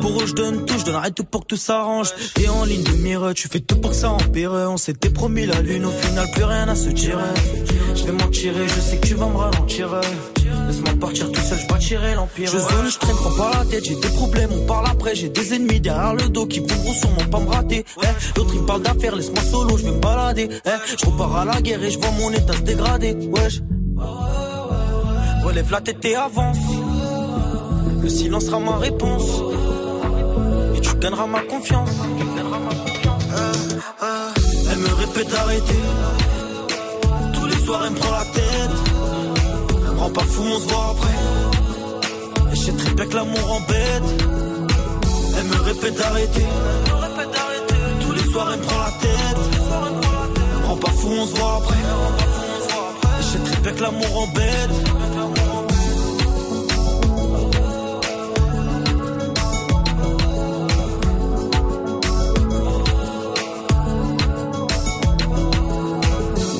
Pour 0.00 0.20
eux, 0.20 0.26
je 0.26 0.34
donne 0.34 0.64
tout, 0.66 0.78
je 0.78 0.84
donnerai 0.84 1.10
tout 1.12 1.24
pour 1.24 1.42
que 1.42 1.46
tout 1.46 1.56
s'arrange. 1.56 2.10
Et 2.40 2.48
en 2.48 2.64
ligne 2.64 2.82
de 2.84 2.92
mire, 2.92 3.32
tu 3.34 3.48
fais 3.48 3.60
tout 3.60 3.76
pour 3.76 3.90
que 3.90 3.96
ça 3.96 4.10
empire. 4.10 4.52
On 4.52 4.76
s'était 4.76 5.10
promis 5.10 5.46
la 5.46 5.60
lune, 5.60 5.84
au 5.84 5.90
final, 5.90 6.26
plus 6.32 6.44
rien 6.44 6.68
à 6.68 6.74
se 6.74 6.90
tirer. 6.90 7.22
Je 7.94 8.04
vais 8.04 8.12
m'en 8.12 8.28
tirer, 8.28 8.68
je 8.68 8.80
sais 8.80 8.98
que 8.98 9.06
tu 9.06 9.14
vas 9.14 9.26
me 9.26 9.36
ralentir. 9.36 10.00
Laisse-moi 10.66 10.94
partir 11.00 11.30
tout 11.30 11.40
seul, 11.40 11.58
je 11.58 11.66
bâtirai 11.66 12.14
l'empire. 12.14 12.50
Je 12.50 12.58
zone, 12.58 12.90
je 12.90 12.98
traîne, 12.98 13.16
prends 13.16 13.36
pas 13.36 13.58
la 13.58 13.64
tête, 13.64 13.84
j'ai 13.84 13.94
des 13.94 14.08
problèmes, 14.08 14.50
on 14.52 14.66
parle 14.66 14.86
après. 14.90 15.14
J'ai 15.14 15.28
des 15.28 15.54
ennemis 15.54 15.80
derrière 15.80 16.14
le 16.14 16.28
dos 16.28 16.46
qui 16.46 16.60
voudront 16.60 16.92
sûrement 16.92 17.24
pas 17.30 17.40
me 17.40 17.48
rater. 17.48 17.84
Eh, 18.02 18.06
L'autre 18.36 18.52
il 18.54 18.62
parle 18.64 18.82
d'affaires, 18.82 19.14
laisse-moi 19.16 19.42
solo, 19.42 19.76
je 19.78 19.84
vais 19.84 19.92
me 19.92 20.00
balader. 20.00 20.48
Eh, 20.64 20.70
je 20.98 21.06
repars 21.06 21.36
à 21.36 21.44
la 21.44 21.60
guerre 21.60 21.82
et 21.82 21.90
je 21.90 21.98
vois 21.98 22.10
mon 22.12 22.30
état 22.32 22.52
se 22.54 22.62
dégrader. 22.62 23.14
Wesh. 23.30 23.60
Relève 25.44 25.70
la 25.70 25.80
tête 25.80 26.04
et 26.04 26.16
avance. 26.16 26.58
Le 28.02 28.08
silence 28.08 28.46
sera 28.46 28.58
ma 28.58 28.76
réponse. 28.78 29.42
Et 30.76 30.80
tu 30.80 30.96
gagneras 30.96 31.26
ma 31.26 31.40
confiance. 31.42 31.90
Elle 34.72 34.78
me 34.78 34.94
répète 34.94 35.30
d'arrêter. 35.30 35.80
Tous 37.32 37.46
les 37.46 37.56
soirs, 37.64 37.82
elle 37.86 37.92
me 37.92 37.96
prend 37.96 38.10
la 38.10 38.24
tête. 38.24 38.95
Rend 40.06 40.12
pas 40.12 40.20
fou, 40.20 40.42
on 40.44 40.60
se 40.60 40.68
voit 40.68 40.90
après. 40.92 42.52
Et 42.52 42.54
je 42.54 42.60
sais 42.60 42.72
très 42.74 42.94
bien 42.94 43.06
que 43.06 43.16
l'amour 43.16 43.52
embête. 43.52 44.24
Elle 45.36 45.46
me 45.46 45.62
répète 45.64 45.94
d'arrêter. 45.96 46.46
Tous 48.02 48.12
les 48.12 48.30
soirs, 48.30 48.50
elle 48.52 48.60
me 48.60 48.64
prend 48.64 48.78
la 48.78 48.92
tête. 49.00 49.38
Elle 50.54 50.60
me 50.60 50.66
rend 50.66 50.76
pas 50.76 50.90
fou, 50.92 51.08
on 51.10 51.26
se 51.26 51.34
voit 51.34 51.56
après. 51.56 51.74
Et 51.74 53.22
je 53.22 53.26
sais 53.26 53.38
très 53.50 53.60
bien 53.62 53.72
que 53.72 53.82
l'amour 53.82 54.16
embête. 54.16 54.70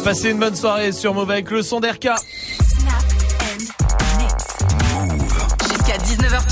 Passez 0.02 0.30
une 0.30 0.38
bonne 0.40 0.56
soirée 0.56 0.90
sur 0.90 1.14
Move 1.14 1.30
avec 1.30 1.48
le 1.52 1.62
son 1.62 1.78
d'RK. 1.78 2.08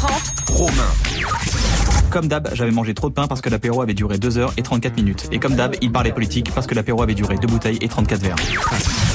19h30. 0.08 0.52
Romain. 0.52 0.92
Comme 2.10 2.28
d'hab, 2.28 2.48
j'avais 2.54 2.70
mangé 2.70 2.94
trop 2.94 3.08
de 3.08 3.14
pain 3.14 3.26
parce 3.26 3.40
que 3.40 3.48
l'apéro 3.48 3.80
avait 3.82 3.94
duré 3.94 4.18
2h34 4.18 4.94
minutes. 4.96 5.26
Et 5.32 5.38
comme 5.38 5.54
d'hab, 5.56 5.74
il 5.80 5.90
parlait 5.90 6.12
politique 6.12 6.52
parce 6.54 6.66
que 6.66 6.74
l'apéro 6.74 7.02
avait 7.02 7.14
duré 7.14 7.36
2 7.36 7.46
bouteilles 7.46 7.78
et 7.80 7.88
34 7.88 8.20
verres. 8.20 8.36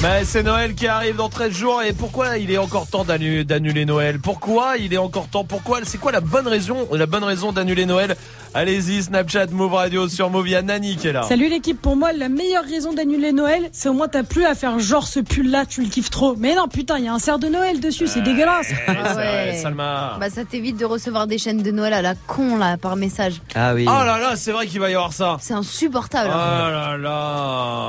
Mais 0.02 0.24
c'est 0.24 0.42
Noël 0.42 0.74
qui 0.74 0.86
arrive 0.86 1.16
dans 1.16 1.28
13 1.28 1.52
jours 1.52 1.82
et 1.82 1.92
pourquoi 1.92 2.36
il 2.38 2.50
est 2.50 2.58
encore 2.58 2.86
temps 2.88 3.04
d'annu- 3.04 3.44
d'annuler 3.44 3.84
Noël? 3.86 4.18
Pourquoi 4.18 4.76
il 4.78 4.92
est 4.92 4.98
encore 4.98 5.28
temps? 5.28 5.44
Pourquoi? 5.44 5.78
C'est 5.84 5.98
quoi 5.98 6.12
la 6.12 6.20
bonne 6.20 6.48
raison 6.48 6.88
La 6.92 7.06
bonne 7.06 7.24
raison 7.24 7.52
d'annuler 7.52 7.86
Noël? 7.86 8.16
Allez-y, 8.52 9.04
Snapchat, 9.04 9.46
Move 9.52 9.74
Radio 9.74 10.08
sur 10.08 10.28
Move, 10.28 10.48
il 10.48 10.50
y 10.50 10.56
a 10.56 10.62
Nani 10.62 10.96
qui 10.96 11.06
est 11.06 11.12
là. 11.12 11.22
Salut 11.22 11.48
l'équipe, 11.48 11.80
pour 11.80 11.94
moi 11.94 12.12
la 12.12 12.28
meilleure 12.28 12.64
raison 12.64 12.92
d'annuler 12.92 13.30
Noël, 13.30 13.68
c'est 13.72 13.88
au 13.88 13.92
moins 13.92 14.08
t'as 14.08 14.24
plus 14.24 14.44
à 14.44 14.56
faire 14.56 14.80
genre 14.80 15.06
ce 15.06 15.20
pull 15.20 15.48
là, 15.50 15.64
tu 15.66 15.82
le 15.82 15.88
kiffes 15.88 16.10
trop. 16.10 16.34
Mais 16.36 16.56
non 16.56 16.66
putain, 16.66 16.98
il 16.98 17.04
y 17.04 17.08
a 17.08 17.12
un 17.14 17.20
cerf 17.20 17.38
de 17.38 17.46
Noël 17.46 17.78
dessus, 17.78 18.08
c'est 18.08 18.22
dégueulasse. 18.22 18.66
C'est 18.86 18.92
vrai, 18.92 19.56
Salma. 19.62 20.16
Bah 20.18 20.30
ça 20.30 20.44
t'évite 20.44 20.76
de 20.76 20.84
recevoir 20.84 21.28
des 21.28 21.38
chaînes 21.38 21.62
de 21.62 21.70
Noël 21.70 21.92
à 21.92 22.02
la 22.02 22.16
con 22.16 22.56
là 22.56 22.76
par 22.76 22.96
message. 22.96 23.40
Ah 23.54 23.72
oui. 23.72 23.86
Oh 23.88 24.04
là 24.04 24.18
là, 24.18 24.34
c'est 24.34 24.50
vrai 24.50 24.66
qu'il 24.66 24.80
va 24.80 24.90
y 24.90 24.94
avoir 24.94 25.12
ça. 25.12 25.36
C'est 25.40 25.54
insupportable. 25.54 26.30
Oh 26.32 26.36
là 26.36 26.96
là. 26.96 27.20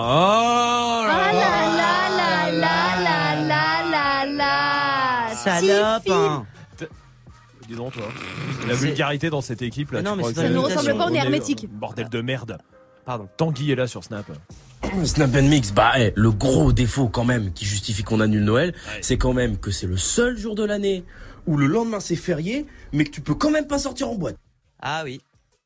Oh 0.10 1.06
là 1.08 1.18
Ah 1.24 1.34
là 1.34 2.52
là 2.52 2.52
là 2.52 3.02
là 3.02 3.42
là 3.48 4.26
là 4.26 4.26
là. 4.32 5.36
Salope. 5.36 6.46
Tiffy. 7.76 7.81
hein. 7.81 7.84
Dis 7.84 7.84
donc 7.84 7.93
toi. 7.93 8.68
La 8.68 8.73
vulgarité 8.76 9.30
dans 9.30 9.41
cette 9.41 9.61
équipe 9.61 9.91
là. 9.91 10.02
Mais 10.02 10.10
non, 10.10 10.15
mais 10.15 10.34
Ça 10.34 10.48
ne 10.49 10.57
ressemble 10.57 10.98
pas, 10.98 11.07
on 11.10 11.14
est 11.14 11.18
hermétique. 11.18 11.68
Bordel 11.72 12.10
de 12.10 12.22
merde. 12.22 12.57
Pardon. 13.06 13.27
Tanguy 13.38 13.72
est 13.72 13.76
là 13.76 13.88
sur 13.88 14.03
Snap. 14.03 14.26
Snap 15.06 15.35
and 15.35 15.43
Mix, 15.43 15.72
bah 15.72 15.91
eh, 15.98 16.11
le 16.15 16.31
gros 16.31 16.72
défaut 16.73 17.07
quand 17.07 17.23
même 17.23 17.53
qui 17.53 17.65
justifie 17.65 18.03
qu'on 18.03 18.19
annule 18.19 18.43
Noël, 18.43 18.73
c'est 19.02 19.18
quand 19.18 19.34
même 19.34 19.57
que 19.57 19.72
c'est 19.72 19.88
le 19.88 19.98
seul 19.98 20.38
jour 20.38 20.56
de 20.56 20.64
l'année 20.65 21.03
où 21.48 21.56
le 21.57 21.65
lendemain 21.68 21.99
c'est 21.99 22.15
férié, 22.15 22.65
mais 22.91 23.03
que 23.06 23.10
tu 23.11 23.22
peux 23.22 23.34
quand 23.35 23.52
même 23.52 23.68
pas 23.68 23.80
sortir 23.80 24.10
en 24.10 24.15
boîte. 24.15 24.35
Ah 24.81 25.02
oui. 25.06 25.22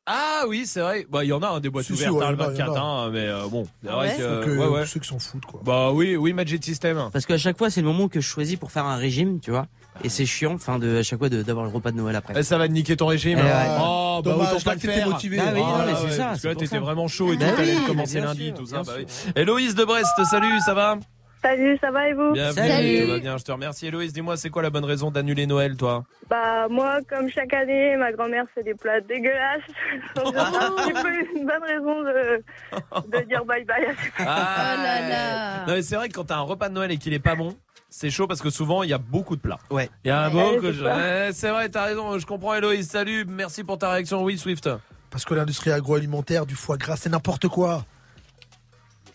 Ah 0.06 0.44
oui, 0.48 0.64
c'est 0.66 0.80
vrai. 0.80 1.06
Bah 1.10 1.24
il 1.24 1.28
y 1.28 1.32
en 1.32 1.42
a 1.42 1.48
un 1.48 1.60
des 1.60 1.68
boîtes 1.68 1.86
Si, 1.86 1.96
si, 1.96 2.06
ouvertes 2.08 2.14
ouais, 2.14 2.24
hein, 2.24 2.30
le 2.32 2.36
il 2.36 2.40
y 2.40 2.44
en 2.44 2.48
a, 2.48 2.52
il 2.52 2.58
y 2.58 2.62
en 2.62 2.66
24 2.66 2.76
a. 2.76 2.80
hein, 2.80 3.10
mais 3.10 3.26
euh, 3.26 3.48
bon, 3.48 3.66
c'est 3.82 3.88
Ah 3.90 3.96
vrai 3.96 4.08
ouais 4.10 4.16
que 4.16 4.50
ouais 4.56 4.64
euh, 4.64 4.70
ouais. 4.70 4.86
Ceux 4.86 5.00
qui 5.00 5.08
s'en 5.08 5.18
foutent 5.18 5.46
quoi. 5.46 5.60
Bah 5.64 5.90
oui, 5.92 6.14
oui 6.16 6.32
Magic 6.32 6.62
System. 6.64 7.08
Parce 7.12 7.26
qu'à 7.26 7.38
chaque 7.38 7.58
fois, 7.58 7.70
c'est 7.70 7.80
le 7.80 7.88
moment 7.88 8.08
que 8.08 8.20
je 8.20 8.26
choisis 8.28 8.56
pour 8.56 8.70
faire 8.70 8.84
un 8.84 8.96
régime, 8.96 9.40
tu 9.40 9.50
vois. 9.50 9.66
Et 10.04 10.08
c'est 10.08 10.26
chiant, 10.26 10.54
enfin, 10.54 10.78
de, 10.78 10.98
à 10.98 11.02
chaque 11.02 11.18
fois 11.18 11.28
de- 11.28 11.42
d'avoir 11.42 11.64
le 11.64 11.70
repas 11.72 11.90
de 11.90 11.96
Noël 11.96 12.14
après. 12.16 12.34
Eh, 12.36 12.42
ça 12.42 12.58
va 12.58 12.68
te 12.68 12.72
niquer 12.72 12.96
ton 12.96 13.06
régime. 13.06 13.38
Eh 13.40 13.42
ouais. 13.42 13.50
Oh, 13.80 14.20
bah 14.24 14.30
Dommage, 14.32 14.52
autant 14.52 14.60
pas 14.64 14.70
là, 14.70 14.74
le 14.74 14.80
t'étais 14.80 14.92
faire. 14.94 15.08
motivé. 15.08 15.38
Ah 15.40 15.50
oui, 15.54 15.60
Oh 15.62 15.66
non, 15.66 15.78
là 15.78 15.84
mais 15.86 15.92
c'est 15.96 16.04
ouais, 16.04 16.10
ça, 16.10 16.24
Parce 16.24 16.34
que 16.36 16.40
c'est 16.42 16.48
là, 16.48 16.54
pour 16.54 16.62
t'étais 16.62 16.74
ça. 16.76 16.80
vraiment 16.80 17.08
chaud 17.08 17.32
et 17.32 17.36
Bah 17.36 17.46
tout, 17.50 17.56
t'allais 17.56 17.76
oui, 17.76 17.84
commencer 17.86 18.16
bien 18.18 18.24
lundi, 18.26 18.46
sûr, 18.46 18.54
tout 18.54 18.66
ça. 18.66 18.82
bien 18.82 18.92
Bah 18.92 18.98
oui. 18.98 19.32
Héloïse 19.34 19.74
de 19.74 19.84
Brest, 19.84 20.24
salut, 20.30 20.60
ça 20.60 20.74
va? 20.74 20.96
Salut, 21.42 21.78
ça 21.80 21.90
va 21.90 22.08
et 22.08 22.12
vous? 22.12 22.32
Bienvenue, 22.32 22.66
Salut. 22.68 23.02
tout 23.04 23.10
va 23.12 23.18
bien, 23.18 23.36
je 23.38 23.44
te 23.44 23.52
remercie. 23.52 23.86
Héloïse, 23.86 24.12
dis-moi, 24.12 24.36
c'est 24.36 24.50
quoi 24.50 24.62
la 24.62 24.70
bonne 24.70 24.84
raison 24.84 25.10
d'annuler 25.10 25.46
Noël, 25.46 25.76
toi? 25.76 26.04
Bah 26.28 26.66
moi, 26.68 26.98
comme 27.08 27.28
chaque 27.30 27.52
année, 27.54 27.96
ma 27.96 28.10
grand-mère 28.12 28.44
fait 28.54 28.62
des 28.64 28.74
plats 28.74 29.00
dégueulasses. 29.00 29.60
Donc 30.16 30.34
c'est 30.34 30.38
un 30.40 30.70
petit 30.72 30.92
peu 30.92 31.38
une 31.38 31.46
bonne 31.46 31.62
raison 31.62 32.02
de, 32.02 33.18
de 33.18 33.24
dire 33.28 33.44
bye 33.44 33.64
bye 33.64 33.84
à 33.84 33.90
ces 33.90 34.10
Oh 34.18 34.24
là 34.24 35.08
là. 35.08 35.66
Non, 35.66 35.74
mais 35.74 35.82
c'est 35.82 35.94
vrai 35.96 36.08
que 36.08 36.14
quand 36.14 36.24
t'as 36.24 36.36
un 36.36 36.40
repas 36.40 36.68
de 36.68 36.74
Noël 36.74 36.90
et 36.90 36.96
qu'il 36.96 37.12
est 37.12 37.18
pas 37.20 37.34
bon, 37.36 37.54
c'est 37.98 38.10
chaud 38.10 38.26
parce 38.26 38.42
que 38.42 38.50
souvent 38.50 38.82
il 38.82 38.90
y 38.90 38.92
a 38.92 38.98
beaucoup 38.98 39.36
de 39.36 39.40
plats. 39.40 39.58
Ouais. 39.70 39.88
Il 40.04 40.08
y 40.08 40.10
a 40.10 40.28
Ouais, 40.28 40.56
beaucoup. 40.56 40.66
c'est 40.70 40.82
ça. 40.84 40.96
Ouais, 40.96 41.30
c'est 41.32 41.48
vrai, 41.50 41.68
t'as 41.70 41.84
raison. 41.84 42.18
Je 42.18 42.26
comprends, 42.26 42.54
Héloïse. 42.54 42.90
Salut, 42.90 43.24
merci 43.26 43.64
pour 43.64 43.78
ta 43.78 43.90
réaction. 43.90 44.22
Oui, 44.22 44.36
Swift. 44.36 44.68
Parce 45.08 45.24
que 45.24 45.32
l'industrie 45.32 45.70
agroalimentaire, 45.72 46.44
du 46.44 46.54
foie 46.56 46.76
gras, 46.76 46.96
c'est 46.96 47.08
n'importe 47.08 47.48
quoi. 47.48 47.86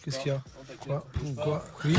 Qu'est-ce 0.04 0.18
qu'il 0.18 0.32
y 0.32 0.36
a? 0.36 0.42
Quoi? 0.84 1.06
Quoi 1.44 1.64
Oui 1.86 1.96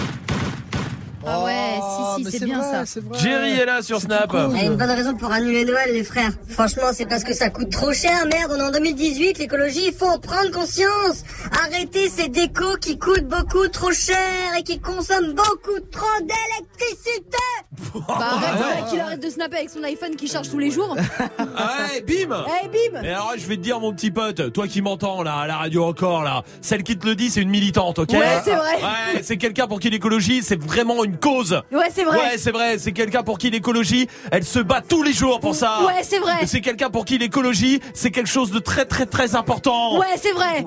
Ah 1.26 1.44
ouais, 1.44 1.78
Oh, 1.80 2.14
si 2.16 2.24
mais 2.24 2.30
si, 2.30 2.38
c'est 2.38 2.44
bien 2.44 2.58
vrai, 2.60 2.84
ça. 2.86 3.00
vrai. 3.00 3.18
Jerry 3.18 3.50
est 3.52 3.64
là 3.64 3.82
sur 3.82 4.00
Snap. 4.00 4.22
tout 4.22 4.28
con. 4.36 4.50
Il 4.54 4.58
y 4.58 4.60
a 4.62 4.64
une 4.66 4.76
bonne 4.76 4.90
raison 4.90 5.14
pour 5.14 5.30
annuler 5.32 5.64
Noël, 5.64 5.90
les 5.92 6.04
frères. 6.04 6.30
Franchement, 6.48 6.88
c'est 6.92 7.06
parce 7.06 7.24
que 7.24 7.32
ça 7.34 7.50
coûte 7.50 7.70
trop 7.70 7.92
cher, 7.92 8.26
merde. 8.26 8.52
On 8.54 8.58
est 8.58 8.62
en 8.62 8.70
2018, 8.70 9.38
l'écologie, 9.38 9.86
il 9.88 9.92
faut 9.94 10.06
en 10.06 10.18
prendre 10.18 10.50
conscience. 10.50 11.24
Arrêtez 11.64 12.08
ces 12.08 12.28
décos 12.28 12.76
qui 12.80 12.98
coûtent 12.98 13.26
beaucoup 13.28 13.68
trop 13.68 13.92
cher 13.92 14.16
et 14.58 14.62
qui 14.62 14.80
consomment 14.80 15.32
beaucoup 15.34 15.80
trop 15.90 16.06
d'électricité. 16.20 17.38
Bah 17.94 18.16
arrête, 18.18 18.86
qu'il 18.90 19.00
arrête 19.00 19.22
de 19.22 19.28
snapper 19.30 19.56
avec 19.58 19.70
son 19.70 19.82
iPhone 19.82 20.16
qui 20.16 20.26
charge 20.28 20.48
tous 20.50 20.58
les 20.58 20.70
jours. 20.70 20.96
Ah 21.38 21.86
ouais, 21.92 22.00
bim 22.02 22.44
Eh 22.64 22.68
bim 22.68 23.02
Et 23.02 23.08
alors, 23.10 23.32
je 23.36 23.46
vais 23.46 23.56
te 23.56 23.60
dire, 23.62 23.80
mon 23.80 23.92
petit 23.92 24.10
pote, 24.10 24.52
toi 24.52 24.66
qui 24.66 24.82
m'entends 24.82 25.22
là, 25.22 25.36
à 25.36 25.46
la 25.46 25.56
radio 25.56 25.84
encore 25.84 26.22
là, 26.22 26.42
celle 26.60 26.82
qui 26.82 26.96
te 26.98 27.06
le 27.06 27.14
dit, 27.14 27.30
c'est 27.30 27.40
une 27.40 27.50
militante, 27.50 27.98
ok? 27.98 28.10
Ouais, 28.12 28.40
c'est 28.44 28.54
vrai. 28.54 28.76
Ouais, 28.76 29.22
c'est 29.22 29.36
quelqu'un 29.36 29.66
pour 29.66 29.80
qui 29.80 29.90
l'écologie, 29.90 30.42
c'est 30.42 30.60
vraiment 30.60 31.04
une 31.04 31.11
cause. 31.18 31.62
Ouais, 31.70 31.88
c'est 31.94 32.04
vrai. 32.04 32.18
Ouais, 32.18 32.38
c'est 32.38 32.50
vrai, 32.50 32.78
c'est 32.78 32.92
quelqu'un 32.92 33.22
pour 33.22 33.38
qui 33.38 33.50
l'écologie, 33.50 34.08
elle 34.30 34.44
se 34.44 34.58
bat 34.58 34.82
tous 34.86 35.02
les 35.02 35.12
jours 35.12 35.40
pour 35.40 35.54
ça. 35.54 35.84
Ouais, 35.86 36.02
c'est 36.02 36.18
vrai. 36.18 36.46
C'est 36.46 36.60
quelqu'un 36.60 36.90
pour 36.90 37.04
qui 37.04 37.18
l'écologie, 37.18 37.80
c'est 37.94 38.10
quelque 38.10 38.28
chose 38.28 38.50
de 38.50 38.58
très 38.58 38.84
très 38.84 39.06
très 39.06 39.34
important. 39.34 39.98
Ouais, 39.98 40.16
c'est 40.16 40.32
vrai. 40.32 40.64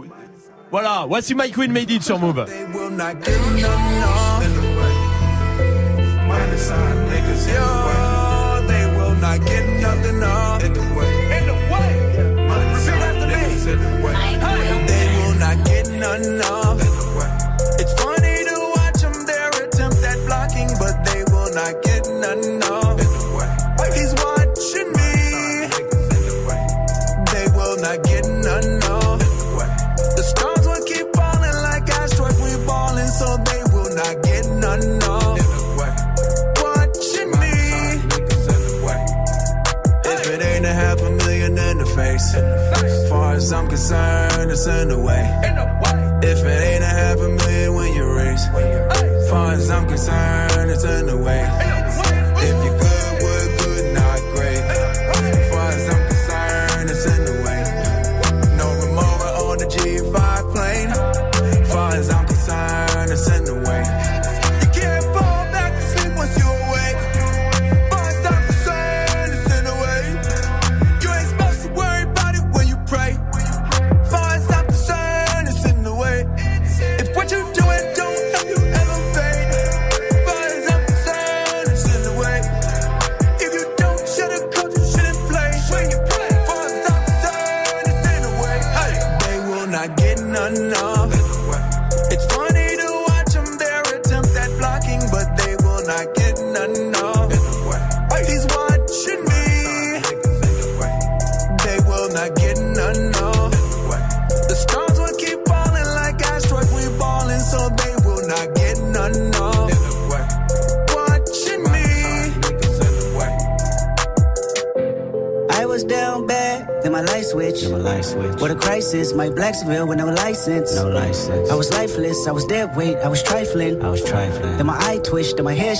Voilà, 0.71 1.05
voici 1.07 1.35
My 1.35 1.51
Queen 1.51 1.71
Made 1.71 1.89
It 1.91 2.03
sur 2.03 2.19
Move. 2.19 2.45
Not 21.55 21.84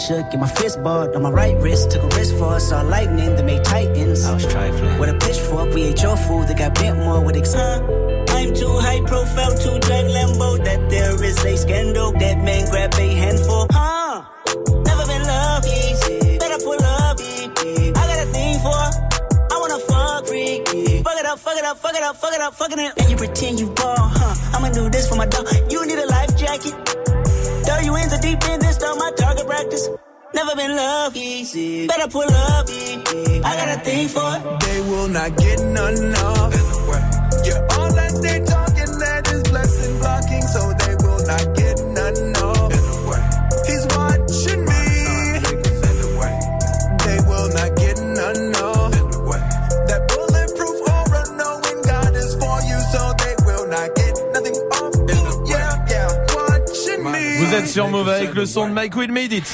shook, 0.06 0.32
and 0.34 0.41
my 0.41 0.48
fist 0.48 0.82
balled 0.84 1.15
on 1.15 1.22
my 1.23 1.32
right 1.32 1.57
wrist. 1.57 1.91
Took 1.91 2.03
a 2.03 2.15
risk 2.15 2.36
for 2.36 2.56
us, 2.56 2.69
saw 2.69 2.82
lightning 2.82 3.36
that 3.36 3.45
made 3.45 3.64
titans. 3.64 4.26
I 4.26 4.34
was 4.34 4.45
trifling. 4.45 4.99
With 4.99 5.10
a 5.10 5.18
pitchfork, 5.18 5.73
we 5.73 5.82
ate 5.90 6.02
your 6.02 6.18
food 6.18 6.48
that 6.48 6.57
got 6.57 6.76
bent 6.76 6.98
more 6.99 7.22
with 7.26 7.36
ex. 7.36 7.56
I'm 7.56 8.53
too 8.53 8.76
high 8.86 9.02
profile 9.11 9.56
to 9.64 9.80
drive 9.86 10.07
Lambo. 10.15 10.64
That 10.64 10.90
there 10.90 11.23
is 11.23 11.38
a 11.44 11.57
scandal. 11.57 12.11
That 12.11 12.38
man 12.38 12.55
pull 32.16 32.34
up. 32.34 32.66
I 32.70 33.52
got 33.60 33.70
a 33.76 33.80
thing 33.84 34.08
for 34.08 34.30
it. 34.36 34.42
They 34.64 34.80
will 34.90 35.10
not 35.10 35.36
get 35.36 35.60
none 35.60 36.16
of. 36.32 36.48
Yeah, 37.46 37.76
all 37.76 37.92
that 38.00 38.14
they 38.24 38.40
talking 38.54 38.94
that 39.04 39.24
is 39.34 39.44
blessing 39.52 40.00
blocking, 40.00 40.46
so 40.56 40.62
they 40.82 40.96
will 41.04 41.22
not 41.32 41.46
get 41.60 41.76
none 42.00 42.20
of. 42.50 42.72
He's 43.68 43.86
watching 43.96 44.64
me. 44.72 44.84
They 47.06 47.20
will 47.30 47.50
not 47.60 47.72
get 47.84 47.98
none 48.20 48.56
of. 48.64 48.92
That 49.90 50.02
bulletproof 50.12 50.78
aura, 50.96 51.24
knowing 51.40 51.80
God 51.92 52.16
is 52.16 52.32
for 52.40 52.58
you, 52.70 52.80
so 52.94 53.02
they 53.22 53.36
will 53.44 53.68
not 53.76 53.90
get 54.00 54.16
nothing 54.32 54.58
off. 54.80 54.96
Yeah, 55.52 55.72
yeah, 55.92 56.10
watching 56.34 57.04
me. 57.12 57.44
Vous 57.44 57.54
êtes 57.54 57.68
sur 57.68 57.90
Move 57.90 58.08
avec 58.08 58.34
le 58.34 58.46
son 58.46 58.70
de 58.70 58.74
Mike 58.74 58.96
Will 58.96 59.12
Made 59.12 59.34
It. 59.34 59.48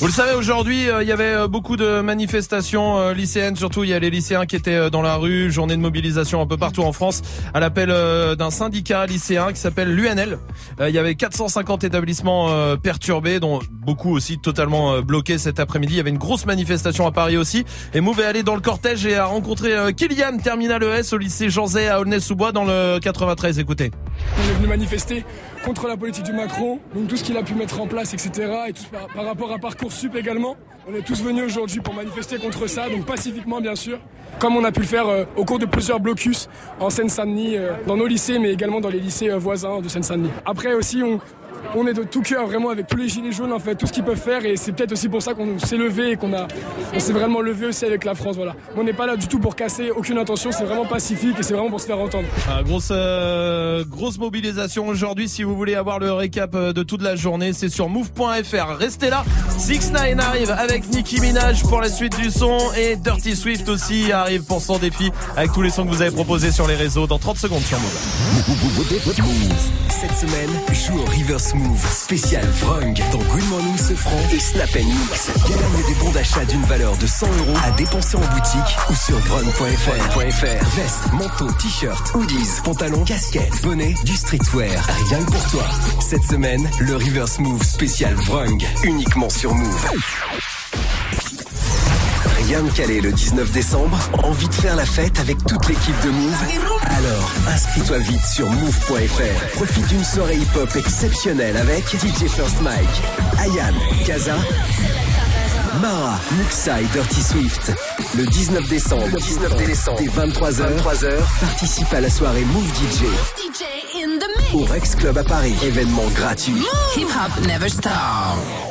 Vous 0.00 0.06
le 0.06 0.12
savez, 0.12 0.34
aujourd'hui, 0.34 0.88
euh, 0.88 1.02
il 1.02 1.08
y 1.08 1.12
avait 1.12 1.34
euh, 1.34 1.48
beaucoup 1.48 1.76
de 1.76 2.00
manifestations 2.02 2.98
euh, 2.98 3.14
lycéennes, 3.14 3.56
surtout 3.56 3.82
il 3.82 3.90
y 3.90 3.94
a 3.94 3.98
les 3.98 4.10
lycéens 4.10 4.46
qui 4.46 4.54
étaient 4.54 4.90
dans 4.90 5.02
la 5.02 5.16
rue, 5.16 5.50
journée 5.50 5.74
de 5.74 5.80
mobilisation 5.80 6.40
un 6.40 6.46
peu 6.46 6.56
partout 6.56 6.82
en 6.82 6.92
France, 6.92 7.20
à 7.52 7.58
l'appel 7.58 7.88
d'un 8.36 8.50
syndicat 8.50 9.06
lycéen 9.06 9.52
qui 9.52 9.58
s'appelle 9.58 9.92
l'UNL. 9.92 10.38
Il 10.80 10.94
y 10.94 10.98
avait 10.98 11.16
450 11.16 11.82
établissements 11.82 12.76
perturbés, 12.76 13.40
dont 13.40 13.58
beaucoup 13.70 14.14
aussi 14.14 14.38
totalement 14.38 15.00
bloqués 15.00 15.38
cet 15.38 15.58
après-midi. 15.58 15.94
Il 15.94 15.96
y 15.96 16.00
avait 16.00 16.10
une 16.10 16.18
grosse 16.18 16.46
manifestation 16.46 17.06
à 17.06 17.12
Paris 17.12 17.36
aussi. 17.36 17.64
Et 17.94 18.00
Move 18.00 18.20
est 18.20 18.24
allé 18.24 18.42
dans 18.42 18.54
le 18.54 18.60
cortège 18.60 19.04
et 19.06 19.16
a 19.16 19.24
rencontré 19.24 19.72
Kylian, 19.94 20.38
terminal 20.38 20.82
ES 20.82 21.14
au 21.14 21.18
lycée 21.18 21.50
Jean 21.50 21.66
Zay 21.66 21.88
à 21.88 22.00
Aulnay-sous-Bois 22.00 22.52
dans 22.52 22.64
le 22.64 22.98
93. 23.00 23.58
Écoutez. 23.58 23.90
On 24.38 24.50
est 24.50 24.54
venu 24.54 24.68
manifester 24.68 25.24
contre 25.64 25.88
la 25.88 25.96
politique 25.96 26.24
du 26.24 26.32
Macron, 26.32 26.78
donc 26.94 27.08
tout 27.08 27.16
ce 27.16 27.24
qu'il 27.24 27.36
a 27.36 27.42
pu 27.42 27.54
mettre 27.54 27.80
en 27.80 27.86
place, 27.86 28.14
etc. 28.14 28.52
Et 28.68 28.72
tout 28.72 28.84
par, 28.92 29.08
par 29.08 29.24
rapport 29.24 29.52
à 29.52 29.58
Parcoursup 29.58 30.14
également. 30.14 30.56
On 30.88 30.94
est 30.94 31.02
tous 31.02 31.22
venus 31.22 31.44
aujourd'hui 31.44 31.80
pour 31.80 31.92
manifester 31.92 32.38
contre 32.38 32.66
ça, 32.66 32.88
donc 32.88 33.04
pacifiquement 33.04 33.60
bien 33.60 33.74
sûr, 33.74 33.98
comme 34.38 34.56
on 34.56 34.64
a 34.64 34.72
pu 34.72 34.80
le 34.80 34.86
faire 34.86 35.08
euh, 35.08 35.24
au 35.36 35.44
cours 35.44 35.58
de 35.58 35.66
plusieurs 35.66 36.00
blocus 36.00 36.48
en 36.80 36.88
Seine-Saint-Denis, 36.88 37.56
euh, 37.56 37.72
dans 37.86 37.96
nos 37.96 38.06
lycées, 38.06 38.38
mais 38.38 38.52
également 38.52 38.80
dans 38.80 38.88
les 38.88 39.00
lycées 39.00 39.28
euh, 39.28 39.38
voisins 39.38 39.80
de 39.80 39.88
Seine-Saint-Denis. 39.88 40.30
Après 40.46 40.72
aussi, 40.72 41.02
on, 41.02 41.20
on 41.74 41.86
est 41.86 41.94
de 41.94 42.02
tout 42.02 42.22
cœur 42.22 42.46
vraiment 42.46 42.70
avec 42.70 42.86
tous 42.86 42.96
les 42.96 43.08
gilets 43.08 43.32
jaunes, 43.32 43.52
en 43.52 43.58
fait, 43.58 43.74
tout 43.74 43.86
ce 43.86 43.92
qu'ils 43.92 44.04
peuvent 44.04 44.16
faire, 44.16 44.44
et 44.44 44.56
c'est 44.56 44.72
peut-être 44.72 44.92
aussi 44.92 45.08
pour 45.08 45.22
ça 45.22 45.34
qu'on 45.34 45.58
s'est 45.58 45.76
levé 45.76 46.12
et 46.12 46.16
qu'on 46.16 46.32
a, 46.32 46.46
on 46.94 47.00
s'est 47.00 47.12
vraiment 47.12 47.40
levé 47.40 47.66
aussi 47.66 47.84
avec 47.84 48.04
la 48.04 48.14
France, 48.14 48.36
voilà. 48.36 48.54
Mais 48.74 48.80
on 48.80 48.84
n'est 48.84 48.92
pas 48.92 49.06
là 49.06 49.16
du 49.16 49.28
tout 49.28 49.38
pour 49.38 49.56
casser, 49.56 49.90
aucune 49.90 50.18
intention, 50.18 50.50
c'est 50.52 50.64
vraiment 50.64 50.86
pacifique 50.86 51.36
et 51.38 51.42
c'est 51.42 51.54
vraiment 51.54 51.70
pour 51.70 51.80
se 51.80 51.86
faire 51.86 51.98
entendre. 51.98 52.26
Ah, 52.48 52.62
grosse 52.62 52.88
euh, 52.90 53.84
grosse 53.84 54.18
mobilisation 54.18 54.86
aujourd'hui. 54.86 55.28
Si 55.28 55.42
vous 55.42 55.56
voulez 55.56 55.74
avoir 55.74 55.98
le 55.98 56.12
récap 56.12 56.54
euh, 56.54 56.72
de 56.72 56.82
toute 56.82 57.02
la 57.02 57.16
journée, 57.16 57.52
c'est 57.52 57.68
sur 57.68 57.88
move.fr. 57.88 58.76
Restez 58.78 59.10
là. 59.10 59.24
6 59.58 59.92
9 59.92 60.18
arrive 60.20 60.50
avec 60.50 60.88
Nicki 60.90 61.20
Minaj 61.20 61.62
pour 61.62 61.80
la 61.80 61.88
suite 61.88 62.16
du 62.16 62.30
son 62.30 62.56
et 62.76 62.96
Dirty 62.96 63.36
Swift 63.36 63.68
aussi 63.68 64.12
arrive 64.12 64.44
pour 64.44 64.60
son 64.60 64.78
défi 64.78 65.10
avec 65.36 65.52
tous 65.52 65.62
les 65.62 65.70
sons 65.70 65.84
que 65.84 65.90
vous 65.90 66.02
avez 66.02 66.10
proposés 66.10 66.52
sur 66.52 66.66
les 66.66 66.76
réseaux 66.76 67.06
dans 67.06 67.18
30 67.18 67.38
secondes 67.38 67.62
sur 67.62 67.78
Move. 67.80 67.88
Cette 69.88 70.14
semaine, 70.14 70.50
joue 70.72 71.00
au 71.00 71.06
Smooth 71.48 71.78
spécial 71.78 72.44
Vrung 72.60 72.92
dans 73.10 73.18
Good 73.18 73.48
Morning 73.48 73.78
Sofran 73.78 74.18
et 74.34 74.38
Snap 74.38 74.74
Mix. 74.74 75.30
Gagne 75.48 75.86
des 75.86 75.94
bons 75.98 76.10
d'achat 76.10 76.44
d'une 76.44 76.62
valeur 76.64 76.94
de 76.98 77.06
100 77.06 77.26
euros 77.26 77.56
à 77.64 77.70
dépenser 77.70 78.18
en 78.18 78.20
boutique 78.20 78.76
ou 78.90 78.94
sur 78.94 79.18
vrung.fr. 79.20 80.76
Veste, 80.76 81.12
manteau, 81.14 81.50
t-shirt, 81.52 82.14
hoodies, 82.14 82.60
pantalon, 82.62 83.02
casquette, 83.02 83.62
bonnet, 83.62 83.94
du 84.04 84.14
streetwear. 84.14 84.86
Rien 85.08 85.24
que 85.24 85.30
pour 85.30 85.50
toi. 85.50 85.64
Cette 86.00 86.24
semaine, 86.24 86.68
le 86.80 86.96
River 86.96 87.26
Smooth 87.26 87.62
spécial 87.62 88.12
Vrung 88.14 88.62
uniquement 88.84 89.30
sur 89.30 89.54
Move. 89.54 89.86
Rien 92.46 92.62
de 92.62 92.70
calé 92.70 93.00
le 93.00 93.12
19 93.12 93.50
décembre 93.52 93.98
Envie 94.22 94.48
de 94.48 94.54
faire 94.54 94.76
la 94.76 94.86
fête 94.86 95.18
avec 95.18 95.38
toute 95.44 95.68
l'équipe 95.68 96.00
de 96.04 96.10
Move? 96.10 96.44
Alors, 96.86 97.30
inscris-toi 97.54 97.98
vite 97.98 98.24
sur 98.24 98.48
move.fr. 98.48 99.54
Profite 99.54 99.86
d'une 99.88 100.04
soirée 100.04 100.36
hip-hop 100.36 100.74
exceptionnelle 100.76 101.56
avec 101.56 101.84
DJ 101.84 102.28
First 102.28 102.60
Mike, 102.62 103.02
Ayan, 103.38 103.74
Kaza, 104.06 104.36
Mara, 105.80 106.18
Muxa 106.38 106.80
et 106.80 106.86
Dirty 106.86 107.22
Swift. 107.22 107.72
Le 108.16 108.24
19 108.24 108.68
décembre, 108.68 109.18
19 109.18 109.56
décembre, 109.66 109.98
dès 109.98 110.06
23h, 110.06 110.82
23h, 110.82 111.16
participe 111.40 111.92
à 111.92 112.00
la 112.00 112.10
soirée 112.10 112.44
Move 112.44 112.68
DJ 112.68 113.04
au 114.54 114.64
Rex 114.64 114.94
Club 114.94 115.18
à 115.18 115.24
Paris. 115.24 115.54
Événement 115.62 116.06
gratuit. 116.14 116.62
Hip 116.96 117.04
hop 117.04 117.46
never 117.46 117.68
stop. 117.68 117.92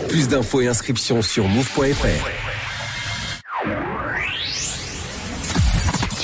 Plus 0.09 0.27
d'infos 0.27 0.61
et 0.61 0.67
inscriptions 0.67 1.21
sur 1.21 1.47
move.fr. 1.47 2.46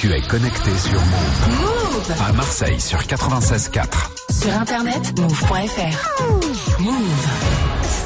Tu 0.04 0.12
es 0.12 0.20
connecté 0.20 0.70
sur 0.78 1.00
Move. 1.00 1.62
Move. 1.62 2.14
À 2.28 2.34
Marseille 2.34 2.78
sur 2.78 3.00
96.4. 3.00 3.88
Sur 4.30 4.54
internet, 4.54 5.18
move.fr. 5.18 6.82
Move. 6.82 7.26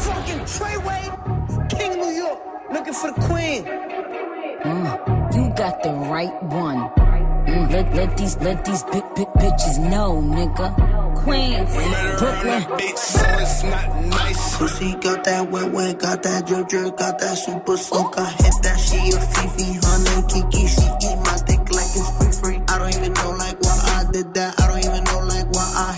Fucking 0.04 0.46
Treyway, 0.46 1.10
King 1.70 1.92
of 1.94 1.98
New 1.98 2.16
York, 2.16 2.40
looking 2.72 2.94
for 2.94 3.12
the 3.12 3.20
queen. 3.22 3.66
Mm, 4.64 5.36
you 5.36 5.50
got 5.56 5.82
the 5.82 5.90
right 6.12 6.44
one. 6.44 6.88
Mm, 7.48 7.72
Let, 7.72 7.96
let 7.96 8.16
these, 8.16 8.38
let 8.42 8.64
these 8.64 8.84
big, 8.92 9.04
big 9.16 9.28
bitches 9.40 9.80
know, 9.90 10.22
nigga. 10.22 10.76
Queens, 11.24 11.74
Brooklyn. 12.20 12.64
Pussy 14.58 14.94
got 15.02 15.24
that 15.24 15.50
wet 15.52 15.72
wet, 15.72 16.00
got 16.00 16.24
that 16.24 16.46
drip 16.46 16.68
drip, 16.68 16.98
got 16.98 17.20
that 17.20 17.38
super 17.38 17.78
soak. 17.78 18.18
I 18.18 18.30
hit 18.32 18.54
that 18.64 18.80
she 18.80 18.98
a 18.98 19.20
Fifi, 19.20 19.80
honey 19.84 20.28
Kiki. 20.30 20.68
She 20.68 20.82
eat 20.82 21.17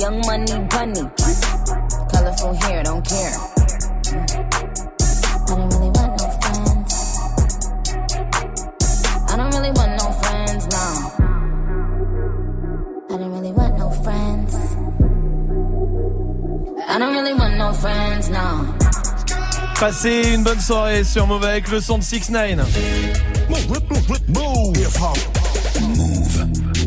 young 0.00 0.20
money 0.24 0.58
bunny. 0.70 1.04
Colorful 2.10 2.54
hair, 2.62 2.82
don't 2.82 3.06
care. 3.06 3.36
I 5.46 5.54
don't 5.56 5.68
really 5.74 5.90
want 5.98 6.12
no 6.20 6.26
friends. 6.40 6.92
I 9.28 9.36
don't 9.36 9.52
really 9.52 9.72
want 9.72 9.92
no 10.00 10.08
friends, 10.22 10.62
no. 10.74 10.86
I 13.10 13.18
don't 13.18 13.32
really 13.36 13.52
want 13.52 13.76
no 13.76 13.90
friends. 14.02 14.54
I 16.88 16.98
don't 16.98 17.14
really 17.14 17.34
want 17.34 17.56
no 17.58 17.72
friends, 17.74 18.30
no. 18.30 18.64
Passez 19.78 20.34
une 20.34 20.44
bonne 20.44 20.60
soirée 20.60 21.04
sur 21.04 21.26
Move 21.26 21.44
avec 21.44 21.68
le 21.70 21.80
son 21.80 21.98
de 21.98 22.02
6 22.02 22.30
9 22.30 22.56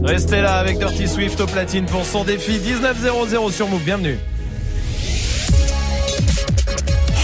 Restez 0.04 0.42
là 0.42 0.56
avec 0.58 0.80
Dirty 0.80 1.08
Swift 1.08 1.40
au 1.40 1.48
platine 1.48 1.86
pour 1.86 2.04
son 2.06 2.26
défi 2.26 2.60
19-0-0 2.60 3.52
sur 3.52 3.70
Move. 3.70 3.84
Bienvenue. 3.84 4.20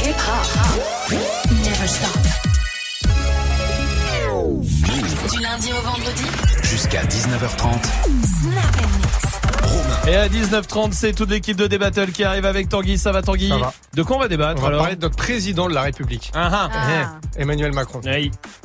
Hip 0.02 0.16
hop. 0.16 1.12
Never 1.52 1.88
stop. 1.88 2.22
Du 5.30 5.40
lundi 5.42 5.72
au 5.74 5.82
vendredi. 5.82 6.24
Jusqu'à 6.64 7.04
19h30. 7.04 7.60
Snap 8.24 8.64
and 8.78 8.98
mix. 8.98 10.08
Et 10.08 10.16
à 10.16 10.30
19h30, 10.30 10.94
c'est 10.94 11.14
toute 11.14 11.30
l'équipe 11.30 11.58
de 11.58 11.68
Débattle 11.68 12.12
qui 12.12 12.24
arrive 12.24 12.46
avec 12.46 12.70
Tanguy. 12.70 12.98
Ça 12.98 13.12
va 13.12 13.22
Tanguy 13.22 13.50
Ça 13.50 13.58
va. 13.58 13.74
De 13.94 14.04
quoi 14.04 14.16
on 14.16 14.20
va 14.20 14.30
débattre 14.30 14.60
On 14.60 14.62
va 14.62 14.68
alors 14.70 14.82
parler 14.82 14.96
de 14.96 15.02
notre 15.02 15.18
président 15.18 15.68
de 15.68 15.74
la 15.74 15.82
République. 15.82 16.32
Ah, 16.34 16.70
ah. 16.74 17.20
Eh, 17.38 17.42
Emmanuel 17.42 17.74
Macron. 17.74 18.00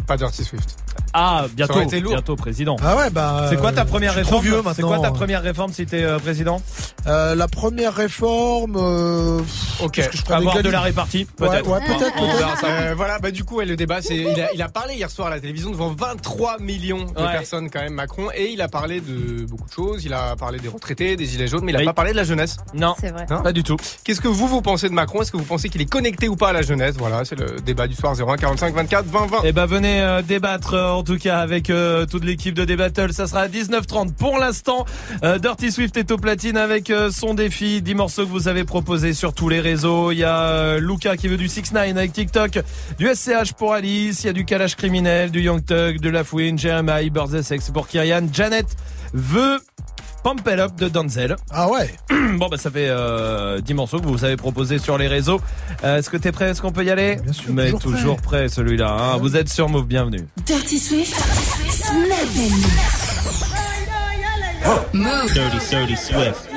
Pas 0.06 0.16
Dirty 0.16 0.44
Swift. 0.44 0.83
Ah, 1.12 1.46
bientôt, 1.54 1.74
Ça 1.74 1.78
aurait 1.78 1.86
été 1.86 2.00
lourd. 2.00 2.12
bientôt 2.12 2.34
président. 2.36 2.76
Ah 2.82 2.96
ouais, 2.96 3.10
bah. 3.10 3.46
C'est 3.50 3.56
quoi 3.56 3.72
ta 3.72 3.84
première 3.84 4.12
je 4.12 4.18
suis 4.18 4.26
trop 4.26 4.38
réforme 4.40 4.62
vieux 4.62 4.72
C'est 4.74 4.82
quoi 4.82 4.98
ta 4.98 5.10
première 5.12 5.42
réforme 5.42 5.72
si 5.72 5.86
t'es 5.86 6.02
euh, 6.02 6.18
président 6.18 6.60
Euh, 7.06 7.34
la 7.34 7.46
première 7.48 7.94
réforme. 7.94 8.76
euh, 8.76 9.40
Ok. 9.82 9.92
que 9.96 10.02
je 10.16 10.32
Avoir 10.32 10.62
de 10.62 10.68
la 10.70 10.80
répartie, 10.80 11.26
Ouais, 11.40 11.48
peut-être. 11.48 11.68
ouais, 11.70 11.80
peut-être, 11.86 12.14
On 12.18 12.26
verra 12.36 12.52
peut-être. 12.52 12.60
ça. 12.60 12.66
Euh, 12.68 12.94
voilà, 12.96 13.18
bah 13.18 13.30
du 13.30 13.44
coup, 13.44 13.56
ouais, 13.56 13.64
le 13.66 13.76
débat, 13.76 14.00
c'est 14.02 14.16
il 14.16 14.40
a, 14.40 14.52
il 14.54 14.62
a 14.62 14.68
parlé 14.68 14.94
hier 14.94 15.10
soir 15.10 15.28
à 15.28 15.30
la 15.30 15.40
télévision 15.40 15.70
devant 15.70 15.90
23 15.96 16.58
millions 16.58 17.04
de 17.04 17.20
Ouais. 17.20 17.32
personnes 17.32 17.70
quand 17.70 17.80
même 17.80 17.94
Macron 17.94 18.28
et 18.34 18.50
il 18.50 18.60
a 18.62 18.68
parlé 18.68 19.00
de 19.00 19.44
beaucoup 19.46 19.68
de 19.68 19.72
choses. 19.72 20.04
Il 20.04 20.12
a 20.14 20.34
parlé 20.36 20.58
des 20.58 20.68
retraités, 20.68 21.14
des 21.16 21.26
gilets 21.26 21.46
jaunes, 21.48 21.64
mais 21.64 21.72
il 21.72 21.76
a 21.76 21.80
Oui. 21.80 21.84
pas 21.84 21.92
parlé 21.92 22.12
de 22.12 22.16
la 22.16 22.24
jeunesse. 22.24 22.56
Non, 22.74 22.94
C'est 23.00 23.10
vrai. 23.12 23.26
Hein 23.30 23.40
pas 23.42 23.52
du 23.52 23.62
tout. 23.62 23.76
Qu'est-ce 24.04 24.20
que 24.20 24.28
vous 24.28 24.48
vous 24.48 24.62
pensez 24.62 24.88
de 24.88 24.94
Macron? 24.94 25.22
Est-ce 25.22 25.30
que 25.32 25.36
vous 25.36 25.44
pensez 25.44 25.68
qu'il 25.68 25.80
est 25.80 25.90
connecté 25.90 26.28
ou 26.28 26.36
pas 26.36 26.48
à 26.48 26.52
la 26.52 26.62
jeunesse? 26.62 26.96
Voilà, 26.98 27.24
c'est 27.24 27.38
le 27.38 27.56
débat 27.64 27.86
du 27.86 27.94
soir 27.94 28.14
01 28.18 28.36
45 28.36 28.74
24 28.74 29.04
20 29.06 29.26
20. 29.26 29.36
Eh 29.44 29.52
ben 29.52 29.66
venez 29.66 30.00
euh, 30.00 30.22
débattre 30.22 30.74
euh, 30.74 30.83
en 30.92 31.02
tout 31.02 31.18
cas 31.18 31.38
avec 31.38 31.70
euh, 31.70 32.06
toute 32.06 32.24
l'équipe 32.24 32.54
de 32.54 32.64
Débattle. 32.64 33.12
Ça 33.12 33.26
sera 33.26 33.40
à 33.40 33.48
19h30 33.48 34.14
pour 34.14 34.38
l'instant. 34.38 34.84
Euh, 35.22 35.38
Dirty 35.38 35.70
Swift 35.70 35.96
est 35.96 36.10
au 36.10 36.16
platine 36.16 36.56
avec 36.56 36.90
euh, 36.90 37.10
son 37.10 37.34
défi. 37.34 37.82
10 37.82 37.94
morceaux 37.94 38.24
que 38.24 38.30
vous 38.30 38.48
avez 38.48 38.64
proposés 38.64 39.12
sur 39.12 39.32
tous 39.32 39.48
les 39.48 39.60
réseaux. 39.60 40.12
Il 40.12 40.18
y 40.18 40.24
a 40.24 40.78
Luca 40.78 41.16
qui 41.16 41.28
veut 41.28 41.36
du 41.36 41.48
6 41.48 41.72
9 41.72 41.96
avec 41.96 42.12
TikTok, 42.12 42.60
du 42.98 43.08
SCH 43.12 43.52
pour 43.56 43.72
Alice, 43.72 44.24
il 44.24 44.26
y 44.26 44.30
a 44.30 44.32
du 44.32 44.44
Kalash 44.44 44.76
criminel, 44.76 45.30
du 45.30 45.40
Young 45.40 45.64
Thug, 45.64 46.00
de 46.00 46.08
La 46.08 46.24
Fouine, 46.24 46.58
Jeremiah, 46.58 47.08
Birthday 47.10 47.42
Sex 47.42 47.70
pour 47.70 47.88
Kyrian. 47.88 48.26
Janet 48.32 48.66
veut 49.12 49.60
Pump 50.24 50.40
It 50.50 50.58
Up 50.58 50.74
de 50.76 50.88
Denzel. 50.88 51.36
Ah 51.52 51.68
ouais. 51.70 51.94
Bon 52.38 52.48
bah 52.48 52.56
ça 52.56 52.70
fait 52.70 52.88
euh, 52.88 53.60
10 53.60 53.74
morceaux 53.74 54.00
que 54.00 54.06
vous 54.06 54.24
avez 54.24 54.36
proposés 54.36 54.78
sur 54.78 54.96
les 54.98 55.06
réseaux. 55.06 55.40
Euh, 55.84 55.98
Est-ce 55.98 56.08
que 56.10 56.16
t'es 56.16 56.32
prêt? 56.32 56.50
Est-ce 56.50 56.62
qu'on 56.62 56.72
peut 56.72 56.82
y 56.84 56.90
aller? 56.90 57.16
Bien 57.16 57.32
sûr, 57.32 57.52
Mais 57.52 57.70
toujours 57.70 57.80
prêt. 57.84 57.98
toujours 57.98 58.16
prêt, 58.20 58.48
celui-là. 58.48 58.88
hein. 58.90 59.16
Vous 59.18 59.36
êtes 59.36 59.48
sur 59.50 59.68
Move, 59.68 59.86
bienvenue. 59.86 60.26
Dirty 60.46 60.78
Swift. 60.78 61.14
Move. 64.94 65.32
Dirty, 65.34 65.58
dirty 65.70 65.96
Swift. 65.96 66.48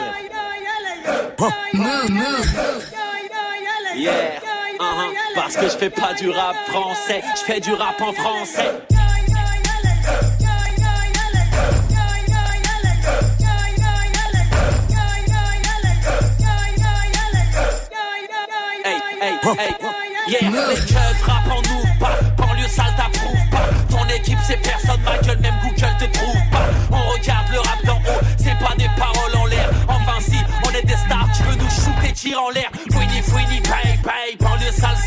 Move, 1.74 2.10
move. 2.10 2.84
Yeah, 3.96 4.14
uh-huh. 4.80 5.12
parce 5.36 5.56
que 5.56 5.64
je 5.64 5.78
fais 5.78 5.90
pas 5.90 6.14
du 6.14 6.30
rap 6.30 6.56
français, 6.68 7.22
je 7.36 7.42
fais 7.52 7.60
du 7.60 7.74
rap 7.74 8.00
en 8.02 8.14
français. 8.14 8.72
Hey, 19.56 19.72
yeah, 20.28 20.50
les 20.50 20.76
keufs 20.76 21.24
rap 21.24 21.48
en 21.50 21.60
ouvre 21.60 22.00
pas, 22.02 22.20
banlieue 22.36 22.68
sale 22.68 22.94
t'approuve 22.98 23.50
pas, 23.50 23.70
ton 23.90 24.06
équipe 24.14 24.40
c'est 24.46 24.62
personne, 24.62 25.00
ma 25.06 25.18
gueule, 25.20 25.40
même 25.40 25.56
Google 25.64 25.96
te 26.00 26.06
trouve 26.18 26.42
pas, 26.52 26.68
on 26.92 27.14
regarde 27.14 27.48
le 27.54 27.60
rap 27.60 27.86
d'en 27.86 27.96
haut, 27.96 28.20
c'est 28.38 28.58
pas 28.60 28.76
des 28.78 28.90
paroles 28.98 29.36
en 29.38 29.46
l'air, 29.46 29.70
enfin 29.88 30.20
si, 30.20 30.36
on 30.66 30.70
est 30.72 30.86
des 30.86 30.98
stars, 30.98 31.30
tu 31.34 31.44
veux 31.44 31.56
nous 31.56 31.70
shooter, 31.70 32.12
tire 32.12 32.44
en 32.44 32.50
l'air, 32.50 32.70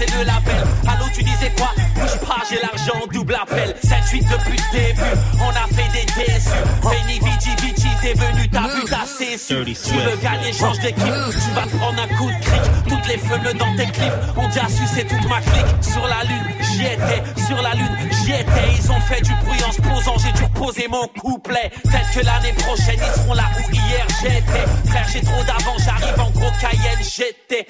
c'est 0.00 0.16
le 0.16 0.24
label. 0.24 0.64
Allô, 0.88 1.04
tu 1.14 1.22
disais 1.22 1.52
quoi? 1.56 1.72
Bouge 1.94 2.18
pas, 2.26 2.42
j'ai 2.48 2.58
l'argent, 2.60 3.06
double 3.12 3.34
appel. 3.34 3.74
7-8 3.84 4.22
depuis 4.30 4.56
le 4.56 4.78
début, 4.78 5.02
on 5.40 5.50
a 5.50 5.66
fait 5.68 5.90
des 5.92 6.06
déçus. 6.06 6.48
Feni, 6.82 7.20
Vici, 7.20 7.50
Vici, 7.60 7.88
t'es 8.00 8.14
venu, 8.14 8.48
t'as 8.48 8.68
vu, 8.68 8.84
t'as 8.88 9.04
cessé. 9.04 9.56
Tu 9.64 9.94
veux 9.94 10.16
gagner, 10.22 10.52
change 10.52 10.78
d'équipe. 10.78 11.04
Tu 11.04 11.54
vas 11.54 11.66
te 11.66 11.76
prendre 11.76 12.02
un 12.02 12.08
coup 12.16 12.30
de 12.30 12.44
cric. 12.44 12.62
Toutes 12.88 13.06
les 13.08 13.18
fenêtres 13.18 13.58
dans 13.58 13.76
tes 13.76 13.86
clips. 13.92 14.12
On 14.36 14.48
dit 14.48 14.58
à 14.58 14.68
sucer 14.68 15.06
toute 15.06 15.28
ma 15.28 15.40
clique. 15.40 15.82
Sur 15.82 16.06
la 16.06 16.24
lune, 16.24 16.54
j'y 16.60 16.84
étais. 16.84 17.22
Sur 17.46 17.60
la 17.60 17.74
lune, 17.74 17.96
j'y 18.24 18.32
étais. 18.32 18.72
Ils 18.78 18.90
ont 18.90 19.00
fait 19.00 19.20
du 19.20 19.34
bruit 19.44 19.62
en 19.68 19.72
se 19.72 19.82
posant, 19.82 20.16
j'ai 20.18 20.32
dû 20.32 20.44
reposer 20.44 20.88
mon 20.88 21.06
couplet. 21.20 21.70
Peut-être 21.82 22.10
que 22.14 22.24
l'année 22.24 22.54
prochaine, 22.54 22.98
ils 22.98 23.20
seront 23.20 23.34
là 23.34 23.50
où 23.58 23.70
hier 23.70 24.06
j'étais. 24.22 24.88
Frère, 24.88 25.06
j'ai 25.12 25.20
trop 25.20 25.44
d'avance, 25.44 25.82
j'arrive 25.84 26.18
en 26.18 26.30
gros 26.30 26.50
Cayenne, 26.58 26.98
j'étais. 27.02 27.66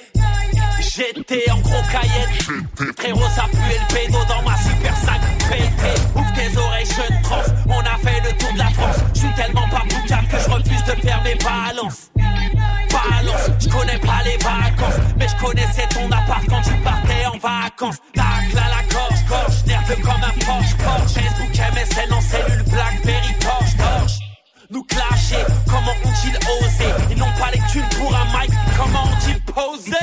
J'étais 0.92 1.48
en 1.52 1.60
gros 1.60 1.82
Cayenne. 1.92 2.66
Frérot, 2.98 3.28
ça 3.36 3.44
pue 3.50 3.56
le 3.56 3.94
pédo 3.94 4.18
dans 4.28 4.42
ma 4.42 4.56
super 4.56 4.96
sac 4.96 5.20
pété. 5.48 6.00
Ouvre 6.16 6.32
tes 6.34 6.56
oreilles, 6.58 6.86
jeune 6.86 7.22
trans. 7.22 7.42
On 7.68 7.78
a 7.78 7.96
fait 7.98 8.20
le 8.24 8.36
tour 8.36 8.52
de 8.52 8.58
la 8.58 8.70
France. 8.70 8.96
Je 9.14 9.20
suis 9.20 9.34
tellement 9.34 9.68
pas 9.68 9.84
boucave 9.84 10.26
que 10.26 10.38
je 10.38 10.50
refuse 10.50 10.84
de 10.84 11.00
faire 11.00 11.22
mes 11.22 11.36
balances. 11.36 12.10
Balance, 12.16 13.50
je 13.60 13.68
connais 13.68 13.98
pas 13.98 14.22
les 14.24 14.36
vacances, 14.38 15.00
mais 15.16 15.26
je 15.28 15.44
connaissais 15.44 15.86
ton 15.90 16.10
appart 16.10 16.44
quand 16.48 16.62
tu 16.62 16.74
partais 16.82 17.26
en 17.26 17.38
vacances. 17.38 17.98
Tac, 18.12 18.52
là 18.52 18.62
la 18.68 18.82
gorge, 18.92 19.24
gorge, 19.28 19.64
nerveux 19.66 20.02
comme 20.02 20.24
un 20.24 20.44
Porsche, 20.44 20.76
Porsche. 20.76 21.14
Facebook, 21.14 21.52
MSN 21.54 22.12
en 22.12 22.20
cellule, 22.20 22.64
Blackberry, 22.64 23.34
Porsche, 23.40 23.76
Porsche. 23.76 24.29
Nous 24.70 24.84
clasher, 24.84 25.44
comment 25.66 25.96
ont-ils 26.04 26.36
osé? 26.36 26.84
Ils 27.10 27.18
n'ont 27.18 27.32
pas 27.38 27.50
les 27.52 27.60
thunes 27.72 27.88
pour 27.98 28.14
un 28.14 28.24
mic, 28.38 28.50
comment 28.76 29.04
ont-ils 29.04 29.40
posé? 29.42 29.96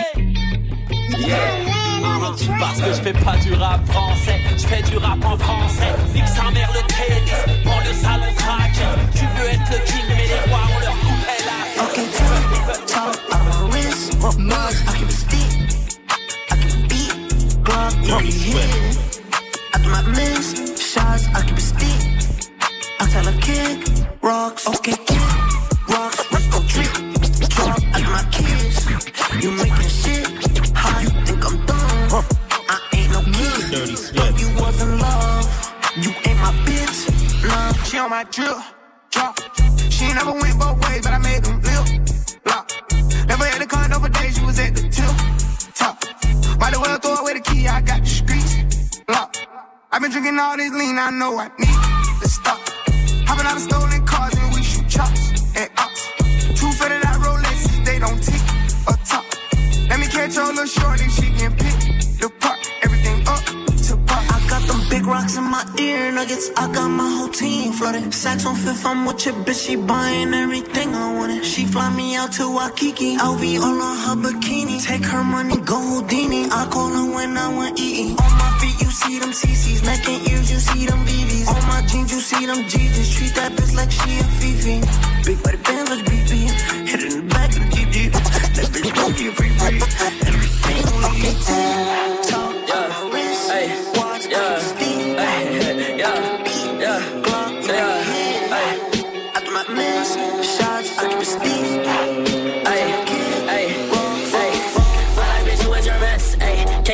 Yeah 1.18 1.78
parce 2.60 2.80
que 2.80 2.94
je 2.94 3.02
fais 3.02 3.14
pas 3.14 3.38
du 3.38 3.54
rap 3.54 3.86
français, 3.88 4.40
je 4.58 4.68
fais 4.68 4.82
du 4.84 4.98
rap 4.98 5.24
en 5.26 5.38
français. 5.38 5.94
Nique 6.14 6.28
sa 6.28 6.52
mère 6.52 6.70
le 6.74 6.82
tennis, 6.88 7.64
pour 7.64 7.80
le 7.86 7.94
salon 7.94 8.34
traquette. 8.38 9.12
Tu 9.16 9.26
veux 9.26 9.50
être 9.50 9.72
le 9.72 9.80
king, 9.86 10.06
mais 10.10 10.28
les 10.28 10.50
rois 10.50 10.62
on 10.76 10.80
leur 10.80 10.98
coupait 11.00 11.44
la 11.46 11.84
Okay, 11.84 12.08
talk, 12.18 12.86
talk, 12.86 13.16
of 13.32 13.42
my 13.46 13.72
wrist. 13.72 14.18
Mug, 14.40 14.74
I 14.88 14.98
keep 14.98 15.08
a 15.08 15.12
stick. 15.12 15.52
I 16.50 16.56
a 16.56 16.88
beat. 16.88 17.16
Glock, 17.64 17.94
you 18.04 18.16
can 18.16 18.26
hit. 18.26 18.98
I 19.74 19.80
do 19.80 19.90
not 19.90 20.08
miss 20.08 20.46
shots. 20.80 21.28
I 21.34 21.42
keep 21.46 21.58
a 21.58 21.62
stick. 21.62 22.02
I 23.00 23.06
tell 23.10 23.28
a 23.28 23.34
kick, 23.40 23.97
rocks. 24.28 24.68
Okay, 24.68 24.98
kick, 25.08 25.22
rocks. 25.88 26.20
Let's 26.32 26.48
go 26.52 26.60
I 27.96 28.00
my 28.16 28.24
kids. 28.36 28.78
You 29.42 29.52
making 29.52 29.92
shit 30.00 30.28
hot. 30.76 31.00
You 31.04 31.10
think 31.26 31.46
I'm 31.48 31.56
dumb? 31.66 32.26
I 32.68 32.78
ain't 32.98 33.12
no 33.16 33.22
kid. 33.36 33.72
Dirty 33.72 34.44
you 34.44 34.50
was 34.60 34.82
in 34.82 35.00
love. 35.00 35.46
You 36.04 36.12
ain't 36.28 36.40
my 36.44 36.52
bitch. 36.66 37.00
Nah, 37.48 37.72
she 37.88 37.98
on 38.00 38.10
my 38.10 38.24
drill. 38.26 38.62
Drop. 39.12 39.40
She 39.90 40.06
never 40.14 40.34
went 40.34 40.60
both 40.60 40.78
ways, 40.84 41.02
but 41.06 41.14
I 41.14 41.20
made 41.20 41.44
them 41.46 41.62
flip. 41.62 41.86
Lock. 42.46 42.66
Never 43.28 43.46
had 43.46 43.62
a 43.62 43.66
condo 43.66 44.00
for 44.00 44.10
days, 44.10 44.38
she 44.38 44.44
was 44.46 44.60
at 44.60 44.76
the 44.76 44.84
tip. 44.96 45.14
Top. 45.80 45.96
Might 46.60 46.74
as 46.74 46.80
well 46.80 47.00
throw 47.00 47.16
away 47.16 47.34
the 47.36 47.40
key, 47.40 47.68
I 47.68 47.80
got 47.80 48.02
the 48.02 48.10
streets. 48.20 49.02
Lock. 49.08 49.38
I've 49.92 50.02
been 50.02 50.12
drinking 50.12 50.38
all 50.38 50.58
this 50.58 50.74
lean, 50.74 50.98
I 50.98 51.12
know 51.12 51.40
I 51.40 51.48
need 51.58 52.22
to 52.22 52.28
stop. 52.28 52.60
Hopping 53.28 53.46
out 53.46 53.58
of 53.58 53.62
stolen 53.62 54.06
cars 54.06 54.34
and 54.36 54.54
we 54.54 54.64
shoot 54.64 54.88
chops 54.88 55.22
and 55.56 55.70
ops. 55.78 56.02
Two 56.60 56.72
fitted 56.80 57.04
out 57.06 57.20
Rolexes, 57.26 57.86
they 57.86 58.00
don't 58.00 58.22
tick 58.24 58.44
or 58.88 58.96
top. 59.06 59.26
Let 59.90 60.00
me 60.00 60.08
catch 60.08 60.36
your 60.36 60.48
little 60.48 60.66
shorty, 60.66 61.08
she 61.10 61.28
can 61.40 61.52
pick 61.56 61.78
the 62.22 62.30
part. 62.40 62.60
Everything 62.84 63.18
up 63.28 63.44
to 63.88 63.94
part. 64.08 64.24
I 64.36 64.38
got 64.50 64.64
them 64.68 64.82
big 64.90 65.06
rocks 65.06 65.36
in 65.38 65.44
my 65.44 65.64
ear 65.80 66.12
nuggets. 66.12 66.50
I 66.58 66.72
got 66.72 66.88
my 66.88 67.10
whole 67.18 67.30
team 67.30 67.74
flooded. 67.74 68.14
Sacks 68.14 68.46
on 68.46 68.56
fifth, 68.56 68.86
I'm 68.86 69.06
with 69.06 69.26
your 69.26 69.36
bitch. 69.46 69.66
She 69.68 69.76
buying 69.76 70.34
everything 70.34 70.96
I 70.96 71.14
wanted. 71.18 71.44
She 71.46 71.66
fly 71.66 71.90
me 71.96 72.16
out 72.16 72.32
to 72.34 72.46
Waikiki. 72.56 73.18
LV 73.18 73.44
all 73.62 73.82
on 73.90 73.98
her 74.06 74.16
bikini. 74.24 74.84
Take 74.84 75.06
her 75.06 75.24
money, 75.24 75.58
go 75.58 75.78
Houdini. 75.90 76.46
I 76.50 76.68
call 76.72 76.90
her 76.90 77.08
when 77.16 77.38
I 77.38 77.48
want 77.54 77.80
eating. 77.80 78.16
On 78.18 78.32
my 78.42 78.50
feet, 78.60 78.78
you 78.82 78.90
see 78.90 79.20
them 79.20 79.32
CCs. 79.32 79.84
Neck 79.84 80.08
and 80.08 80.28
ears, 80.30 80.52
you 80.52 80.60
see 80.60 80.86
them 80.86 81.06
BBs. 81.06 81.37
On 81.88 81.94
my 81.94 81.94
jeans, 81.94 82.12
you 82.12 82.20
see 82.20 82.46
them 82.46 82.58
GGs. 82.64 83.18
Treat 83.18 83.36
that 83.36 83.52
bitch 83.54 83.76
like 83.76 83.92
she 83.92 84.20
a 84.20 84.24
Fifi. 84.24 84.82
Big 85.26 85.44
body 85.44 85.58
bands 85.58 85.90
like 85.92 86.06
BB. 86.06 86.32
Hit 86.88 87.04
it 87.04 87.14
in 87.14 87.28
the 87.28 87.34
back 87.34 87.50
of 87.50 87.56
the 87.56 87.70
GG. 87.76 88.12
That 88.12 88.68
bitch 88.74 88.96
gon' 88.96 89.14
be 89.14 89.28
a 89.28 89.32
free 89.32 89.54
breeze. 89.58 89.84
Everything 90.28 90.84
okay, 91.08 91.34
talk, 92.30 92.56
Yeah, 92.68 92.92
hey, 93.52 93.68
yeah, 94.30 94.60
hey, 95.18 95.98
yeah, 95.98 96.18
yeah, 96.80 97.00
yeah, 97.62 98.04
hey. 98.04 99.32
I 99.36 99.40
do 99.46 99.52
not 99.54 99.70
miss 99.70 100.10
shots. 100.58 100.98
I 100.98 101.08
keep 101.08 101.20
a 101.20 101.26
stick. 101.26 101.57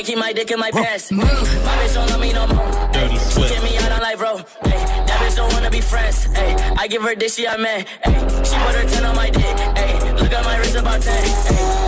Can't 0.03 0.15
keep 0.15 0.17
my 0.17 0.33
dick 0.33 0.51
in 0.51 0.59
my 0.59 0.69
pants. 0.71 1.11
My 1.11 1.23
bitch 1.23 1.93
don't 1.93 2.09
love 2.09 2.19
me 2.19 2.33
no 2.33 2.45
more. 2.47 2.91
Dirty 2.91 3.17
she 3.17 3.41
get 3.41 3.63
me 3.63 3.77
out 3.77 3.91
on 3.91 4.01
life, 4.01 4.17
bro. 4.17 4.35
Ay, 4.63 4.71
that 5.07 5.19
bitch 5.21 5.35
don't 5.35 5.53
wanna 5.53 5.69
be 5.69 5.79
friends. 5.79 6.27
Ay, 6.35 6.75
I 6.77 6.87
give 6.87 7.01
her 7.03 7.15
dick, 7.15 7.31
she 7.31 7.45
a 7.45 7.57
man. 7.57 7.85
Ay, 8.03 8.11
she 8.43 8.55
put 8.65 8.75
her 8.75 8.85
10 8.85 9.05
on 9.05 9.15
my 9.15 9.29
dick. 9.29 9.55
Ay, 9.77 10.13
look 10.19 10.33
at 10.33 10.43
my 10.43 10.57
wrist 10.57 10.75
about 10.75 11.01
10. 11.01 11.13
Ay, 11.13 11.27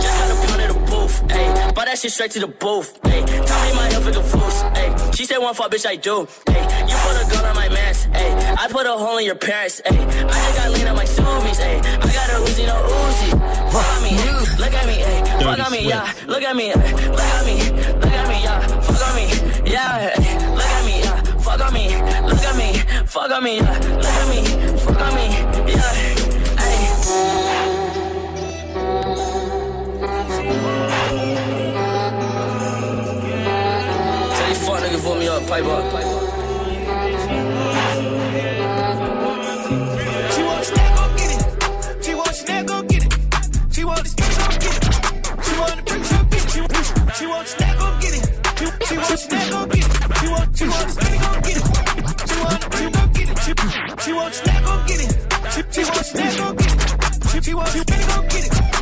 just 0.00 0.18
got 0.18 0.30
a 0.30 0.46
pound 0.46 0.62
of 0.62 0.80
the 0.80 0.85
booth. 1.06 1.24
Ay, 1.30 1.72
bought 1.72 1.86
that 1.86 1.98
shit 1.98 2.12
straight 2.12 2.30
to 2.32 2.40
the 2.40 2.46
booth. 2.48 2.98
Ay, 3.04 3.22
tell 3.24 3.66
me 3.66 3.72
my 3.74 3.88
health 3.90 4.08
is 4.08 4.16
a 4.16 4.22
fools. 4.22 4.62
Ay, 4.74 5.10
she 5.12 5.24
said 5.24 5.38
one 5.38 5.54
fuck, 5.54 5.70
bitch, 5.70 5.86
I 5.86 5.96
do. 5.96 6.26
Ay, 6.48 6.86
you 6.88 6.96
put 6.96 7.16
a 7.16 7.30
gun 7.32 7.44
on 7.44 7.54
my 7.54 7.68
mans. 7.68 8.08
Ay, 8.12 8.56
I 8.58 8.68
put 8.68 8.86
a 8.86 8.92
hole 8.92 9.18
in 9.18 9.24
your 9.26 9.34
parents. 9.36 9.80
Ay, 9.86 9.94
I 9.94 9.96
just 9.96 10.56
got 10.58 10.70
lean 10.72 10.88
on 10.88 10.96
my 10.96 11.04
zoomies. 11.04 11.60
Ay, 11.60 11.78
I 11.78 12.12
got 12.12 12.30
a 12.30 12.44
Uzi, 12.44 12.66
no 12.66 12.74
Uzi. 12.74 13.30
Fuck 13.72 13.86
on 13.96 14.02
me, 14.02 14.10
ay, 14.10 14.40
look 14.58 14.74
at 14.74 14.86
me, 14.86 15.04
ay, 15.04 15.40
fuck 15.42 15.66
on 15.66 15.72
me, 15.72 15.88
yeah. 15.88 16.12
Look 16.26 16.42
at 16.42 16.56
me, 16.56 16.72
ay, 16.72 16.92
look 17.06 17.20
at 17.20 17.46
me, 17.46 17.56
look 18.02 18.12
at 18.12 18.28
me, 18.28 18.42
yeah. 18.42 18.60
Fuck 18.80 19.02
on 19.06 19.14
me, 19.16 19.24
yeah. 19.70 20.14
Look 20.56 20.66
at 20.66 20.84
me, 20.86 21.00
yeah. 21.02 21.22
Fuck 21.46 21.60
on 21.60 21.72
me, 21.72 21.84
look 22.26 22.42
at 22.42 22.56
me, 22.56 22.72
fuck 23.06 23.30
on 23.30 23.44
me, 23.44 23.56
yeah. 23.58 23.78
Look 23.78 24.06
at 24.06 24.28
me, 24.28 24.40
fuck 24.78 25.00
on 25.00 25.14
me, 25.14 25.25
She 35.46 35.52
want 35.52 35.86
the 35.86 35.94
snack, 40.64 40.96
go 40.96 41.04
get 41.16 41.30
it. 41.30 42.02
She 42.04 42.14
want 42.14 42.34
snack, 42.34 42.66
go 42.66 42.82
get 42.82 43.04
it. 43.04 43.12
She 43.72 43.84
want 43.84 44.02
the 44.02 44.08
snack, 44.08 44.34
go 44.36 44.58
get 44.58 44.74
it. 44.76 44.84
She 45.44 45.54
want 45.56 45.76
go 47.78 47.94
get 48.00 48.14
it. 48.14 48.32
She, 48.56 48.66
go 49.50 49.66
get 49.66 49.78
it. 49.78 49.94
She, 50.16 50.66
want 50.66 50.86
the 50.86 50.94
snack, 50.96 51.22
get 51.42 51.56
it. 51.56 51.62
She 51.62 51.86
want, 51.86 52.64
she 54.02 54.12
want 54.12 54.32
it. 54.34 54.46
She 54.46 54.62
get 54.86 55.00
it. 55.00 55.22
She, 55.52 55.62
get 56.54 56.66
it. 56.66 56.82
She, 57.72 57.82
get 58.28 58.44
it. 58.46 58.75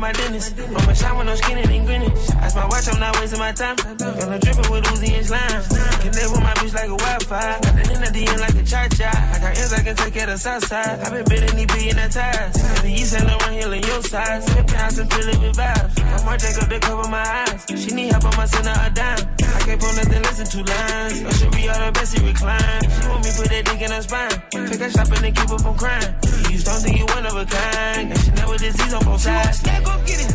In 0.00 0.12
by 0.12 0.12
my 0.12 0.12
dentist. 0.12 0.58
On 0.58 0.86
my 0.86 0.92
shine 0.92 1.16
with 1.16 1.26
no 1.26 1.34
skin 1.34 1.58
and 1.58 1.86
grinning. 1.86 2.14
That's 2.40 2.54
my 2.54 2.66
watch, 2.66 2.88
I'm 2.88 3.00
not 3.00 3.18
wasting 3.20 3.38
my 3.38 3.52
time. 3.52 3.76
Girl, 3.76 4.32
I'm 4.32 4.40
dripping 4.40 4.70
with 4.70 4.84
Uzi 4.84 5.16
and 5.16 5.26
slime. 5.26 5.62
Can 6.00 6.12
live 6.12 6.30
with 6.32 6.40
my 6.40 6.54
bitch 6.54 6.74
like 6.74 6.88
a 6.88 6.96
Wi-Fi. 6.96 7.60
Got 7.60 7.74
the 7.74 7.92
end 7.92 8.04
at 8.04 8.12
the 8.12 8.26
end 8.26 8.40
like 8.40 8.54
a 8.54 8.64
cha-cha. 8.64 9.10
I 9.34 9.38
got 9.40 9.58
ends 9.58 9.72
I 9.72 9.82
can 9.82 9.96
take 9.96 10.14
care 10.14 10.30
of 10.30 10.40
south 10.40 10.66
side. 10.66 11.00
i 11.00 11.10
been 11.10 11.24
bidding 11.24 11.56
these 11.56 11.66
billion 11.66 11.96
ties. 12.10 12.82
The 12.82 12.90
east 12.90 13.14
and 13.14 13.28
around 13.28 13.52
here 13.52 13.72
in 13.72 13.82
your 13.82 14.02
size. 14.02 14.48
Flip 14.52 14.66
pounds 14.66 14.98
and 14.98 15.12
fill 15.12 15.28
it 15.28 15.38
with 15.40 15.56
vibes. 15.56 15.94
I 16.00 16.24
might 16.24 16.40
take 16.40 16.56
up 16.62 16.68
to 16.68 16.80
cover 16.80 17.08
my 17.08 17.24
eyes. 17.46 17.64
She 17.68 17.94
need 17.94 18.12
help, 18.12 18.24
I'ma 18.24 18.44
a 18.44 18.90
dime. 18.90 19.49
Can't 19.70 19.82
pull 19.82 19.94
nothing, 19.94 20.22
listen 20.22 20.46
two 20.46 20.64
lines. 20.64 21.22
I 21.22 21.30
should 21.38 21.52
be 21.52 21.68
all 21.68 21.78
the 21.78 21.92
best, 21.92 22.10
she 22.10 22.24
recline. 22.26 22.82
She 22.90 23.06
want 23.06 23.22
me 23.22 23.30
put 23.38 23.48
that 23.54 23.62
dick 23.70 23.80
in 23.80 23.90
her 23.92 24.02
spine. 24.02 24.42
Take 24.50 24.80
her 24.82 24.90
shopping 24.90 25.22
and 25.22 25.36
keep 25.36 25.48
her 25.48 25.58
from 25.62 25.76
crying. 25.78 26.10
You 26.50 26.58
don't 26.58 26.82
think 26.82 26.98
you 26.98 27.06
one 27.06 27.24
of 27.24 27.36
a 27.38 27.46
kind. 27.46 28.10
And 28.10 28.18
she 28.18 28.30
never 28.32 28.58
disease 28.58 28.94
on 28.94 29.04
both 29.04 29.20
sides. 29.20 29.62
She 29.62 29.70
want 29.70 29.84
go 29.86 29.94
get 30.10 30.26
it. 30.26 30.32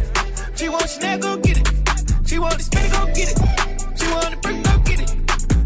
She 0.56 0.70
want 0.70 0.88
Chanel, 0.88 1.20
go 1.20 1.36
get 1.44 1.58
it. 1.60 1.68
She 2.24 2.40
want 2.40 2.56
the 2.56 2.64
spin, 2.64 2.88
go 2.96 3.06
get 3.12 3.28
it. 3.28 3.38
She 4.00 4.08
want 4.08 4.32
the 4.32 4.38
brick, 4.40 4.64
go 4.64 4.74
get 4.88 5.00
it. 5.04 5.12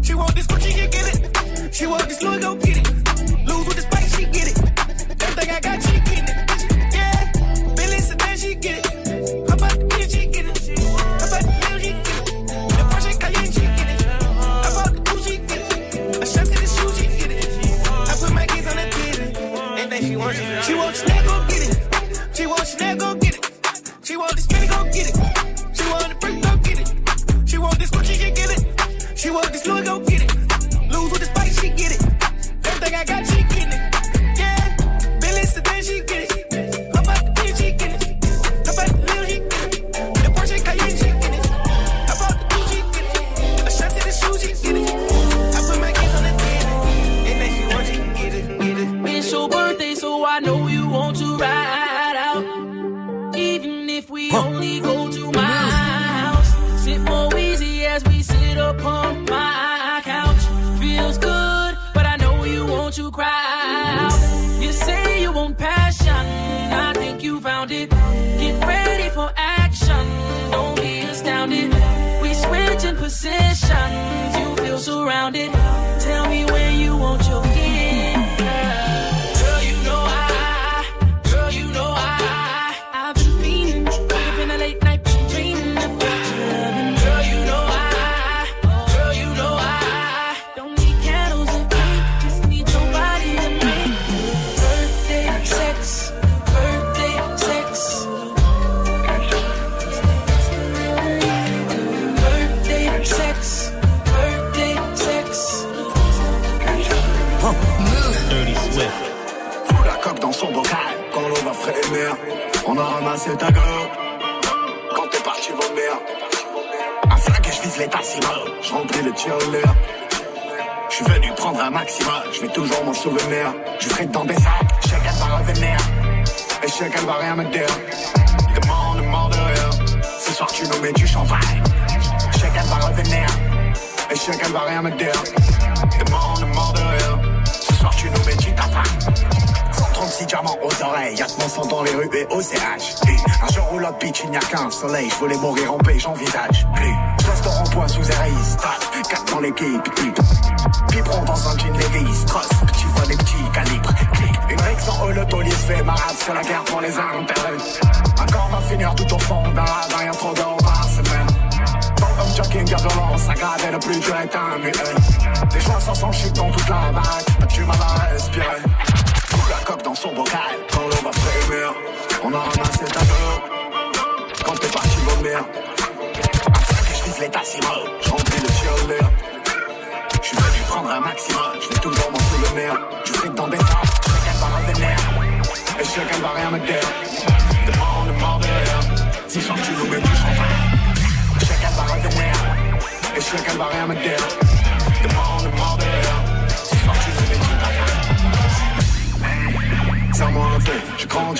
She 0.02 0.14
want 0.14 0.34
this 0.34 0.46
Gucci, 0.48 0.90
get 0.90 1.06
it. 1.14 1.72
She 1.72 1.86
want 1.86 2.08
this 2.08 2.22
Louis, 2.22 2.40
go 2.40 2.56
get 2.56 2.76
it. 2.76 2.79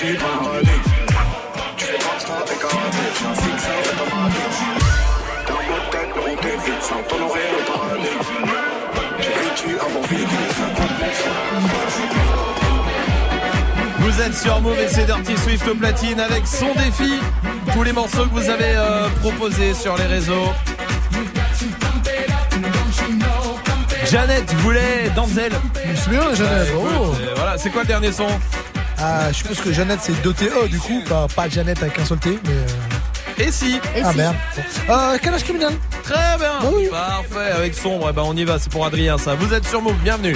J'ai 0.01 0.15
grandi 0.15 0.39
paradis. 0.39 0.81
Tu 1.77 1.85
fais 1.85 1.93
rockstar 1.93 2.43
et 2.43 2.59
karaté, 2.59 3.03
j'ai 3.19 3.25
un 3.25 3.35
fixeur 3.35 3.79
automatique. 3.91 4.57
Dans 5.47 5.61
ma 5.69 5.79
tête, 5.91 6.13
on 6.17 6.35
t'évite 6.41 6.81
sans 6.81 7.03
t'honorer 7.07 7.47
le 7.57 7.61
paradis. 7.71 8.17
J'ai 9.19 9.29
vécu 9.29 9.79
avant 9.79 10.01
vécu, 10.01 10.39
ça 10.57 10.67
compte 10.75 10.91
Vous 13.99 14.21
êtes 14.21 14.35
sur 14.35 14.61
Move 14.61 14.79
et 14.79 14.87
c'est 14.87 15.05
Dirty 15.05 15.37
Swift 15.37 15.67
au 15.67 15.75
platine 15.75 16.19
avec 16.19 16.47
son 16.47 16.73
défi. 16.73 17.19
Tous 17.73 17.83
les 17.83 17.93
morceaux 17.93 18.25
que 18.25 18.33
vous 18.33 18.49
avez 18.49 18.73
euh, 18.75 19.07
proposés 19.21 19.73
sur 19.73 19.95
les 19.97 20.05
réseaux. 20.05 20.49
Jeannette 24.09 24.51
voulait 24.55 25.09
Danzel. 25.15 25.53
Oh. 25.55 26.15
Euh, 26.41 26.65
Voilà, 27.35 27.57
c'est 27.57 27.69
quoi 27.69 27.83
le 27.83 27.87
dernier 27.87 28.11
son? 28.11 28.27
Ah, 29.03 29.31
je 29.31 29.37
suppose 29.37 29.59
que 29.61 29.71
Jeannette 29.71 29.99
c'est 30.01 30.13
2TE 30.13 30.67
du 30.69 30.77
coup, 30.79 31.01
pas, 31.09 31.27
pas 31.35 31.49
Jeannette 31.49 31.81
avec 31.81 31.97
un 31.99 32.05
seul 32.05 32.19
T, 32.19 32.29
mais. 32.43 32.49
euh, 32.51 33.43
Et 33.47 33.51
si 33.51 33.79
ah 34.03 34.13
merde. 34.13 34.35
Bon. 34.87 34.93
Euh, 34.93 35.17
quel 35.21 35.33
âge 35.33 35.43
criminel? 35.43 35.73
Très 36.03 36.37
bien. 36.37 36.89
Parfait, 36.91 37.51
avec 37.55 37.73
sombre, 37.73 38.07
eh 38.09 38.13
ben 38.13 38.23
on 38.25 38.35
y 38.35 38.43
va, 38.43 38.59
c'est 38.59 38.71
pour 38.71 38.85
Adrien 38.85 39.17
ça. 39.17 39.33
Vous 39.35 39.53
êtes 39.53 39.65
sur 39.67 39.81
Move, 39.81 39.95
bienvenue. 40.03 40.35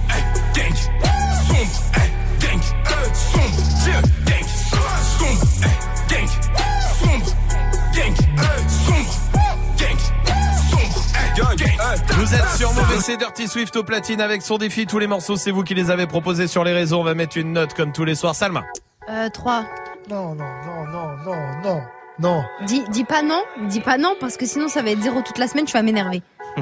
Vous 12.21 12.35
êtes 12.35 12.49
sur 12.55 12.71
Mauvais, 12.73 12.99
c'est 12.99 13.17
Dirty 13.17 13.47
Swift 13.47 13.75
au 13.77 13.83
platine 13.83 14.21
avec 14.21 14.43
son 14.43 14.59
défi. 14.59 14.85
Tous 14.85 14.99
les 14.99 15.07
morceaux, 15.07 15.37
c'est 15.37 15.49
vous 15.49 15.63
qui 15.63 15.73
les 15.73 15.89
avez 15.89 16.05
proposés 16.05 16.45
sur 16.45 16.63
les 16.63 16.71
réseaux. 16.71 16.99
On 16.99 17.03
va 17.03 17.15
mettre 17.15 17.35
une 17.37 17.51
note 17.51 17.73
comme 17.73 17.91
tous 17.91 18.05
les 18.05 18.13
soirs. 18.13 18.35
Salma. 18.35 18.61
Euh, 19.09 19.27
3. 19.29 19.65
Non, 20.07 20.35
non, 20.35 20.45
non, 20.67 20.85
non, 20.85 21.07
non, 21.25 21.35
non, 21.63 21.81
non. 22.19 22.43
Dis, 22.67 22.83
dis 22.91 23.05
pas 23.05 23.23
non, 23.23 23.41
dis 23.67 23.79
pas 23.81 23.97
non, 23.97 24.13
parce 24.19 24.37
que 24.37 24.45
sinon 24.45 24.67
ça 24.67 24.83
va 24.83 24.91
être 24.91 25.01
zéro 25.01 25.21
toute 25.23 25.39
la 25.39 25.47
semaine, 25.47 25.65
tu 25.65 25.73
vas 25.73 25.81
m'énerver. 25.81 26.21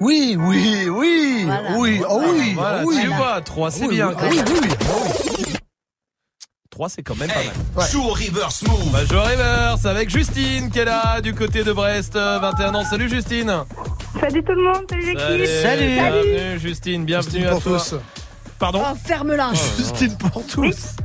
Oui, 0.00 0.36
oui, 0.36 0.88
oui, 0.90 1.44
Voilà. 1.44 1.76
oui, 1.78 2.02
oh 2.08 2.20
oui, 2.26 2.54
Voilà, 2.54 2.80
oh 2.82 2.88
oui. 2.88 2.98
tu 3.02 3.06
vois, 3.08 3.40
3 3.40 3.70
c'est 3.70 3.84
Oui, 3.86 3.94
bien. 3.94 4.08
oui, 4.08 4.14
quand 4.18 4.28
oui, 4.30 4.36
même. 4.36 4.44
oui, 4.48 4.68
oui. 5.46 5.51
3 6.72 6.88
c'est 6.88 7.02
quand 7.02 7.14
même 7.16 7.28
pas 7.28 7.34
mal. 7.36 7.46
Ouais. 7.76 7.84
Joue 7.92 8.02
au 8.02 8.12
reverse 8.14 8.62
move. 8.66 8.90
Bah, 8.92 9.00
je 9.08 9.14
reverse 9.14 9.84
avec 9.84 10.08
Justine 10.10 10.70
qui 10.70 10.78
est 10.80 10.84
là 10.86 11.20
du 11.20 11.34
côté 11.34 11.62
de 11.64 11.72
Brest, 11.72 12.16
euh, 12.16 12.38
21 12.40 12.74
ans. 12.74 12.84
Salut 12.84 13.08
Justine. 13.10 13.54
Salut 14.18 14.42
tout 14.42 14.52
le 14.52 14.62
monde, 14.62 14.84
salut 14.88 15.04
l'équipe. 15.04 15.46
Salut. 15.62 15.86
Bienvenue 15.94 16.58
Justine, 16.58 17.04
bienvenue 17.04 17.30
Justine 17.32 17.46
à 17.46 17.50
pour 17.50 17.62
toi. 17.62 17.78
tous. 17.78 17.94
Pardon 18.58 18.82
Oh, 18.90 18.96
ferme-la. 19.06 19.50
Justine 19.76 20.16
pour 20.16 20.44
tous. 20.46 20.96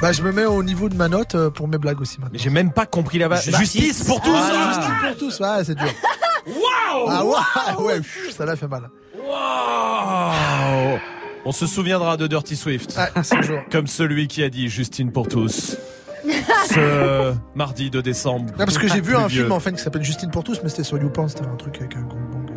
Bah, 0.00 0.12
je 0.12 0.22
me 0.22 0.32
mets 0.32 0.46
au 0.46 0.62
niveau 0.62 0.88
de 0.88 0.94
ma 0.94 1.08
note 1.08 1.34
euh, 1.34 1.50
pour 1.50 1.66
mes 1.68 1.76
blagues 1.76 2.00
aussi 2.00 2.18
maintenant. 2.20 2.30
Mais 2.32 2.38
j'ai 2.38 2.50
même 2.50 2.72
pas 2.72 2.86
compris 2.86 3.18
la 3.18 3.28
base. 3.28 3.50
Justice 3.58 4.04
pour 4.04 4.20
tous. 4.22 4.32
Ah, 4.34 4.72
Justine 4.74 4.94
pour 5.08 5.16
tous, 5.18 5.40
ouais, 5.40 5.64
c'est 5.64 5.74
dur. 5.74 5.88
Waouh 6.46 7.06
Ah 7.08 7.24
ouais, 7.80 7.84
ouais, 7.98 8.00
ça 8.34 8.46
l'a 8.46 8.54
fait 8.56 8.68
mal. 8.68 8.88
Waouh 9.28 10.98
On 11.44 11.52
se 11.52 11.66
souviendra 11.66 12.16
de 12.16 12.26
Dirty 12.26 12.56
Swift. 12.56 12.98
Jour. 13.42 13.60
Comme 13.70 13.86
celui 13.86 14.28
qui 14.28 14.42
a 14.42 14.48
dit 14.50 14.68
Justine 14.68 15.10
pour 15.10 15.26
tous. 15.28 15.76
Ce 16.68 17.32
mardi 17.54 17.88
de 17.90 18.00
décembre. 18.00 18.46
Non, 18.58 18.64
parce 18.66 18.76
que 18.78 18.86
j'ai 18.88 19.00
vu 19.00 19.16
un 19.16 19.28
film 19.28 19.50
en 19.52 19.60
fait 19.60 19.72
qui 19.72 19.78
s'appelle 19.82 20.04
Justine 20.04 20.30
pour 20.30 20.44
tous, 20.44 20.60
mais 20.62 20.68
c'était 20.68 20.84
sur 20.84 20.98
YouPorn, 20.98 21.28
c'était 21.28 21.46
un 21.46 21.56
truc 21.56 21.76
avec 21.78 21.96
un 21.96 22.02
gros 22.02 22.18
bang. 22.18 22.50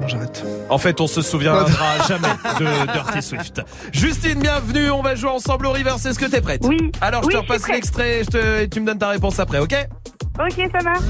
Bon, 0.00 0.06
j'arrête. 0.08 0.44
En 0.68 0.76
fait, 0.78 1.00
on 1.00 1.06
se 1.06 1.22
souviendra 1.22 1.66
jamais 2.08 2.28
de 2.60 2.92
Dirty 2.92 3.22
Swift. 3.22 3.62
Justine, 3.92 4.38
bienvenue. 4.40 4.90
On 4.90 5.02
va 5.02 5.14
jouer 5.14 5.30
ensemble 5.30 5.66
au 5.66 5.72
reverse. 5.72 6.04
Est-ce 6.04 6.18
que 6.18 6.26
t'es 6.26 6.40
prête 6.42 6.60
Oui. 6.64 6.92
Alors, 7.00 7.22
je 7.22 7.28
Oui, 7.28 7.32
te 7.34 7.38
repasse 7.38 7.68
l'extrait 7.68 8.22
je 8.24 8.30
te- 8.30 8.62
et 8.62 8.68
tu 8.68 8.80
me 8.80 8.86
donnes 8.86 8.98
ta 8.98 9.08
réponse 9.08 9.38
après, 9.38 9.60
ok? 9.60 9.74
Ok, 10.38 10.68
ça 10.72 10.82
marche. 10.82 11.00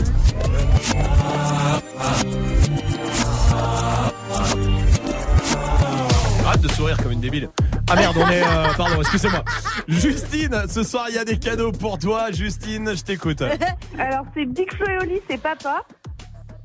De 6.65 6.73
sourire 6.73 6.97
comme 7.03 7.13
une 7.13 7.21
débile. 7.21 7.51
Ah 7.91 7.97
merde, 7.97 8.17
on 8.19 8.29
est. 8.29 8.43
euh, 8.43 8.67
pardon, 8.77 9.01
excusez-moi. 9.01 9.45
Justine, 9.87 10.63
ce 10.69 10.83
soir, 10.83 11.07
il 11.11 11.15
y 11.15 11.19
a 11.19 11.25
des 11.25 11.39
cadeaux 11.39 11.73
pour 11.73 11.99
toi. 11.99 12.31
Justine, 12.33 12.97
je 12.97 13.03
t'écoute. 13.03 13.43
Alors, 13.99 14.25
c'est 14.35 14.47
Big 14.47 14.73
Flo 14.75 14.87
et 14.89 14.99
Oli, 15.03 15.21
c'est 15.29 15.41
papa. 15.41 15.83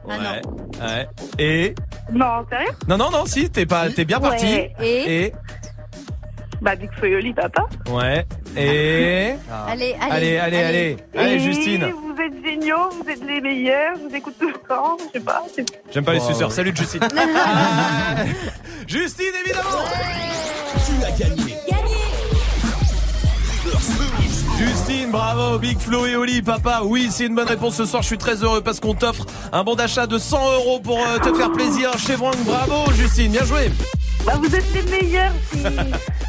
Ouais. 0.08 0.16
ouais. 0.82 1.08
Et. 1.38 1.76
Non, 2.12 2.46
sérieux? 2.50 2.72
Non, 2.88 2.98
non, 2.98 3.12
non, 3.12 3.26
si, 3.26 3.50
t'es 3.50 3.66
pas, 3.66 3.90
t'es 3.90 4.06
bien 4.06 4.20
parti. 4.20 4.46
Ouais. 4.46 4.74
Et 4.82 5.26
Et. 5.26 5.34
Bah, 6.62 6.76
Big 6.76 6.90
Flo 6.94 7.08
et 7.08 7.16
Oli, 7.16 7.34
papa. 7.34 7.66
Ouais. 7.90 8.26
Et. 8.58 9.34
Allez, 9.68 9.96
allez. 10.02 10.12
Allez, 10.12 10.38
allez, 10.38 10.58
allez. 10.58 10.98
Allez, 11.16 11.32
Et 11.34 11.40
Justine. 11.40 11.86
Vous 11.92 12.22
êtes 12.22 12.44
géniaux, 12.44 12.90
vous 12.92 13.10
êtes 13.10 13.26
les 13.26 13.40
meilleurs, 13.40 13.96
je 13.96 14.10
vous 14.10 14.16
écoute 14.16 14.36
tout 14.40 14.50
le 14.50 14.68
temps, 14.68 14.98
je 15.00 15.20
sais 15.20 15.24
pas. 15.24 15.44
J'aime 15.94 16.04
pas 16.04 16.14
les 16.14 16.20
suceurs. 16.20 16.52
Salut, 16.52 16.74
Justine. 16.76 17.00
Justine, 18.88 19.34
évidemment. 19.46 19.86
Tu 20.86 21.06
as 21.06 21.12
gagné. 21.12 21.56
Justine, 24.58 25.12
bravo, 25.12 25.58
Big 25.60 25.80
Flo 25.80 26.06
et 26.06 26.18
Oli, 26.18 26.42
papa. 26.42 26.82
Oui, 26.84 27.08
c'est 27.10 27.28
une 27.28 27.36
bonne 27.36 27.48
réponse 27.48 27.76
ce 27.76 27.86
soir. 27.86 28.02
Je 28.02 28.08
suis 28.08 28.18
très 28.18 28.44
heureux 28.44 28.62
parce 28.62 28.82
qu'on 28.82 28.94
t'offre 28.94 29.26
un 29.54 29.64
bon 29.64 29.76
d'achat 29.76 30.06
de 30.06 30.18
100 30.18 30.54
euros 30.56 30.80
pour 30.82 31.00
euh, 31.00 31.18
te 31.20 31.34
faire 31.34 31.52
plaisir 31.54 31.98
chez 31.98 32.18
Franck. 32.18 32.36
Bravo, 32.44 32.92
Justine, 32.92 33.32
bien 33.32 33.46
joué. 33.46 33.72
Bah, 34.26 34.34
vous 34.38 34.54
êtes 34.54 34.66
les 34.74 34.84
meilleurs. 34.92 35.32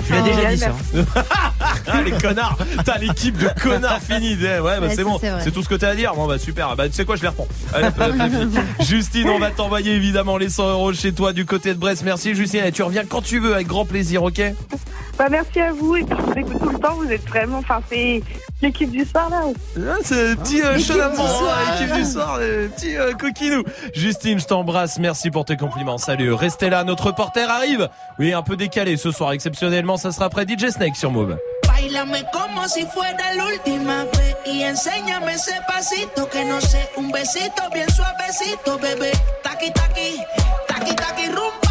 Tu 0.11 0.15
l'as 0.17 0.21
déjà 0.21 0.49
dit 0.53 0.57
ça. 0.57 0.69
hein. 0.97 1.23
Ah, 1.87 2.01
les 2.01 2.11
connards. 2.11 2.57
T'as 2.85 2.97
l'équipe 2.97 3.37
de 3.37 3.47
connards 3.61 3.99
finie. 4.09 4.37
Eh, 4.41 4.59
Ouais, 4.59 4.79
bah, 4.79 4.87
Ouais, 4.87 4.95
c'est 4.95 5.03
bon. 5.03 5.19
c'est 5.43 5.51
tout 5.51 5.61
ce 5.63 5.69
que 5.69 5.75
t'as 5.75 5.89
à 5.89 5.95
dire. 5.95 6.13
Bon, 6.15 6.27
bah, 6.27 6.37
super. 6.39 6.75
Bah, 6.75 6.87
tu 6.89 6.95
sais 6.95 7.05
quoi, 7.05 7.15
je 7.15 7.21
les 7.21 7.27
reprends. 7.29 7.47
Allez, 7.73 7.87
hop, 7.87 7.93
hop, 7.99 8.11
hop. 8.19 8.63
Justine, 8.85 9.29
on 9.29 9.39
va 9.39 9.51
t'envoyer 9.51 9.93
évidemment 9.93 10.37
les 10.37 10.49
100 10.49 10.69
euros 10.71 10.93
chez 10.93 11.13
toi 11.13 11.33
du 11.33 11.45
côté 11.45 11.73
de 11.73 11.79
Brest. 11.79 12.03
Merci, 12.03 12.33
Justine. 12.35 12.63
Et 12.65 12.71
tu 12.71 12.83
reviens 12.83 13.03
quand 13.05 13.21
tu 13.21 13.39
veux 13.39 13.53
avec 13.55 13.67
grand 13.67 13.85
plaisir, 13.85 14.23
ok? 14.23 14.41
Bah, 15.17 15.27
merci 15.29 15.59
à 15.59 15.71
vous, 15.71 15.97
et 15.97 16.03
puis 16.03 16.15
je 16.17 16.23
vous 16.23 16.31
écoute 16.39 16.59
tout 16.63 16.69
le 16.69 16.79
temps, 16.79 16.95
vous 16.95 17.11
êtes 17.11 17.27
vraiment, 17.27 17.57
enfin, 17.59 17.79
c'est 17.89 18.23
l'équipe 18.61 18.89
du 18.89 19.03
soir, 19.05 19.29
là. 19.29 19.41
Ah, 19.77 19.97
c'est 20.03 20.29
le 20.29 20.35
petit 20.37 20.61
euh, 20.63 20.73
hein, 20.73 20.77
l'équipe 21.79 21.93
du 21.95 22.05
soir, 22.05 22.39
le 22.39 22.69
petit 22.69 22.95
euh, 22.97 23.13
coquinou. 23.13 23.63
Justine, 23.93 24.39
je 24.39 24.45
t'embrasse, 24.45 24.97
merci 24.99 25.29
pour 25.29 25.45
tes 25.45 25.57
compliments. 25.57 25.97
Salut, 25.99 26.33
restez 26.33 26.69
là, 26.71 26.83
notre 26.85 27.07
reporter 27.07 27.47
arrive. 27.49 27.89
Oui, 28.19 28.33
un 28.33 28.41
peu 28.41 28.55
décalé 28.55 28.97
ce 28.97 29.11
soir, 29.11 29.33
exceptionnellement, 29.33 29.97
ça 30.01 30.11
sera 30.11 30.25
après 30.25 30.45
DJ 30.45 30.71
Snake 30.71 30.95
sur 30.95 31.11
Move. 31.11 31.37
Bailame 31.67 32.23
como 32.33 32.67
si 32.67 32.85
fuera 32.87 33.33
la 33.35 33.45
última 33.45 34.03
vez 34.05 34.31
enséñame 34.63 35.33
ese 35.33 35.53
pasito 35.67 36.27
que 36.27 36.43
no 36.45 36.59
sé, 36.59 36.89
un 36.97 37.11
besito 37.11 37.69
bien 37.71 37.89
suavecito, 37.89 38.79
bebé. 38.79 39.11
Taqui 39.43 39.71
taqui, 39.71 40.17
taqui 40.67 40.95
taqui 40.95 41.27
rumba. 41.27 41.70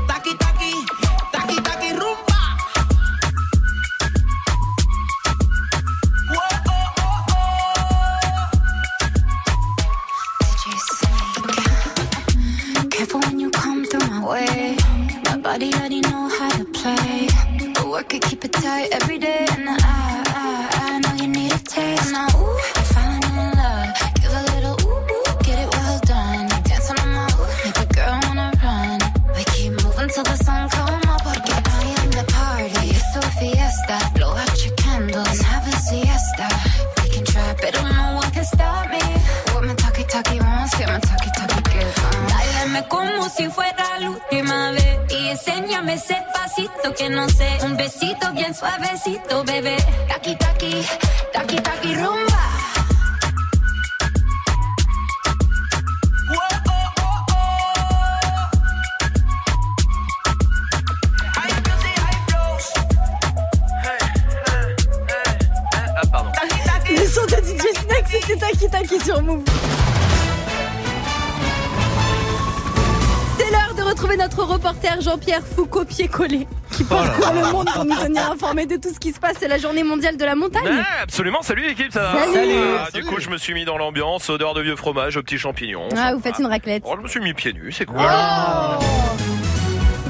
La 79.51 79.57
journée 79.57 79.83
mondiale 79.83 80.15
de 80.15 80.23
la 80.23 80.33
montagne. 80.35 80.63
Ouais, 80.63 80.81
absolument, 81.03 81.41
salut 81.41 81.63
l'équipe, 81.67 81.91
ça 81.91 82.13
va 82.13 82.33
Salut. 82.33 82.55
Ah, 82.79 82.87
Du 82.93 83.03
coup, 83.03 83.19
je 83.19 83.29
me 83.29 83.37
suis 83.37 83.53
mis 83.53 83.65
dans 83.65 83.77
l'ambiance, 83.77 84.29
odeur 84.29 84.53
de 84.53 84.61
vieux 84.61 84.77
fromage, 84.77 85.17
aux 85.17 85.21
petits 85.23 85.37
champignons. 85.37 85.89
Ah, 85.97 86.13
vous 86.13 86.21
faites 86.21 86.39
une 86.39 86.45
raclette. 86.45 86.83
Oh, 86.85 86.93
je 86.97 87.01
me 87.03 87.07
suis 87.09 87.19
mis 87.19 87.33
pieds 87.33 87.51
nus, 87.51 87.71
c'est 87.73 87.85
cool. 87.85 87.97
Oh 87.99 88.83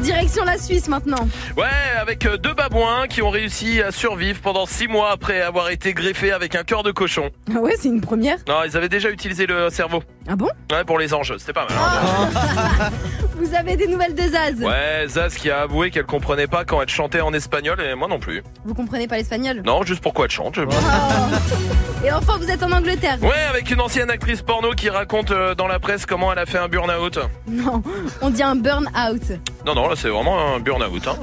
Direction 0.01 0.43
la 0.45 0.57
Suisse 0.57 0.87
maintenant. 0.87 1.27
Ouais, 1.57 1.65
avec 1.99 2.25
euh, 2.25 2.35
deux 2.37 2.53
babouins 2.55 3.07
qui 3.07 3.21
ont 3.21 3.29
réussi 3.29 3.81
à 3.83 3.91
survivre 3.91 4.39
pendant 4.41 4.65
six 4.65 4.87
mois 4.87 5.11
après 5.11 5.41
avoir 5.41 5.69
été 5.69 5.93
greffés 5.93 6.31
avec 6.31 6.55
un 6.55 6.63
cœur 6.63 6.81
de 6.81 6.91
cochon. 6.91 7.29
Ah 7.55 7.59
ouais, 7.59 7.75
c'est 7.79 7.87
une 7.89 8.01
première. 8.01 8.37
Non, 8.47 8.63
ils 8.65 8.75
avaient 8.75 8.89
déjà 8.89 9.09
utilisé 9.11 9.45
le 9.45 9.69
cerveau. 9.69 10.01
Ah 10.27 10.35
bon? 10.35 10.49
Ouais, 10.71 10.83
pour 10.85 10.97
les 10.97 11.13
anges, 11.13 11.35
c'était 11.37 11.53
pas 11.53 11.67
mal. 11.67 11.77
hein. 11.77 12.89
Vous 13.43 13.55
avez 13.55 13.75
des 13.75 13.87
nouvelles 13.87 14.13
de 14.13 14.21
Zaz 14.21 14.53
Ouais, 14.61 15.05
Zaz 15.07 15.33
qui 15.35 15.49
a 15.49 15.61
avoué 15.61 15.89
qu'elle 15.89 16.05
comprenait 16.05 16.45
pas 16.47 16.63
quand 16.63 16.79
elle 16.81 16.89
chantait 16.89 17.21
en 17.21 17.33
espagnol 17.33 17.81
et 17.81 17.95
moi 17.95 18.07
non 18.07 18.19
plus. 18.19 18.43
Vous 18.65 18.73
comprenez 18.75 19.07
pas 19.07 19.17
l'espagnol 19.17 19.61
Non, 19.65 19.81
juste 19.83 20.01
pourquoi 20.03 20.25
elle 20.25 20.31
chante. 20.31 20.55
je- 20.55 20.61
Et 22.05 22.11
enfin, 22.11 22.37
vous 22.37 22.49
êtes 22.49 22.61
en 22.63 22.71
Angleterre 22.71 23.17
Ouais, 23.21 23.41
avec 23.49 23.69
une 23.71 23.81
ancienne 23.81 24.09
actrice 24.11 24.41
porno 24.43 24.71
qui 24.73 24.89
raconte 24.89 25.31
euh, 25.31 25.53
dans 25.55 25.67
la 25.67 25.79
presse 25.79 26.05
comment 26.05 26.31
elle 26.31 26.39
a 26.39 26.45
fait 26.45 26.57
un 26.59 26.67
burn-out. 26.67 27.19
Non, 27.47 27.81
on 28.21 28.29
dit 28.29 28.43
un 28.43 28.55
burn-out. 28.55 29.21
Non, 29.65 29.73
non, 29.75 29.87
là 29.89 29.95
c'est 29.95 30.09
vraiment 30.09 30.55
un 30.55 30.59
burn-out. 30.59 31.07
Hein. 31.07 31.15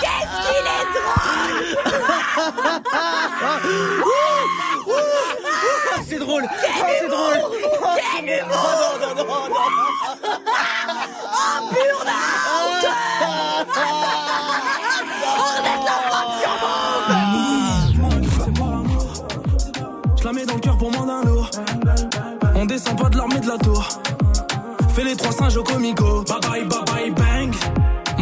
Qu'est-ce 0.00 0.36
qu'il 0.42 0.66
est 0.66 0.86
drôle 0.94 1.96
C'est 6.08 6.18
drôle 6.18 6.44
Quel 6.60 6.70
Oh, 6.78 6.86
c'est 7.00 7.08
drôle 7.08 7.40
Quel 7.96 8.24
humour 8.24 8.56
Non, 8.80 8.92
non, 9.00 9.14
non, 9.14 9.24
non, 9.24 9.48
non. 9.48 9.56
Oh, 11.28 11.68
burn-out 11.70 12.82
On 15.38 15.64
est 15.64 15.78
de 15.78 15.84
la 15.84 15.98
frappe 16.08 16.32
sur 16.40 16.54
Je 20.16 20.24
la 20.24 20.32
mets 20.32 20.46
dans 20.46 20.54
le 20.54 20.60
cœur 20.60 20.78
pour 20.78 20.90
moins 20.92 21.06
d'un 21.06 21.22
lourd. 21.24 21.50
On 22.54 22.64
descend 22.66 22.96
pas 23.00 23.08
de 23.08 23.16
l'armée 23.16 23.40
de 23.40 23.48
la 23.48 23.58
tour. 23.58 23.86
Fais 24.94 25.04
les 25.04 25.16
trois 25.16 25.32
singes 25.32 25.56
au 25.56 25.62
comico. 25.64 26.22
Bye 26.22 26.40
bye, 26.40 26.64
bye. 26.64 26.85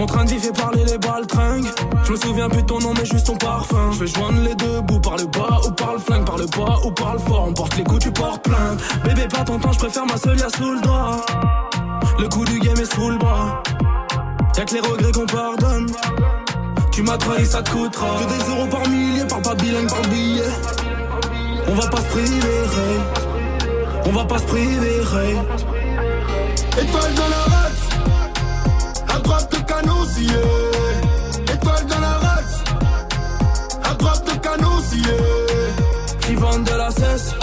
Mon 0.04 0.08
train 0.08 0.24
de 0.26 0.30
vie 0.32 0.38
fait 0.38 0.52
parler 0.52 0.84
les 0.84 0.98
baltringues. 0.98 1.64
Je 2.04 2.12
me 2.12 2.16
souviens 2.18 2.50
plus 2.50 2.60
de 2.60 2.66
ton 2.66 2.78
nom, 2.78 2.92
mais 2.92 3.06
juste 3.06 3.26
ton 3.26 3.36
parfum. 3.36 3.90
Je 3.92 4.00
vais 4.00 4.06
joindre 4.06 4.38
les 4.42 4.54
deux 4.54 4.82
bouts 4.82 5.00
par 5.00 5.16
le 5.16 5.24
bas 5.24 5.62
ou 5.66 5.70
par 5.70 5.94
le 5.94 5.98
flingue, 5.98 6.26
par 6.26 6.36
le 6.36 6.44
bas 6.44 6.76
ou 6.84 6.90
par 6.90 7.14
le 7.14 7.18
fort. 7.20 7.46
On 7.48 7.54
porte 7.54 7.74
les 7.78 7.84
coups, 7.84 8.00
tu 8.00 8.10
portes 8.10 8.42
plainte. 8.42 8.82
Bébé, 9.02 9.26
pas 9.28 9.44
ton 9.44 9.58
temps, 9.58 9.72
je 9.72 9.78
préfère 9.78 10.04
ma 10.04 10.18
seule, 10.18 10.38
sous 10.38 10.72
le 10.74 10.80
doigt. 10.82 11.24
Le 12.18 12.28
coup 12.28 12.44
du 12.44 12.60
game 12.60 12.78
est 12.78 12.94
sous 12.94 13.08
le 13.08 13.16
bras. 13.16 13.62
Y'a 14.58 14.66
que 14.66 14.74
les 14.74 14.80
regrets 14.80 15.10
qu'on 15.10 15.24
pardonne. 15.24 15.90
Tu 16.92 17.02
m'as 17.02 17.16
trahi, 17.16 17.46
ça 17.46 17.62
te 17.62 17.70
coûtera. 17.70 18.06
Que 18.20 18.24
des 18.28 18.50
euros 18.50 18.66
par 18.66 18.86
millier, 18.86 19.24
par 19.24 19.40
pas 19.40 19.54
bilingue, 19.54 19.88
par 19.88 20.02
billet. 20.02 20.42
On 21.66 21.74
va 21.76 21.88
pas 21.88 22.00
se 22.02 22.08
priver. 22.08 22.62
On 24.04 24.12
va 24.12 24.24
pas 24.26 24.38
se 24.38 24.44
priver. 24.44 25.00
Étoile 26.78 27.14
dans 27.14 27.28
la 27.30 27.63
droite 29.24 29.50
de 29.52 29.58
canosier. 29.72 30.44
Étoile 31.52 31.86
dans 31.86 32.00
la 32.00 32.12
race, 32.26 32.64
à 33.82 33.94
droite 33.94 34.24
de 34.26 34.38
canosier. 34.38 35.18
Qui 36.20 36.34
vendent 36.36 36.64
de 36.64 36.74
la 36.76 36.90
cesse, 36.90 37.34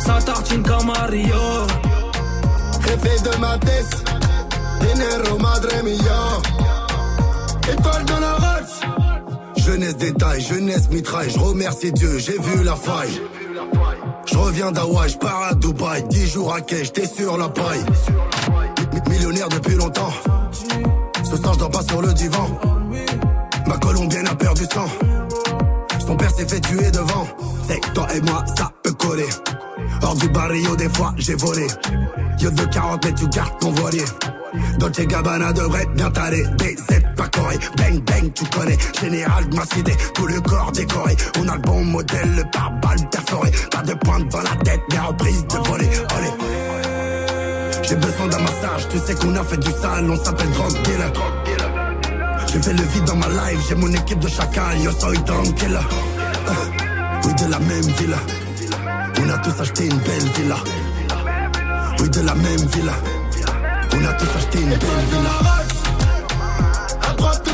ça 0.00 0.18
tartine 0.24 0.62
comme 0.62 0.86
Mario. 0.86 1.34
Jefe 2.86 3.22
de 3.22 3.36
ma 3.40 3.58
tête, 3.58 4.04
dinero 4.80 5.38
madre 5.38 5.68
mia. 5.82 7.72
Étoile 7.72 8.04
dans 8.04 8.20
la 8.20 8.34
race. 8.34 8.80
Jeunesse 9.56 9.96
détail, 9.96 10.40
jeunesse 10.42 10.88
mitraille, 10.90 11.30
je 11.30 11.38
remercie 11.38 11.92
Dieu, 11.92 12.18
j'ai 12.18 12.38
vu 12.38 12.62
la 12.62 12.76
faille. 12.76 13.20
Je 14.26 14.36
reviens 14.36 14.70
d'Hawaï, 14.72 15.08
je 15.10 15.16
pars 15.18 15.42
à 15.50 15.54
Dubaï, 15.54 16.02
10 16.08 16.26
jours 16.30 16.52
à 16.54 16.60
quai, 16.60 16.84
j'étais 16.84 17.06
sur 17.06 17.36
la 17.38 17.48
paille. 17.48 17.84
Mi- 18.92 19.00
Millionnaire 19.14 19.48
depuis 19.48 19.74
longtemps, 19.74 20.12
ce 21.36 21.42
soir 21.42 21.54
je 21.54 21.58
dors 21.58 21.70
pas 21.70 21.82
sur 21.82 22.00
le 22.00 22.12
divan. 22.12 22.48
Ma 23.66 23.76
colombienne 23.78 24.28
a 24.28 24.34
perdu 24.34 24.64
sang, 24.72 24.86
son 26.06 26.16
père 26.16 26.30
s'est 26.30 26.48
fait 26.48 26.60
tuer 26.60 26.90
devant. 26.90 27.26
C'est 27.66 27.80
toi 27.94 28.06
et 28.14 28.20
moi, 28.20 28.44
ça 28.56 28.70
peut 28.82 28.92
coller. 28.92 29.28
Hors 30.02 30.14
du 30.16 30.28
barrio, 30.28 30.76
des 30.76 30.88
fois 30.90 31.14
j'ai 31.16 31.34
volé. 31.34 31.66
Yo 32.38 32.50
de 32.50 32.64
40 32.64 33.04
mais 33.04 33.14
tu 33.14 33.28
gardes 33.28 33.58
ton 33.58 33.70
voilier. 33.72 34.04
Dolce 34.78 35.06
Gabbana 35.06 35.52
devrait 35.52 35.86
bien 35.94 36.10
t'aller. 36.10 36.44
DZ 36.58 37.02
pas 37.16 37.28
correct. 37.28 37.72
Bang 37.76 38.00
bang, 38.04 38.32
tu 38.32 38.44
connais. 38.46 38.78
Général 39.00 39.48
de 39.48 39.56
ma 39.56 39.64
cité, 39.64 39.96
tout 40.14 40.26
le 40.26 40.40
corps 40.40 40.72
décoré. 40.72 41.16
On 41.40 41.48
a 41.48 41.56
le 41.56 41.62
bon 41.62 41.84
modèle, 41.84 42.36
le 42.36 42.44
pare-balles 42.52 43.08
perforé. 43.10 43.50
Pas 43.70 43.82
de 43.82 43.94
pointe 43.94 44.28
dans 44.28 44.42
la 44.42 44.56
tête, 44.64 44.82
mais 44.90 44.98
reprise 44.98 45.44
de 45.46 45.68
voler. 45.68 45.88
Allez. 46.16 46.83
J'ai 47.82 47.96
besoin 47.96 48.28
d'un 48.28 48.38
massage, 48.38 48.88
tu 48.90 48.98
sais 48.98 49.14
qu'on 49.14 49.34
a 49.36 49.44
fait 49.44 49.56
du 49.56 49.70
sale, 49.70 50.10
on 50.10 50.16
s'appelle 50.16 50.50
drug 50.50 50.72
dealer. 50.82 51.12
J'ai 52.46 52.62
fait 52.62 52.72
le 52.72 52.82
vide 52.82 53.04
dans 53.04 53.16
ma 53.16 53.28
life, 53.28 53.60
j'ai 53.68 53.74
mon 53.74 53.92
équipe 53.92 54.20
de 54.20 54.28
chacal, 54.28 54.78
yo 54.80 54.90
soy 54.92 55.22
tranquille. 55.24 55.78
Euh, 55.78 56.52
oui, 57.24 57.34
de 57.34 57.50
la 57.50 57.58
même 57.58 57.90
villa. 57.98 58.18
On 59.20 59.30
a 59.30 59.38
tous 59.38 59.60
acheté 59.60 59.86
une 59.86 59.98
belle 59.98 60.28
villa. 60.36 60.56
Oui, 62.00 62.08
de 62.08 62.20
la 62.20 62.34
même 62.34 62.66
villa. 62.74 62.92
On 63.92 64.04
a 64.04 64.12
tous 64.14 64.28
acheté 64.36 64.60
une 64.60 64.68
belle 64.68 65.04
villa. 65.10 65.30
À 67.08 67.12
droite. 67.14 67.44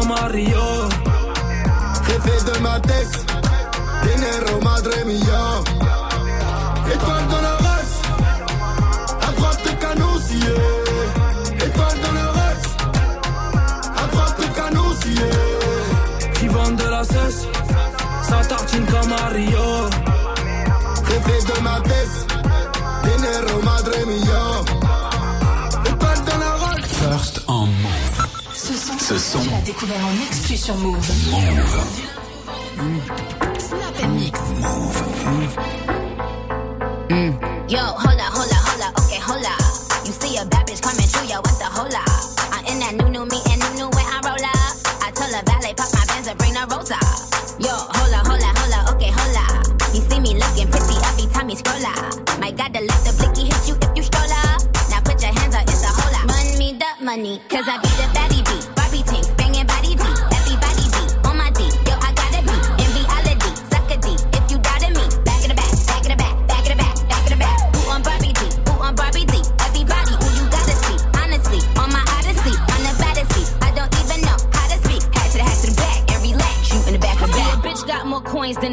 Rio. 0.00 0.88
Jefe 2.06 2.44
de 2.44 2.58
ma 2.60 2.80
tête. 2.80 3.26
Dinero, 4.02 4.60
madre 4.62 4.90
mia. 5.04 5.62
Étoile 6.94 7.26
dans 7.28 7.42
la 7.42 7.56
race. 7.56 8.00
À 9.20 9.32
droite, 9.32 9.60
le 9.66 9.72
canosier. 9.84 10.56
Étoile 11.66 11.98
dans 12.04 12.12
la 12.12 12.26
race. 12.38 12.68
À 14.02 14.06
droite, 14.06 14.36
le 14.40 14.48
canosier. 14.54 15.30
Qui 16.34 16.48
vendent 16.48 16.76
de 16.76 16.88
la 16.88 17.04
cesse, 17.04 17.46
ça 18.22 18.40
tartine 18.48 18.86
Rio. 19.32 19.90
Jefe 21.06 21.44
de 21.46 21.62
ma 21.62 21.80
Ce 29.02 29.18
son, 29.18 29.18
Ce 29.18 29.32
son. 29.32 29.40
tu 29.40 29.50
l'as 29.50 29.60
découvert 29.62 29.96
en 30.06 30.12
exclu 30.28 30.56
sur 30.56 30.76
Move. 30.76 30.94
Move. 30.96 31.82
Snap 33.58 34.04
and 34.04 34.08
Mix. 34.14 34.38
Yo, 37.68 37.80
hola, 37.80 38.30
hola, 38.30 38.58
hola, 38.62 38.92
okay, 38.98 39.18
hola. 39.26 39.56
You 40.06 40.12
see 40.12 40.36
a 40.38 40.44
bad 40.44 40.66
bitch 40.68 40.80
coming 40.82 41.08
through, 41.08 41.26
yo, 41.28 41.40
what 41.42 41.58
the 41.58 41.66
hola? 41.66 42.04
I'm 42.54 42.64
in 42.70 42.78
that 42.78 42.94
new, 42.94 43.08
new 43.10 43.26
me 43.26 43.42
and 43.50 43.58
new, 43.74 43.74
new 43.82 43.90
way 43.90 44.06
I 44.06 44.20
roll 44.22 44.38
up. 44.38 44.74
I 45.02 45.10
tell 45.10 45.34
a 45.34 45.42
valet, 45.50 45.74
pop 45.74 45.90
my 45.92 46.04
bands 46.06 46.28
and 46.28 46.38
bring 46.38 46.54
the 46.54 46.62
rosa. 46.70 46.94
Yo, 47.58 47.74
hola, 47.74 48.22
hola, 48.22 48.54
hola, 48.54 48.94
okay, 48.94 49.10
hola. 49.10 49.44
You 49.92 50.00
see 50.06 50.20
me 50.20 50.38
looking 50.38 50.70
pretty 50.70 50.94
every 51.10 51.26
time 51.34 51.50
you 51.50 51.56
scroll 51.56 51.84
up. 51.84 52.38
My 52.38 52.52
God, 52.52 52.72
the 52.72 52.80
let 52.86 53.02
the 53.02 53.12
blicky 53.18 53.50
hit 53.50 53.66
you 53.66 53.74
if 53.82 53.90
you 53.96 54.02
stroll 54.04 54.30
up. 54.46 54.62
Now 54.94 55.02
put 55.02 55.20
your 55.20 55.34
hands 55.34 55.56
up, 55.58 55.66
it's 55.66 55.82
a 55.82 55.90
hola. 55.90 56.22
Run 56.30 56.46
me 56.56 56.78
the 56.78 57.04
money, 57.04 57.42
cause 57.50 57.66
I 57.66 57.82
be 57.82 57.90
the 57.98 58.06
baddie 58.14 58.21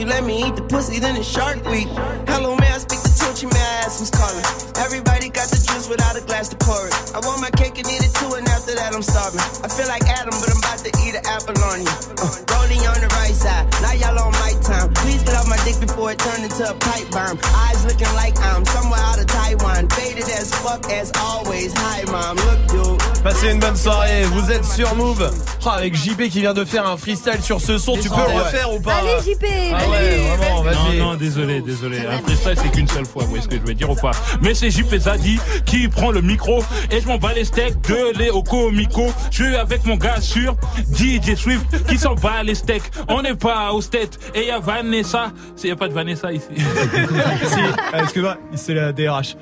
you 0.00 0.06
let 0.06 0.24
me 0.24 0.42
eat 0.42 0.56
the 0.56 0.62
pussy, 0.62 0.98
then 0.98 1.14
it's 1.14 1.28
Shark 1.28 1.62
Week. 1.66 1.86
Hello, 2.26 2.56
may 2.56 2.68
I 2.68 2.78
speak 2.78 3.02
to 3.02 3.10
Tunchi? 3.20 3.52
I 3.52 3.84
ask 3.84 3.98
who's 4.00 4.10
calling? 4.10 4.44
Everybody 4.76 5.28
got 5.28 5.48
the 5.48 5.69
without 5.90 6.16
a 6.16 6.22
glass 6.22 6.48
to 6.48 6.56
pour 6.56 6.86
it. 6.86 6.94
I 7.12 7.18
want 7.26 7.42
my 7.42 7.50
cake 7.50 7.76
and 7.76 7.86
eat 7.90 8.00
it 8.00 8.14
too, 8.14 8.32
and 8.38 8.46
after 8.48 8.74
that 8.78 8.94
I'm 8.94 9.02
starving. 9.02 9.42
I 9.66 9.68
feel 9.68 9.88
like 9.90 10.06
Adam, 10.06 10.32
but 10.38 10.48
I'm 10.48 10.62
about 10.62 10.78
to 10.86 10.90
eat 11.02 11.14
an 11.18 11.26
apple 11.26 11.58
on 11.66 11.82
you. 11.82 11.94
Uh, 12.22 12.30
rolling 12.54 12.82
on 12.86 12.98
the 13.02 13.10
right 13.18 13.34
side, 13.34 13.66
now 13.82 13.92
y'all 13.98 14.18
on 14.22 14.32
my 14.38 14.54
time. 14.62 14.94
Please 15.02 15.22
get 15.26 15.34
off 15.34 15.50
my 15.50 15.58
dick 15.66 15.76
before 15.82 16.12
it 16.14 16.18
turned 16.22 16.46
into 16.46 16.62
a 16.62 16.74
pipe 16.78 17.10
bomb. 17.10 17.36
Eyes 17.66 17.82
looking 17.84 18.12
like 18.14 18.38
I'm 18.38 18.64
somewhere 18.70 19.02
out 19.02 19.18
of 19.18 19.26
Taiwan. 19.26 19.90
Faded 19.90 20.30
as 20.30 20.54
fuck 20.62 20.86
as 20.88 21.10
always. 21.18 21.74
Hi, 21.74 22.06
mom. 22.06 22.38
Look, 22.38 22.60
dude. 22.70 23.00
Passez 23.24 23.50
une 23.52 23.58
bonne 23.58 23.76
soirée, 23.76 24.24
vous 24.24 24.50
êtes 24.50 24.64
sur 24.64 24.94
Move. 24.94 25.30
Oh, 25.66 25.68
avec 25.68 25.94
JP 25.94 26.30
qui 26.30 26.40
vient 26.40 26.54
de 26.54 26.64
faire 26.64 26.86
un 26.86 26.96
freestyle 26.96 27.42
sur 27.42 27.60
ce 27.60 27.76
son, 27.76 27.96
tu 27.98 28.08
peux 28.08 28.16
le 28.16 28.38
refaire 28.38 28.72
ou 28.72 28.80
pas 28.80 28.94
Allez, 28.94 29.20
JP, 29.20 29.44
Ah 29.74 29.90
ouais, 29.90 30.36
vraiment, 30.38 30.62
vas-y. 30.62 30.98
Non, 30.98 31.10
non, 31.10 31.14
désolé, 31.16 31.60
désolé. 31.60 31.98
Un 31.98 32.18
freestyle, 32.22 32.54
c'est 32.62 32.70
qu'une 32.70 32.88
seule 32.88 33.04
fois, 33.04 33.24
vous 33.24 33.30
voyez 33.30 33.42
ce 33.42 33.48
que 33.48 33.56
je 33.56 33.62
veux 33.62 33.74
dire 33.74 33.90
ou 33.90 33.94
pas 33.94 34.12
Mais 34.40 34.54
c'est 34.54 34.70
JP 34.70 34.96
Zadi 34.96 35.38
qui 35.66 35.79
prend 35.88 36.10
le 36.10 36.20
micro 36.20 36.62
et 36.90 37.00
je 37.00 37.06
m'en 37.06 37.18
bats 37.18 37.32
les 37.32 37.44
steaks 37.44 37.80
de 37.88 38.18
Léo 38.18 38.42
Comico. 38.42 39.06
Je 39.30 39.44
suis 39.44 39.56
avec 39.56 39.84
mon 39.84 39.96
gars 39.96 40.20
sur 40.20 40.56
DJ 40.92 41.34
Swift 41.34 41.86
qui 41.86 41.98
s'en 41.98 42.14
bat 42.14 42.42
les 42.42 42.54
steaks. 42.54 42.90
On 43.08 43.22
n'est 43.22 43.34
pas 43.34 43.72
au 43.72 43.80
state. 43.80 44.18
Et 44.34 44.42
il 44.42 44.48
y 44.48 44.50
a 44.50 44.58
Vanessa. 44.58 45.32
Il 45.62 45.66
n'y 45.66 45.70
a 45.72 45.76
pas 45.76 45.88
de 45.88 45.94
Vanessa 45.94 46.32
ici. 46.32 46.46
si, 46.56 46.62
euh, 46.62 48.02
excuse-moi, 48.02 48.36
c'est 48.54 48.74
la 48.74 48.92
DRH. 48.92 49.36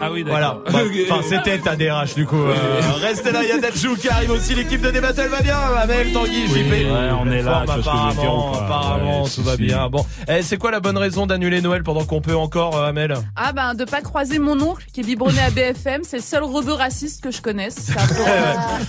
Ah 0.00 0.10
oui, 0.10 0.24
Voilà. 0.26 0.58
d'accord. 0.66 0.80
Enfin, 1.10 1.22
c'était 1.28 1.58
ta 1.58 1.76
DRH 1.76 2.14
du 2.14 2.26
coup. 2.26 2.42
euh, 2.42 2.80
restez 3.00 3.32
là, 3.32 3.40
il 3.42 3.48
y 3.48 3.52
a 3.52 3.58
Datchou 3.58 3.96
qui 3.96 4.08
arrive 4.08 4.30
aussi. 4.30 4.54
L'équipe 4.54 4.80
de 4.80 4.90
Débattle 4.90 5.28
va 5.28 5.40
bien. 5.42 5.56
Amel, 5.76 6.12
Tanguy, 6.12 6.44
Oui, 6.52 6.64
JP. 6.64 6.70
ouais, 6.72 7.10
on 7.20 7.30
est 7.30 7.42
là, 7.42 7.64
Forme, 7.66 7.80
apparemment, 7.80 8.52
apparemment, 8.54 9.18
Ouais, 9.18 9.24
tout 9.24 9.30
si, 9.30 9.42
va 9.42 9.52
si. 9.56 9.62
bien. 9.62 9.88
Bon, 9.90 10.06
eh, 10.28 10.42
c'est 10.42 10.56
quoi 10.56 10.70
la 10.70 10.80
bonne 10.80 10.96
raison 10.96 11.26
d'annuler 11.26 11.60
Noël 11.60 11.82
pendant 11.82 12.04
qu'on 12.04 12.20
peut 12.20 12.34
encore, 12.36 12.76
euh, 12.76 12.88
Amel 12.88 13.14
Ah 13.36 13.52
ben 13.52 13.74
de 13.74 13.84
pas 13.84 14.00
croiser 14.00 14.38
mon 14.38 14.60
oncle 14.60 14.84
qui 14.92 15.00
est 15.00 15.04
biberonné 15.04 15.40
à 15.40 15.50
BFM, 15.50 16.02
c'est 16.04 16.16
le 16.16 16.22
seul 16.22 16.44
rebeu 16.44 16.72
raciste 16.72 17.22
que 17.22 17.30
je 17.30 17.40
connaisse. 17.42 17.90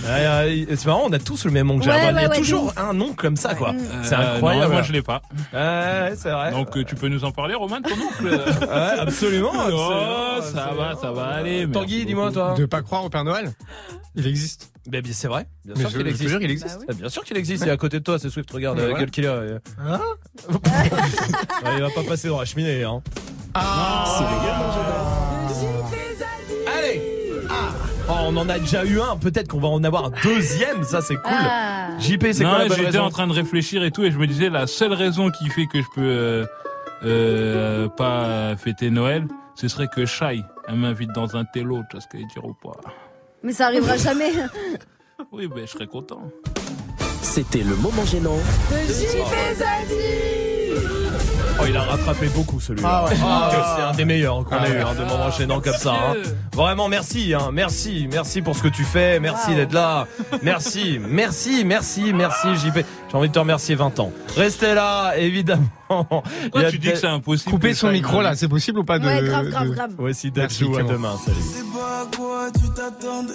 C'est 0.04 0.86
marrant, 0.86 1.02
on 1.06 1.12
a 1.12 1.18
tous 1.18 1.44
le 1.44 1.50
même 1.50 1.70
oncle. 1.70 1.88
Ouais, 1.88 2.10
il 2.10 2.20
y 2.20 2.24
a 2.24 2.28
toujours 2.30 2.72
un 2.76 2.98
oncle 3.00 3.14
comme 3.16 3.36
ça, 3.36 3.54
quoi. 3.54 3.74
C'est 4.02 4.14
Euh, 4.14 4.36
incroyable. 4.36 4.66
non, 4.68 4.72
moi, 4.72 4.82
je 4.82 4.92
l'ai 4.92 5.02
pas. 5.02 5.22
Ouais, 5.52 6.12
c'est 6.16 6.30
vrai. 6.30 6.52
Donc, 6.52 6.76
euh, 6.76 6.84
tu 6.84 6.94
peux 6.94 7.08
nous 7.08 7.24
en 7.24 7.30
parler, 7.32 7.54
Roman, 7.54 7.80
de 7.80 7.88
ton 7.88 7.94
oncle 7.96 8.26
Ouais, 8.26 8.98
absolument, 9.00 9.50
Oh, 9.72 10.38
absolument, 10.38 10.42
ça 10.54 10.70
va, 10.76 10.96
ça 11.02 11.12
va 11.12 11.26
aller. 11.26 11.66
merci 11.66 11.72
Tanguy, 11.72 12.06
dis-moi, 12.06 12.32
toi. 12.32 12.54
De 12.56 12.64
pas 12.64 12.80
croire 12.82 13.04
au 13.04 13.10
Père 13.10 13.24
Noël 13.24 13.52
Il 14.14 14.26
existe. 14.26 14.72
Ben, 14.88 15.00
bien, 15.02 15.12
c'est 15.12 15.28
vrai. 15.28 15.46
Bien 15.64 15.74
Mais 15.76 15.80
sûr 15.82 15.90
je- 15.90 15.96
qu'il 15.96 16.00
je 16.00 16.04
te 16.04 16.10
existe. 16.10 16.28
jure 16.30 16.40
qu'il 16.40 16.50
existe. 16.50 16.78
Ah, 16.88 16.92
bien 16.92 17.08
sûr 17.08 17.22
qu'il 17.24 17.36
existe. 17.36 17.62
Il 17.64 17.68
est 17.68 17.72
à 17.72 17.76
côté 17.76 17.98
de 18.00 18.04
toi, 18.04 18.18
c'est 18.18 18.30
Swift. 18.30 18.50
Regarde, 18.50 18.78
Mais 18.78 18.82
euh, 18.84 18.88
voilà. 18.90 19.00
quel 19.00 19.10
killer. 19.10 19.28
euh. 19.28 19.58
Hein 19.78 20.00
Ouais, 21.64 21.70
il 21.76 21.82
va 21.82 21.90
pas 21.90 22.02
passer 22.02 22.28
dans 22.28 22.38
la 22.40 22.44
cheminée, 22.44 22.82
hein. 22.84 23.00
Allez 26.66 27.00
Oh, 28.08 28.12
on 28.26 28.36
en 28.36 28.48
a 28.48 28.58
déjà 28.58 28.84
eu 28.84 29.00
un, 29.00 29.16
peut-être 29.16 29.48
qu'on 29.48 29.60
va 29.60 29.68
en 29.68 29.82
avoir 29.84 30.06
un 30.06 30.12
deuxième, 30.24 30.82
ça 30.82 31.00
c'est 31.00 31.14
cool. 31.14 31.22
Ah. 31.32 31.88
JP, 32.00 32.26
c'est 32.32 32.42
quoi 32.44 32.58
la 32.58 32.66
bonne 32.66 32.76
j'étais 32.76 32.86
raison 32.90 33.02
en 33.02 33.10
train 33.10 33.26
de 33.28 33.32
réfléchir 33.32 33.84
et 33.84 33.90
tout, 33.92 34.02
et 34.04 34.10
je 34.10 34.18
me 34.18 34.26
disais 34.26 34.50
la 34.50 34.66
seule 34.66 34.92
raison 34.92 35.30
qui 35.30 35.48
fait 35.50 35.66
que 35.66 35.78
je 35.80 35.86
peux 35.94 36.00
euh, 36.02 36.44
euh, 37.04 37.88
pas 37.88 38.56
fêter 38.56 38.90
Noël, 38.90 39.26
ce 39.54 39.68
serait 39.68 39.88
que 39.88 40.06
Shai 40.06 40.42
elle 40.68 40.76
m'invite 40.76 41.10
dans 41.12 41.36
un 41.36 41.44
télo, 41.44 41.82
tu 41.90 41.96
vois 41.96 42.00
ce 42.00 42.08
qu'elle 42.08 42.26
dire 42.26 42.44
ou 42.44 42.54
pas? 42.54 42.78
Mais 43.42 43.52
ça 43.52 43.66
arrivera 43.66 43.96
jamais. 43.96 44.32
Oui, 45.30 45.46
ben 45.46 45.66
je 45.66 45.72
serais 45.72 45.86
content. 45.86 46.30
C'était 47.22 47.62
le 47.62 47.76
moment 47.76 48.04
gênant. 48.04 48.38
Oh 48.38 50.31
Oh, 51.60 51.64
il 51.68 51.76
a 51.76 51.82
rattrapé 51.82 52.26
beaucoup 52.28 52.58
celui-là. 52.60 52.88
Ah 52.88 53.04
ouais. 53.04 53.16
Ah, 53.24 53.74
c'est 53.76 53.82
un 53.82 53.92
des 53.92 54.04
meilleurs 54.04 54.44
qu'on 54.44 54.56
Ah 54.56 54.62
a 54.62 54.68
eu, 54.68 54.72
ouais. 54.72 54.80
hein, 54.80 54.94
de 54.98 55.04
moments 55.04 55.26
enchaînants 55.26 55.60
comme 55.60 55.74
ça. 55.74 55.92
hein. 55.92 56.14
Vraiment, 56.54 56.88
merci, 56.88 57.34
hein, 57.34 57.50
merci, 57.52 58.08
merci 58.10 58.42
pour 58.42 58.56
ce 58.56 58.62
que 58.62 58.68
tu 58.68 58.84
fais, 58.84 59.20
merci 59.20 59.54
d'être 59.54 59.72
là, 59.72 60.06
merci, 60.42 60.98
merci, 61.00 61.64
merci, 61.64 62.12
merci, 62.12 62.48
JP. 62.56 62.78
J'ai 63.10 63.16
envie 63.16 63.28
de 63.28 63.32
te 63.34 63.38
remercier 63.38 63.74
20 63.74 64.00
ans. 64.00 64.12
Restez 64.36 64.74
là, 64.74 65.12
évidemment. 65.16 65.62
Pourquoi 65.88 66.70
tu 66.70 66.78
dis 66.78 66.90
que 66.90 66.96
c'est 66.98 67.06
impossible 67.06 67.50
Couper 67.50 67.74
son 67.74 67.90
micro 67.90 68.22
là, 68.22 68.34
c'est 68.34 68.48
possible 68.48 68.78
ou 68.80 68.84
pas 68.84 68.98
de. 68.98 69.06
Ouais, 69.06 69.22
grave, 69.22 69.48
grave, 69.48 69.68
grave. 69.70 69.90
Voici 69.98 70.30
Dajou, 70.30 70.76
à 70.76 70.82
demain, 70.82 71.14
salut. 71.24 71.36
sais 71.40 71.64
pas 71.72 72.02
à 72.02 72.16
quoi 72.16 72.46
tu 72.54 72.68
t'attendais. 72.70 73.34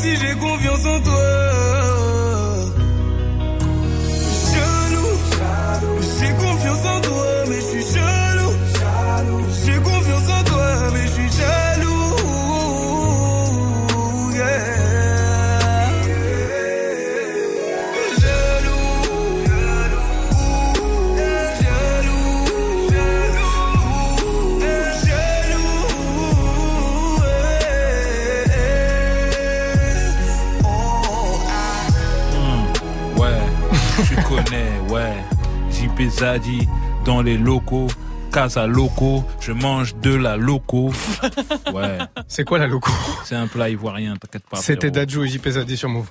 Si 0.00 0.16
j'ai 0.16 0.34
confiance 0.36 0.86
en 0.86 1.00
toi. 1.00 1.69
JP 36.00 36.10
Zadi 36.10 36.68
dans 37.04 37.20
les 37.20 37.36
locaux. 37.36 37.88
Casa 38.32 38.66
Loco, 38.66 39.24
je 39.40 39.50
mange 39.52 39.96
de 39.96 40.14
la 40.14 40.36
loco. 40.36 40.92
Ouais. 41.74 41.98
C'est 42.28 42.44
quoi 42.44 42.58
la 42.58 42.66
loco? 42.66 42.90
C'est 43.24 43.34
un 43.34 43.46
plat 43.46 43.68
ivoirien, 43.68 44.16
t'inquiète 44.16 44.44
pas. 44.48 44.56
C'était. 44.56 44.90
Dadju 44.90 45.24
et 45.24 45.28
JP 45.28 45.48
Zadi 45.48 45.76
sur 45.76 45.88
Move. 45.88 46.06